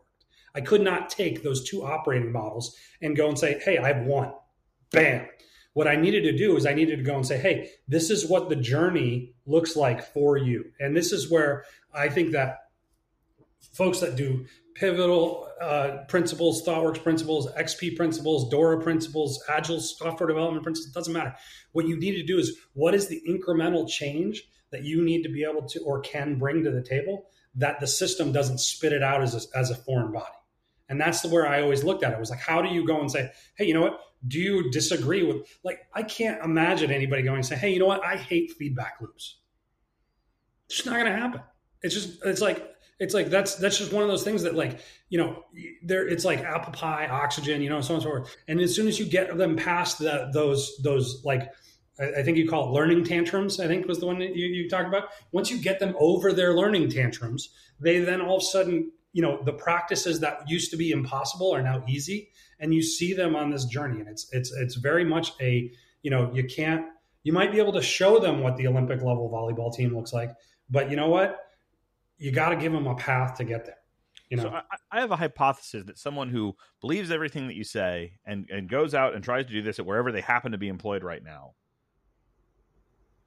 I 0.55 0.61
could 0.61 0.81
not 0.81 1.09
take 1.09 1.41
those 1.41 1.67
two 1.67 1.83
operating 1.83 2.31
models 2.31 2.75
and 3.01 3.15
go 3.15 3.27
and 3.27 3.37
say, 3.37 3.59
hey, 3.63 3.77
I 3.77 3.87
have 3.93 4.05
one. 4.05 4.31
Bam. 4.91 5.27
What 5.73 5.87
I 5.87 5.95
needed 5.95 6.23
to 6.23 6.37
do 6.37 6.55
is 6.55 6.67
I 6.67 6.75
needed 6.75 6.97
to 6.97 7.03
go 7.03 7.15
and 7.15 7.25
say, 7.25 7.39
hey, 7.39 7.71
this 7.87 8.11
is 8.11 8.29
what 8.29 8.49
the 8.49 8.55
journey 8.55 9.33
looks 9.47 9.75
like 9.75 10.03
for 10.13 10.37
you. 10.37 10.65
And 10.79 10.95
this 10.95 11.11
is 11.11 11.31
where 11.31 11.65
I 11.91 12.09
think 12.09 12.31
that 12.33 12.59
folks 13.73 13.99
that 14.01 14.15
do 14.15 14.45
pivotal 14.75 15.49
uh, 15.59 16.03
principles, 16.07 16.63
ThoughtWorks 16.63 17.01
principles, 17.01 17.51
XP 17.53 17.95
principles, 17.95 18.49
Dora 18.49 18.81
principles, 18.81 19.43
agile 19.49 19.79
software 19.79 20.27
development 20.27 20.63
principles, 20.63 20.93
doesn't 20.93 21.13
matter. 21.13 21.35
What 21.71 21.87
you 21.87 21.97
need 21.97 22.15
to 22.15 22.23
do 22.23 22.37
is 22.37 22.55
what 22.73 22.93
is 22.93 23.07
the 23.07 23.21
incremental 23.27 23.87
change 23.87 24.43
that 24.71 24.83
you 24.83 25.03
need 25.03 25.23
to 25.23 25.29
be 25.29 25.43
able 25.43 25.67
to 25.69 25.79
or 25.81 26.01
can 26.01 26.37
bring 26.37 26.63
to 26.63 26.71
the 26.71 26.81
table 26.81 27.25
that 27.55 27.79
the 27.79 27.87
system 27.87 28.31
doesn't 28.31 28.59
spit 28.59 28.93
it 28.93 29.03
out 29.03 29.21
as 29.21 29.35
a, 29.35 29.57
as 29.57 29.69
a 29.69 29.75
foreign 29.75 30.11
body. 30.11 30.33
And 30.89 30.99
that's 30.99 31.25
where 31.25 31.47
I 31.47 31.61
always 31.61 31.83
looked 31.83 32.03
at 32.03 32.13
it. 32.13 32.19
was 32.19 32.29
like, 32.29 32.39
how 32.39 32.61
do 32.61 32.69
you 32.69 32.85
go 32.85 32.99
and 32.99 33.09
say, 33.09 33.31
hey, 33.57 33.65
you 33.65 33.73
know 33.73 33.81
what? 33.81 33.99
Do 34.27 34.39
you 34.39 34.71
disagree 34.71 35.23
with 35.23 35.47
like 35.63 35.79
I 35.93 36.03
can't 36.03 36.43
imagine 36.43 36.91
anybody 36.91 37.23
going 37.23 37.37
and 37.37 37.45
say, 37.45 37.55
hey, 37.55 37.73
you 37.73 37.79
know 37.79 37.85
what? 37.85 38.05
I 38.05 38.15
hate 38.15 38.51
feedback 38.51 38.95
loops. 39.01 39.39
It's 40.67 40.77
just 40.77 40.85
not 40.85 40.97
gonna 40.97 41.15
happen. 41.15 41.41
It's 41.81 41.93
just 41.93 42.23
it's 42.23 42.41
like 42.41 42.73
it's 42.99 43.13
like 43.13 43.29
that's 43.29 43.55
that's 43.55 43.77
just 43.77 43.91
one 43.91 44.03
of 44.03 44.09
those 44.09 44.23
things 44.23 44.43
that 44.43 44.55
like 44.55 44.79
you 45.09 45.17
know 45.17 45.43
there 45.83 46.07
it's 46.07 46.23
like 46.23 46.39
apple 46.39 46.71
pie 46.71 47.07
oxygen 47.07 47.61
you 47.61 47.69
know 47.69 47.81
so 47.81 47.93
on 47.93 47.95
and 47.95 48.03
so 48.03 48.09
forth 48.09 48.37
and 48.47 48.59
as 48.59 48.75
soon 48.75 48.87
as 48.87 48.99
you 48.99 49.05
get 49.05 49.37
them 49.37 49.55
past 49.55 49.99
the, 49.99 50.29
those 50.33 50.77
those 50.83 51.21
like 51.23 51.51
I, 51.99 52.23
think 52.23 52.37
you 52.37 52.49
call 52.49 52.69
it 52.69 52.71
learning 52.71 53.03
tantrums 53.03 53.59
i 53.59 53.67
think 53.67 53.87
was 53.87 53.99
the 53.99 54.05
one 54.05 54.19
that 54.19 54.35
you, 54.35 54.47
you 54.47 54.69
talked 54.69 54.87
about 54.87 55.09
once 55.31 55.51
you 55.51 55.57
get 55.57 55.79
them 55.79 55.95
over 55.99 56.33
their 56.33 56.53
learning 56.53 56.89
tantrums 56.89 57.49
they 57.79 57.99
then 57.99 58.21
all 58.21 58.37
of 58.37 58.41
a 58.41 58.45
sudden 58.45 58.91
you 59.13 59.21
know 59.21 59.41
the 59.43 59.53
practices 59.53 60.19
that 60.19 60.41
used 60.47 60.71
to 60.71 60.77
be 60.77 60.91
impossible 60.91 61.53
are 61.53 61.61
now 61.61 61.83
easy 61.87 62.29
and 62.59 62.73
you 62.73 62.81
see 62.81 63.13
them 63.13 63.35
on 63.35 63.49
this 63.49 63.65
journey 63.65 63.99
and 63.99 64.09
it's 64.09 64.27
it's 64.31 64.51
it's 64.51 64.75
very 64.75 65.05
much 65.05 65.31
a 65.39 65.71
you 66.01 66.11
know 66.11 66.31
you 66.33 66.43
can't 66.43 66.85
you 67.23 67.31
might 67.31 67.51
be 67.51 67.59
able 67.59 67.73
to 67.73 67.81
show 67.81 68.19
them 68.19 68.41
what 68.41 68.57
the 68.57 68.67
olympic 68.67 69.01
level 69.01 69.29
volleyball 69.29 69.73
team 69.73 69.95
looks 69.95 70.11
like 70.11 70.31
but 70.69 70.89
you 70.89 70.95
know 70.95 71.09
what? 71.09 71.39
You 72.17 72.31
got 72.31 72.49
to 72.49 72.55
give 72.55 72.71
them 72.71 72.87
a 72.87 72.95
path 72.95 73.35
to 73.35 73.43
get 73.43 73.65
there 73.65 73.77
you 74.29 74.37
know? 74.37 74.43
So 74.43 74.49
I, 74.49 74.61
I, 74.91 74.99
have 75.01 75.11
a 75.11 75.15
hypothesis 75.15 75.83
that 75.85 75.99
someone 75.99 76.29
who 76.29 76.55
believes 76.81 77.11
everything 77.11 77.47
that 77.47 77.55
you 77.55 77.63
say 77.63 78.13
and 78.25 78.49
and 78.49 78.67
goes 78.67 78.95
out 78.95 79.13
and 79.13 79.23
tries 79.23 79.45
to 79.45 79.51
do 79.51 79.61
this 79.61 79.77
at 79.77 79.85
wherever 79.85 80.11
they 80.11 80.21
happen 80.21 80.53
to 80.53 80.57
be 80.57 80.69
employed 80.69 81.03
right 81.03 81.23
now 81.23 81.53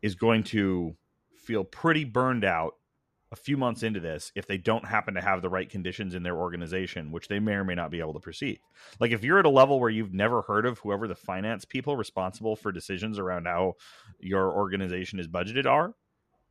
is 0.02 0.16
going 0.16 0.42
to 0.44 0.96
feel 1.44 1.62
pretty 1.62 2.04
burned 2.04 2.44
out 2.44 2.74
a 3.32 3.36
few 3.36 3.56
months 3.56 3.82
into 3.82 3.98
this 3.98 4.30
if 4.34 4.46
they 4.46 4.56
don't 4.56 4.86
happen 4.86 5.14
to 5.14 5.20
have 5.20 5.42
the 5.42 5.48
right 5.48 5.68
conditions 5.68 6.14
in 6.14 6.22
their 6.22 6.36
organization, 6.36 7.10
which 7.10 7.28
they 7.28 7.40
may 7.40 7.54
or 7.54 7.64
may 7.64 7.74
not 7.74 7.90
be 7.90 8.00
able 8.00 8.12
to 8.12 8.20
perceive. 8.20 8.58
Like 9.00 9.10
if 9.10 9.24
you're 9.24 9.38
at 9.38 9.46
a 9.46 9.50
level 9.50 9.80
where 9.80 9.90
you've 9.90 10.14
never 10.14 10.42
heard 10.42 10.64
of 10.64 10.78
whoever 10.78 11.08
the 11.08 11.16
finance 11.16 11.64
people 11.64 11.96
responsible 11.96 12.54
for 12.54 12.70
decisions 12.70 13.18
around 13.18 13.46
how 13.46 13.74
your 14.20 14.52
organization 14.52 15.18
is 15.18 15.26
budgeted 15.26 15.66
are, 15.66 15.94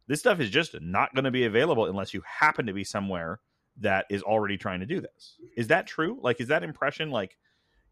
this 0.07 0.19
stuff 0.19 0.39
is 0.39 0.49
just 0.49 0.79
not 0.81 1.13
going 1.15 1.23
to 1.23 1.31
be 1.31 1.45
available 1.45 1.85
unless 1.85 2.13
you 2.13 2.21
happen 2.25 2.65
to 2.65 2.73
be 2.73 2.83
somewhere 2.83 3.39
that 3.79 4.05
is 4.09 4.21
already 4.21 4.57
trying 4.57 4.81
to 4.81 4.85
do 4.85 5.01
this. 5.01 5.37
Is 5.57 5.67
that 5.67 5.87
true? 5.87 6.19
Like, 6.21 6.39
is 6.39 6.47
that 6.49 6.63
impression 6.63 7.09
like? 7.11 7.37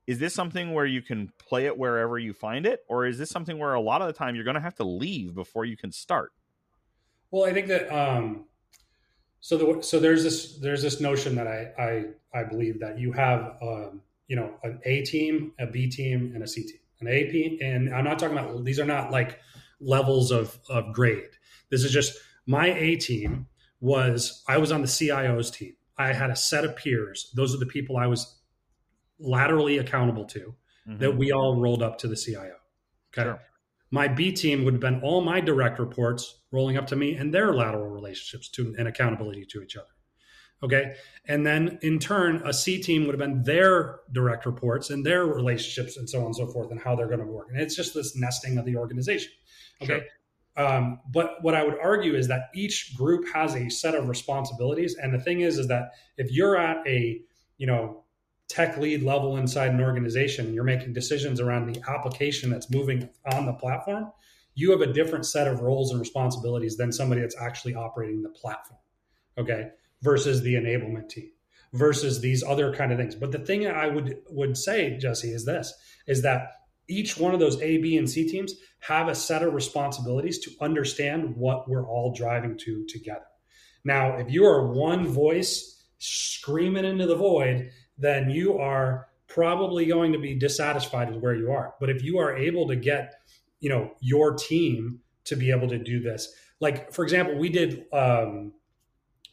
Is 0.05 0.19
this 0.19 0.33
something 0.33 0.73
where 0.73 0.85
you 0.85 1.01
can 1.01 1.31
play 1.39 1.65
it 1.65 1.77
wherever 1.77 2.19
you 2.19 2.33
find 2.33 2.65
it, 2.65 2.81
or 2.89 3.05
is 3.05 3.17
this 3.17 3.29
something 3.29 3.57
where 3.57 3.73
a 3.73 3.79
lot 3.79 4.01
of 4.01 4.07
the 4.07 4.13
time 4.13 4.35
you're 4.35 4.43
going 4.43 4.55
to 4.55 4.61
have 4.61 4.75
to 4.75 4.83
leave 4.83 5.33
before 5.33 5.63
you 5.63 5.77
can 5.77 5.93
start? 5.93 6.33
Well, 7.31 7.45
I 7.45 7.53
think 7.53 7.67
that 7.67 7.89
um, 7.89 8.43
so 9.43 9.57
the, 9.57 9.83
so 9.83 9.99
there's 9.99 10.23
this 10.23 10.57
there's 10.59 10.81
this 10.81 11.01
notion 11.01 11.35
that 11.35 11.47
I 11.47 11.73
I, 11.77 12.39
I 12.39 12.43
believe 12.45 12.79
that 12.79 12.97
you 12.97 13.11
have 13.11 13.57
um, 13.61 14.01
you 14.27 14.37
know 14.37 14.53
an 14.63 14.79
A 14.85 15.01
team, 15.01 15.51
a 15.59 15.67
B 15.67 15.89
team, 15.89 16.31
and 16.33 16.41
a 16.41 16.47
C 16.47 16.63
team. 16.63 16.79
An 17.01 17.07
A 17.09 17.29
team, 17.29 17.57
and 17.61 17.93
I'm 17.93 18.05
not 18.05 18.19
talking 18.19 18.37
about 18.37 18.63
these 18.63 18.79
are 18.79 18.85
not 18.85 19.11
like 19.11 19.39
levels 19.81 20.31
of 20.31 20.57
of 20.69 20.93
grade. 20.93 21.31
This 21.69 21.83
is 21.83 21.91
just 21.91 22.17
my 22.47 22.67
A 22.67 22.95
team 22.95 23.47
was 23.81 24.43
I 24.47 24.59
was 24.59 24.71
on 24.71 24.81
the 24.81 24.87
CIO's 24.87 25.51
team. 25.51 25.75
I 25.97 26.13
had 26.13 26.29
a 26.29 26.37
set 26.37 26.63
of 26.63 26.77
peers. 26.77 27.29
Those 27.35 27.53
are 27.53 27.59
the 27.59 27.65
people 27.65 27.97
I 27.97 28.07
was 28.07 28.39
laterally 29.19 29.77
accountable 29.77 30.23
to. 30.25 30.55
Mm-hmm. 30.87 30.99
That 30.99 31.17
we 31.17 31.33
all 31.33 31.59
rolled 31.59 31.83
up 31.83 31.97
to 31.99 32.07
the 32.07 32.15
CIO. 32.15 32.55
Okay. 33.11 33.23
Sure. 33.23 33.39
My 33.93 34.07
B 34.07 34.31
team 34.31 34.63
would 34.63 34.73
have 34.73 34.81
been 34.81 35.01
all 35.01 35.21
my 35.21 35.39
direct 35.39 35.77
reports 35.77 36.41
rolling 36.51 36.77
up 36.77 36.87
to 36.87 36.95
me 36.95 37.13
and 37.13 37.31
their 37.31 37.53
lateral 37.53 37.91
relationships 37.91 38.49
to 38.49 38.73
and 38.79 38.87
accountability 38.87 39.45
to 39.51 39.61
each 39.61 39.77
other. 39.77 39.85
Okay. 40.63 40.95
And 41.27 41.45
then 41.45 41.77
in 41.83 41.99
turn, 41.99 42.41
a 42.43 42.53
C 42.53 42.81
team 42.81 43.05
would 43.05 43.13
have 43.13 43.19
been 43.19 43.43
their 43.43 43.99
direct 44.11 44.47
reports 44.47 44.89
and 44.89 45.05
their 45.05 45.27
relationships 45.27 45.95
and 45.97 46.09
so 46.09 46.21
on 46.21 46.25
and 46.25 46.35
so 46.35 46.47
forth 46.47 46.71
and 46.71 46.79
how 46.79 46.95
they're 46.95 47.07
going 47.07 47.19
to 47.19 47.27
work. 47.27 47.49
And 47.51 47.61
it's 47.61 47.75
just 47.75 47.93
this 47.93 48.15
nesting 48.15 48.57
of 48.57 48.65
the 48.65 48.77
organization. 48.77 49.31
Okay. 49.83 50.07
Sure. 50.57 50.65
Um, 50.65 50.99
but 51.11 51.43
what 51.43 51.53
I 51.53 51.63
would 51.63 51.77
argue 51.79 52.15
is 52.15 52.27
that 52.29 52.49
each 52.55 52.95
group 52.97 53.27
has 53.31 53.53
a 53.53 53.69
set 53.69 53.93
of 53.93 54.09
responsibilities. 54.09 54.95
And 54.95 55.13
the 55.13 55.19
thing 55.19 55.41
is, 55.41 55.59
is 55.59 55.67
that 55.67 55.91
if 56.17 56.31
you're 56.31 56.57
at 56.57 56.77
a, 56.87 57.21
you 57.59 57.67
know, 57.67 58.02
tech 58.53 58.77
lead 58.77 59.01
level 59.01 59.37
inside 59.37 59.71
an 59.71 59.81
organization 59.81 60.53
you're 60.53 60.63
making 60.63 60.93
decisions 60.93 61.39
around 61.39 61.65
the 61.65 61.81
application 61.89 62.51
that's 62.51 62.69
moving 62.69 63.09
on 63.31 63.47
the 63.47 63.53
platform, 63.53 64.11
you 64.53 64.69
have 64.69 64.81
a 64.81 64.93
different 64.93 65.25
set 65.25 65.47
of 65.47 65.61
roles 65.61 65.89
and 65.89 65.99
responsibilities 65.99 66.77
than 66.77 66.91
somebody 66.91 67.21
that's 67.21 67.39
actually 67.41 67.73
operating 67.73 68.21
the 68.21 68.29
platform. 68.29 68.79
Okay. 69.37 69.69
Versus 70.03 70.41
the 70.41 70.53
enablement 70.53 71.09
team 71.09 71.31
versus 71.73 72.21
these 72.21 72.43
other 72.43 72.71
kind 72.73 72.91
of 72.91 72.99
things. 72.99 73.15
But 73.15 73.31
the 73.31 73.39
thing 73.39 73.67
I 73.67 73.87
would 73.87 74.17
would 74.29 74.55
say, 74.55 74.97
Jesse, 74.97 75.31
is 75.31 75.45
this 75.45 75.73
is 76.05 76.21
that 76.21 76.51
each 76.87 77.17
one 77.17 77.33
of 77.33 77.39
those 77.39 77.59
A, 77.61 77.77
B, 77.77 77.97
and 77.97 78.09
C 78.09 78.29
teams 78.29 78.53
have 78.81 79.07
a 79.07 79.15
set 79.15 79.41
of 79.41 79.53
responsibilities 79.53 80.39
to 80.39 80.51
understand 80.61 81.35
what 81.35 81.67
we're 81.67 81.87
all 81.87 82.13
driving 82.13 82.57
to 82.59 82.85
together. 82.87 83.25
Now, 83.83 84.17
if 84.17 84.29
you 84.29 84.45
are 84.45 84.71
one 84.71 85.07
voice 85.07 85.83
screaming 85.97 86.85
into 86.85 87.07
the 87.07 87.15
void, 87.15 87.71
then 87.97 88.29
you 88.29 88.57
are 88.57 89.07
probably 89.27 89.85
going 89.85 90.13
to 90.13 90.19
be 90.19 90.35
dissatisfied 90.35 91.11
with 91.11 91.21
where 91.21 91.35
you 91.35 91.51
are. 91.51 91.73
But 91.79 91.89
if 91.89 92.03
you 92.03 92.19
are 92.19 92.35
able 92.35 92.67
to 92.67 92.75
get, 92.75 93.15
you 93.59 93.69
know, 93.69 93.91
your 93.99 94.35
team 94.35 94.99
to 95.25 95.35
be 95.35 95.51
able 95.51 95.67
to 95.69 95.77
do 95.77 96.01
this, 96.01 96.33
like 96.59 96.91
for 96.91 97.03
example, 97.03 97.37
we 97.37 97.49
did, 97.49 97.85
um, 97.93 98.53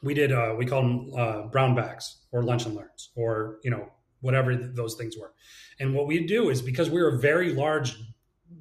we 0.02 0.14
did, 0.14 0.32
uh, 0.32 0.54
we 0.56 0.64
call 0.64 0.82
them 0.82 1.10
uh, 1.16 1.42
brown 1.48 1.74
bags 1.74 2.18
or 2.32 2.42
lunch 2.42 2.64
and 2.66 2.74
learns 2.74 3.10
or 3.14 3.58
you 3.62 3.70
know 3.70 3.90
whatever 4.20 4.54
those 4.54 4.94
things 4.94 5.16
were. 5.16 5.32
And 5.78 5.94
what 5.94 6.06
we 6.06 6.26
do 6.26 6.50
is 6.50 6.62
because 6.62 6.90
we're 6.90 7.14
a 7.14 7.18
very 7.18 7.52
large 7.52 7.96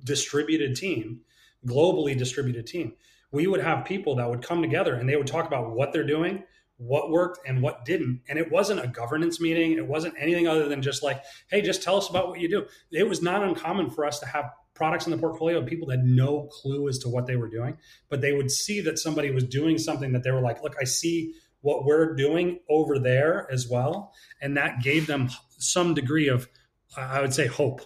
distributed 0.04 0.76
team, 0.76 1.22
globally 1.66 2.18
distributed 2.18 2.66
team, 2.66 2.93
we 3.32 3.47
would 3.47 3.62
have 3.62 3.86
people 3.86 4.16
that 4.16 4.30
would 4.30 4.41
come 4.41 4.62
together 4.62 4.95
and 4.95 5.08
they 5.08 5.16
would 5.16 5.28
talk 5.28 5.45
about 5.45 5.72
what 5.72 5.93
they're 5.93 6.08
doing, 6.08 6.43
what 6.80 7.11
worked 7.11 7.39
and 7.45 7.61
what 7.61 7.84
didn't. 7.84 8.21
And 8.30 8.39
it 8.39 8.49
wasn't 8.51 8.84
a 8.84 8.88
governance 8.88 9.39
meeting. 9.39 9.73
It 9.73 9.86
wasn't 9.86 10.15
anything 10.17 10.47
other 10.47 10.67
than 10.67 10.82
just 10.82 11.03
like, 11.03 11.21
hey, 11.49 11.61
just 11.61 11.84
tell 11.84 11.97
us 11.97 12.09
about 12.09 12.30
what 12.30 12.39
you 12.39 12.49
do. 12.49 12.65
It 12.91 13.07
was 13.07 13.21
not 13.21 13.43
uncommon 13.43 13.89
for 13.89 14.05
us 14.05 14.19
to 14.19 14.25
have 14.25 14.45
products 14.73 15.05
in 15.05 15.11
the 15.11 15.17
portfolio 15.17 15.59
of 15.59 15.65
people 15.65 15.89
that 15.89 15.97
had 15.97 16.05
no 16.05 16.43
clue 16.43 16.88
as 16.88 16.97
to 16.99 17.09
what 17.09 17.27
they 17.27 17.36
were 17.36 17.49
doing, 17.49 17.77
but 18.09 18.21
they 18.21 18.32
would 18.32 18.49
see 18.49 18.80
that 18.80 18.97
somebody 18.97 19.30
was 19.30 19.43
doing 19.43 19.77
something 19.77 20.13
that 20.13 20.23
they 20.23 20.32
were 20.32 20.39
like, 20.39 20.63
look, 20.63 20.75
I 20.80 20.86
see 20.86 21.34
what 21.59 21.84
we're 21.84 22.15
doing 22.15 22.59
over 22.69 22.97
there 22.97 23.45
as 23.51 23.67
well. 23.67 24.13
And 24.41 24.55
that 24.55 24.82
gave 24.82 25.05
them 25.05 25.30
some 25.57 25.93
degree 25.93 26.30
of, 26.30 26.47
I 26.95 27.19
would 27.19 27.34
say, 27.34 27.47
hope. 27.47 27.82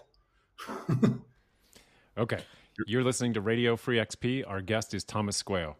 okay. 2.17 2.39
You're 2.85 3.03
listening 3.03 3.33
to 3.33 3.41
Radio 3.41 3.75
Free 3.75 3.97
XP. 3.97 4.43
Our 4.47 4.61
guest 4.61 4.93
is 4.93 5.03
Thomas 5.03 5.41
Squeo. 5.41 5.75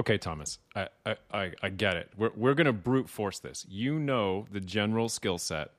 Okay, 0.00 0.16
Thomas, 0.16 0.58
I, 0.74 0.88
I, 1.30 1.52
I 1.62 1.68
get 1.68 1.94
it. 1.94 2.08
We're, 2.16 2.30
we're 2.34 2.54
going 2.54 2.66
to 2.66 2.72
brute 2.72 3.06
force 3.06 3.38
this. 3.38 3.66
You 3.68 3.98
know 3.98 4.46
the 4.50 4.58
general 4.58 5.10
skill 5.10 5.36
set 5.36 5.72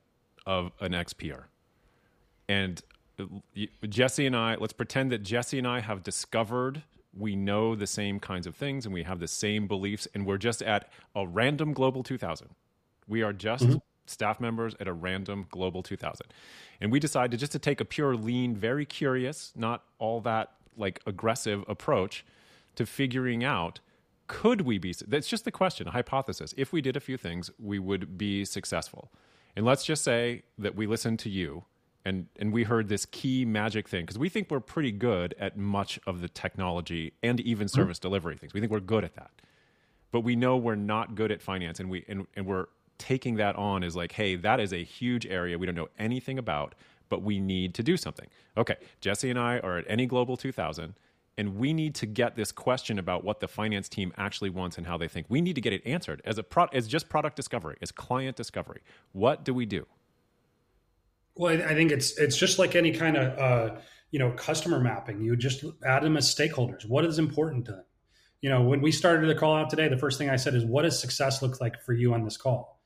of 0.45 0.71
an 0.79 0.91
XPR. 0.91 1.45
And 2.47 2.79
Jesse 3.89 4.27
and 4.27 4.35
I, 4.35 4.57
let's 4.59 4.73
pretend 4.73 5.11
that 5.11 5.23
Jesse 5.23 5.57
and 5.57 5.67
I 5.67 5.79
have 5.79 6.03
discovered 6.03 6.83
we 7.17 7.35
know 7.35 7.73
the 7.73 7.87
same 7.87 8.19
kinds 8.19 8.45
of 8.45 8.55
things 8.55 8.85
and 8.85 8.93
we 8.93 9.01
have 9.01 9.19
the 9.19 9.27
same 9.27 9.65
beliefs, 9.67 10.07
and 10.13 10.23
we're 10.23 10.37
just 10.37 10.61
at 10.61 10.91
a 11.15 11.25
random 11.25 11.73
Global 11.73 12.03
2000. 12.03 12.47
We 13.07 13.23
are 13.23 13.33
just 13.33 13.63
mm-hmm. 13.63 13.77
staff 14.05 14.39
members 14.39 14.75
at 14.79 14.87
a 14.87 14.93
random 14.93 15.47
Global 15.49 15.81
2000. 15.81 16.27
And 16.79 16.91
we 16.91 16.99
decided 16.99 17.39
just 17.39 17.53
to 17.53 17.59
take 17.59 17.81
a 17.81 17.85
pure 17.85 18.15
lean, 18.15 18.55
very 18.55 18.85
curious, 18.85 19.51
not 19.55 19.83
all 19.97 20.21
that 20.21 20.51
like 20.77 21.01
aggressive 21.07 21.65
approach 21.67 22.23
to 22.75 22.85
figuring 22.85 23.43
out 23.43 23.79
could 24.31 24.61
we 24.61 24.77
be 24.77 24.95
that's 25.07 25.27
just 25.27 25.43
the 25.43 25.51
question 25.51 25.89
a 25.89 25.91
hypothesis. 25.91 26.53
If 26.55 26.71
we 26.71 26.81
did 26.81 26.95
a 26.95 27.01
few 27.01 27.17
things 27.17 27.51
we 27.59 27.79
would 27.79 28.17
be 28.17 28.45
successful. 28.45 29.11
And 29.57 29.65
let's 29.65 29.83
just 29.83 30.05
say 30.05 30.43
that 30.57 30.73
we 30.73 30.87
listened 30.87 31.19
to 31.19 31.29
you 31.29 31.65
and 32.05 32.27
and 32.39 32.53
we 32.53 32.63
heard 32.63 32.87
this 32.87 33.05
key 33.05 33.43
magic 33.43 33.89
thing 33.89 34.03
because 34.03 34.17
we 34.17 34.29
think 34.29 34.49
we're 34.49 34.61
pretty 34.61 34.93
good 34.93 35.35
at 35.37 35.57
much 35.57 35.99
of 36.07 36.21
the 36.21 36.29
technology 36.29 37.11
and 37.21 37.41
even 37.41 37.67
mm-hmm. 37.67 37.75
service 37.75 37.97
mm-hmm. 37.97 38.07
delivery 38.07 38.37
things. 38.37 38.53
We 38.53 38.61
think 38.61 38.71
we're 38.71 38.79
good 38.79 39.03
at 39.03 39.15
that. 39.15 39.31
But 40.11 40.21
we 40.21 40.37
know 40.37 40.55
we're 40.55 40.75
not 40.75 41.15
good 41.15 41.31
at 41.33 41.41
finance 41.41 41.81
and 41.81 41.89
we 41.89 42.05
and, 42.07 42.25
and 42.37 42.45
we're 42.45 42.67
taking 42.97 43.35
that 43.35 43.57
on 43.57 43.83
as 43.83 43.97
like 43.97 44.13
hey 44.13 44.37
that 44.37 44.61
is 44.61 44.71
a 44.71 44.83
huge 44.83 45.25
area 45.25 45.57
we 45.57 45.65
don't 45.65 45.75
know 45.75 45.89
anything 45.99 46.37
about 46.39 46.73
but 47.09 47.21
we 47.21 47.41
need 47.41 47.73
to 47.73 47.83
do 47.83 47.97
something. 47.97 48.27
Okay 48.55 48.77
jesse 49.01 49.29
and 49.29 49.37
i 49.37 49.59
are 49.59 49.77
at 49.79 49.85
any 49.89 50.05
global 50.05 50.37
2000 50.37 50.93
and 51.37 51.55
we 51.55 51.73
need 51.73 51.95
to 51.95 52.05
get 52.05 52.35
this 52.35 52.51
question 52.51 52.99
about 52.99 53.23
what 53.23 53.39
the 53.39 53.47
finance 53.47 53.87
team 53.87 54.13
actually 54.17 54.49
wants 54.49 54.77
and 54.77 54.85
how 54.85 54.97
they 54.97 55.07
think. 55.07 55.27
We 55.29 55.41
need 55.41 55.55
to 55.55 55.61
get 55.61 55.73
it 55.73 55.81
answered 55.85 56.21
as 56.25 56.37
a 56.37 56.43
pro- 56.43 56.67
as 56.73 56.87
just 56.87 57.09
product 57.09 57.35
discovery, 57.35 57.77
as 57.81 57.91
client 57.91 58.35
discovery. 58.35 58.81
What 59.13 59.43
do 59.43 59.53
we 59.53 59.65
do? 59.65 59.85
Well, 61.35 61.53
I 61.61 61.73
think 61.73 61.91
it's 61.91 62.17
it's 62.17 62.37
just 62.37 62.59
like 62.59 62.75
any 62.75 62.91
kind 62.91 63.17
of 63.17 63.39
uh, 63.39 63.75
you 64.11 64.19
know 64.19 64.31
customer 64.31 64.79
mapping. 64.79 65.21
You 65.21 65.35
just 65.35 65.63
add 65.85 66.03
them 66.03 66.17
as 66.17 66.33
stakeholders. 66.33 66.87
What 66.87 67.05
is 67.05 67.19
important 67.19 67.65
to 67.65 67.71
them? 67.71 67.85
You 68.41 68.49
know, 68.49 68.63
when 68.63 68.81
we 68.81 68.91
started 68.91 69.29
the 69.29 69.35
call 69.35 69.55
out 69.55 69.69
today, 69.69 69.87
the 69.87 69.97
first 69.97 70.17
thing 70.17 70.29
I 70.29 70.35
said 70.35 70.55
is, 70.55 70.65
"What 70.65 70.81
does 70.81 70.99
success 70.99 71.41
look 71.41 71.61
like 71.61 71.81
for 71.81 71.93
you 71.93 72.13
on 72.13 72.23
this 72.23 72.37
call?" 72.37 72.80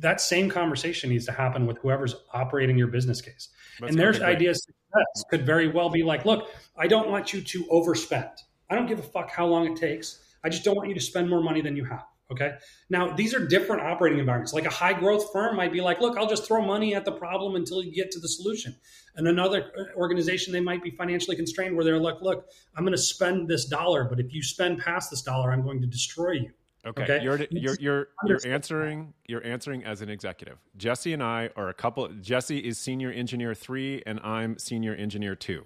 That 0.00 0.20
same 0.20 0.50
conversation 0.50 1.10
needs 1.10 1.26
to 1.26 1.32
happen 1.32 1.66
with 1.66 1.78
whoever's 1.78 2.14
operating 2.32 2.76
your 2.78 2.88
business 2.88 3.20
case. 3.20 3.50
That's 3.80 3.90
and 3.90 3.98
their 3.98 4.12
ideas 4.24 4.62
success 4.64 5.24
could 5.30 5.44
very 5.44 5.68
well 5.68 5.90
be 5.90 6.02
like, 6.02 6.24
look, 6.24 6.50
I 6.76 6.86
don't 6.86 7.08
want 7.10 7.32
you 7.32 7.40
to 7.40 7.64
overspend. 7.66 8.30
I 8.70 8.74
don't 8.74 8.86
give 8.86 8.98
a 8.98 9.02
fuck 9.02 9.30
how 9.30 9.46
long 9.46 9.70
it 9.70 9.76
takes. 9.76 10.20
I 10.44 10.48
just 10.48 10.64
don't 10.64 10.76
want 10.76 10.88
you 10.88 10.94
to 10.94 11.00
spend 11.00 11.28
more 11.28 11.42
money 11.42 11.60
than 11.60 11.76
you 11.76 11.84
have. 11.84 12.04
Okay. 12.30 12.54
Now, 12.90 13.14
these 13.14 13.34
are 13.34 13.46
different 13.46 13.82
operating 13.82 14.18
environments. 14.18 14.52
Like 14.52 14.66
a 14.66 14.70
high 14.70 14.92
growth 14.92 15.30
firm 15.32 15.54
might 15.56 15.72
be 15.72 15.80
like, 15.80 16.00
look, 16.00 16.18
I'll 16.18 16.28
just 16.28 16.44
throw 16.44 16.60
money 16.60 16.92
at 16.94 17.04
the 17.04 17.12
problem 17.12 17.54
until 17.54 17.84
you 17.84 17.92
get 17.92 18.10
to 18.12 18.20
the 18.20 18.28
solution. 18.28 18.74
And 19.14 19.28
another 19.28 19.70
uh, 19.78 19.96
organization, 19.96 20.52
they 20.52 20.60
might 20.60 20.82
be 20.82 20.90
financially 20.90 21.36
constrained 21.36 21.76
where 21.76 21.84
they're 21.84 22.00
like, 22.00 22.20
look, 22.20 22.48
I'm 22.76 22.82
going 22.82 22.96
to 22.96 23.02
spend 23.02 23.48
this 23.48 23.66
dollar, 23.66 24.04
but 24.04 24.18
if 24.18 24.34
you 24.34 24.42
spend 24.42 24.80
past 24.80 25.10
this 25.10 25.22
dollar, 25.22 25.52
I'm 25.52 25.62
going 25.62 25.80
to 25.82 25.86
destroy 25.86 26.32
you. 26.32 26.50
Okay. 26.86 27.02
okay. 27.02 27.20
You're, 27.22 27.38
you're, 27.50 27.76
you're, 27.80 28.08
you're 28.24 28.40
answering, 28.46 29.12
you're 29.26 29.44
answering 29.44 29.84
as 29.84 30.02
an 30.02 30.08
executive. 30.08 30.58
Jesse 30.76 31.12
and 31.12 31.22
I 31.22 31.50
are 31.56 31.68
a 31.68 31.74
couple, 31.74 32.08
Jesse 32.20 32.58
is 32.58 32.78
senior 32.78 33.10
engineer 33.10 33.54
three 33.54 34.02
and 34.06 34.20
I'm 34.20 34.56
senior 34.58 34.94
engineer 34.94 35.34
two. 35.34 35.64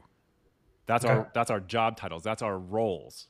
That's 0.87 1.05
okay. 1.05 1.15
our, 1.15 1.31
that's 1.35 1.51
our 1.51 1.61
job 1.61 1.97
titles. 1.97 2.23
That's 2.23 2.43
our 2.43 2.59
roles. 2.59 3.29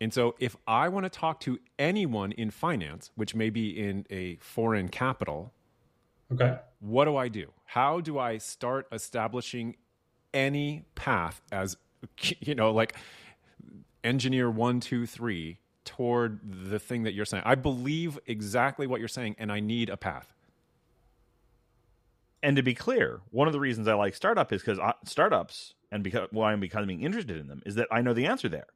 And 0.00 0.12
so 0.12 0.34
if 0.38 0.56
I 0.66 0.88
want 0.88 1.04
to 1.04 1.10
talk 1.10 1.40
to 1.40 1.58
anyone 1.78 2.32
in 2.32 2.50
finance, 2.50 3.10
which 3.14 3.34
may 3.34 3.50
be 3.50 3.70
in 3.70 4.04
a 4.10 4.36
foreign 4.40 4.88
capital, 4.88 5.52
okay. 6.32 6.58
What 6.80 7.06
do 7.06 7.16
I 7.16 7.28
do? 7.28 7.52
How 7.64 8.00
do 8.00 8.18
I 8.18 8.38
start 8.38 8.86
establishing 8.92 9.76
any 10.34 10.84
path 10.94 11.40
as 11.50 11.76
you 12.40 12.54
know, 12.54 12.72
like 12.72 12.96
engineer 14.04 14.50
one, 14.50 14.80
two, 14.80 15.06
three 15.06 15.58
toward 15.86 16.40
the 16.42 16.78
thing 16.78 17.04
that 17.04 17.14
you're 17.14 17.24
saying. 17.24 17.44
I 17.46 17.54
believe 17.54 18.18
exactly 18.26 18.86
what 18.86 19.00
you're 19.00 19.08
saying, 19.08 19.36
and 19.38 19.50
I 19.50 19.60
need 19.60 19.88
a 19.88 19.96
path. 19.96 20.34
And 22.42 22.56
to 22.56 22.62
be 22.62 22.74
clear, 22.74 23.22
one 23.30 23.46
of 23.46 23.52
the 23.52 23.60
reasons 23.60 23.88
I 23.88 23.94
like 23.94 24.14
startup 24.14 24.52
is 24.52 24.62
because 24.62 24.78
startups 25.04 25.74
and 25.90 26.04
because 26.04 26.28
why 26.30 26.52
I'm 26.52 26.60
becoming 26.60 27.02
interested 27.02 27.38
in 27.38 27.48
them 27.48 27.62
is 27.64 27.76
that 27.76 27.88
I 27.90 28.02
know 28.02 28.12
the 28.12 28.26
answer 28.26 28.48
there 28.48 28.66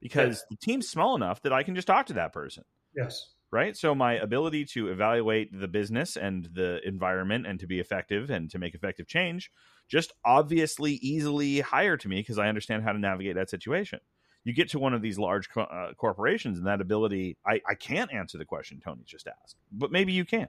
because 0.00 0.36
yes. 0.36 0.44
the 0.50 0.56
team's 0.56 0.88
small 0.88 1.16
enough 1.16 1.42
that 1.42 1.52
I 1.52 1.62
can 1.62 1.74
just 1.74 1.88
talk 1.88 2.06
to 2.06 2.14
that 2.14 2.32
person. 2.32 2.64
Yes. 2.96 3.34
Right. 3.50 3.76
So 3.76 3.94
my 3.94 4.14
ability 4.14 4.66
to 4.66 4.88
evaluate 4.88 5.58
the 5.58 5.68
business 5.68 6.16
and 6.16 6.48
the 6.52 6.80
environment 6.86 7.46
and 7.46 7.58
to 7.60 7.66
be 7.66 7.80
effective 7.80 8.30
and 8.30 8.50
to 8.50 8.58
make 8.58 8.74
effective 8.74 9.06
change 9.06 9.50
just 9.88 10.12
obviously 10.24 10.92
easily 10.94 11.60
higher 11.60 11.96
to 11.96 12.08
me 12.08 12.20
because 12.20 12.38
I 12.38 12.48
understand 12.48 12.82
how 12.82 12.92
to 12.92 12.98
navigate 12.98 13.36
that 13.36 13.48
situation 13.48 14.00
you 14.48 14.54
get 14.54 14.68
to 14.70 14.78
one 14.78 14.94
of 14.94 15.02
these 15.02 15.18
large 15.18 15.50
co- 15.50 15.62
uh, 15.62 15.92
corporations 15.94 16.58
and 16.58 16.66
that 16.66 16.80
ability 16.80 17.36
I, 17.46 17.60
I 17.68 17.74
can't 17.74 18.12
answer 18.12 18.38
the 18.38 18.44
question 18.44 18.80
tony 18.82 19.02
just 19.04 19.28
asked 19.28 19.56
but 19.72 19.92
maybe 19.92 20.12
you 20.12 20.24
can. 20.24 20.48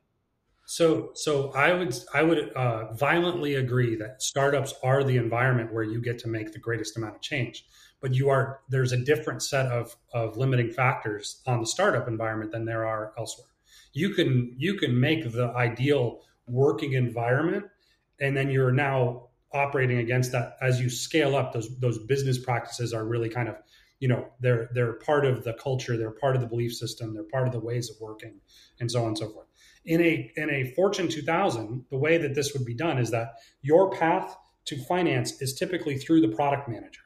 So 0.66 1.12
so 1.16 1.52
i 1.54 1.74
would 1.74 1.96
i 2.14 2.24
would 2.24 2.52
uh, 2.54 2.94
violently 2.94 3.56
agree 3.56 3.96
that 3.96 4.22
startups 4.22 4.74
are 4.84 5.04
the 5.04 5.18
environment 5.18 5.74
where 5.74 5.84
you 5.84 6.02
get 6.02 6.20
to 6.20 6.28
make 6.28 6.52
the 6.52 6.60
greatest 6.60 6.98
amount 6.98 7.16
of 7.16 7.22
change 7.22 7.66
but 8.02 8.14
you 8.14 8.30
are 8.30 8.62
there's 8.70 8.92
a 8.92 8.98
different 8.98 9.44
set 9.44 9.68
of 9.68 9.96
of 10.14 10.38
limiting 10.38 10.72
factors 10.72 11.42
on 11.46 11.60
the 11.60 11.68
startup 11.68 12.08
environment 12.08 12.52
than 12.52 12.66
there 12.66 12.86
are 12.86 13.14
elsewhere. 13.18 13.48
You 13.94 14.14
can 14.14 14.54
you 14.58 14.76
can 14.76 15.00
make 15.00 15.32
the 15.32 15.52
ideal 15.56 16.22
working 16.48 16.94
environment 16.94 17.66
and 18.20 18.36
then 18.36 18.50
you're 18.50 18.72
now 18.72 19.28
operating 19.54 19.98
against 20.00 20.32
that. 20.32 20.58
As 20.62 20.80
you 20.80 20.90
scale 20.90 21.36
up 21.36 21.54
those 21.54 21.78
those 21.80 22.00
business 22.06 22.38
practices 22.38 22.94
are 22.94 23.06
really 23.06 23.30
kind 23.30 23.50
of 23.50 23.56
you 24.00 24.08
know 24.08 24.28
they're 24.40 24.70
they're 24.74 24.94
part 24.94 25.26
of 25.26 25.44
the 25.44 25.54
culture 25.54 25.98
they're 25.98 26.12
part 26.12 26.36
of 26.36 26.42
the 26.42 26.48
belief 26.48 26.74
system 26.74 27.14
they're 27.14 27.24
part 27.24 27.48
of 27.48 27.54
the 27.54 27.60
ways 27.60 27.90
of 27.90 27.98
working 28.00 28.40
and 28.80 28.92
so 28.92 29.02
on 29.02 29.08
and 29.10 29.18
so 29.18 29.30
forth. 29.30 29.48
In 29.86 30.02
a 30.02 30.32
in 30.36 30.50
a 30.50 30.72
fortune 30.74 31.08
2000 31.08 31.86
the 31.90 31.98
way 31.98 32.18
that 32.18 32.36
this 32.36 32.54
would 32.54 32.66
be 32.66 32.74
done 32.74 32.98
is 32.98 33.12
that 33.12 33.36
your 33.62 33.92
path 33.92 34.36
to 34.66 34.78
finance 34.86 35.42
is 35.42 35.54
typically 35.54 35.98
through 35.98 36.22
the 36.22 36.36
product 36.36 36.68
manager 36.68 37.02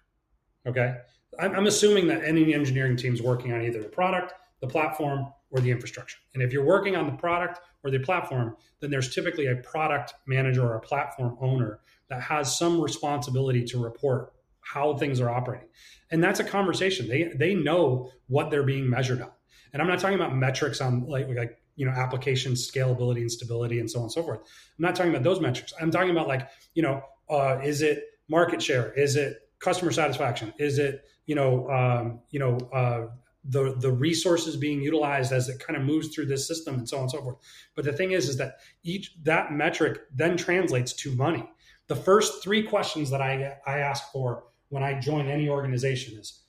okay? 0.67 0.95
I'm, 1.39 1.55
I'm 1.55 1.65
assuming 1.65 2.07
that 2.07 2.23
any 2.23 2.53
engineering 2.53 2.95
team 2.95 3.13
is 3.13 3.21
working 3.21 3.53
on 3.53 3.61
either 3.61 3.81
the 3.81 3.89
product 3.89 4.33
the 4.61 4.67
platform 4.67 5.27
or 5.51 5.59
the 5.59 5.69
infrastructure. 5.69 6.17
And 6.33 6.41
if 6.41 6.53
you're 6.53 6.63
working 6.63 6.95
on 6.95 7.05
the 7.05 7.17
product 7.17 7.59
or 7.83 7.91
the 7.91 7.99
platform 7.99 8.55
then 8.79 8.91
there's 8.91 9.13
typically 9.13 9.47
a 9.47 9.55
product 9.57 10.13
manager 10.27 10.63
or 10.63 10.75
a 10.75 10.81
platform 10.81 11.37
owner 11.41 11.79
that 12.09 12.21
has 12.21 12.57
some 12.57 12.79
responsibility 12.81 13.63
to 13.63 13.81
report 13.81 14.32
how 14.63 14.95
things 14.97 15.19
are 15.19 15.29
operating. 15.29 15.67
And 16.11 16.23
that's 16.23 16.39
a 16.39 16.43
conversation. 16.43 17.07
They 17.07 17.31
they 17.35 17.55
know 17.55 18.11
what 18.27 18.51
they're 18.51 18.63
being 18.63 18.89
measured 18.89 19.21
on. 19.21 19.31
And 19.71 19.81
I'm 19.81 19.87
not 19.87 19.99
talking 19.99 20.15
about 20.15 20.35
metrics 20.35 20.81
on 20.81 21.07
like 21.07 21.27
like 21.29 21.57
you 21.75 21.85
know 21.85 21.91
application 21.91 22.53
scalability 22.53 23.21
and 23.21 23.31
stability 23.31 23.79
and 23.79 23.89
so 23.89 23.99
on 23.99 24.03
and 24.03 24.11
so 24.11 24.23
forth. 24.23 24.39
I'm 24.39 24.83
not 24.83 24.95
talking 24.95 25.11
about 25.11 25.23
those 25.23 25.39
metrics. 25.39 25.73
I'm 25.79 25.91
talking 25.91 26.11
about 26.11 26.27
like 26.27 26.49
you 26.73 26.83
know 26.83 27.01
uh, 27.29 27.59
is 27.63 27.81
it 27.81 28.03
market 28.29 28.61
share? 28.61 28.93
Is 28.93 29.15
it 29.15 29.37
customer 29.59 29.91
satisfaction? 29.91 30.53
Is 30.59 30.77
it 30.77 31.03
you 31.25 31.35
know 31.35 31.69
um, 31.69 32.19
you 32.29 32.39
know 32.39 32.57
uh, 32.73 33.07
the 33.45 33.75
the 33.79 33.91
resources 33.91 34.55
being 34.55 34.81
utilized 34.81 35.31
as 35.31 35.49
it 35.49 35.59
kind 35.59 35.77
of 35.77 35.83
moves 35.83 36.09
through 36.09 36.27
this 36.27 36.47
system 36.47 36.75
and 36.75 36.87
so 36.87 36.97
on 36.97 37.03
and 37.03 37.11
so 37.11 37.21
forth. 37.21 37.37
But 37.75 37.85
the 37.85 37.93
thing 37.93 38.11
is, 38.11 38.29
is 38.29 38.37
that 38.37 38.57
each 38.83 39.15
that 39.23 39.51
metric 39.51 40.01
then 40.13 40.37
translates 40.37 40.93
to 40.93 41.11
money. 41.15 41.49
The 41.87 41.95
first 41.95 42.43
three 42.43 42.63
questions 42.63 43.09
that 43.09 43.21
I 43.21 43.57
I 43.65 43.79
ask 43.79 44.11
for 44.11 44.45
when 44.73 44.81
I 44.81 44.99
join 44.99 45.27
any 45.27 45.49
organization 45.49 46.17
is 46.17 46.41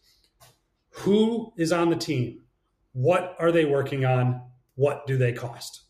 who 0.89 1.53
is 1.59 1.73
on 1.73 1.91
the 1.91 1.97
team, 1.97 2.41
what 2.93 3.37
are 3.39 3.53
they 3.53 3.67
working 3.67 4.07
on, 4.07 4.41
what 4.77 5.07
do 5.07 5.19
they 5.19 5.35
cost. 5.35 5.83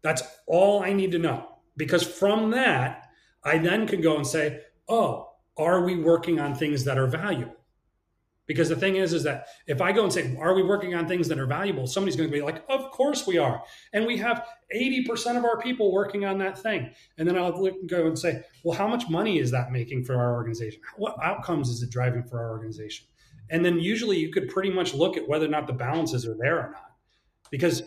That's 0.00 0.22
all 0.46 0.82
I 0.82 0.94
need 0.94 1.12
to 1.12 1.18
know 1.18 1.58
because 1.76 2.02
from 2.02 2.52
that 2.52 3.10
I 3.44 3.58
then 3.58 3.86
can 3.86 4.00
go 4.00 4.16
and 4.16 4.26
say, 4.26 4.60
oh, 4.88 5.28
are 5.58 5.84
we 5.84 6.00
working 6.00 6.40
on 6.40 6.54
things 6.54 6.84
that 6.84 6.96
are 6.96 7.06
valuable? 7.06 7.57
Because 8.48 8.70
the 8.70 8.76
thing 8.76 8.96
is, 8.96 9.12
is 9.12 9.22
that 9.24 9.46
if 9.66 9.80
I 9.82 9.92
go 9.92 10.02
and 10.02 10.12
say, 10.12 10.34
are 10.40 10.54
we 10.54 10.62
working 10.62 10.94
on 10.94 11.06
things 11.06 11.28
that 11.28 11.38
are 11.38 11.46
valuable? 11.46 11.86
Somebody's 11.86 12.16
going 12.16 12.30
to 12.30 12.34
be 12.34 12.42
like, 12.42 12.64
of 12.68 12.90
course 12.90 13.26
we 13.26 13.36
are. 13.36 13.62
And 13.92 14.06
we 14.06 14.16
have 14.16 14.44
80% 14.74 15.36
of 15.36 15.44
our 15.44 15.60
people 15.60 15.92
working 15.92 16.24
on 16.24 16.38
that 16.38 16.58
thing. 16.58 16.90
And 17.18 17.28
then 17.28 17.36
I'll 17.36 17.62
go 17.86 18.06
and 18.06 18.18
say, 18.18 18.42
well, 18.64 18.76
how 18.76 18.88
much 18.88 19.08
money 19.10 19.38
is 19.38 19.50
that 19.50 19.70
making 19.70 20.04
for 20.04 20.16
our 20.16 20.34
organization? 20.34 20.80
What 20.96 21.14
outcomes 21.22 21.68
is 21.68 21.82
it 21.82 21.90
driving 21.90 22.24
for 22.24 22.40
our 22.40 22.50
organization? 22.50 23.06
And 23.50 23.62
then 23.62 23.78
usually 23.78 24.16
you 24.16 24.32
could 24.32 24.48
pretty 24.48 24.70
much 24.70 24.94
look 24.94 25.18
at 25.18 25.28
whether 25.28 25.44
or 25.44 25.50
not 25.50 25.66
the 25.66 25.74
balances 25.74 26.26
are 26.26 26.36
there 26.36 26.58
or 26.58 26.70
not. 26.72 26.92
Because 27.50 27.82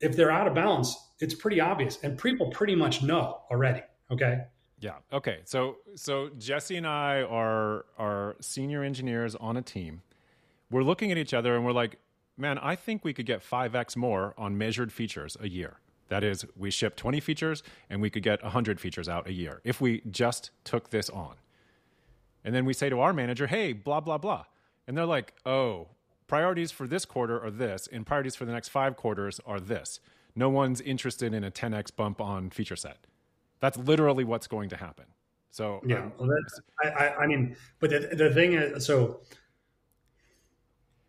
if 0.00 0.16
they're 0.16 0.30
out 0.30 0.46
of 0.46 0.54
balance, 0.54 0.96
it's 1.20 1.34
pretty 1.34 1.60
obvious. 1.60 1.98
And 2.02 2.18
people 2.18 2.50
pretty 2.50 2.74
much 2.74 3.02
know 3.02 3.40
already. 3.50 3.82
Okay. 4.10 4.42
Yeah. 4.84 4.96
Okay. 5.14 5.38
So 5.46 5.78
so 5.94 6.28
Jesse 6.38 6.76
and 6.76 6.86
I 6.86 7.22
are 7.22 7.86
are 7.96 8.36
senior 8.40 8.82
engineers 8.82 9.34
on 9.34 9.56
a 9.56 9.62
team. 9.62 10.02
We're 10.70 10.82
looking 10.82 11.10
at 11.10 11.16
each 11.16 11.32
other 11.32 11.56
and 11.56 11.64
we're 11.64 11.72
like, 11.72 11.96
man, 12.36 12.58
I 12.58 12.76
think 12.76 13.02
we 13.02 13.14
could 13.14 13.24
get 13.24 13.42
5x 13.42 13.96
more 13.96 14.34
on 14.36 14.58
measured 14.58 14.92
features 14.92 15.38
a 15.40 15.48
year. 15.48 15.78
That 16.08 16.22
is, 16.22 16.44
we 16.54 16.70
ship 16.70 16.96
20 16.96 17.18
features 17.20 17.62
and 17.88 18.02
we 18.02 18.10
could 18.10 18.22
get 18.22 18.42
100 18.42 18.78
features 18.78 19.08
out 19.08 19.26
a 19.26 19.32
year 19.32 19.62
if 19.64 19.80
we 19.80 20.02
just 20.10 20.50
took 20.64 20.90
this 20.90 21.08
on. 21.08 21.36
And 22.44 22.54
then 22.54 22.66
we 22.66 22.74
say 22.74 22.90
to 22.90 23.00
our 23.00 23.14
manager, 23.14 23.46
hey, 23.46 23.72
blah, 23.72 24.00
blah, 24.00 24.18
blah. 24.18 24.44
And 24.86 24.98
they're 24.98 25.06
like, 25.06 25.32
oh, 25.46 25.88
priorities 26.26 26.70
for 26.70 26.86
this 26.86 27.06
quarter 27.06 27.42
are 27.42 27.50
this, 27.50 27.88
and 27.90 28.04
priorities 28.04 28.36
for 28.36 28.44
the 28.44 28.52
next 28.52 28.68
five 28.68 28.96
quarters 28.96 29.40
are 29.46 29.60
this. 29.60 29.98
No 30.36 30.50
one's 30.50 30.82
interested 30.82 31.32
in 31.32 31.42
a 31.42 31.50
10x 31.50 31.96
bump 31.96 32.20
on 32.20 32.50
feature 32.50 32.76
set. 32.76 32.98
That's 33.64 33.78
literally 33.78 34.24
what's 34.24 34.46
going 34.46 34.68
to 34.68 34.76
happen. 34.76 35.06
So 35.50 35.80
yeah, 35.86 36.02
um, 36.02 36.12
well, 36.18 36.30
I, 36.84 36.88
I, 36.88 37.16
I, 37.20 37.26
mean, 37.26 37.56
but 37.80 37.88
the, 37.88 38.14
the 38.14 38.28
thing 38.28 38.52
is, 38.52 38.84
so. 38.84 39.20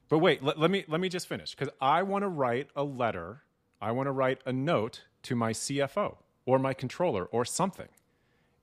But 0.07 0.19
wait, 0.19 0.41
let, 0.41 0.57
let 0.57 0.72
me 0.72 0.86
let 0.88 1.02
me 1.02 1.10
just 1.10 1.27
finish 1.27 1.53
because 1.53 1.68
I 1.82 2.03
want 2.03 2.23
to 2.23 2.30
write 2.30 2.69
a 2.73 2.82
letter. 2.82 3.44
I 3.82 3.91
want 3.91 4.07
to 4.07 4.14
write 4.14 4.40
a 4.45 4.53
note 4.53 5.03
to 5.23 5.36
my 5.36 5.52
CFO 5.52 6.15
or 6.45 6.57
my 6.57 6.73
controller 6.73 7.26
or 7.26 7.44
something, 7.44 7.90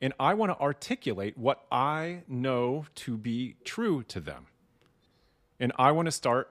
and 0.00 0.14
I 0.18 0.32
want 0.32 0.52
to 0.52 0.58
articulate 0.58 1.36
what 1.36 1.66
I 1.70 2.22
know 2.26 2.86
to 2.94 3.18
be 3.18 3.56
true 3.62 4.04
to 4.04 4.20
them, 4.20 4.46
and 5.60 5.70
I 5.78 5.92
want 5.92 6.06
to 6.06 6.12
start 6.12 6.48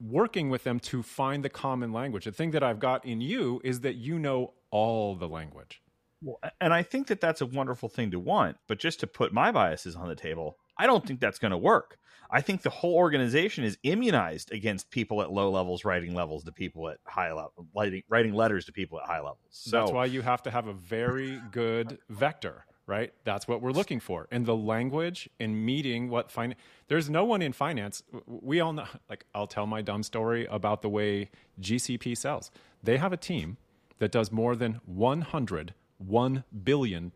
working 0.00 0.50
with 0.50 0.64
them 0.64 0.80
to 0.80 1.04
find 1.04 1.44
the 1.44 1.48
common 1.48 1.92
language. 1.92 2.24
The 2.24 2.32
thing 2.32 2.50
that 2.50 2.64
I've 2.64 2.80
got 2.80 3.04
in 3.04 3.20
you 3.20 3.60
is 3.62 3.82
that 3.82 3.94
you 3.94 4.18
know 4.18 4.54
all 4.72 5.14
the 5.14 5.28
language. 5.28 5.80
Well, 6.22 6.40
and 6.60 6.72
I 6.72 6.82
think 6.82 7.08
that 7.08 7.20
that's 7.20 7.40
a 7.40 7.46
wonderful 7.46 7.88
thing 7.88 8.10
to 8.12 8.18
want, 8.18 8.56
but 8.66 8.78
just 8.78 9.00
to 9.00 9.06
put 9.06 9.32
my 9.32 9.52
biases 9.52 9.94
on 9.96 10.08
the 10.08 10.14
table, 10.14 10.56
I 10.78 10.86
don't 10.86 11.06
think 11.06 11.20
that's 11.20 11.38
going 11.38 11.50
to 11.50 11.58
work. 11.58 11.98
I 12.30 12.40
think 12.40 12.62
the 12.62 12.70
whole 12.70 12.94
organization 12.94 13.64
is 13.64 13.78
immunized 13.82 14.50
against 14.52 14.90
people 14.90 15.22
at 15.22 15.30
low 15.30 15.50
levels 15.50 15.84
writing 15.84 16.14
levels 16.14 16.44
to 16.44 16.52
people 16.52 16.88
at 16.88 16.98
high 17.06 17.32
level, 17.32 17.66
writing, 18.08 18.34
letters 18.34 18.64
to 18.64 18.72
people 18.72 18.98
at 18.98 19.06
high 19.06 19.20
levels. 19.20 19.38
So 19.50 19.78
that's 19.78 19.92
why 19.92 20.06
you 20.06 20.22
have 20.22 20.42
to 20.44 20.50
have 20.50 20.66
a 20.66 20.72
very 20.72 21.40
good 21.52 21.98
vector, 22.08 22.64
right? 22.86 23.12
That's 23.24 23.46
what 23.46 23.62
we're 23.62 23.70
looking 23.70 24.00
for. 24.00 24.26
in 24.32 24.44
the 24.44 24.56
language 24.56 25.28
in 25.38 25.64
meeting 25.64 26.08
what 26.08 26.32
fin- 26.32 26.56
there's 26.88 27.08
no 27.08 27.24
one 27.24 27.42
in 27.42 27.52
finance. 27.52 28.02
We 28.26 28.60
all 28.60 28.72
know, 28.72 28.86
like, 29.08 29.24
I'll 29.34 29.46
tell 29.46 29.66
my 29.66 29.82
dumb 29.82 30.02
story 30.02 30.46
about 30.46 30.82
the 30.82 30.88
way 30.88 31.30
GCP 31.60 32.16
sells. 32.16 32.50
They 32.82 32.96
have 32.96 33.12
a 33.12 33.16
team 33.16 33.56
that 33.98 34.10
does 34.10 34.32
more 34.32 34.56
than 34.56 34.80
100 34.84 35.74
$1 36.04 36.44
billion 36.64 37.12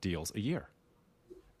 deals 0.00 0.32
a 0.34 0.40
year. 0.40 0.68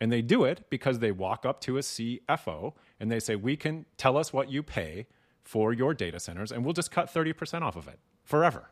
And 0.00 0.12
they 0.12 0.22
do 0.22 0.44
it 0.44 0.68
because 0.70 0.98
they 0.98 1.12
walk 1.12 1.46
up 1.46 1.60
to 1.62 1.78
a 1.78 1.80
CFO 1.80 2.74
and 3.00 3.10
they 3.10 3.20
say, 3.20 3.36
We 3.36 3.56
can 3.56 3.86
tell 3.96 4.16
us 4.16 4.32
what 4.32 4.50
you 4.50 4.62
pay 4.62 5.06
for 5.42 5.72
your 5.72 5.94
data 5.94 6.18
centers, 6.18 6.50
and 6.50 6.64
we'll 6.64 6.74
just 6.74 6.90
cut 6.90 7.12
30% 7.12 7.62
off 7.62 7.76
of 7.76 7.86
it 7.86 7.98
forever. 8.24 8.70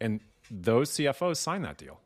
And 0.00 0.20
those 0.50 0.90
CFOs 0.90 1.36
sign 1.36 1.62
that 1.62 1.78
deal. 1.78 2.00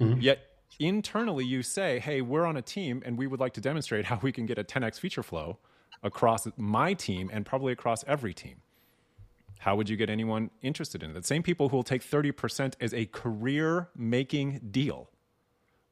Mm-hmm. 0.00 0.20
Yet 0.20 0.40
internally, 0.78 1.44
you 1.44 1.62
say, 1.62 2.00
Hey, 2.00 2.20
we're 2.20 2.44
on 2.44 2.56
a 2.56 2.62
team 2.62 3.02
and 3.04 3.16
we 3.16 3.26
would 3.26 3.40
like 3.40 3.54
to 3.54 3.60
demonstrate 3.60 4.06
how 4.06 4.18
we 4.22 4.32
can 4.32 4.46
get 4.46 4.58
a 4.58 4.64
10x 4.64 4.98
feature 4.98 5.22
flow 5.22 5.58
across 6.02 6.48
my 6.56 6.94
team 6.94 7.30
and 7.32 7.44
probably 7.44 7.72
across 7.72 8.04
every 8.06 8.32
team 8.32 8.62
how 9.60 9.76
would 9.76 9.90
you 9.90 9.96
get 9.96 10.08
anyone 10.08 10.50
interested 10.62 11.02
in 11.02 11.10
it? 11.10 11.14
The 11.14 11.22
same 11.22 11.42
people 11.42 11.68
who 11.68 11.76
will 11.76 11.82
take 11.82 12.02
30% 12.02 12.74
as 12.80 12.94
a 12.94 13.04
career 13.06 13.90
making 13.94 14.60
deal 14.70 15.10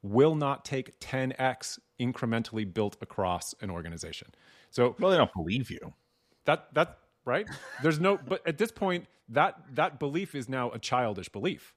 will 0.01 0.33
not 0.33 0.65
take 0.65 0.99
10x 0.99 1.77
incrementally 1.99 2.71
built 2.71 2.97
across 2.99 3.53
an 3.61 3.69
organization. 3.69 4.29
So, 4.71 4.95
well, 4.99 5.11
they 5.11 5.17
don't 5.17 5.33
believe 5.35 5.69
you. 5.69 5.93
That, 6.45 6.73
that, 6.73 6.97
right? 7.25 7.47
There's 7.83 7.99
no, 7.99 8.17
but 8.17 8.45
at 8.47 8.57
this 8.57 8.71
point, 8.71 9.05
that, 9.29 9.61
that 9.75 9.99
belief 9.99 10.33
is 10.33 10.49
now 10.49 10.71
a 10.71 10.79
childish 10.79 11.29
belief. 11.29 11.75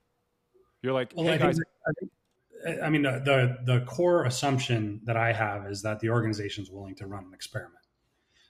You're 0.80 0.94
like, 0.94 1.12
well, 1.14 1.26
hey, 1.26 1.34
I 1.34 1.36
guys. 1.36 1.56
Think, 1.56 1.66
I, 1.86 2.70
think, 2.70 2.82
I 2.84 2.88
mean, 2.88 3.02
the, 3.02 3.58
the, 3.66 3.74
the 3.74 3.84
core 3.84 4.24
assumption 4.24 5.02
that 5.04 5.18
I 5.18 5.34
have 5.34 5.66
is 5.66 5.82
that 5.82 6.00
the 6.00 6.08
organization 6.08 6.64
is 6.64 6.70
willing 6.70 6.94
to 6.96 7.06
run 7.06 7.26
an 7.26 7.34
experiment. 7.34 7.84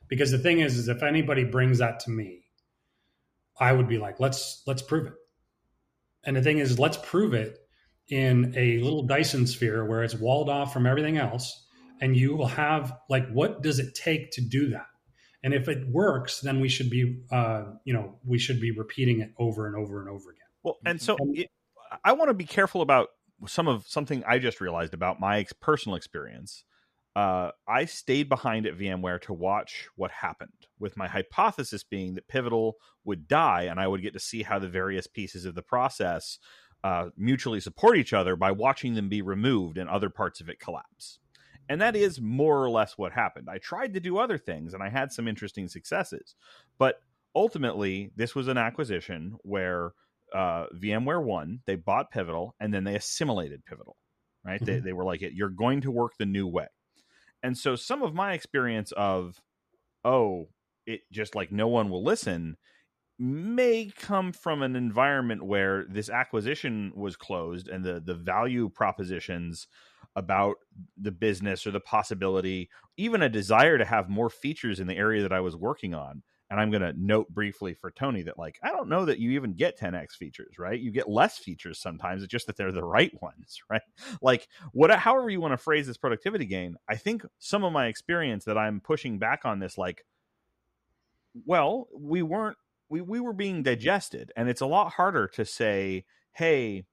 Because 0.06 0.30
the 0.30 0.38
thing 0.38 0.60
is, 0.60 0.78
is 0.78 0.86
if 0.86 1.02
anybody 1.02 1.42
brings 1.42 1.78
that 1.78 1.98
to 2.00 2.10
me, 2.10 2.41
I 3.58 3.72
would 3.72 3.88
be 3.88 3.98
like, 3.98 4.20
let's 4.20 4.62
let's 4.66 4.82
prove 4.82 5.06
it. 5.06 5.14
And 6.24 6.36
the 6.36 6.42
thing 6.42 6.58
is, 6.58 6.78
let's 6.78 6.96
prove 6.96 7.34
it 7.34 7.58
in 8.08 8.52
a 8.56 8.78
little 8.78 9.02
Dyson 9.02 9.46
sphere 9.46 9.84
where 9.84 10.02
it's 10.02 10.14
walled 10.14 10.48
off 10.48 10.72
from 10.72 10.86
everything 10.86 11.18
else, 11.18 11.66
and 12.00 12.16
you 12.16 12.36
will 12.36 12.46
have 12.46 12.96
like, 13.08 13.28
what 13.30 13.62
does 13.62 13.78
it 13.78 13.94
take 13.94 14.30
to 14.32 14.40
do 14.40 14.70
that? 14.70 14.86
And 15.44 15.52
if 15.52 15.68
it 15.68 15.88
works, 15.88 16.40
then 16.40 16.60
we 16.60 16.68
should 16.68 16.88
be, 16.88 17.22
uh, 17.32 17.64
you 17.84 17.92
know, 17.92 18.18
we 18.24 18.38
should 18.38 18.60
be 18.60 18.70
repeating 18.70 19.20
it 19.20 19.32
over 19.38 19.66
and 19.66 19.74
over 19.74 20.00
and 20.00 20.08
over 20.08 20.30
again. 20.30 20.46
Well, 20.62 20.78
and 20.86 21.02
so 21.02 21.16
it, 21.32 21.50
I 22.04 22.12
want 22.12 22.30
to 22.30 22.34
be 22.34 22.44
careful 22.44 22.80
about 22.80 23.08
some 23.46 23.66
of 23.66 23.86
something 23.88 24.22
I 24.26 24.38
just 24.38 24.60
realized 24.60 24.94
about 24.94 25.18
my 25.18 25.38
ex- 25.40 25.52
personal 25.52 25.96
experience 25.96 26.62
uh, 27.14 27.50
I 27.68 27.84
stayed 27.84 28.28
behind 28.28 28.66
at 28.66 28.78
VMware 28.78 29.20
to 29.22 29.34
watch 29.34 29.88
what 29.96 30.10
happened, 30.10 30.66
with 30.78 30.96
my 30.96 31.08
hypothesis 31.08 31.84
being 31.84 32.14
that 32.14 32.28
Pivotal 32.28 32.76
would 33.04 33.28
die 33.28 33.62
and 33.62 33.78
I 33.78 33.86
would 33.86 34.02
get 34.02 34.14
to 34.14 34.20
see 34.20 34.42
how 34.42 34.58
the 34.58 34.68
various 34.68 35.06
pieces 35.06 35.44
of 35.44 35.54
the 35.54 35.62
process 35.62 36.38
uh, 36.84 37.10
mutually 37.16 37.60
support 37.60 37.98
each 37.98 38.12
other 38.12 38.34
by 38.34 38.50
watching 38.50 38.94
them 38.94 39.08
be 39.08 39.22
removed 39.22 39.76
and 39.76 39.88
other 39.88 40.08
parts 40.08 40.40
of 40.40 40.48
it 40.48 40.58
collapse. 40.58 41.18
And 41.68 41.80
that 41.80 41.94
is 41.94 42.20
more 42.20 42.62
or 42.62 42.70
less 42.70 42.98
what 42.98 43.12
happened. 43.12 43.48
I 43.50 43.58
tried 43.58 43.94
to 43.94 44.00
do 44.00 44.18
other 44.18 44.38
things 44.38 44.74
and 44.74 44.82
I 44.82 44.88
had 44.88 45.12
some 45.12 45.28
interesting 45.28 45.68
successes. 45.68 46.34
But 46.78 46.96
ultimately, 47.34 48.10
this 48.16 48.34
was 48.34 48.48
an 48.48 48.58
acquisition 48.58 49.36
where 49.42 49.92
uh, 50.34 50.66
VMware 50.74 51.22
won, 51.22 51.60
they 51.66 51.76
bought 51.76 52.10
Pivotal, 52.10 52.54
and 52.58 52.72
then 52.72 52.84
they 52.84 52.96
assimilated 52.96 53.64
Pivotal, 53.64 53.96
right? 54.44 54.60
Mm-hmm. 54.60 54.64
They, 54.64 54.80
they 54.80 54.92
were 54.92 55.04
like, 55.04 55.20
you're 55.20 55.50
going 55.50 55.82
to 55.82 55.90
work 55.90 56.12
the 56.18 56.26
new 56.26 56.46
way 56.46 56.66
and 57.42 57.56
so 57.56 57.76
some 57.76 58.02
of 58.02 58.14
my 58.14 58.32
experience 58.32 58.92
of, 58.92 59.40
oh, 60.04 60.48
it 60.86 61.00
just 61.10 61.34
like 61.34 61.52
no 61.52 61.68
one 61.68 61.90
will 61.90 62.04
listen 62.04 62.56
may 63.18 63.90
come 63.96 64.32
from 64.32 64.62
an 64.62 64.74
environment 64.74 65.44
where 65.44 65.84
this 65.88 66.10
acquisition 66.10 66.92
was 66.94 67.14
closed 67.14 67.68
and 67.68 67.84
the 67.84 68.00
the 68.04 68.14
value 68.14 68.68
propositions 68.68 69.68
about 70.16 70.56
the 70.96 71.12
business 71.12 71.66
or 71.66 71.70
the 71.70 71.80
possibility 71.80 72.68
even 72.96 73.22
a 73.22 73.28
desire 73.28 73.78
to 73.78 73.84
have 73.84 74.08
more 74.08 74.28
features 74.28 74.80
in 74.80 74.86
the 74.88 74.96
area 74.96 75.22
that 75.22 75.32
I 75.32 75.40
was 75.40 75.56
working 75.56 75.94
on 75.94 76.22
and 76.52 76.60
I'm 76.60 76.70
going 76.70 76.82
to 76.82 76.92
note 76.98 77.30
briefly 77.30 77.72
for 77.72 77.90
Tony 77.90 78.20
that 78.24 78.38
like 78.38 78.58
I 78.62 78.68
don't 78.68 78.90
know 78.90 79.06
that 79.06 79.18
you 79.18 79.30
even 79.30 79.54
get 79.54 79.78
10x 79.78 80.10
features, 80.12 80.58
right? 80.58 80.78
You 80.78 80.90
get 80.90 81.08
less 81.08 81.38
features 81.38 81.80
sometimes. 81.80 82.22
It's 82.22 82.30
just 82.30 82.46
that 82.46 82.58
they're 82.58 82.70
the 82.70 82.84
right 82.84 83.10
ones, 83.22 83.62
right? 83.70 83.80
Like 84.20 84.46
what 84.72 84.90
however 84.90 85.30
you 85.30 85.40
want 85.40 85.54
to 85.54 85.56
phrase 85.56 85.86
this 85.86 85.96
productivity 85.96 86.44
gain, 86.44 86.76
I 86.86 86.96
think 86.96 87.24
some 87.38 87.64
of 87.64 87.72
my 87.72 87.86
experience 87.86 88.44
that 88.44 88.58
I'm 88.58 88.80
pushing 88.80 89.18
back 89.18 89.46
on 89.46 89.60
this 89.60 89.78
like 89.78 90.04
well, 91.46 91.88
we 91.98 92.20
weren't 92.20 92.58
we 92.90 93.00
we 93.00 93.18
were 93.18 93.32
being 93.32 93.62
digested 93.62 94.30
and 94.36 94.50
it's 94.50 94.60
a 94.60 94.66
lot 94.66 94.92
harder 94.92 95.28
to 95.28 95.46
say, 95.46 96.04
"Hey, 96.32 96.84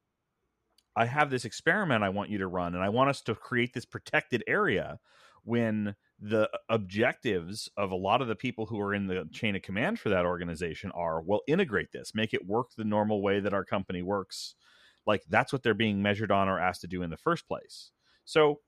I 0.95 1.05
have 1.05 1.29
this 1.29 1.43
experiment 1.43 2.01
I 2.01 2.09
want 2.09 2.29
you 2.29 2.37
to 2.37 2.47
run, 2.47 2.75
and 2.75 2.83
I 2.83 2.87
want 2.87 3.09
us 3.09 3.19
to 3.23 3.35
create 3.35 3.73
this 3.73 3.85
protected 3.85 4.41
area 4.47 4.99
when 5.43 5.95
the 6.21 6.49
objectives 6.67 7.69
of 7.77 7.91
a 7.91 7.95
lot 7.95 8.21
of 8.21 8.27
the 8.27 8.35
people 8.35 8.65
who 8.65 8.79
are 8.81 8.93
in 8.93 9.07
the 9.07 9.27
chain 9.31 9.55
of 9.55 9.61
command 9.61 9.99
for 9.99 10.09
that 10.09 10.25
organization 10.25 10.91
are 10.91 11.21
well 11.21 11.41
integrate 11.47 11.91
this. 11.91 12.13
Make 12.13 12.33
it 12.33 12.45
work 12.45 12.71
the 12.75 12.83
normal 12.83 13.21
way 13.21 13.39
that 13.39 13.53
our 13.53 13.63
company 13.63 14.01
works. 14.01 14.55
Like 15.05 15.23
that's 15.29 15.53
what 15.53 15.63
they're 15.63 15.73
being 15.73 16.01
measured 16.01 16.31
on 16.31 16.49
or 16.49 16.59
asked 16.59 16.81
to 16.81 16.87
do 16.87 17.03
in 17.03 17.09
the 17.09 17.17
first 17.17 17.47
place. 17.47 17.91
So 18.25 18.59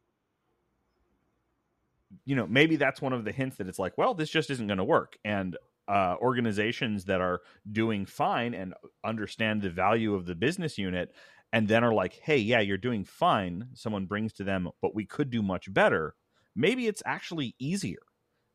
you 2.26 2.36
know 2.36 2.48
maybe 2.48 2.76
that's 2.76 3.02
one 3.02 3.14
of 3.14 3.24
the 3.24 3.32
hints 3.32 3.56
that 3.56 3.70
it's 3.70 3.80
like 3.80 3.98
well 3.98 4.14
this 4.14 4.30
just 4.30 4.50
isn't 4.50 4.68
going 4.68 4.78
to 4.78 4.84
work. 4.84 5.18
And 5.26 5.58
uh, 5.88 6.16
organizations 6.22 7.06
that 7.06 7.20
are 7.20 7.42
doing 7.70 8.06
fine 8.06 8.54
and 8.54 8.74
understand 9.04 9.62
the 9.62 9.70
value 9.70 10.14
of 10.16 10.26
the 10.26 10.36
business 10.36 10.78
unit 10.78 11.14
and 11.52 11.68
then 11.68 11.84
are 11.84 11.94
like 11.94 12.14
hey 12.24 12.38
yeah 12.38 12.62
you're 12.62 12.78
doing 12.78 13.04
fine 13.04 13.68
someone 13.74 14.06
brings 14.06 14.32
to 14.32 14.44
them 14.44 14.70
but 14.82 14.96
we 14.96 15.06
could 15.06 15.30
do 15.30 15.42
much 15.42 15.74
better 15.74 16.16
maybe 16.56 16.88
it's 16.88 17.04
actually 17.06 17.56
easier 17.60 18.00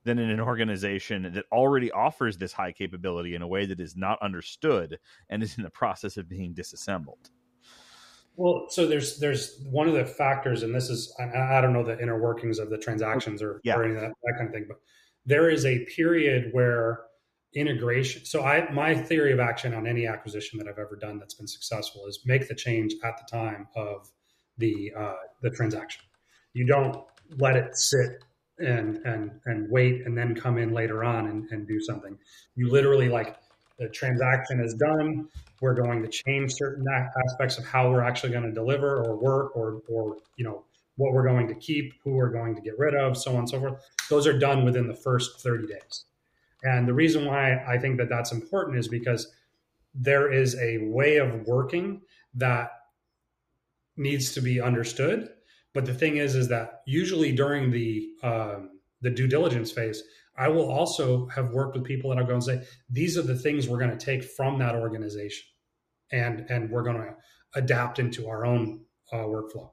than 0.05 0.19
in 0.19 0.31
an 0.31 0.41
organization 0.41 1.31
that 1.35 1.45
already 1.51 1.91
offers 1.91 2.39
this 2.39 2.53
high 2.53 2.73
capability 2.73 3.35
in 3.35 3.43
a 3.43 3.49
way 3.49 3.67
that 3.67 3.81
is 3.81 3.97
not 3.97 4.23
understood 4.23 4.99
and 5.29 5.43
is 5.43 5.57
in 5.59 5.65
the 5.65 5.71
process 5.71 6.17
of 6.17 6.29
being 6.29 6.55
disassembled. 6.55 7.31
Well, 8.37 8.67
so 8.69 8.87
there's 8.87 9.19
there's 9.19 9.59
one 9.71 9.89
of 9.89 9.95
the 9.95 10.05
factors, 10.05 10.63
and 10.63 10.75
this 10.75 10.91
is 10.91 11.15
I, 11.19 11.59
I 11.59 11.61
don't 11.61 11.73
know 11.73 11.83
the 11.83 12.01
inner 12.01 12.21
workings 12.21 12.59
of 12.59 12.71
the 12.71 12.79
transactions 12.79 13.43
or, 13.43 13.61
yeah. 13.65 13.77
or 13.77 13.85
any 13.85 13.95
of 13.95 14.01
that, 14.03 14.13
that 14.25 14.35
kind 14.37 14.49
of 14.49 14.53
thing, 14.55 14.67
but 14.69 14.77
there 15.25 15.51
is 15.51 15.65
a 15.65 15.85
period 15.87 16.51
where 16.53 17.01
integration. 17.55 18.25
So 18.27 18.45
I 18.45 18.71
my 18.71 18.95
theory 18.95 19.33
of 19.33 19.41
action 19.41 19.73
on 19.73 19.87
any 19.87 20.07
acquisition 20.07 20.59
that 20.59 20.69
I've 20.69 20.79
ever 20.79 20.97
done 20.97 21.19
that's 21.19 21.35
been 21.35 21.47
successful 21.47 22.07
is 22.07 22.21
make 22.27 22.47
the 22.47 22.55
change 22.55 22.95
at 23.03 23.17
the 23.17 23.25
time 23.37 23.69
of 23.75 24.11
the 24.59 24.93
uh, 24.97 25.15
the 25.43 25.51
transaction. 25.51 26.05
You 26.53 26.67
don't 26.67 27.05
let 27.39 27.57
it 27.57 27.77
sit 27.77 28.25
and 28.59 28.97
and 29.05 29.31
and 29.45 29.71
wait 29.71 30.07
and 30.07 30.17
then 30.17 30.35
come 30.35 30.59
in 30.59 30.73
later 30.73 31.05
on 31.05 31.27
and, 31.27 31.51
and 31.51 31.67
do 31.67 31.81
something. 31.81 32.19
You 32.55 32.71
literally 32.71 33.09
like 33.09 33.37
the 33.79 33.89
transaction 33.89 34.61
is 34.61 34.75
done. 34.75 35.29
We're 35.61 35.75
going 35.75 36.03
to 36.03 36.09
change 36.09 36.53
certain 36.55 36.85
aspects 37.29 37.59
of 37.59 37.67
how 37.67 37.91
we're 37.91 38.03
actually 38.03 38.33
going 38.33 38.45
to 38.45 38.53
deliver 38.53 39.03
or 39.05 39.17
work 39.17 39.57
or 39.57 39.83
or 39.89 40.17
you 40.37 40.45
know 40.45 40.65
what 40.97 41.13
we're 41.13 41.27
going 41.27 41.47
to 41.49 41.55
keep, 41.55 41.93
who 42.03 42.13
we're 42.13 42.31
going 42.31 42.55
to 42.55 42.61
get 42.61 42.79
rid 42.79 42.95
of, 42.95 43.17
so 43.17 43.33
on 43.33 43.41
and 43.41 43.51
so 43.51 43.61
forth. 43.61 43.87
Those 44.09 44.27
are 44.27 44.39
done 44.39 44.65
within 44.65 44.89
the 44.89 44.95
first 44.95 45.41
30 45.41 45.67
days. 45.67 46.07
And 46.63 46.89
the 46.89 46.95
reason 46.95 47.27
why 47.27 47.63
I 47.67 47.79
think 47.79 47.99
that 47.99 48.09
that's 48.09 48.33
important 48.33 48.79
is 48.79 48.89
because 48.89 49.31
there 49.95 50.33
is 50.33 50.57
a 50.57 50.79
way 50.79 51.19
of 51.19 51.47
working 51.47 52.01
that 52.35 52.71
needs 53.97 54.33
to 54.35 54.41
be 54.41 54.61
understood 54.61 55.31
but 55.77 55.85
the 55.85 55.93
thing 55.93 56.17
is, 56.17 56.35
is 56.35 56.49
that 56.49 56.81
usually 56.87 57.33
during 57.33 57.71
the 57.71 58.09
um, 58.23 58.71
the 59.03 59.11
due 59.11 59.27
diligence 59.27 59.71
phase, 59.71 60.03
I 60.39 60.49
will 60.49 60.71
also 60.71 61.27
have 61.29 61.53
worked 61.53 61.77
with 61.77 61.85
people 61.85 62.09
that 62.09 62.19
I'll 62.19 62.27
go 62.27 62.33
and 62.33 62.43
say, 62.43 62.63
these 62.89 63.19
are 63.19 63.23
the 63.23 63.37
things 63.37 63.69
we're 63.69 63.79
going 63.79 63.97
to 63.97 64.03
take 64.05 64.25
from 64.25 64.59
that 64.61 64.75
organization, 64.75 65.47
and 66.11 66.47
and 66.49 66.71
we're 66.71 66.83
going 66.83 66.97
to 66.97 67.15
adapt 67.55 67.99
into 67.99 68.27
our 68.27 68.47
own 68.47 68.87
uh, 69.13 69.19
workflow. 69.19 69.71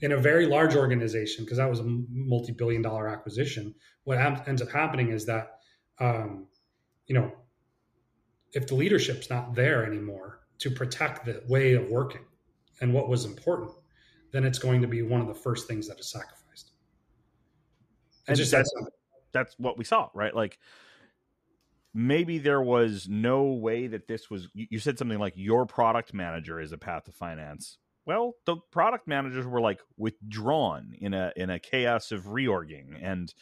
In 0.00 0.10
a 0.10 0.18
very 0.18 0.46
large 0.46 0.74
organization, 0.74 1.44
because 1.44 1.58
that 1.58 1.70
was 1.70 1.78
a 1.78 1.98
multi-billion 2.10 2.82
dollar 2.82 3.06
acquisition, 3.06 3.76
what 4.02 4.18
ends 4.18 4.60
up 4.60 4.70
happening 4.70 5.10
is 5.10 5.24
that, 5.26 5.58
um, 6.00 6.48
you 7.06 7.14
know, 7.14 7.30
if 8.54 8.66
the 8.66 8.74
leadership's 8.74 9.30
not 9.30 9.54
there 9.54 9.86
anymore 9.86 10.40
to 10.58 10.70
protect 10.70 11.26
the 11.26 11.42
way 11.48 11.74
of 11.74 11.90
working 11.90 12.24
and 12.80 12.92
what 12.92 13.08
was 13.08 13.24
important, 13.24 13.70
then 14.32 14.44
it's 14.44 14.58
going 14.58 14.82
to 14.82 14.88
be 14.88 15.02
one 15.02 15.20
of 15.20 15.26
the 15.26 15.34
first 15.34 15.66
things 15.66 15.88
that 15.88 15.98
is 15.98 16.10
sacrificed. 16.10 16.72
And 18.26 18.36
just 18.36 18.50
that's, 18.50 18.72
that's 19.32 19.54
what 19.58 19.78
we 19.78 19.84
saw, 19.84 20.08
right? 20.14 20.34
Like 20.34 20.58
maybe 21.94 22.38
there 22.38 22.62
was 22.62 23.08
no 23.08 23.44
way 23.44 23.86
that 23.86 24.06
this 24.06 24.30
was 24.30 24.48
you 24.54 24.78
said 24.78 24.98
something 24.98 25.18
like 25.18 25.32
your 25.36 25.66
product 25.66 26.12
manager 26.12 26.60
is 26.60 26.72
a 26.72 26.78
path 26.78 27.04
to 27.04 27.12
finance 27.12 27.78
well 28.06 28.34
the 28.44 28.56
product 28.70 29.08
managers 29.08 29.46
were 29.46 29.60
like 29.60 29.80
withdrawn 29.96 30.92
in 31.00 31.14
a 31.14 31.32
in 31.36 31.50
a 31.50 31.58
chaos 31.58 32.12
of 32.12 32.24
reorging 32.26 32.96
and 33.02 33.34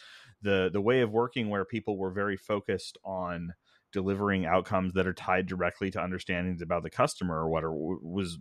the 0.43 0.71
the 0.73 0.81
way 0.81 1.01
of 1.01 1.11
working 1.11 1.51
where 1.51 1.65
people 1.65 1.99
were 1.99 2.11
very 2.11 2.37
focused 2.37 2.97
on 3.05 3.53
delivering 3.93 4.47
outcomes 4.47 4.93
that 4.95 5.07
are 5.07 5.15
tied 5.15 5.47
directly 5.47 5.91
to 5.91 6.03
understandings 6.03 6.63
about 6.63 6.83
the 6.83 6.91
customer 6.91 7.37
or 7.37 7.49
what 7.49 7.63
was 7.65 8.39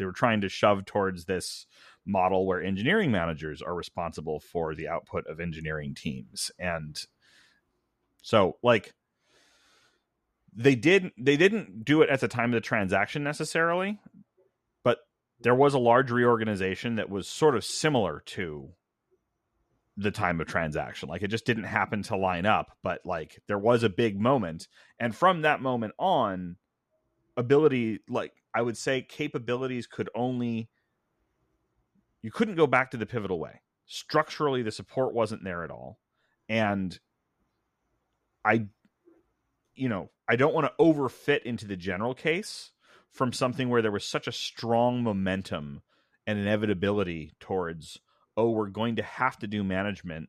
they 0.00 0.06
were 0.06 0.12
trying 0.12 0.40
to 0.40 0.48
shove 0.48 0.86
towards 0.86 1.26
this 1.26 1.66
model 2.06 2.46
where 2.46 2.62
engineering 2.62 3.12
managers 3.12 3.60
are 3.60 3.74
responsible 3.74 4.40
for 4.40 4.74
the 4.74 4.88
output 4.88 5.26
of 5.26 5.38
engineering 5.38 5.94
teams. 5.94 6.50
And 6.58 6.98
so 8.22 8.56
like 8.62 8.94
they 10.56 10.74
didn't 10.74 11.12
they 11.18 11.36
didn't 11.36 11.84
do 11.84 12.00
it 12.00 12.08
at 12.08 12.20
the 12.20 12.28
time 12.28 12.50
of 12.50 12.54
the 12.54 12.60
transaction 12.60 13.22
necessarily 13.22 14.00
but 14.82 14.98
there 15.40 15.54
was 15.54 15.74
a 15.74 15.78
large 15.78 16.10
reorganization 16.10 16.96
that 16.96 17.10
was 17.10 17.28
sort 17.28 17.54
of 17.54 17.64
similar 17.64 18.22
to 18.26 18.70
the 19.96 20.10
time 20.10 20.40
of 20.40 20.46
transaction. 20.46 21.08
Like 21.10 21.22
it 21.22 21.28
just 21.28 21.44
didn't 21.44 21.64
happen 21.64 22.02
to 22.04 22.16
line 22.16 22.46
up 22.46 22.76
but 22.82 23.02
like 23.04 23.42
there 23.48 23.58
was 23.58 23.82
a 23.82 23.90
big 23.90 24.18
moment. 24.18 24.66
And 24.98 25.14
from 25.14 25.42
that 25.42 25.60
moment 25.60 25.92
on 25.98 26.56
ability 27.40 28.00
like 28.08 28.32
i 28.54 28.60
would 28.60 28.76
say 28.76 29.00
capabilities 29.00 29.86
could 29.86 30.10
only 30.14 30.68
you 32.22 32.30
couldn't 32.30 32.56
go 32.56 32.66
back 32.66 32.90
to 32.90 32.98
the 32.98 33.06
pivotal 33.06 33.40
way. 33.40 33.62
Structurally 33.86 34.62
the 34.62 34.70
support 34.70 35.14
wasn't 35.14 35.42
there 35.42 35.64
at 35.64 35.70
all 35.70 35.98
and 36.48 37.00
i 38.44 38.66
you 39.74 39.88
know 39.88 40.10
i 40.28 40.36
don't 40.36 40.54
want 40.54 40.66
to 40.66 40.84
overfit 40.84 41.42
into 41.42 41.66
the 41.66 41.76
general 41.76 42.14
case 42.14 42.70
from 43.08 43.32
something 43.32 43.68
where 43.68 43.82
there 43.82 43.90
was 43.90 44.04
such 44.04 44.28
a 44.28 44.32
strong 44.32 45.02
momentum 45.02 45.82
and 46.26 46.38
inevitability 46.38 47.32
towards 47.40 47.98
oh 48.36 48.50
we're 48.50 48.68
going 48.68 48.94
to 48.96 49.02
have 49.02 49.36
to 49.38 49.48
do 49.48 49.64
management 49.64 50.28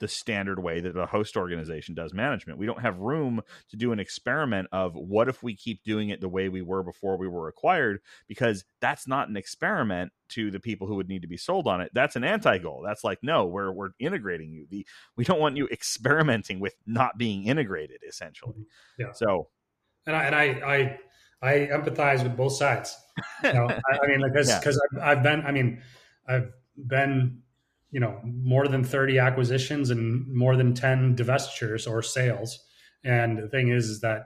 the 0.00 0.08
standard 0.08 0.62
way 0.62 0.80
that 0.80 0.96
a 0.96 1.06
host 1.06 1.36
organization 1.36 1.94
does 1.94 2.14
management. 2.14 2.58
We 2.58 2.66
don't 2.66 2.80
have 2.80 2.98
room 2.98 3.42
to 3.70 3.76
do 3.76 3.92
an 3.92 3.98
experiment 3.98 4.68
of 4.72 4.94
what 4.94 5.28
if 5.28 5.42
we 5.42 5.54
keep 5.54 5.82
doing 5.84 6.10
it 6.10 6.20
the 6.20 6.28
way 6.28 6.48
we 6.48 6.62
were 6.62 6.82
before 6.82 7.16
we 7.16 7.28
were 7.28 7.48
acquired, 7.48 8.00
because 8.26 8.64
that's 8.80 9.08
not 9.08 9.28
an 9.28 9.36
experiment 9.36 10.12
to 10.30 10.50
the 10.50 10.60
people 10.60 10.86
who 10.86 10.94
would 10.96 11.08
need 11.08 11.22
to 11.22 11.28
be 11.28 11.36
sold 11.36 11.66
on 11.66 11.80
it. 11.80 11.90
That's 11.94 12.16
an 12.16 12.24
anti-goal. 12.24 12.82
That's 12.84 13.04
like, 13.04 13.18
no, 13.22 13.46
we're 13.46 13.72
we're 13.72 13.90
integrating 13.98 14.52
you. 14.52 14.66
The 14.70 14.86
we 15.16 15.24
don't 15.24 15.40
want 15.40 15.56
you 15.56 15.66
experimenting 15.68 16.60
with 16.60 16.74
not 16.86 17.18
being 17.18 17.46
integrated, 17.46 18.00
essentially. 18.06 18.52
Mm-hmm. 18.52 19.02
Yeah. 19.02 19.12
So 19.12 19.48
and 20.06 20.16
I 20.16 20.24
and 20.24 20.34
I 20.34 20.42
I 20.42 20.98
I 21.40 21.52
empathize 21.72 22.22
with 22.22 22.36
both 22.36 22.54
sides. 22.54 22.96
You 23.44 23.52
know, 23.52 23.68
I, 23.92 23.98
I, 24.02 24.06
mean, 24.06 24.22
because 24.22 24.52
because 24.58 24.80
yeah. 24.92 25.00
I've, 25.02 25.18
I've 25.18 25.22
been 25.22 25.42
I 25.42 25.52
mean 25.52 25.82
I've 26.26 26.52
been 26.76 27.42
you 27.90 28.00
know 28.00 28.20
more 28.24 28.68
than 28.68 28.84
30 28.84 29.18
acquisitions 29.18 29.90
and 29.90 30.26
more 30.34 30.56
than 30.56 30.74
10 30.74 31.16
divestitures 31.16 31.90
or 31.90 32.02
sales. 32.02 32.58
And 33.04 33.38
the 33.38 33.48
thing 33.48 33.68
is, 33.68 33.88
is 33.88 34.00
that 34.00 34.24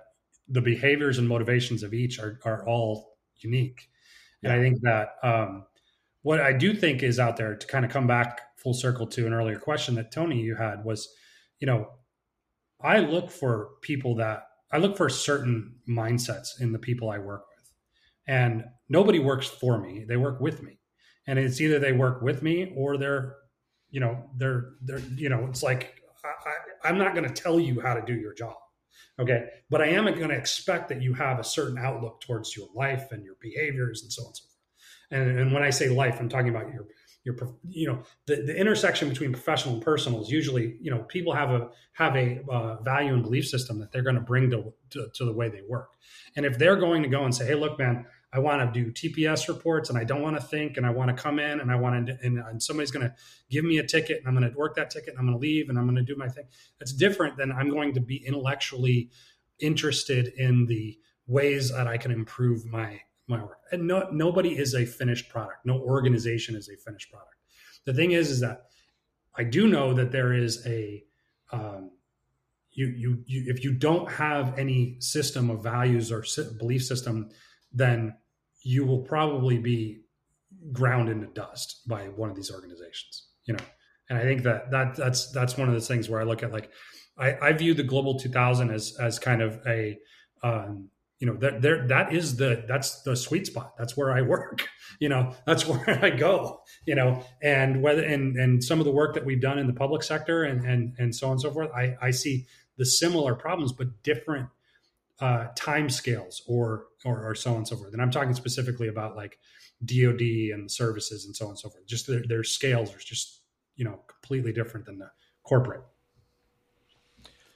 the 0.48 0.60
behaviors 0.60 1.18
and 1.18 1.28
motivations 1.28 1.82
of 1.82 1.94
each 1.94 2.18
are, 2.18 2.40
are 2.44 2.66
all 2.66 3.16
unique. 3.36 3.88
And 4.42 4.52
i 4.52 4.58
think 4.58 4.80
that 4.82 5.10
um, 5.22 5.66
what 6.22 6.40
i 6.40 6.52
do 6.52 6.74
think 6.74 7.02
is 7.04 7.20
out 7.20 7.36
there 7.36 7.54
to 7.54 7.66
kind 7.66 7.84
of 7.84 7.92
come 7.92 8.08
back 8.08 8.40
full 8.56 8.74
circle 8.74 9.06
to 9.06 9.26
an 9.26 9.32
earlier 9.32 9.58
question 9.58 9.94
that 9.94 10.10
tony 10.10 10.40
you 10.40 10.56
had 10.56 10.84
was 10.84 11.08
you 11.60 11.66
know 11.66 11.88
i 12.80 12.98
look 12.98 13.30
for 13.30 13.70
people 13.82 14.16
that 14.16 14.46
i 14.72 14.78
look 14.78 14.96
for 14.96 15.08
certain 15.08 15.76
mindsets 15.88 16.60
in 16.60 16.72
the 16.72 16.78
people 16.78 17.08
i 17.08 17.18
work 17.18 17.44
with. 17.56 17.62
And 18.26 18.64
nobody 18.88 19.18
works 19.18 19.48
for 19.48 19.80
me. 19.80 20.04
They 20.06 20.16
work 20.16 20.40
with 20.40 20.62
me. 20.62 20.78
And 21.26 21.38
it's 21.38 21.60
either 21.60 21.78
they 21.78 21.92
work 21.92 22.22
with 22.22 22.42
me 22.42 22.72
or 22.76 22.96
they're 22.96 23.36
you 23.92 24.00
know 24.00 24.28
they're 24.36 24.70
they're 24.82 24.98
you 25.16 25.28
know 25.28 25.46
it's 25.48 25.62
like 25.62 26.02
I, 26.24 26.88
i'm 26.88 26.98
not 26.98 27.14
going 27.14 27.32
to 27.32 27.42
tell 27.42 27.60
you 27.60 27.80
how 27.80 27.94
to 27.94 28.02
do 28.02 28.14
your 28.14 28.34
job 28.34 28.56
okay? 29.20 29.44
But 29.70 29.82
i 29.82 29.86
am 29.86 30.06
going 30.06 30.30
to 30.30 30.36
expect 30.36 30.88
that 30.88 31.00
you 31.00 31.14
have 31.14 31.38
a 31.38 31.44
certain 31.44 31.78
outlook 31.78 32.20
towards 32.20 32.56
your 32.56 32.68
life 32.74 33.12
and 33.12 33.24
your 33.24 33.36
behaviors 33.40 34.02
and 34.02 34.12
so 34.12 34.22
on 34.22 34.28
and 34.28 34.36
so 34.36 34.42
forth. 34.42 34.50
And, 35.10 35.38
and 35.38 35.52
when 35.52 35.62
i 35.62 35.70
say 35.70 35.88
life 35.88 36.18
i'm 36.18 36.28
talking 36.28 36.48
about 36.48 36.72
your 36.72 36.86
your 37.24 37.36
you 37.68 37.86
know 37.86 38.02
the, 38.26 38.36
the 38.36 38.56
intersection 38.56 39.08
between 39.08 39.32
professional 39.32 39.74
and 39.74 39.82
personal 39.82 40.22
is 40.22 40.30
usually 40.30 40.76
you 40.80 40.90
know 40.90 41.00
people 41.04 41.32
have 41.32 41.50
a 41.50 41.68
have 41.92 42.16
a 42.16 42.40
uh, 42.50 42.82
value 42.82 43.14
and 43.14 43.22
belief 43.22 43.46
system 43.46 43.78
that 43.78 43.92
they're 43.92 44.02
going 44.02 44.16
to 44.16 44.20
bring 44.20 44.50
to, 44.50 44.72
to 44.90 45.08
to 45.14 45.24
the 45.24 45.32
way 45.32 45.48
they 45.48 45.62
work. 45.68 45.94
And 46.36 46.44
if 46.44 46.58
they're 46.58 46.76
going 46.76 47.02
to 47.02 47.08
go 47.08 47.24
and 47.24 47.34
say 47.34 47.46
hey 47.46 47.54
look 47.54 47.78
man 47.78 48.06
I 48.34 48.38
want 48.38 48.72
to 48.72 48.84
do 48.84 48.90
TPS 48.90 49.48
reports 49.48 49.90
and 49.90 49.98
I 49.98 50.04
don't 50.04 50.22
want 50.22 50.36
to 50.36 50.42
think 50.42 50.78
and 50.78 50.86
I 50.86 50.90
want 50.90 51.14
to 51.14 51.22
come 51.22 51.38
in 51.38 51.60
and 51.60 51.70
I 51.70 51.76
want 51.76 52.06
to, 52.06 52.18
and, 52.22 52.38
and 52.38 52.62
somebody's 52.62 52.90
going 52.90 53.06
to 53.06 53.14
give 53.50 53.64
me 53.64 53.78
a 53.78 53.86
ticket 53.86 54.18
and 54.18 54.26
I'm 54.26 54.34
going 54.34 54.50
to 54.50 54.56
work 54.56 54.74
that 54.76 54.90
ticket 54.90 55.10
and 55.10 55.18
I'm 55.18 55.26
going 55.26 55.38
to 55.38 55.42
leave 55.42 55.68
and 55.68 55.78
I'm 55.78 55.84
going 55.84 55.96
to 55.96 56.02
do 56.02 56.16
my 56.16 56.28
thing. 56.28 56.44
That's 56.78 56.94
different 56.94 57.36
than 57.36 57.52
I'm 57.52 57.68
going 57.68 57.92
to 57.94 58.00
be 58.00 58.24
intellectually 58.26 59.10
interested 59.58 60.32
in 60.38 60.66
the 60.66 60.98
ways 61.26 61.70
that 61.70 61.86
I 61.86 61.98
can 61.98 62.10
improve 62.10 62.64
my 62.64 63.00
my 63.28 63.42
work. 63.42 63.58
And 63.70 63.86
no, 63.86 64.08
nobody 64.10 64.58
is 64.58 64.74
a 64.74 64.84
finished 64.84 65.28
product. 65.28 65.64
No 65.64 65.78
organization 65.78 66.56
is 66.56 66.68
a 66.68 66.76
finished 66.76 67.10
product. 67.10 67.36
The 67.84 67.94
thing 67.94 68.12
is, 68.12 68.30
is 68.30 68.40
that 68.40 68.66
I 69.34 69.44
do 69.44 69.68
know 69.68 69.94
that 69.94 70.10
there 70.10 70.32
is 70.32 70.66
a 70.66 71.04
um, 71.52 71.90
you, 72.72 72.86
you 72.86 73.22
you 73.26 73.44
if 73.46 73.62
you 73.62 73.72
don't 73.74 74.10
have 74.10 74.58
any 74.58 74.96
system 75.00 75.50
of 75.50 75.62
values 75.62 76.10
or 76.10 76.24
belief 76.58 76.84
system, 76.84 77.30
then 77.72 78.14
you 78.62 78.84
will 78.84 79.00
probably 79.00 79.58
be 79.58 80.00
ground 80.72 81.08
into 81.08 81.26
dust 81.26 81.82
by 81.86 82.04
one 82.04 82.30
of 82.30 82.36
these 82.36 82.50
organizations. 82.50 83.28
You 83.44 83.54
know, 83.54 83.64
and 84.08 84.18
I 84.18 84.22
think 84.22 84.42
that 84.44 84.70
that 84.70 84.96
that's 84.96 85.30
that's 85.32 85.56
one 85.56 85.68
of 85.68 85.74
those 85.74 85.88
things 85.88 86.08
where 86.08 86.20
I 86.20 86.24
look 86.24 86.42
at 86.42 86.52
like 86.52 86.70
I, 87.18 87.36
I 87.40 87.52
view 87.52 87.74
the 87.74 87.82
global 87.82 88.18
2000 88.18 88.70
as 88.70 88.96
as 89.00 89.18
kind 89.18 89.42
of 89.42 89.60
a 89.66 89.98
um, 90.42 90.90
you 91.18 91.26
know 91.26 91.36
that 91.36 91.62
there 91.62 91.86
that 91.86 92.12
is 92.12 92.36
the 92.36 92.64
that's 92.66 93.02
the 93.02 93.16
sweet 93.16 93.46
spot. 93.46 93.74
That's 93.78 93.96
where 93.96 94.10
i 94.12 94.22
work 94.22 94.68
you 95.00 95.08
know? 95.08 95.34
That's 95.46 95.66
where 95.68 96.04
i 96.04 96.10
go 96.10 96.62
you 96.84 96.96
know? 96.96 97.24
And 97.40 97.80
whether 97.80 98.02
and 98.02 98.36
and 98.36 98.62
some 98.62 98.80
of 98.80 98.84
the 98.84 98.90
work 98.90 99.14
that 99.14 99.24
we've 99.24 99.40
done 99.40 99.58
in 99.58 99.68
the 99.68 99.72
public 99.72 100.02
sector 100.02 100.42
and 100.42 100.64
and 100.66 100.94
and 100.98 101.14
so 101.14 101.28
on 101.28 101.32
and 101.32 101.40
so 101.40 101.52
forth 101.52 101.70
i 101.76 101.96
i 102.02 102.10
see 102.10 102.46
the 102.76 102.84
similar 102.84 103.36
problems 103.36 103.72
but 103.72 104.02
different 104.02 104.48
uh 105.22 105.46
time 105.54 105.88
scales 105.88 106.42
or, 106.46 106.86
or 107.04 107.28
or 107.28 107.34
so 107.34 107.52
on 107.52 107.58
and 107.58 107.68
so 107.68 107.76
forth. 107.76 107.92
And 107.92 108.02
i'm 108.02 108.10
talking 108.10 108.34
specifically 108.34 108.88
about 108.88 109.16
like 109.16 109.38
dod 109.84 110.20
and 110.20 110.70
services 110.70 111.24
and 111.24 111.34
so 111.34 111.46
on 111.46 111.50
and 111.52 111.58
so 111.58 111.70
forth. 111.70 111.86
Just 111.86 112.06
their, 112.06 112.22
their 112.26 112.44
scales 112.44 112.94
are 112.94 112.98
just 112.98 113.42
you 113.76 113.84
know 113.84 114.00
completely 114.08 114.52
different 114.52 114.84
than 114.84 114.98
the 114.98 115.10
corporate. 115.44 115.82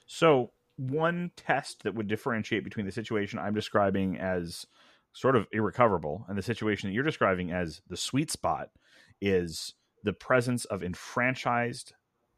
So 0.07 0.51
one 0.77 1.31
test 1.35 1.83
that 1.83 1.95
would 1.95 2.07
differentiate 2.07 2.63
between 2.63 2.85
the 2.85 2.91
situation 2.91 3.37
I'm 3.37 3.53
describing 3.53 4.17
as 4.17 4.65
sort 5.13 5.35
of 5.35 5.47
irrecoverable 5.51 6.25
and 6.29 6.37
the 6.37 6.43
situation 6.43 6.89
that 6.89 6.93
you're 6.93 7.03
describing 7.03 7.51
as 7.51 7.81
the 7.89 7.97
sweet 7.97 8.31
spot 8.31 8.69
is 9.19 9.73
the 10.03 10.13
presence 10.13 10.63
of 10.65 10.83
enfranchised 10.83 11.93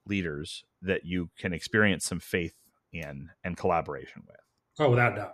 leaders 0.08 0.64
that 0.82 1.06
you 1.06 1.30
can 1.38 1.54
experience 1.54 2.06
some 2.06 2.20
faith 2.20 2.56
in 2.92 3.30
and 3.44 3.58
collaboration 3.58 4.24
with. 4.26 4.49
Oh, 4.80 4.90
without 4.90 5.16
doubt, 5.16 5.34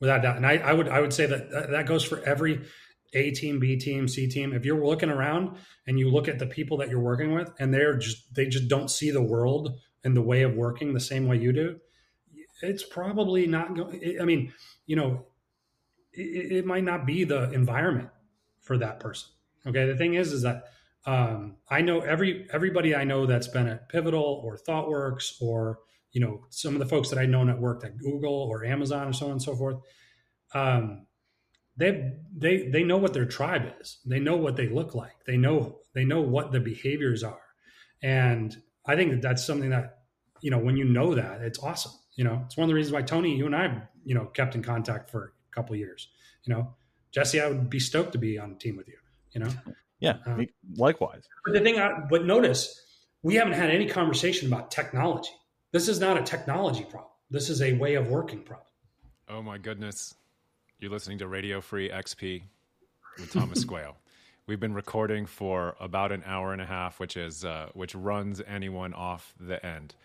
without 0.00 0.22
doubt. 0.22 0.36
And 0.36 0.46
I, 0.46 0.58
I 0.58 0.72
would 0.72 0.88
I 0.88 1.00
would 1.00 1.12
say 1.12 1.26
that 1.26 1.70
that 1.70 1.86
goes 1.86 2.04
for 2.04 2.22
every 2.22 2.62
A 3.14 3.30
team, 3.30 3.58
B 3.58 3.76
team, 3.76 4.06
C 4.06 4.28
team. 4.28 4.52
If 4.52 4.64
you're 4.64 4.84
looking 4.84 5.10
around 5.10 5.56
and 5.86 5.98
you 5.98 6.10
look 6.10 6.28
at 6.28 6.38
the 6.38 6.46
people 6.46 6.76
that 6.78 6.90
you're 6.90 7.00
working 7.00 7.32
with, 7.32 7.50
and 7.58 7.72
they're 7.72 7.96
just 7.96 8.34
they 8.34 8.46
just 8.46 8.68
don't 8.68 8.90
see 8.90 9.10
the 9.10 9.22
world 9.22 9.78
and 10.04 10.16
the 10.16 10.22
way 10.22 10.42
of 10.42 10.54
working 10.54 10.92
the 10.92 11.00
same 11.00 11.26
way 11.26 11.38
you 11.38 11.52
do, 11.52 11.80
it's 12.62 12.84
probably 12.84 13.46
not 13.46 13.74
going. 13.74 14.18
I 14.20 14.24
mean, 14.24 14.52
you 14.86 14.96
know, 14.96 15.26
it, 16.12 16.52
it, 16.52 16.66
might 16.66 16.84
not 16.84 17.06
be 17.06 17.24
the 17.24 17.50
environment 17.52 18.10
for 18.60 18.78
that 18.78 19.00
person. 19.00 19.30
Okay. 19.66 19.86
The 19.86 19.96
thing 19.96 20.14
is, 20.14 20.32
is 20.32 20.42
that 20.42 20.64
um, 21.06 21.56
I 21.70 21.80
know 21.82 22.00
every 22.00 22.46
everybody 22.52 22.94
I 22.94 23.04
know 23.04 23.26
that's 23.26 23.48
been 23.48 23.68
at 23.68 23.88
Pivotal 23.88 24.42
or 24.44 24.58
ThoughtWorks 24.58 25.40
or 25.40 25.78
you 26.16 26.20
know 26.20 26.46
some 26.50 26.74
of 26.74 26.80
the 26.80 26.86
folks 26.86 27.10
that 27.10 27.18
I 27.18 27.26
know 27.26 27.44
that 27.46 27.60
worked 27.60 27.84
at 27.84 27.98
Google 27.98 28.48
or 28.50 28.64
Amazon 28.64 29.08
or 29.08 29.12
so 29.12 29.26
on 29.26 29.32
and 29.32 29.42
so 29.42 29.54
forth. 29.54 29.76
Um, 30.54 31.06
they 31.76 32.14
they 32.34 32.68
they 32.68 32.82
know 32.82 32.96
what 32.96 33.12
their 33.12 33.26
tribe 33.26 33.74
is. 33.80 33.98
They 34.06 34.20
know 34.20 34.36
what 34.36 34.56
they 34.56 34.68
look 34.68 34.94
like. 34.94 35.24
They 35.26 35.36
know 35.36 35.80
they 35.94 36.04
know 36.04 36.22
what 36.22 36.52
the 36.52 36.60
behaviors 36.60 37.22
are, 37.22 37.46
and 38.02 38.56
I 38.86 38.96
think 38.96 39.10
that 39.10 39.22
that's 39.22 39.46
something 39.46 39.70
that 39.70 39.98
you 40.40 40.50
know 40.50 40.58
when 40.58 40.76
you 40.76 40.84
know 40.84 41.14
that 41.14 41.42
it's 41.42 41.58
awesome 41.58 41.92
you 42.16 42.24
know, 42.24 42.42
it's 42.46 42.56
one 42.56 42.64
of 42.64 42.68
the 42.68 42.74
reasons 42.74 42.94
why 42.94 43.02
Tony, 43.02 43.36
you 43.36 43.46
and 43.46 43.54
I, 43.54 43.82
you 44.04 44.14
know, 44.14 44.24
kept 44.24 44.54
in 44.54 44.62
contact 44.62 45.10
for 45.10 45.34
a 45.50 45.54
couple 45.54 45.76
years. 45.76 46.08
You 46.44 46.54
know, 46.54 46.74
Jesse, 47.12 47.40
I 47.40 47.48
would 47.48 47.70
be 47.70 47.78
stoked 47.78 48.12
to 48.12 48.18
be 48.18 48.38
on 48.38 48.50
the 48.50 48.56
team 48.56 48.76
with 48.76 48.88
you. 48.88 48.96
You 49.32 49.40
know, 49.40 49.50
yeah, 50.00 50.16
um, 50.24 50.46
likewise. 50.76 51.28
But 51.44 51.52
the 51.52 51.60
thing, 51.60 51.78
I, 51.78 52.00
but 52.10 52.24
notice 52.24 52.82
we 53.22 53.34
haven't 53.34 53.52
had 53.52 53.70
any 53.70 53.86
conversation 53.86 54.48
about 54.48 54.70
technology. 54.70 55.30
This 55.72 55.88
is 55.88 55.98
not 55.98 56.16
a 56.16 56.22
technology 56.22 56.84
problem. 56.84 57.10
This 57.30 57.50
is 57.50 57.60
a 57.60 57.72
way 57.74 57.94
of 57.94 58.08
working 58.08 58.42
problem. 58.42 58.68
Oh 59.28 59.42
my 59.42 59.58
goodness, 59.58 60.14
you're 60.78 60.90
listening 60.90 61.18
to 61.18 61.26
Radio 61.26 61.60
Free 61.60 61.90
XP 61.90 62.42
with 63.18 63.32
Thomas 63.32 63.64
Squeo. 63.66 63.94
We've 64.46 64.60
been 64.60 64.74
recording 64.74 65.26
for 65.26 65.74
about 65.80 66.12
an 66.12 66.22
hour 66.24 66.52
and 66.52 66.62
a 66.62 66.66
half, 66.66 67.00
which 67.00 67.16
is 67.16 67.44
uh, 67.44 67.70
which 67.74 67.96
runs 67.96 68.40
anyone 68.46 68.94
off 68.94 69.34
the 69.40 69.64
end. 69.66 69.96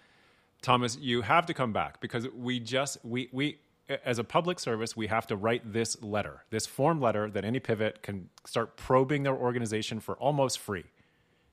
Thomas, 0.64 0.98
you 0.98 1.22
have 1.22 1.46
to 1.46 1.54
come 1.54 1.72
back 1.72 2.02
because 2.02 2.28
we 2.30 2.60
just 2.60 2.98
we 3.04 3.30
we 3.32 3.60
as 4.04 4.18
a 4.18 4.24
public 4.24 4.60
service, 4.60 4.98
we 4.98 5.08
have 5.08 5.28
to 5.28 5.36
write 5.36 5.74
this 5.74 6.02
letter, 6.02 6.44
this 6.50 6.66
form 6.66 7.00
letter 7.00 7.30
that 7.30 7.46
any 7.46 7.60
pivot 7.60 8.02
can 8.02 8.30
start 8.46 8.78
probing 8.78 9.22
their 9.22 9.36
organization 9.36 10.00
for 10.00 10.16
almost 10.16 10.58
free. 10.58 10.86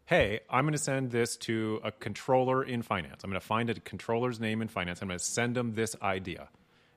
Hey, 0.09 0.41
I'm 0.49 0.65
going 0.65 0.73
to 0.73 0.79
send 0.79 1.11
this 1.11 1.37
to 1.37 1.81
a 1.85 1.93
controller 1.93 2.65
in 2.65 2.81
finance. 2.81 3.23
I'm 3.23 3.31
going 3.31 3.39
to 3.39 3.47
find 3.47 3.69
a 3.69 3.75
controller's 3.75 4.41
name 4.41 4.63
in 4.63 4.69
finance. 4.69 5.03
I'm 5.03 5.09
going 5.09 5.19
to 5.19 5.25
send 5.25 5.55
them 5.55 5.75
this 5.75 5.95
idea, 6.01 6.49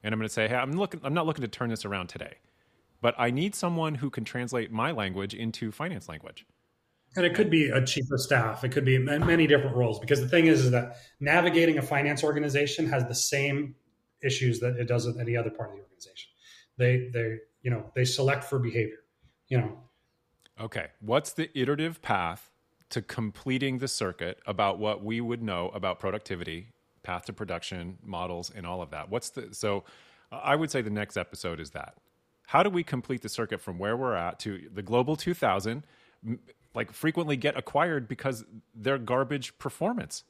and 0.02 0.14
I'm 0.14 0.20
going 0.20 0.30
to 0.30 0.34
say, 0.34 0.48
hey, 0.48 0.56
I'm 0.56 0.72
looking. 0.72 1.02
I'm 1.04 1.14
not 1.14 1.26
looking 1.26 1.42
to 1.42 1.50
turn 1.50 1.70
this 1.70 1.84
around 1.84 2.08
today, 2.08 2.36
but 3.02 3.14
I 3.18 3.30
need 3.30 3.54
someone 3.54 3.96
who 3.96 4.10
can 4.10 4.24
translate 4.24 4.72
my 4.72 4.92
language 4.92 5.34
into 5.34 5.74
finance 5.74 6.08
language 6.08 6.46
and 7.16 7.26
it 7.26 7.36
could 7.36 7.50
be 7.50 7.66
a 7.70 7.86
chief 7.86 8.10
of 8.12 8.22
staff 8.22 8.64
it 8.64 8.72
could 8.72 8.86
be 8.86 8.98
many 8.98 9.48
different 9.48 9.76
roles 9.76 10.00
because 10.00 10.22
the 10.22 10.28
thing 10.28 10.48
is, 10.48 10.66
is 10.66 10.72
that 10.72 10.98
navigating 11.20 11.78
a 11.78 11.82
finance 11.82 12.24
organization 12.24 12.88
has 12.88 13.06
the 13.06 13.16
same 13.16 13.76
issues 14.24 14.60
that 14.60 14.78
it 14.78 14.88
does 14.88 15.06
with 15.06 15.20
any 15.20 15.36
other 15.36 15.50
part 15.50 15.70
of 15.70 15.76
the 15.76 15.82
organization 15.82 16.30
they 16.78 17.10
they 17.14 17.38
you 17.62 17.72
know 17.72 17.92
they 17.96 18.06
select 18.06 18.44
for 18.44 18.60
behavior 18.60 19.00
you 19.48 19.58
know 19.58 19.78
okay 20.60 20.88
what's 21.00 21.34
the 21.34 21.50
iterative 21.60 22.02
path 22.02 22.51
to 22.92 23.02
completing 23.02 23.80
the 23.80 23.88
circuit 23.88 24.40
about 24.46 24.80
what 24.80 25.04
we 25.04 25.20
would 25.20 25.42
know 25.42 25.70
about 25.70 26.00
productivity 26.00 26.68
path 27.04 27.26
to 27.26 27.34
production 27.34 27.98
models 28.04 28.52
and 28.56 28.66
all 28.66 28.82
of 28.82 28.92
that 28.92 29.10
what's 29.10 29.30
the 29.32 29.50
so 29.54 29.84
i 30.32 30.56
would 30.56 30.70
say 30.70 30.82
the 30.82 30.90
next 30.90 31.18
episode 31.18 31.60
is 31.60 31.72
that 31.72 31.96
how 32.48 32.62
do 32.62 32.70
we 32.70 32.84
complete 32.84 33.22
the 33.22 33.30
circuit 33.30 33.60
from 33.60 33.80
where 33.80 33.98
we're 33.98 34.16
at 34.16 34.40
to 34.40 34.70
the 34.74 34.82
global 34.84 35.16
2000 35.16 35.84
like 36.74 36.92
frequently 36.92 37.36
get 37.36 37.58
acquired 37.58 38.08
because 38.08 38.46
they're 38.74 38.98
garbage 38.98 39.58
performance. 39.58 40.24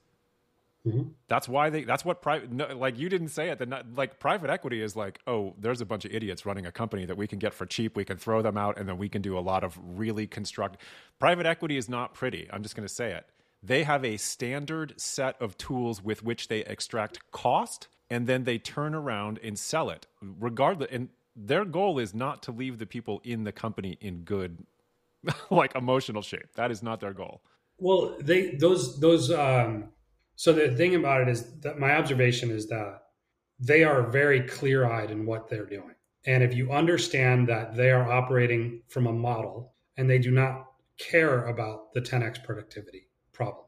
Mm-hmm. 0.85 1.09
That's 1.27 1.47
why 1.47 1.69
they. 1.69 1.83
That's 1.83 2.03
what 2.03 2.21
private. 2.23 2.51
No, 2.51 2.65
like 2.75 2.97
you 2.97 3.07
didn't 3.07 3.29
say 3.29 3.49
it. 3.49 3.59
That 3.59 3.95
like 3.95 4.19
private 4.19 4.49
equity 4.49 4.81
is 4.81 4.95
like, 4.95 5.19
oh, 5.27 5.53
there's 5.59 5.79
a 5.79 5.85
bunch 5.85 6.05
of 6.05 6.11
idiots 6.11 6.43
running 6.45 6.65
a 6.65 6.71
company 6.71 7.05
that 7.05 7.17
we 7.17 7.27
can 7.27 7.37
get 7.37 7.53
for 7.53 7.67
cheap. 7.67 7.95
We 7.95 8.03
can 8.03 8.17
throw 8.17 8.41
them 8.41 8.57
out, 8.57 8.79
and 8.79 8.89
then 8.89 8.97
we 8.97 9.07
can 9.07 9.21
do 9.21 9.37
a 9.37 9.41
lot 9.41 9.63
of 9.63 9.79
really 9.83 10.25
construct. 10.25 10.77
Private 11.19 11.45
equity 11.45 11.77
is 11.77 11.87
not 11.87 12.15
pretty. 12.15 12.47
I'm 12.51 12.63
just 12.63 12.75
going 12.75 12.87
to 12.87 12.93
say 12.93 13.11
it. 13.13 13.27
They 13.61 13.83
have 13.83 14.03
a 14.03 14.17
standard 14.17 14.99
set 14.99 15.39
of 15.39 15.55
tools 15.57 16.03
with 16.03 16.23
which 16.23 16.47
they 16.47 16.61
extract 16.61 17.19
cost, 17.31 17.87
and 18.09 18.25
then 18.25 18.43
they 18.43 18.57
turn 18.57 18.95
around 18.95 19.39
and 19.43 19.59
sell 19.59 19.91
it, 19.91 20.07
regardless. 20.19 20.89
And 20.91 21.09
their 21.35 21.63
goal 21.63 21.99
is 21.99 22.15
not 22.15 22.41
to 22.43 22.51
leave 22.51 22.79
the 22.79 22.87
people 22.87 23.21
in 23.23 23.43
the 23.43 23.51
company 23.51 23.99
in 24.01 24.21
good 24.21 24.65
like 25.51 25.75
emotional 25.75 26.23
shape. 26.23 26.55
That 26.55 26.71
is 26.71 26.81
not 26.81 26.99
their 27.01 27.13
goal. 27.13 27.41
Well, 27.77 28.17
they 28.19 28.55
those 28.55 28.99
those 28.99 29.31
um 29.31 29.89
so 30.41 30.51
the 30.51 30.75
thing 30.75 30.95
about 30.95 31.21
it 31.21 31.29
is 31.29 31.59
that 31.59 31.77
my 31.77 31.95
observation 31.95 32.49
is 32.49 32.65
that 32.69 33.03
they 33.59 33.83
are 33.83 34.09
very 34.09 34.41
clear-eyed 34.41 35.11
in 35.11 35.23
what 35.27 35.47
they're 35.47 35.67
doing. 35.67 35.93
And 36.25 36.41
if 36.41 36.55
you 36.55 36.71
understand 36.71 37.47
that 37.47 37.75
they 37.75 37.91
are 37.91 38.11
operating 38.11 38.81
from 38.87 39.05
a 39.05 39.13
model 39.13 39.75
and 39.97 40.09
they 40.09 40.17
do 40.17 40.31
not 40.31 40.65
care 40.97 41.45
about 41.45 41.93
the 41.93 42.01
10x 42.01 42.43
productivity 42.43 43.07
problem. 43.33 43.67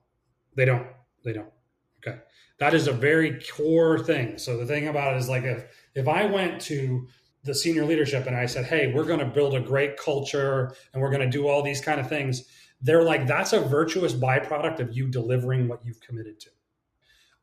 They 0.56 0.66
don't. 0.66 0.88
They 1.24 1.34
don't. 1.34 1.54
Okay. 2.00 2.18
That 2.58 2.74
is 2.74 2.88
a 2.88 2.92
very 2.92 3.40
core 3.56 4.00
thing. 4.00 4.40
So 4.40 4.58
the 4.58 4.66
thing 4.66 4.88
about 4.88 5.14
it 5.14 5.18
is 5.18 5.30
like 5.30 5.44
if 5.44 5.68
if 5.94 6.08
I 6.08 6.26
went 6.26 6.60
to 6.62 7.08
the 7.44 7.54
senior 7.54 7.86
leadership 7.86 8.26
and 8.26 8.36
I 8.36 8.48
said, 8.48 8.66
"Hey, 8.66 8.92
we're 8.92 9.06
going 9.06 9.20
to 9.20 9.28
build 9.28 9.54
a 9.54 9.60
great 9.60 9.96
culture 9.98 10.76
and 10.92 11.04
we're 11.04 11.12
going 11.12 11.30
to 11.30 11.38
do 11.38 11.48
all 11.48 11.62
these 11.62 11.82
kind 11.82 12.00
of 12.00 12.10
things." 12.10 12.46
They're 12.82 13.04
like, 13.04 13.28
"That's 13.28 13.54
a 13.54 13.60
virtuous 13.60 14.14
byproduct 14.14 14.80
of 14.80 14.98
you 14.98 15.08
delivering 15.08 15.68
what 15.68 15.86
you've 15.86 16.02
committed 16.02 16.40
to." 16.40 16.50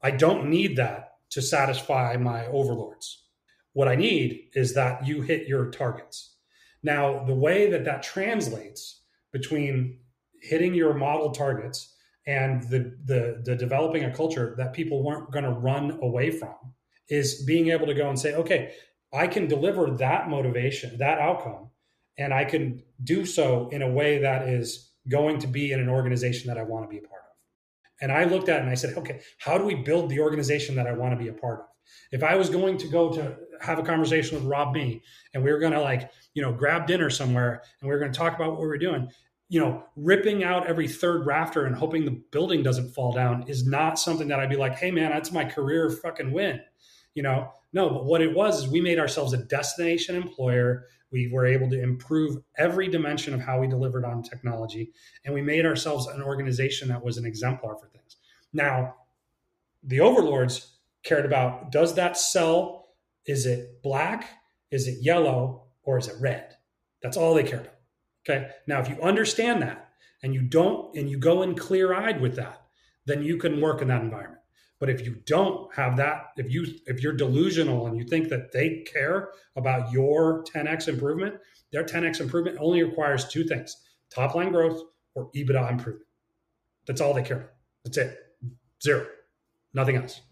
I 0.03 0.11
don't 0.11 0.49
need 0.49 0.77
that 0.77 1.13
to 1.31 1.43
satisfy 1.43 2.17
my 2.17 2.47
overlords. 2.47 3.25
What 3.73 3.89
I 3.89 3.95
need 3.95 4.49
is 4.55 4.75
that 4.75 5.07
you 5.07 5.23
hit 5.23 5.47
your 5.47 5.71
targets. 5.71 6.37
Now, 6.83 7.25
the 7.25 7.35
way 7.35 7.71
that 7.71 7.85
that 7.85 8.03
translates 8.03 9.03
between 9.33 9.99
hitting 10.41 10.75
your 10.75 10.95
model 10.95 11.31
targets 11.31 11.95
and 12.27 12.63
the, 12.65 12.97
the, 13.05 13.43
the 13.45 13.57
developing 13.57 14.05
a 14.05 14.15
culture 14.15 14.55
that 14.57 14.73
people 14.73 15.03
weren't 15.03 15.31
going 15.31 15.45
to 15.45 15.51
run 15.51 15.99
away 16.03 16.31
from 16.31 16.55
is 17.09 17.43
being 17.45 17.69
able 17.69 17.87
to 17.87 17.95
go 17.95 18.09
and 18.09 18.19
say, 18.19 18.35
okay, 18.35 18.73
I 19.13 19.27
can 19.27 19.47
deliver 19.47 19.91
that 19.97 20.29
motivation, 20.29 20.99
that 20.99 21.19
outcome, 21.19 21.71
and 22.17 22.33
I 22.33 22.45
can 22.45 22.83
do 23.03 23.25
so 23.25 23.69
in 23.71 23.83
a 23.83 23.91
way 23.91 24.19
that 24.19 24.49
is 24.49 24.93
going 25.09 25.41
to 25.41 25.47
be 25.47 25.73
in 25.73 25.81
an 25.81 25.89
organization 25.89 26.49
that 26.49 26.59
I 26.59 26.63
want 26.63 26.85
to 26.85 26.89
be 26.89 26.99
a 26.99 27.09
part 27.09 27.20
of. 27.20 27.20
And 28.01 28.11
I 28.11 28.25
looked 28.25 28.49
at 28.49 28.57
it 28.57 28.63
and 28.63 28.71
I 28.71 28.75
said, 28.75 28.97
okay, 28.97 29.21
how 29.39 29.59
do 29.59 29.65
we 29.65 29.75
build 29.75 30.11
the 30.11 30.21
organization 30.21 30.75
that 30.77 30.87
I 30.87 30.93
want 30.93 31.13
to 31.13 31.23
be 31.23 31.29
a 31.29 31.33
part 31.33 31.61
of? 31.61 31.67
If 32.13 32.23
I 32.23 32.37
was 32.37 32.49
going 32.49 32.79
to 32.79 32.89
go 32.89 33.13
to 33.13 33.37
have 33.61 33.79
a 33.79 33.83
conversation 33.83 34.37
with 34.37 34.47
Rob 34.47 34.75
Mee 34.75 35.03
and 35.35 35.43
we 35.43 35.53
were 35.53 35.59
going 35.59 35.73
to 35.73 35.81
like, 35.81 36.11
you 36.35 36.43
know, 36.43 36.53
grab 36.53 36.87
dinner 36.87 37.11
somewhere 37.11 37.63
and 37.81 37.89
we 37.89 37.95
were 37.95 37.99
going 38.01 38.13
to 38.13 38.19
talk 38.19 38.35
about 38.35 38.53
what 38.53 38.61
we 38.61 38.67
were 38.67 38.79
doing, 38.79 39.11
you 39.49 39.61
know, 39.61 39.85
ripping 39.97 40.45
out 40.45 40.67
every 40.67 40.89
third 40.89 41.27
rafter 41.27 41.67
and 41.67 41.75
hoping 41.75 42.05
the 42.05 42.23
building 42.31 42.63
doesn't 42.63 42.95
fall 42.95 43.13
down 43.13 43.45
is 43.49 43.67
not 43.67 43.99
something 43.99 44.29
that 44.29 44.41
I'd 44.41 44.51
be 44.51 44.57
like, 44.57 44.77
hey, 44.77 44.91
man, 44.91 45.11
that's 45.11 45.33
my 45.33 45.45
career 45.45 45.91
fucking 45.91 46.33
win. 46.33 46.61
You 47.15 47.25
know, 47.25 47.53
no, 47.73 47.91
but 47.91 48.05
what 48.05 48.23
it 48.23 48.35
was 48.35 48.63
is 48.63 48.71
we 48.71 48.81
made 48.81 48.99
ourselves 48.99 49.33
a 49.33 49.39
destination 49.39 50.17
employer. 50.17 50.87
We 51.13 51.31
were 51.33 51.47
able 51.47 51.69
to 51.71 51.83
improve 51.83 52.39
every 52.57 52.89
dimension 52.89 53.35
of 53.35 53.41
how 53.41 53.61
we 53.61 53.67
delivered 53.67 54.05
on 54.05 54.23
technology, 54.23 54.93
and 55.25 55.35
we 55.35 55.43
made 55.43 55.67
ourselves 55.67 56.07
an 56.07 56.23
organization 56.23 56.89
that 56.89 57.05
was 57.05 57.17
an 57.17 57.27
exemplar 57.27 57.77
for 57.77 57.89
things. 57.89 58.17
Now, 58.53 58.95
the 59.83 60.01
overlords 60.01 60.79
cared 61.03 61.25
about 61.25 61.73
does 61.73 61.95
that 61.95 62.17
cell, 62.17 62.89
is 63.27 63.47
it 63.47 63.83
black, 63.83 64.29
is 64.71 64.87
it 64.87 65.03
yellow, 65.03 65.65
or 65.83 65.99
is 65.99 66.09
it 66.09 66.21
red? 66.21 66.57
That's 67.03 67.17
all 67.17 67.35
they 67.35 67.45
cared 67.45 67.63
about. 67.63 67.75
Okay. 68.29 68.51
Now, 68.67 68.81
if 68.81 68.89
you 68.89 69.01
understand 69.01 69.63
that 69.63 69.89
and 70.23 70.35
you 70.35 70.43
don't, 70.43 70.95
and 70.95 71.09
you 71.11 71.19
go 71.19 71.43
in 71.43 71.55
clear 71.55 71.95
eyed 71.95 72.21
with 72.21 72.37
that, 72.37 72.63
then 73.07 73.23
you 73.23 73.39
can 73.39 73.61
work 73.61 73.81
in 73.81 73.89
that 73.89 74.03
environment. 74.03 74.40
But 74.81 74.89
if 74.89 75.05
you 75.05 75.17
don't 75.27 75.73
have 75.75 75.97
that, 75.99 76.33
if 76.39 76.51
you 76.51 76.67
if 76.87 77.03
you're 77.03 77.13
delusional 77.13 77.87
and 77.87 77.97
you 77.97 78.05
think 78.05 78.31
that 78.31 78.51
they 78.51 78.83
care 78.91 79.29
about 79.55 79.93
your 79.93 80.43
10x 80.45 80.89
improvement, 80.89 81.35
their 81.71 81.85
10x 81.85 82.21
improvement 82.21 82.57
only 82.59 82.83
requires 82.83 83.29
two 83.29 83.45
things: 83.45 83.77
top 84.13 84.35
line 84.35 84.51
growth 84.51 84.81
or 85.15 85.31
EBITDA 85.33 85.71
improvement. 85.71 86.07
That's 86.87 87.01
all 87.01 87.13
they 87.13 87.23
care 87.23 87.37
about. 87.37 87.51
That's 87.85 87.99
it. 87.99 88.19
Zero. 88.83 89.07
Nothing 89.75 89.97
else. 89.97 90.23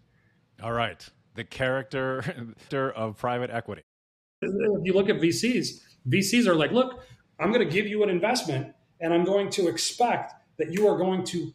All 0.61 0.73
right. 0.73 1.07
The 1.35 1.43
character 1.43 2.53
of 2.95 3.17
private 3.17 3.51
equity. 3.51 3.83
If 4.41 4.81
you 4.83 4.93
look 4.93 5.09
at 5.09 5.17
VCs, 5.17 5.81
VCs 6.09 6.47
are 6.47 6.55
like, 6.55 6.71
look, 6.71 7.03
I'm 7.39 7.51
going 7.51 7.65
to 7.65 7.71
give 7.71 7.87
you 7.87 8.03
an 8.03 8.09
investment 8.09 8.73
and 8.99 9.13
I'm 9.13 9.23
going 9.23 9.49
to 9.51 9.67
expect 9.67 10.33
that 10.57 10.73
you 10.73 10.87
are 10.87 10.97
going 10.97 11.23
to 11.25 11.53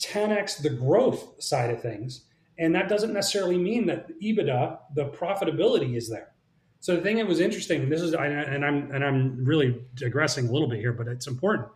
10x 0.00 0.62
the 0.62 0.70
growth 0.70 1.42
side 1.42 1.70
of 1.70 1.80
things. 1.80 2.24
And 2.60 2.74
that 2.74 2.90
doesn't 2.90 3.14
necessarily 3.14 3.56
mean 3.56 3.86
that 3.86 4.08
EBITDA, 4.22 4.78
the 4.94 5.06
profitability 5.06 5.96
is 5.96 6.10
there. 6.10 6.34
So 6.78 6.94
the 6.94 7.02
thing 7.02 7.16
that 7.16 7.26
was 7.26 7.40
interesting, 7.40 7.82
and 7.82 7.92
this 7.92 8.02
is, 8.02 8.14
and 8.14 8.64
I'm 8.64 8.90
and 8.92 9.04
I'm 9.04 9.44
really 9.44 9.82
digressing 9.94 10.48
a 10.48 10.52
little 10.52 10.68
bit 10.68 10.78
here, 10.78 10.92
but 10.92 11.08
it's 11.08 11.26
important. 11.26 11.68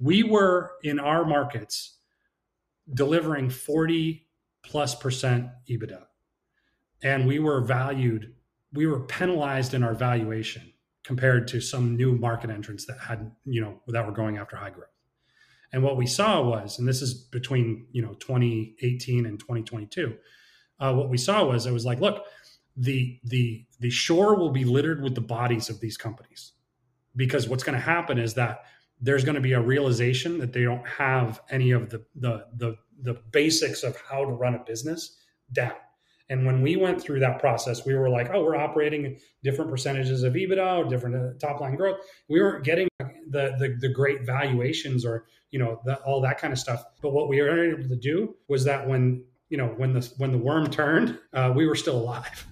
We 0.00 0.22
were 0.22 0.72
in 0.84 1.00
our 1.00 1.24
markets 1.24 1.96
delivering 2.94 3.50
40 3.50 4.26
plus 4.64 4.94
percent 4.94 5.48
EBITDA, 5.68 6.04
and 7.02 7.26
we 7.26 7.40
were 7.40 7.60
valued, 7.60 8.34
we 8.72 8.86
were 8.86 9.00
penalized 9.00 9.74
in 9.74 9.82
our 9.82 9.94
valuation 9.94 10.72
compared 11.04 11.48
to 11.48 11.60
some 11.60 11.96
new 11.96 12.16
market 12.16 12.50
entrants 12.50 12.84
that 12.86 12.98
had, 13.00 13.30
you 13.44 13.60
know, 13.60 13.80
that 13.88 14.06
were 14.06 14.12
going 14.12 14.38
after 14.38 14.56
high 14.56 14.70
growth. 14.70 14.88
And 15.72 15.82
what 15.82 15.96
we 15.96 16.06
saw 16.06 16.42
was, 16.42 16.78
and 16.78 16.88
this 16.88 17.02
is 17.02 17.14
between, 17.14 17.86
you 17.92 18.02
know, 18.02 18.14
2018 18.14 19.26
and 19.26 19.38
2022, 19.38 20.16
uh, 20.80 20.94
what 20.94 21.08
we 21.08 21.18
saw 21.18 21.44
was 21.44 21.66
it 21.66 21.72
was 21.72 21.84
like, 21.84 22.00
look, 22.00 22.24
the 22.76 23.18
the 23.24 23.66
the 23.80 23.90
shore 23.90 24.36
will 24.36 24.50
be 24.50 24.64
littered 24.64 25.02
with 25.02 25.14
the 25.14 25.20
bodies 25.20 25.68
of 25.68 25.80
these 25.80 25.96
companies 25.96 26.52
because 27.16 27.48
what's 27.48 27.64
going 27.64 27.74
to 27.76 27.84
happen 27.84 28.18
is 28.18 28.34
that 28.34 28.64
there's 29.00 29.24
going 29.24 29.34
to 29.34 29.40
be 29.40 29.52
a 29.52 29.60
realization 29.60 30.38
that 30.38 30.52
they 30.52 30.62
don't 30.62 30.86
have 30.86 31.40
any 31.50 31.72
of 31.72 31.90
the 31.90 32.04
the 32.14 32.46
the, 32.56 32.76
the 33.02 33.14
basics 33.32 33.82
of 33.82 34.00
how 34.08 34.24
to 34.24 34.30
run 34.30 34.54
a 34.54 34.62
business 34.64 35.16
down 35.52 35.74
and 36.30 36.44
when 36.44 36.60
we 36.62 36.76
went 36.76 37.00
through 37.00 37.20
that 37.20 37.40
process, 37.40 37.86
we 37.86 37.94
were 37.94 38.10
like, 38.10 38.30
oh, 38.32 38.42
we're 38.42 38.56
operating 38.56 39.18
different 39.42 39.70
percentages 39.70 40.22
of 40.22 40.34
EBITDA 40.34 40.84
or 40.84 40.88
different 40.88 41.16
uh, 41.16 41.38
top 41.38 41.60
line 41.60 41.74
growth. 41.74 41.98
We 42.28 42.40
weren't 42.40 42.64
getting 42.64 42.87
the, 43.30 43.56
the, 43.58 43.76
the 43.80 43.88
great 43.88 44.24
valuations 44.24 45.04
or, 45.04 45.26
you 45.50 45.58
know, 45.58 45.80
the, 45.84 45.96
all 46.02 46.20
that 46.22 46.38
kind 46.38 46.52
of 46.52 46.58
stuff. 46.58 46.84
But 47.02 47.10
what 47.10 47.28
we 47.28 47.40
were 47.40 47.72
able 47.72 47.88
to 47.88 47.96
do 47.96 48.36
was 48.48 48.64
that 48.64 48.88
when, 48.88 49.24
you 49.48 49.56
know, 49.56 49.68
when 49.76 49.92
the, 49.92 50.12
when 50.18 50.32
the 50.32 50.38
worm 50.38 50.70
turned, 50.70 51.18
uh, 51.32 51.52
we 51.54 51.66
were 51.66 51.76
still 51.76 51.96
alive. 51.96 52.46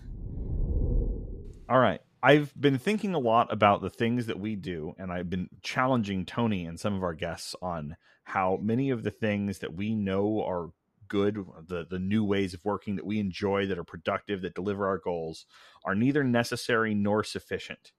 All 1.69 1.79
right. 1.79 2.01
I've 2.23 2.53
been 2.61 2.79
thinking 2.79 3.15
a 3.15 3.19
lot 3.19 3.53
about 3.53 3.83
the 3.83 3.91
things 3.91 4.27
that 4.27 4.41
we 4.41 4.57
do, 4.57 4.95
and 4.99 5.13
I've 5.13 5.31
been 5.31 5.49
challenging 5.63 6.25
Tony 6.25 6.65
and 6.65 6.81
some 6.81 6.95
of 6.95 7.03
our 7.03 7.15
guests 7.15 7.55
on 7.63 7.97
how 8.25 8.59
many 8.61 8.91
of 8.91 9.05
the 9.05 9.11
things 9.11 9.61
that 9.61 9.75
we 9.75 9.95
know 9.95 10.43
are 10.43 10.71
good, 11.09 11.45
the 11.69 11.87
the 11.89 12.01
new 12.01 12.25
ways 12.25 12.53
of 12.53 12.65
working 12.65 12.97
that 12.97 13.07
we 13.07 13.21
enjoy, 13.21 13.67
that 13.67 13.79
are 13.79 13.85
productive, 13.85 14.43
that 14.43 14.57
deliver 14.57 14.89
our 14.89 14.99
goals, 14.99 15.47
are 15.85 15.95
neither 15.95 16.25
necessary 16.25 16.95
nor 16.95 17.23
sufficient. 17.23 17.93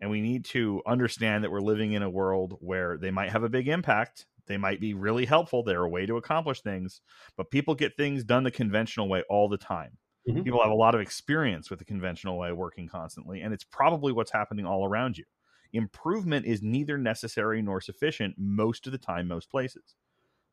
And 0.00 0.10
we 0.10 0.20
need 0.20 0.44
to 0.46 0.82
understand 0.86 1.42
that 1.42 1.50
we're 1.50 1.60
living 1.60 1.92
in 1.92 2.02
a 2.02 2.10
world 2.10 2.58
where 2.60 2.98
they 2.98 3.10
might 3.10 3.30
have 3.30 3.44
a 3.44 3.48
big 3.48 3.68
impact. 3.68 4.26
They 4.46 4.56
might 4.56 4.80
be 4.80 4.94
really 4.94 5.24
helpful. 5.24 5.62
They're 5.62 5.82
a 5.82 5.88
way 5.88 6.06
to 6.06 6.16
accomplish 6.16 6.60
things, 6.60 7.00
but 7.36 7.50
people 7.50 7.74
get 7.74 7.96
things 7.96 8.22
done 8.22 8.44
the 8.44 8.50
conventional 8.50 9.08
way 9.08 9.22
all 9.28 9.48
the 9.48 9.56
time. 9.56 9.98
Mm-hmm. 10.28 10.42
People 10.42 10.62
have 10.62 10.70
a 10.70 10.74
lot 10.74 10.94
of 10.94 11.00
experience 11.00 11.70
with 11.70 11.78
the 11.78 11.84
conventional 11.84 12.38
way 12.38 12.52
working 12.52 12.88
constantly, 12.88 13.40
and 13.40 13.54
it's 13.54 13.64
probably 13.64 14.12
what's 14.12 14.32
happening 14.32 14.66
all 14.66 14.84
around 14.84 15.16
you. 15.16 15.24
Improvement 15.72 16.46
is 16.46 16.62
neither 16.62 16.98
necessary 16.98 17.62
nor 17.62 17.80
sufficient 17.80 18.34
most 18.38 18.86
of 18.86 18.92
the 18.92 18.98
time, 18.98 19.28
most 19.28 19.50
places. 19.50 19.94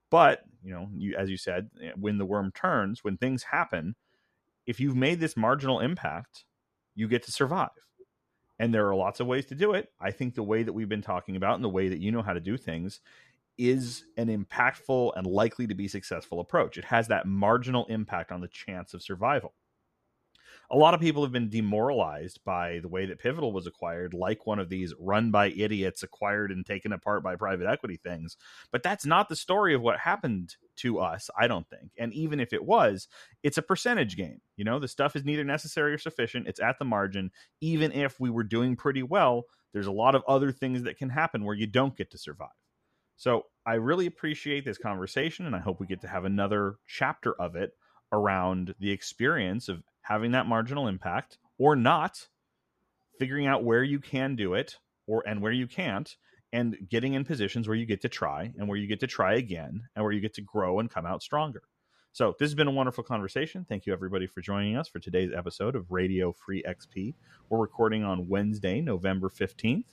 But 0.10 0.42
you 0.64 0.74
know, 0.74 0.90
you, 0.96 1.16
as 1.18 1.30
you 1.30 1.38
said, 1.38 1.70
eh, 1.82 1.92
when 1.96 2.18
the 2.18 2.26
worm 2.26 2.52
turns, 2.52 3.04
when 3.04 3.18
things 3.18 3.44
happen, 3.44 3.96
if 4.66 4.80
you've 4.80 4.96
made 4.96 5.20
this 5.20 5.36
marginal 5.36 5.80
impact, 5.80 6.46
you 6.96 7.08
get 7.08 7.24
to 7.24 7.32
survive. 7.32 7.70
And 8.64 8.74
there 8.74 8.88
are 8.88 8.96
lots 8.96 9.20
of 9.20 9.28
ways 9.28 9.46
to 9.48 9.56
do 9.56 9.74
it. 9.74 9.90
I 10.00 10.12
think 10.12 10.36
the 10.36 10.42
way 10.42 10.64
that 10.64 10.72
we've 10.72 10.88
been 10.88 11.02
talking 11.02 11.36
about 11.36 11.56
and 11.56 11.64
the 11.66 11.68
way 11.68 11.90
that 11.90 12.00
you 12.00 12.14
know 12.14 12.22
how 12.22 12.32
to 12.32 12.40
do 12.40 12.56
things 12.56 13.02
is 13.58 14.06
an 14.16 14.30
impactful 14.30 15.12
and 15.18 15.28
likely 15.28 15.68
to 15.68 15.76
be 15.76 15.90
successful 15.90 16.40
approach. 16.40 16.78
It 16.78 16.86
has 16.86 17.10
that 17.10 17.28
marginal 17.28 17.86
impact 17.88 18.32
on 18.32 18.40
the 18.40 18.48
chance 18.48 18.94
of 18.94 19.04
survival 19.04 19.54
a 20.72 20.78
lot 20.78 20.94
of 20.94 21.00
people 21.00 21.24
have 21.24 21.32
been 21.32 21.50
demoralized 21.50 22.40
by 22.44 22.80
the 22.80 22.88
way 22.88 23.06
that 23.06 23.20
Pivotal 23.20 23.54
was 23.54 23.68
acquired, 23.68 24.14
like 24.14 24.48
one 24.48 24.60
of 24.60 24.70
these 24.70 24.94
run 25.00 25.32
by 25.32 25.50
idiots, 25.50 26.04
acquired 26.04 26.52
and 26.52 26.66
taken 26.66 26.92
apart 26.94 27.24
by 27.24 27.36
private 27.36 27.68
equity 27.68 27.98
things. 27.98 28.38
But 28.72 28.84
that's 28.84 29.06
not 29.06 29.30
the 29.30 29.36
story 29.36 29.74
of 29.74 29.82
what 29.82 30.00
happened 30.00 30.56
to 30.78 31.00
us, 31.00 31.30
I 31.38 31.48
don't 31.48 31.70
think. 31.70 31.92
And 31.98 32.14
even 32.14 32.40
if 32.40 32.54
it 32.54 32.64
was, 32.64 33.08
it's 33.44 33.58
a 33.58 33.62
percentage 33.62 34.18
game. 34.18 34.42
You 34.58 34.66
know, 34.66 34.80
the 34.80 34.88
stuff 34.88 35.16
is 35.16 35.26
neither 35.26 35.44
necessary 35.44 35.94
or 35.94 35.98
sufficient, 35.98 36.48
it's 36.48 36.60
at 36.60 36.80
the 36.80 36.86
margin. 36.86 37.32
Even 37.62 37.92
if 37.92 38.20
we 38.20 38.30
were 38.30 38.44
doing 38.44 38.76
pretty 38.76 39.04
well, 39.04 39.44
there's 39.74 39.88
a 39.88 39.92
lot 39.92 40.16
of 40.16 40.24
other 40.28 40.52
things 40.52 40.84
that 40.84 40.98
can 40.98 41.10
happen 41.10 41.44
where 41.44 41.56
you 41.56 41.68
don't 41.68 41.98
get 41.98 42.12
to 42.12 42.18
survive. 42.18 42.50
So 43.16 43.46
I 43.66 43.76
really 43.76 44.06
appreciate 44.06 44.66
this 44.66 44.78
conversation, 44.78 45.46
and 45.46 45.56
I 45.56 45.60
hope 45.60 45.80
we 45.80 45.88
get 45.88 46.02
to 46.02 46.08
have 46.08 46.26
another 46.26 46.76
chapter 46.88 47.34
of 47.40 47.56
it 47.56 47.72
around 48.12 48.76
the 48.80 48.92
experience 48.92 49.70
of 49.70 49.84
having 50.02 50.32
that 50.32 50.46
marginal 50.46 50.88
impact 50.88 51.38
or 51.58 51.76
not 51.76 52.28
figuring 53.20 53.48
out 53.48 53.64
where 53.64 53.84
you 53.84 54.00
can 54.00 54.36
do 54.36 54.54
it 54.54 54.78
or 55.08 55.24
and 55.28 55.42
where 55.42 55.52
you 55.52 55.68
can't 55.68 56.16
and 56.54 56.78
getting 56.88 57.16
in 57.16 57.26
positions 57.26 57.68
where 57.68 57.76
you 57.76 57.86
get 57.86 58.02
to 58.02 58.10
try 58.10 58.54
and 58.58 58.70
where 58.70 58.78
you 58.78 58.88
get 58.88 59.02
to 59.02 59.08
try 59.08 59.34
again 59.34 59.82
and 59.96 60.06
where 60.06 60.14
you 60.14 60.22
get 60.22 60.36
to 60.36 60.42
grow 60.42 60.80
and 60.80 60.90
come 60.90 61.06
out 61.06 61.22
stronger. 61.22 61.64
So, 62.14 62.36
this 62.38 62.46
has 62.46 62.54
been 62.54 62.68
a 62.68 62.72
wonderful 62.72 63.04
conversation. 63.04 63.66
Thank 63.68 63.88
you, 63.88 63.92
everybody, 63.92 64.28
for 64.28 64.40
joining 64.40 64.78
us 64.78 64.88
for 64.88 65.00
today's 65.00 65.32
episode 65.36 65.76
of 65.76 65.92
Radio 65.92 66.32
Free 66.32 66.64
XP. 66.64 67.16
We're 67.50 67.60
recording 67.60 68.04
on 68.04 68.28
Wednesday, 68.28 68.82
November 68.82 69.30
15th. 69.30 69.86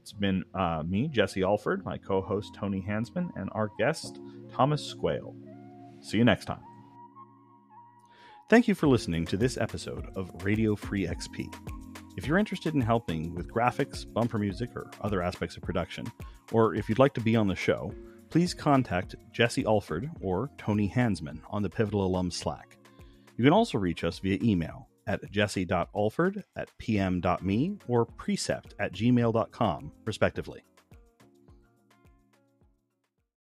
It's 0.00 0.12
been 0.14 0.42
uh, 0.54 0.82
me, 0.86 1.08
Jesse 1.08 1.42
Alford, 1.42 1.84
my 1.84 1.98
co 1.98 2.22
host, 2.22 2.54
Tony 2.54 2.80
Hansmann, 2.80 3.28
and 3.36 3.50
our 3.52 3.70
guest, 3.78 4.18
Thomas 4.50 4.94
Squeo. 4.94 5.34
See 6.00 6.16
you 6.16 6.24
next 6.24 6.46
time. 6.46 6.62
Thank 8.48 8.66
you 8.66 8.74
for 8.74 8.88
listening 8.88 9.26
to 9.26 9.36
this 9.36 9.58
episode 9.58 10.06
of 10.16 10.30
Radio 10.42 10.74
Free 10.74 11.06
XP. 11.06 11.89
If 12.16 12.26
you're 12.26 12.38
interested 12.38 12.74
in 12.74 12.80
helping 12.80 13.34
with 13.34 13.52
graphics, 13.52 14.10
bumper 14.10 14.38
music, 14.38 14.70
or 14.74 14.90
other 15.00 15.22
aspects 15.22 15.56
of 15.56 15.62
production, 15.62 16.10
or 16.52 16.74
if 16.74 16.88
you'd 16.88 16.98
like 16.98 17.14
to 17.14 17.20
be 17.20 17.36
on 17.36 17.46
the 17.46 17.54
show, 17.54 17.94
please 18.30 18.52
contact 18.52 19.14
Jesse 19.32 19.64
Alford 19.64 20.10
or 20.20 20.50
Tony 20.58 20.88
Hansmann 20.88 21.40
on 21.50 21.62
the 21.62 21.70
Pivotal 21.70 22.04
Alum 22.04 22.30
Slack. 22.30 22.76
You 23.36 23.44
can 23.44 23.52
also 23.52 23.78
reach 23.78 24.04
us 24.04 24.18
via 24.18 24.38
email 24.42 24.88
at 25.06 25.30
jesse.alford 25.30 26.44
at 26.56 26.68
pm.me 26.78 27.78
or 27.88 28.06
precept 28.06 28.74
at 28.78 28.92
gmail.com, 28.92 29.92
respectively. 30.04 30.62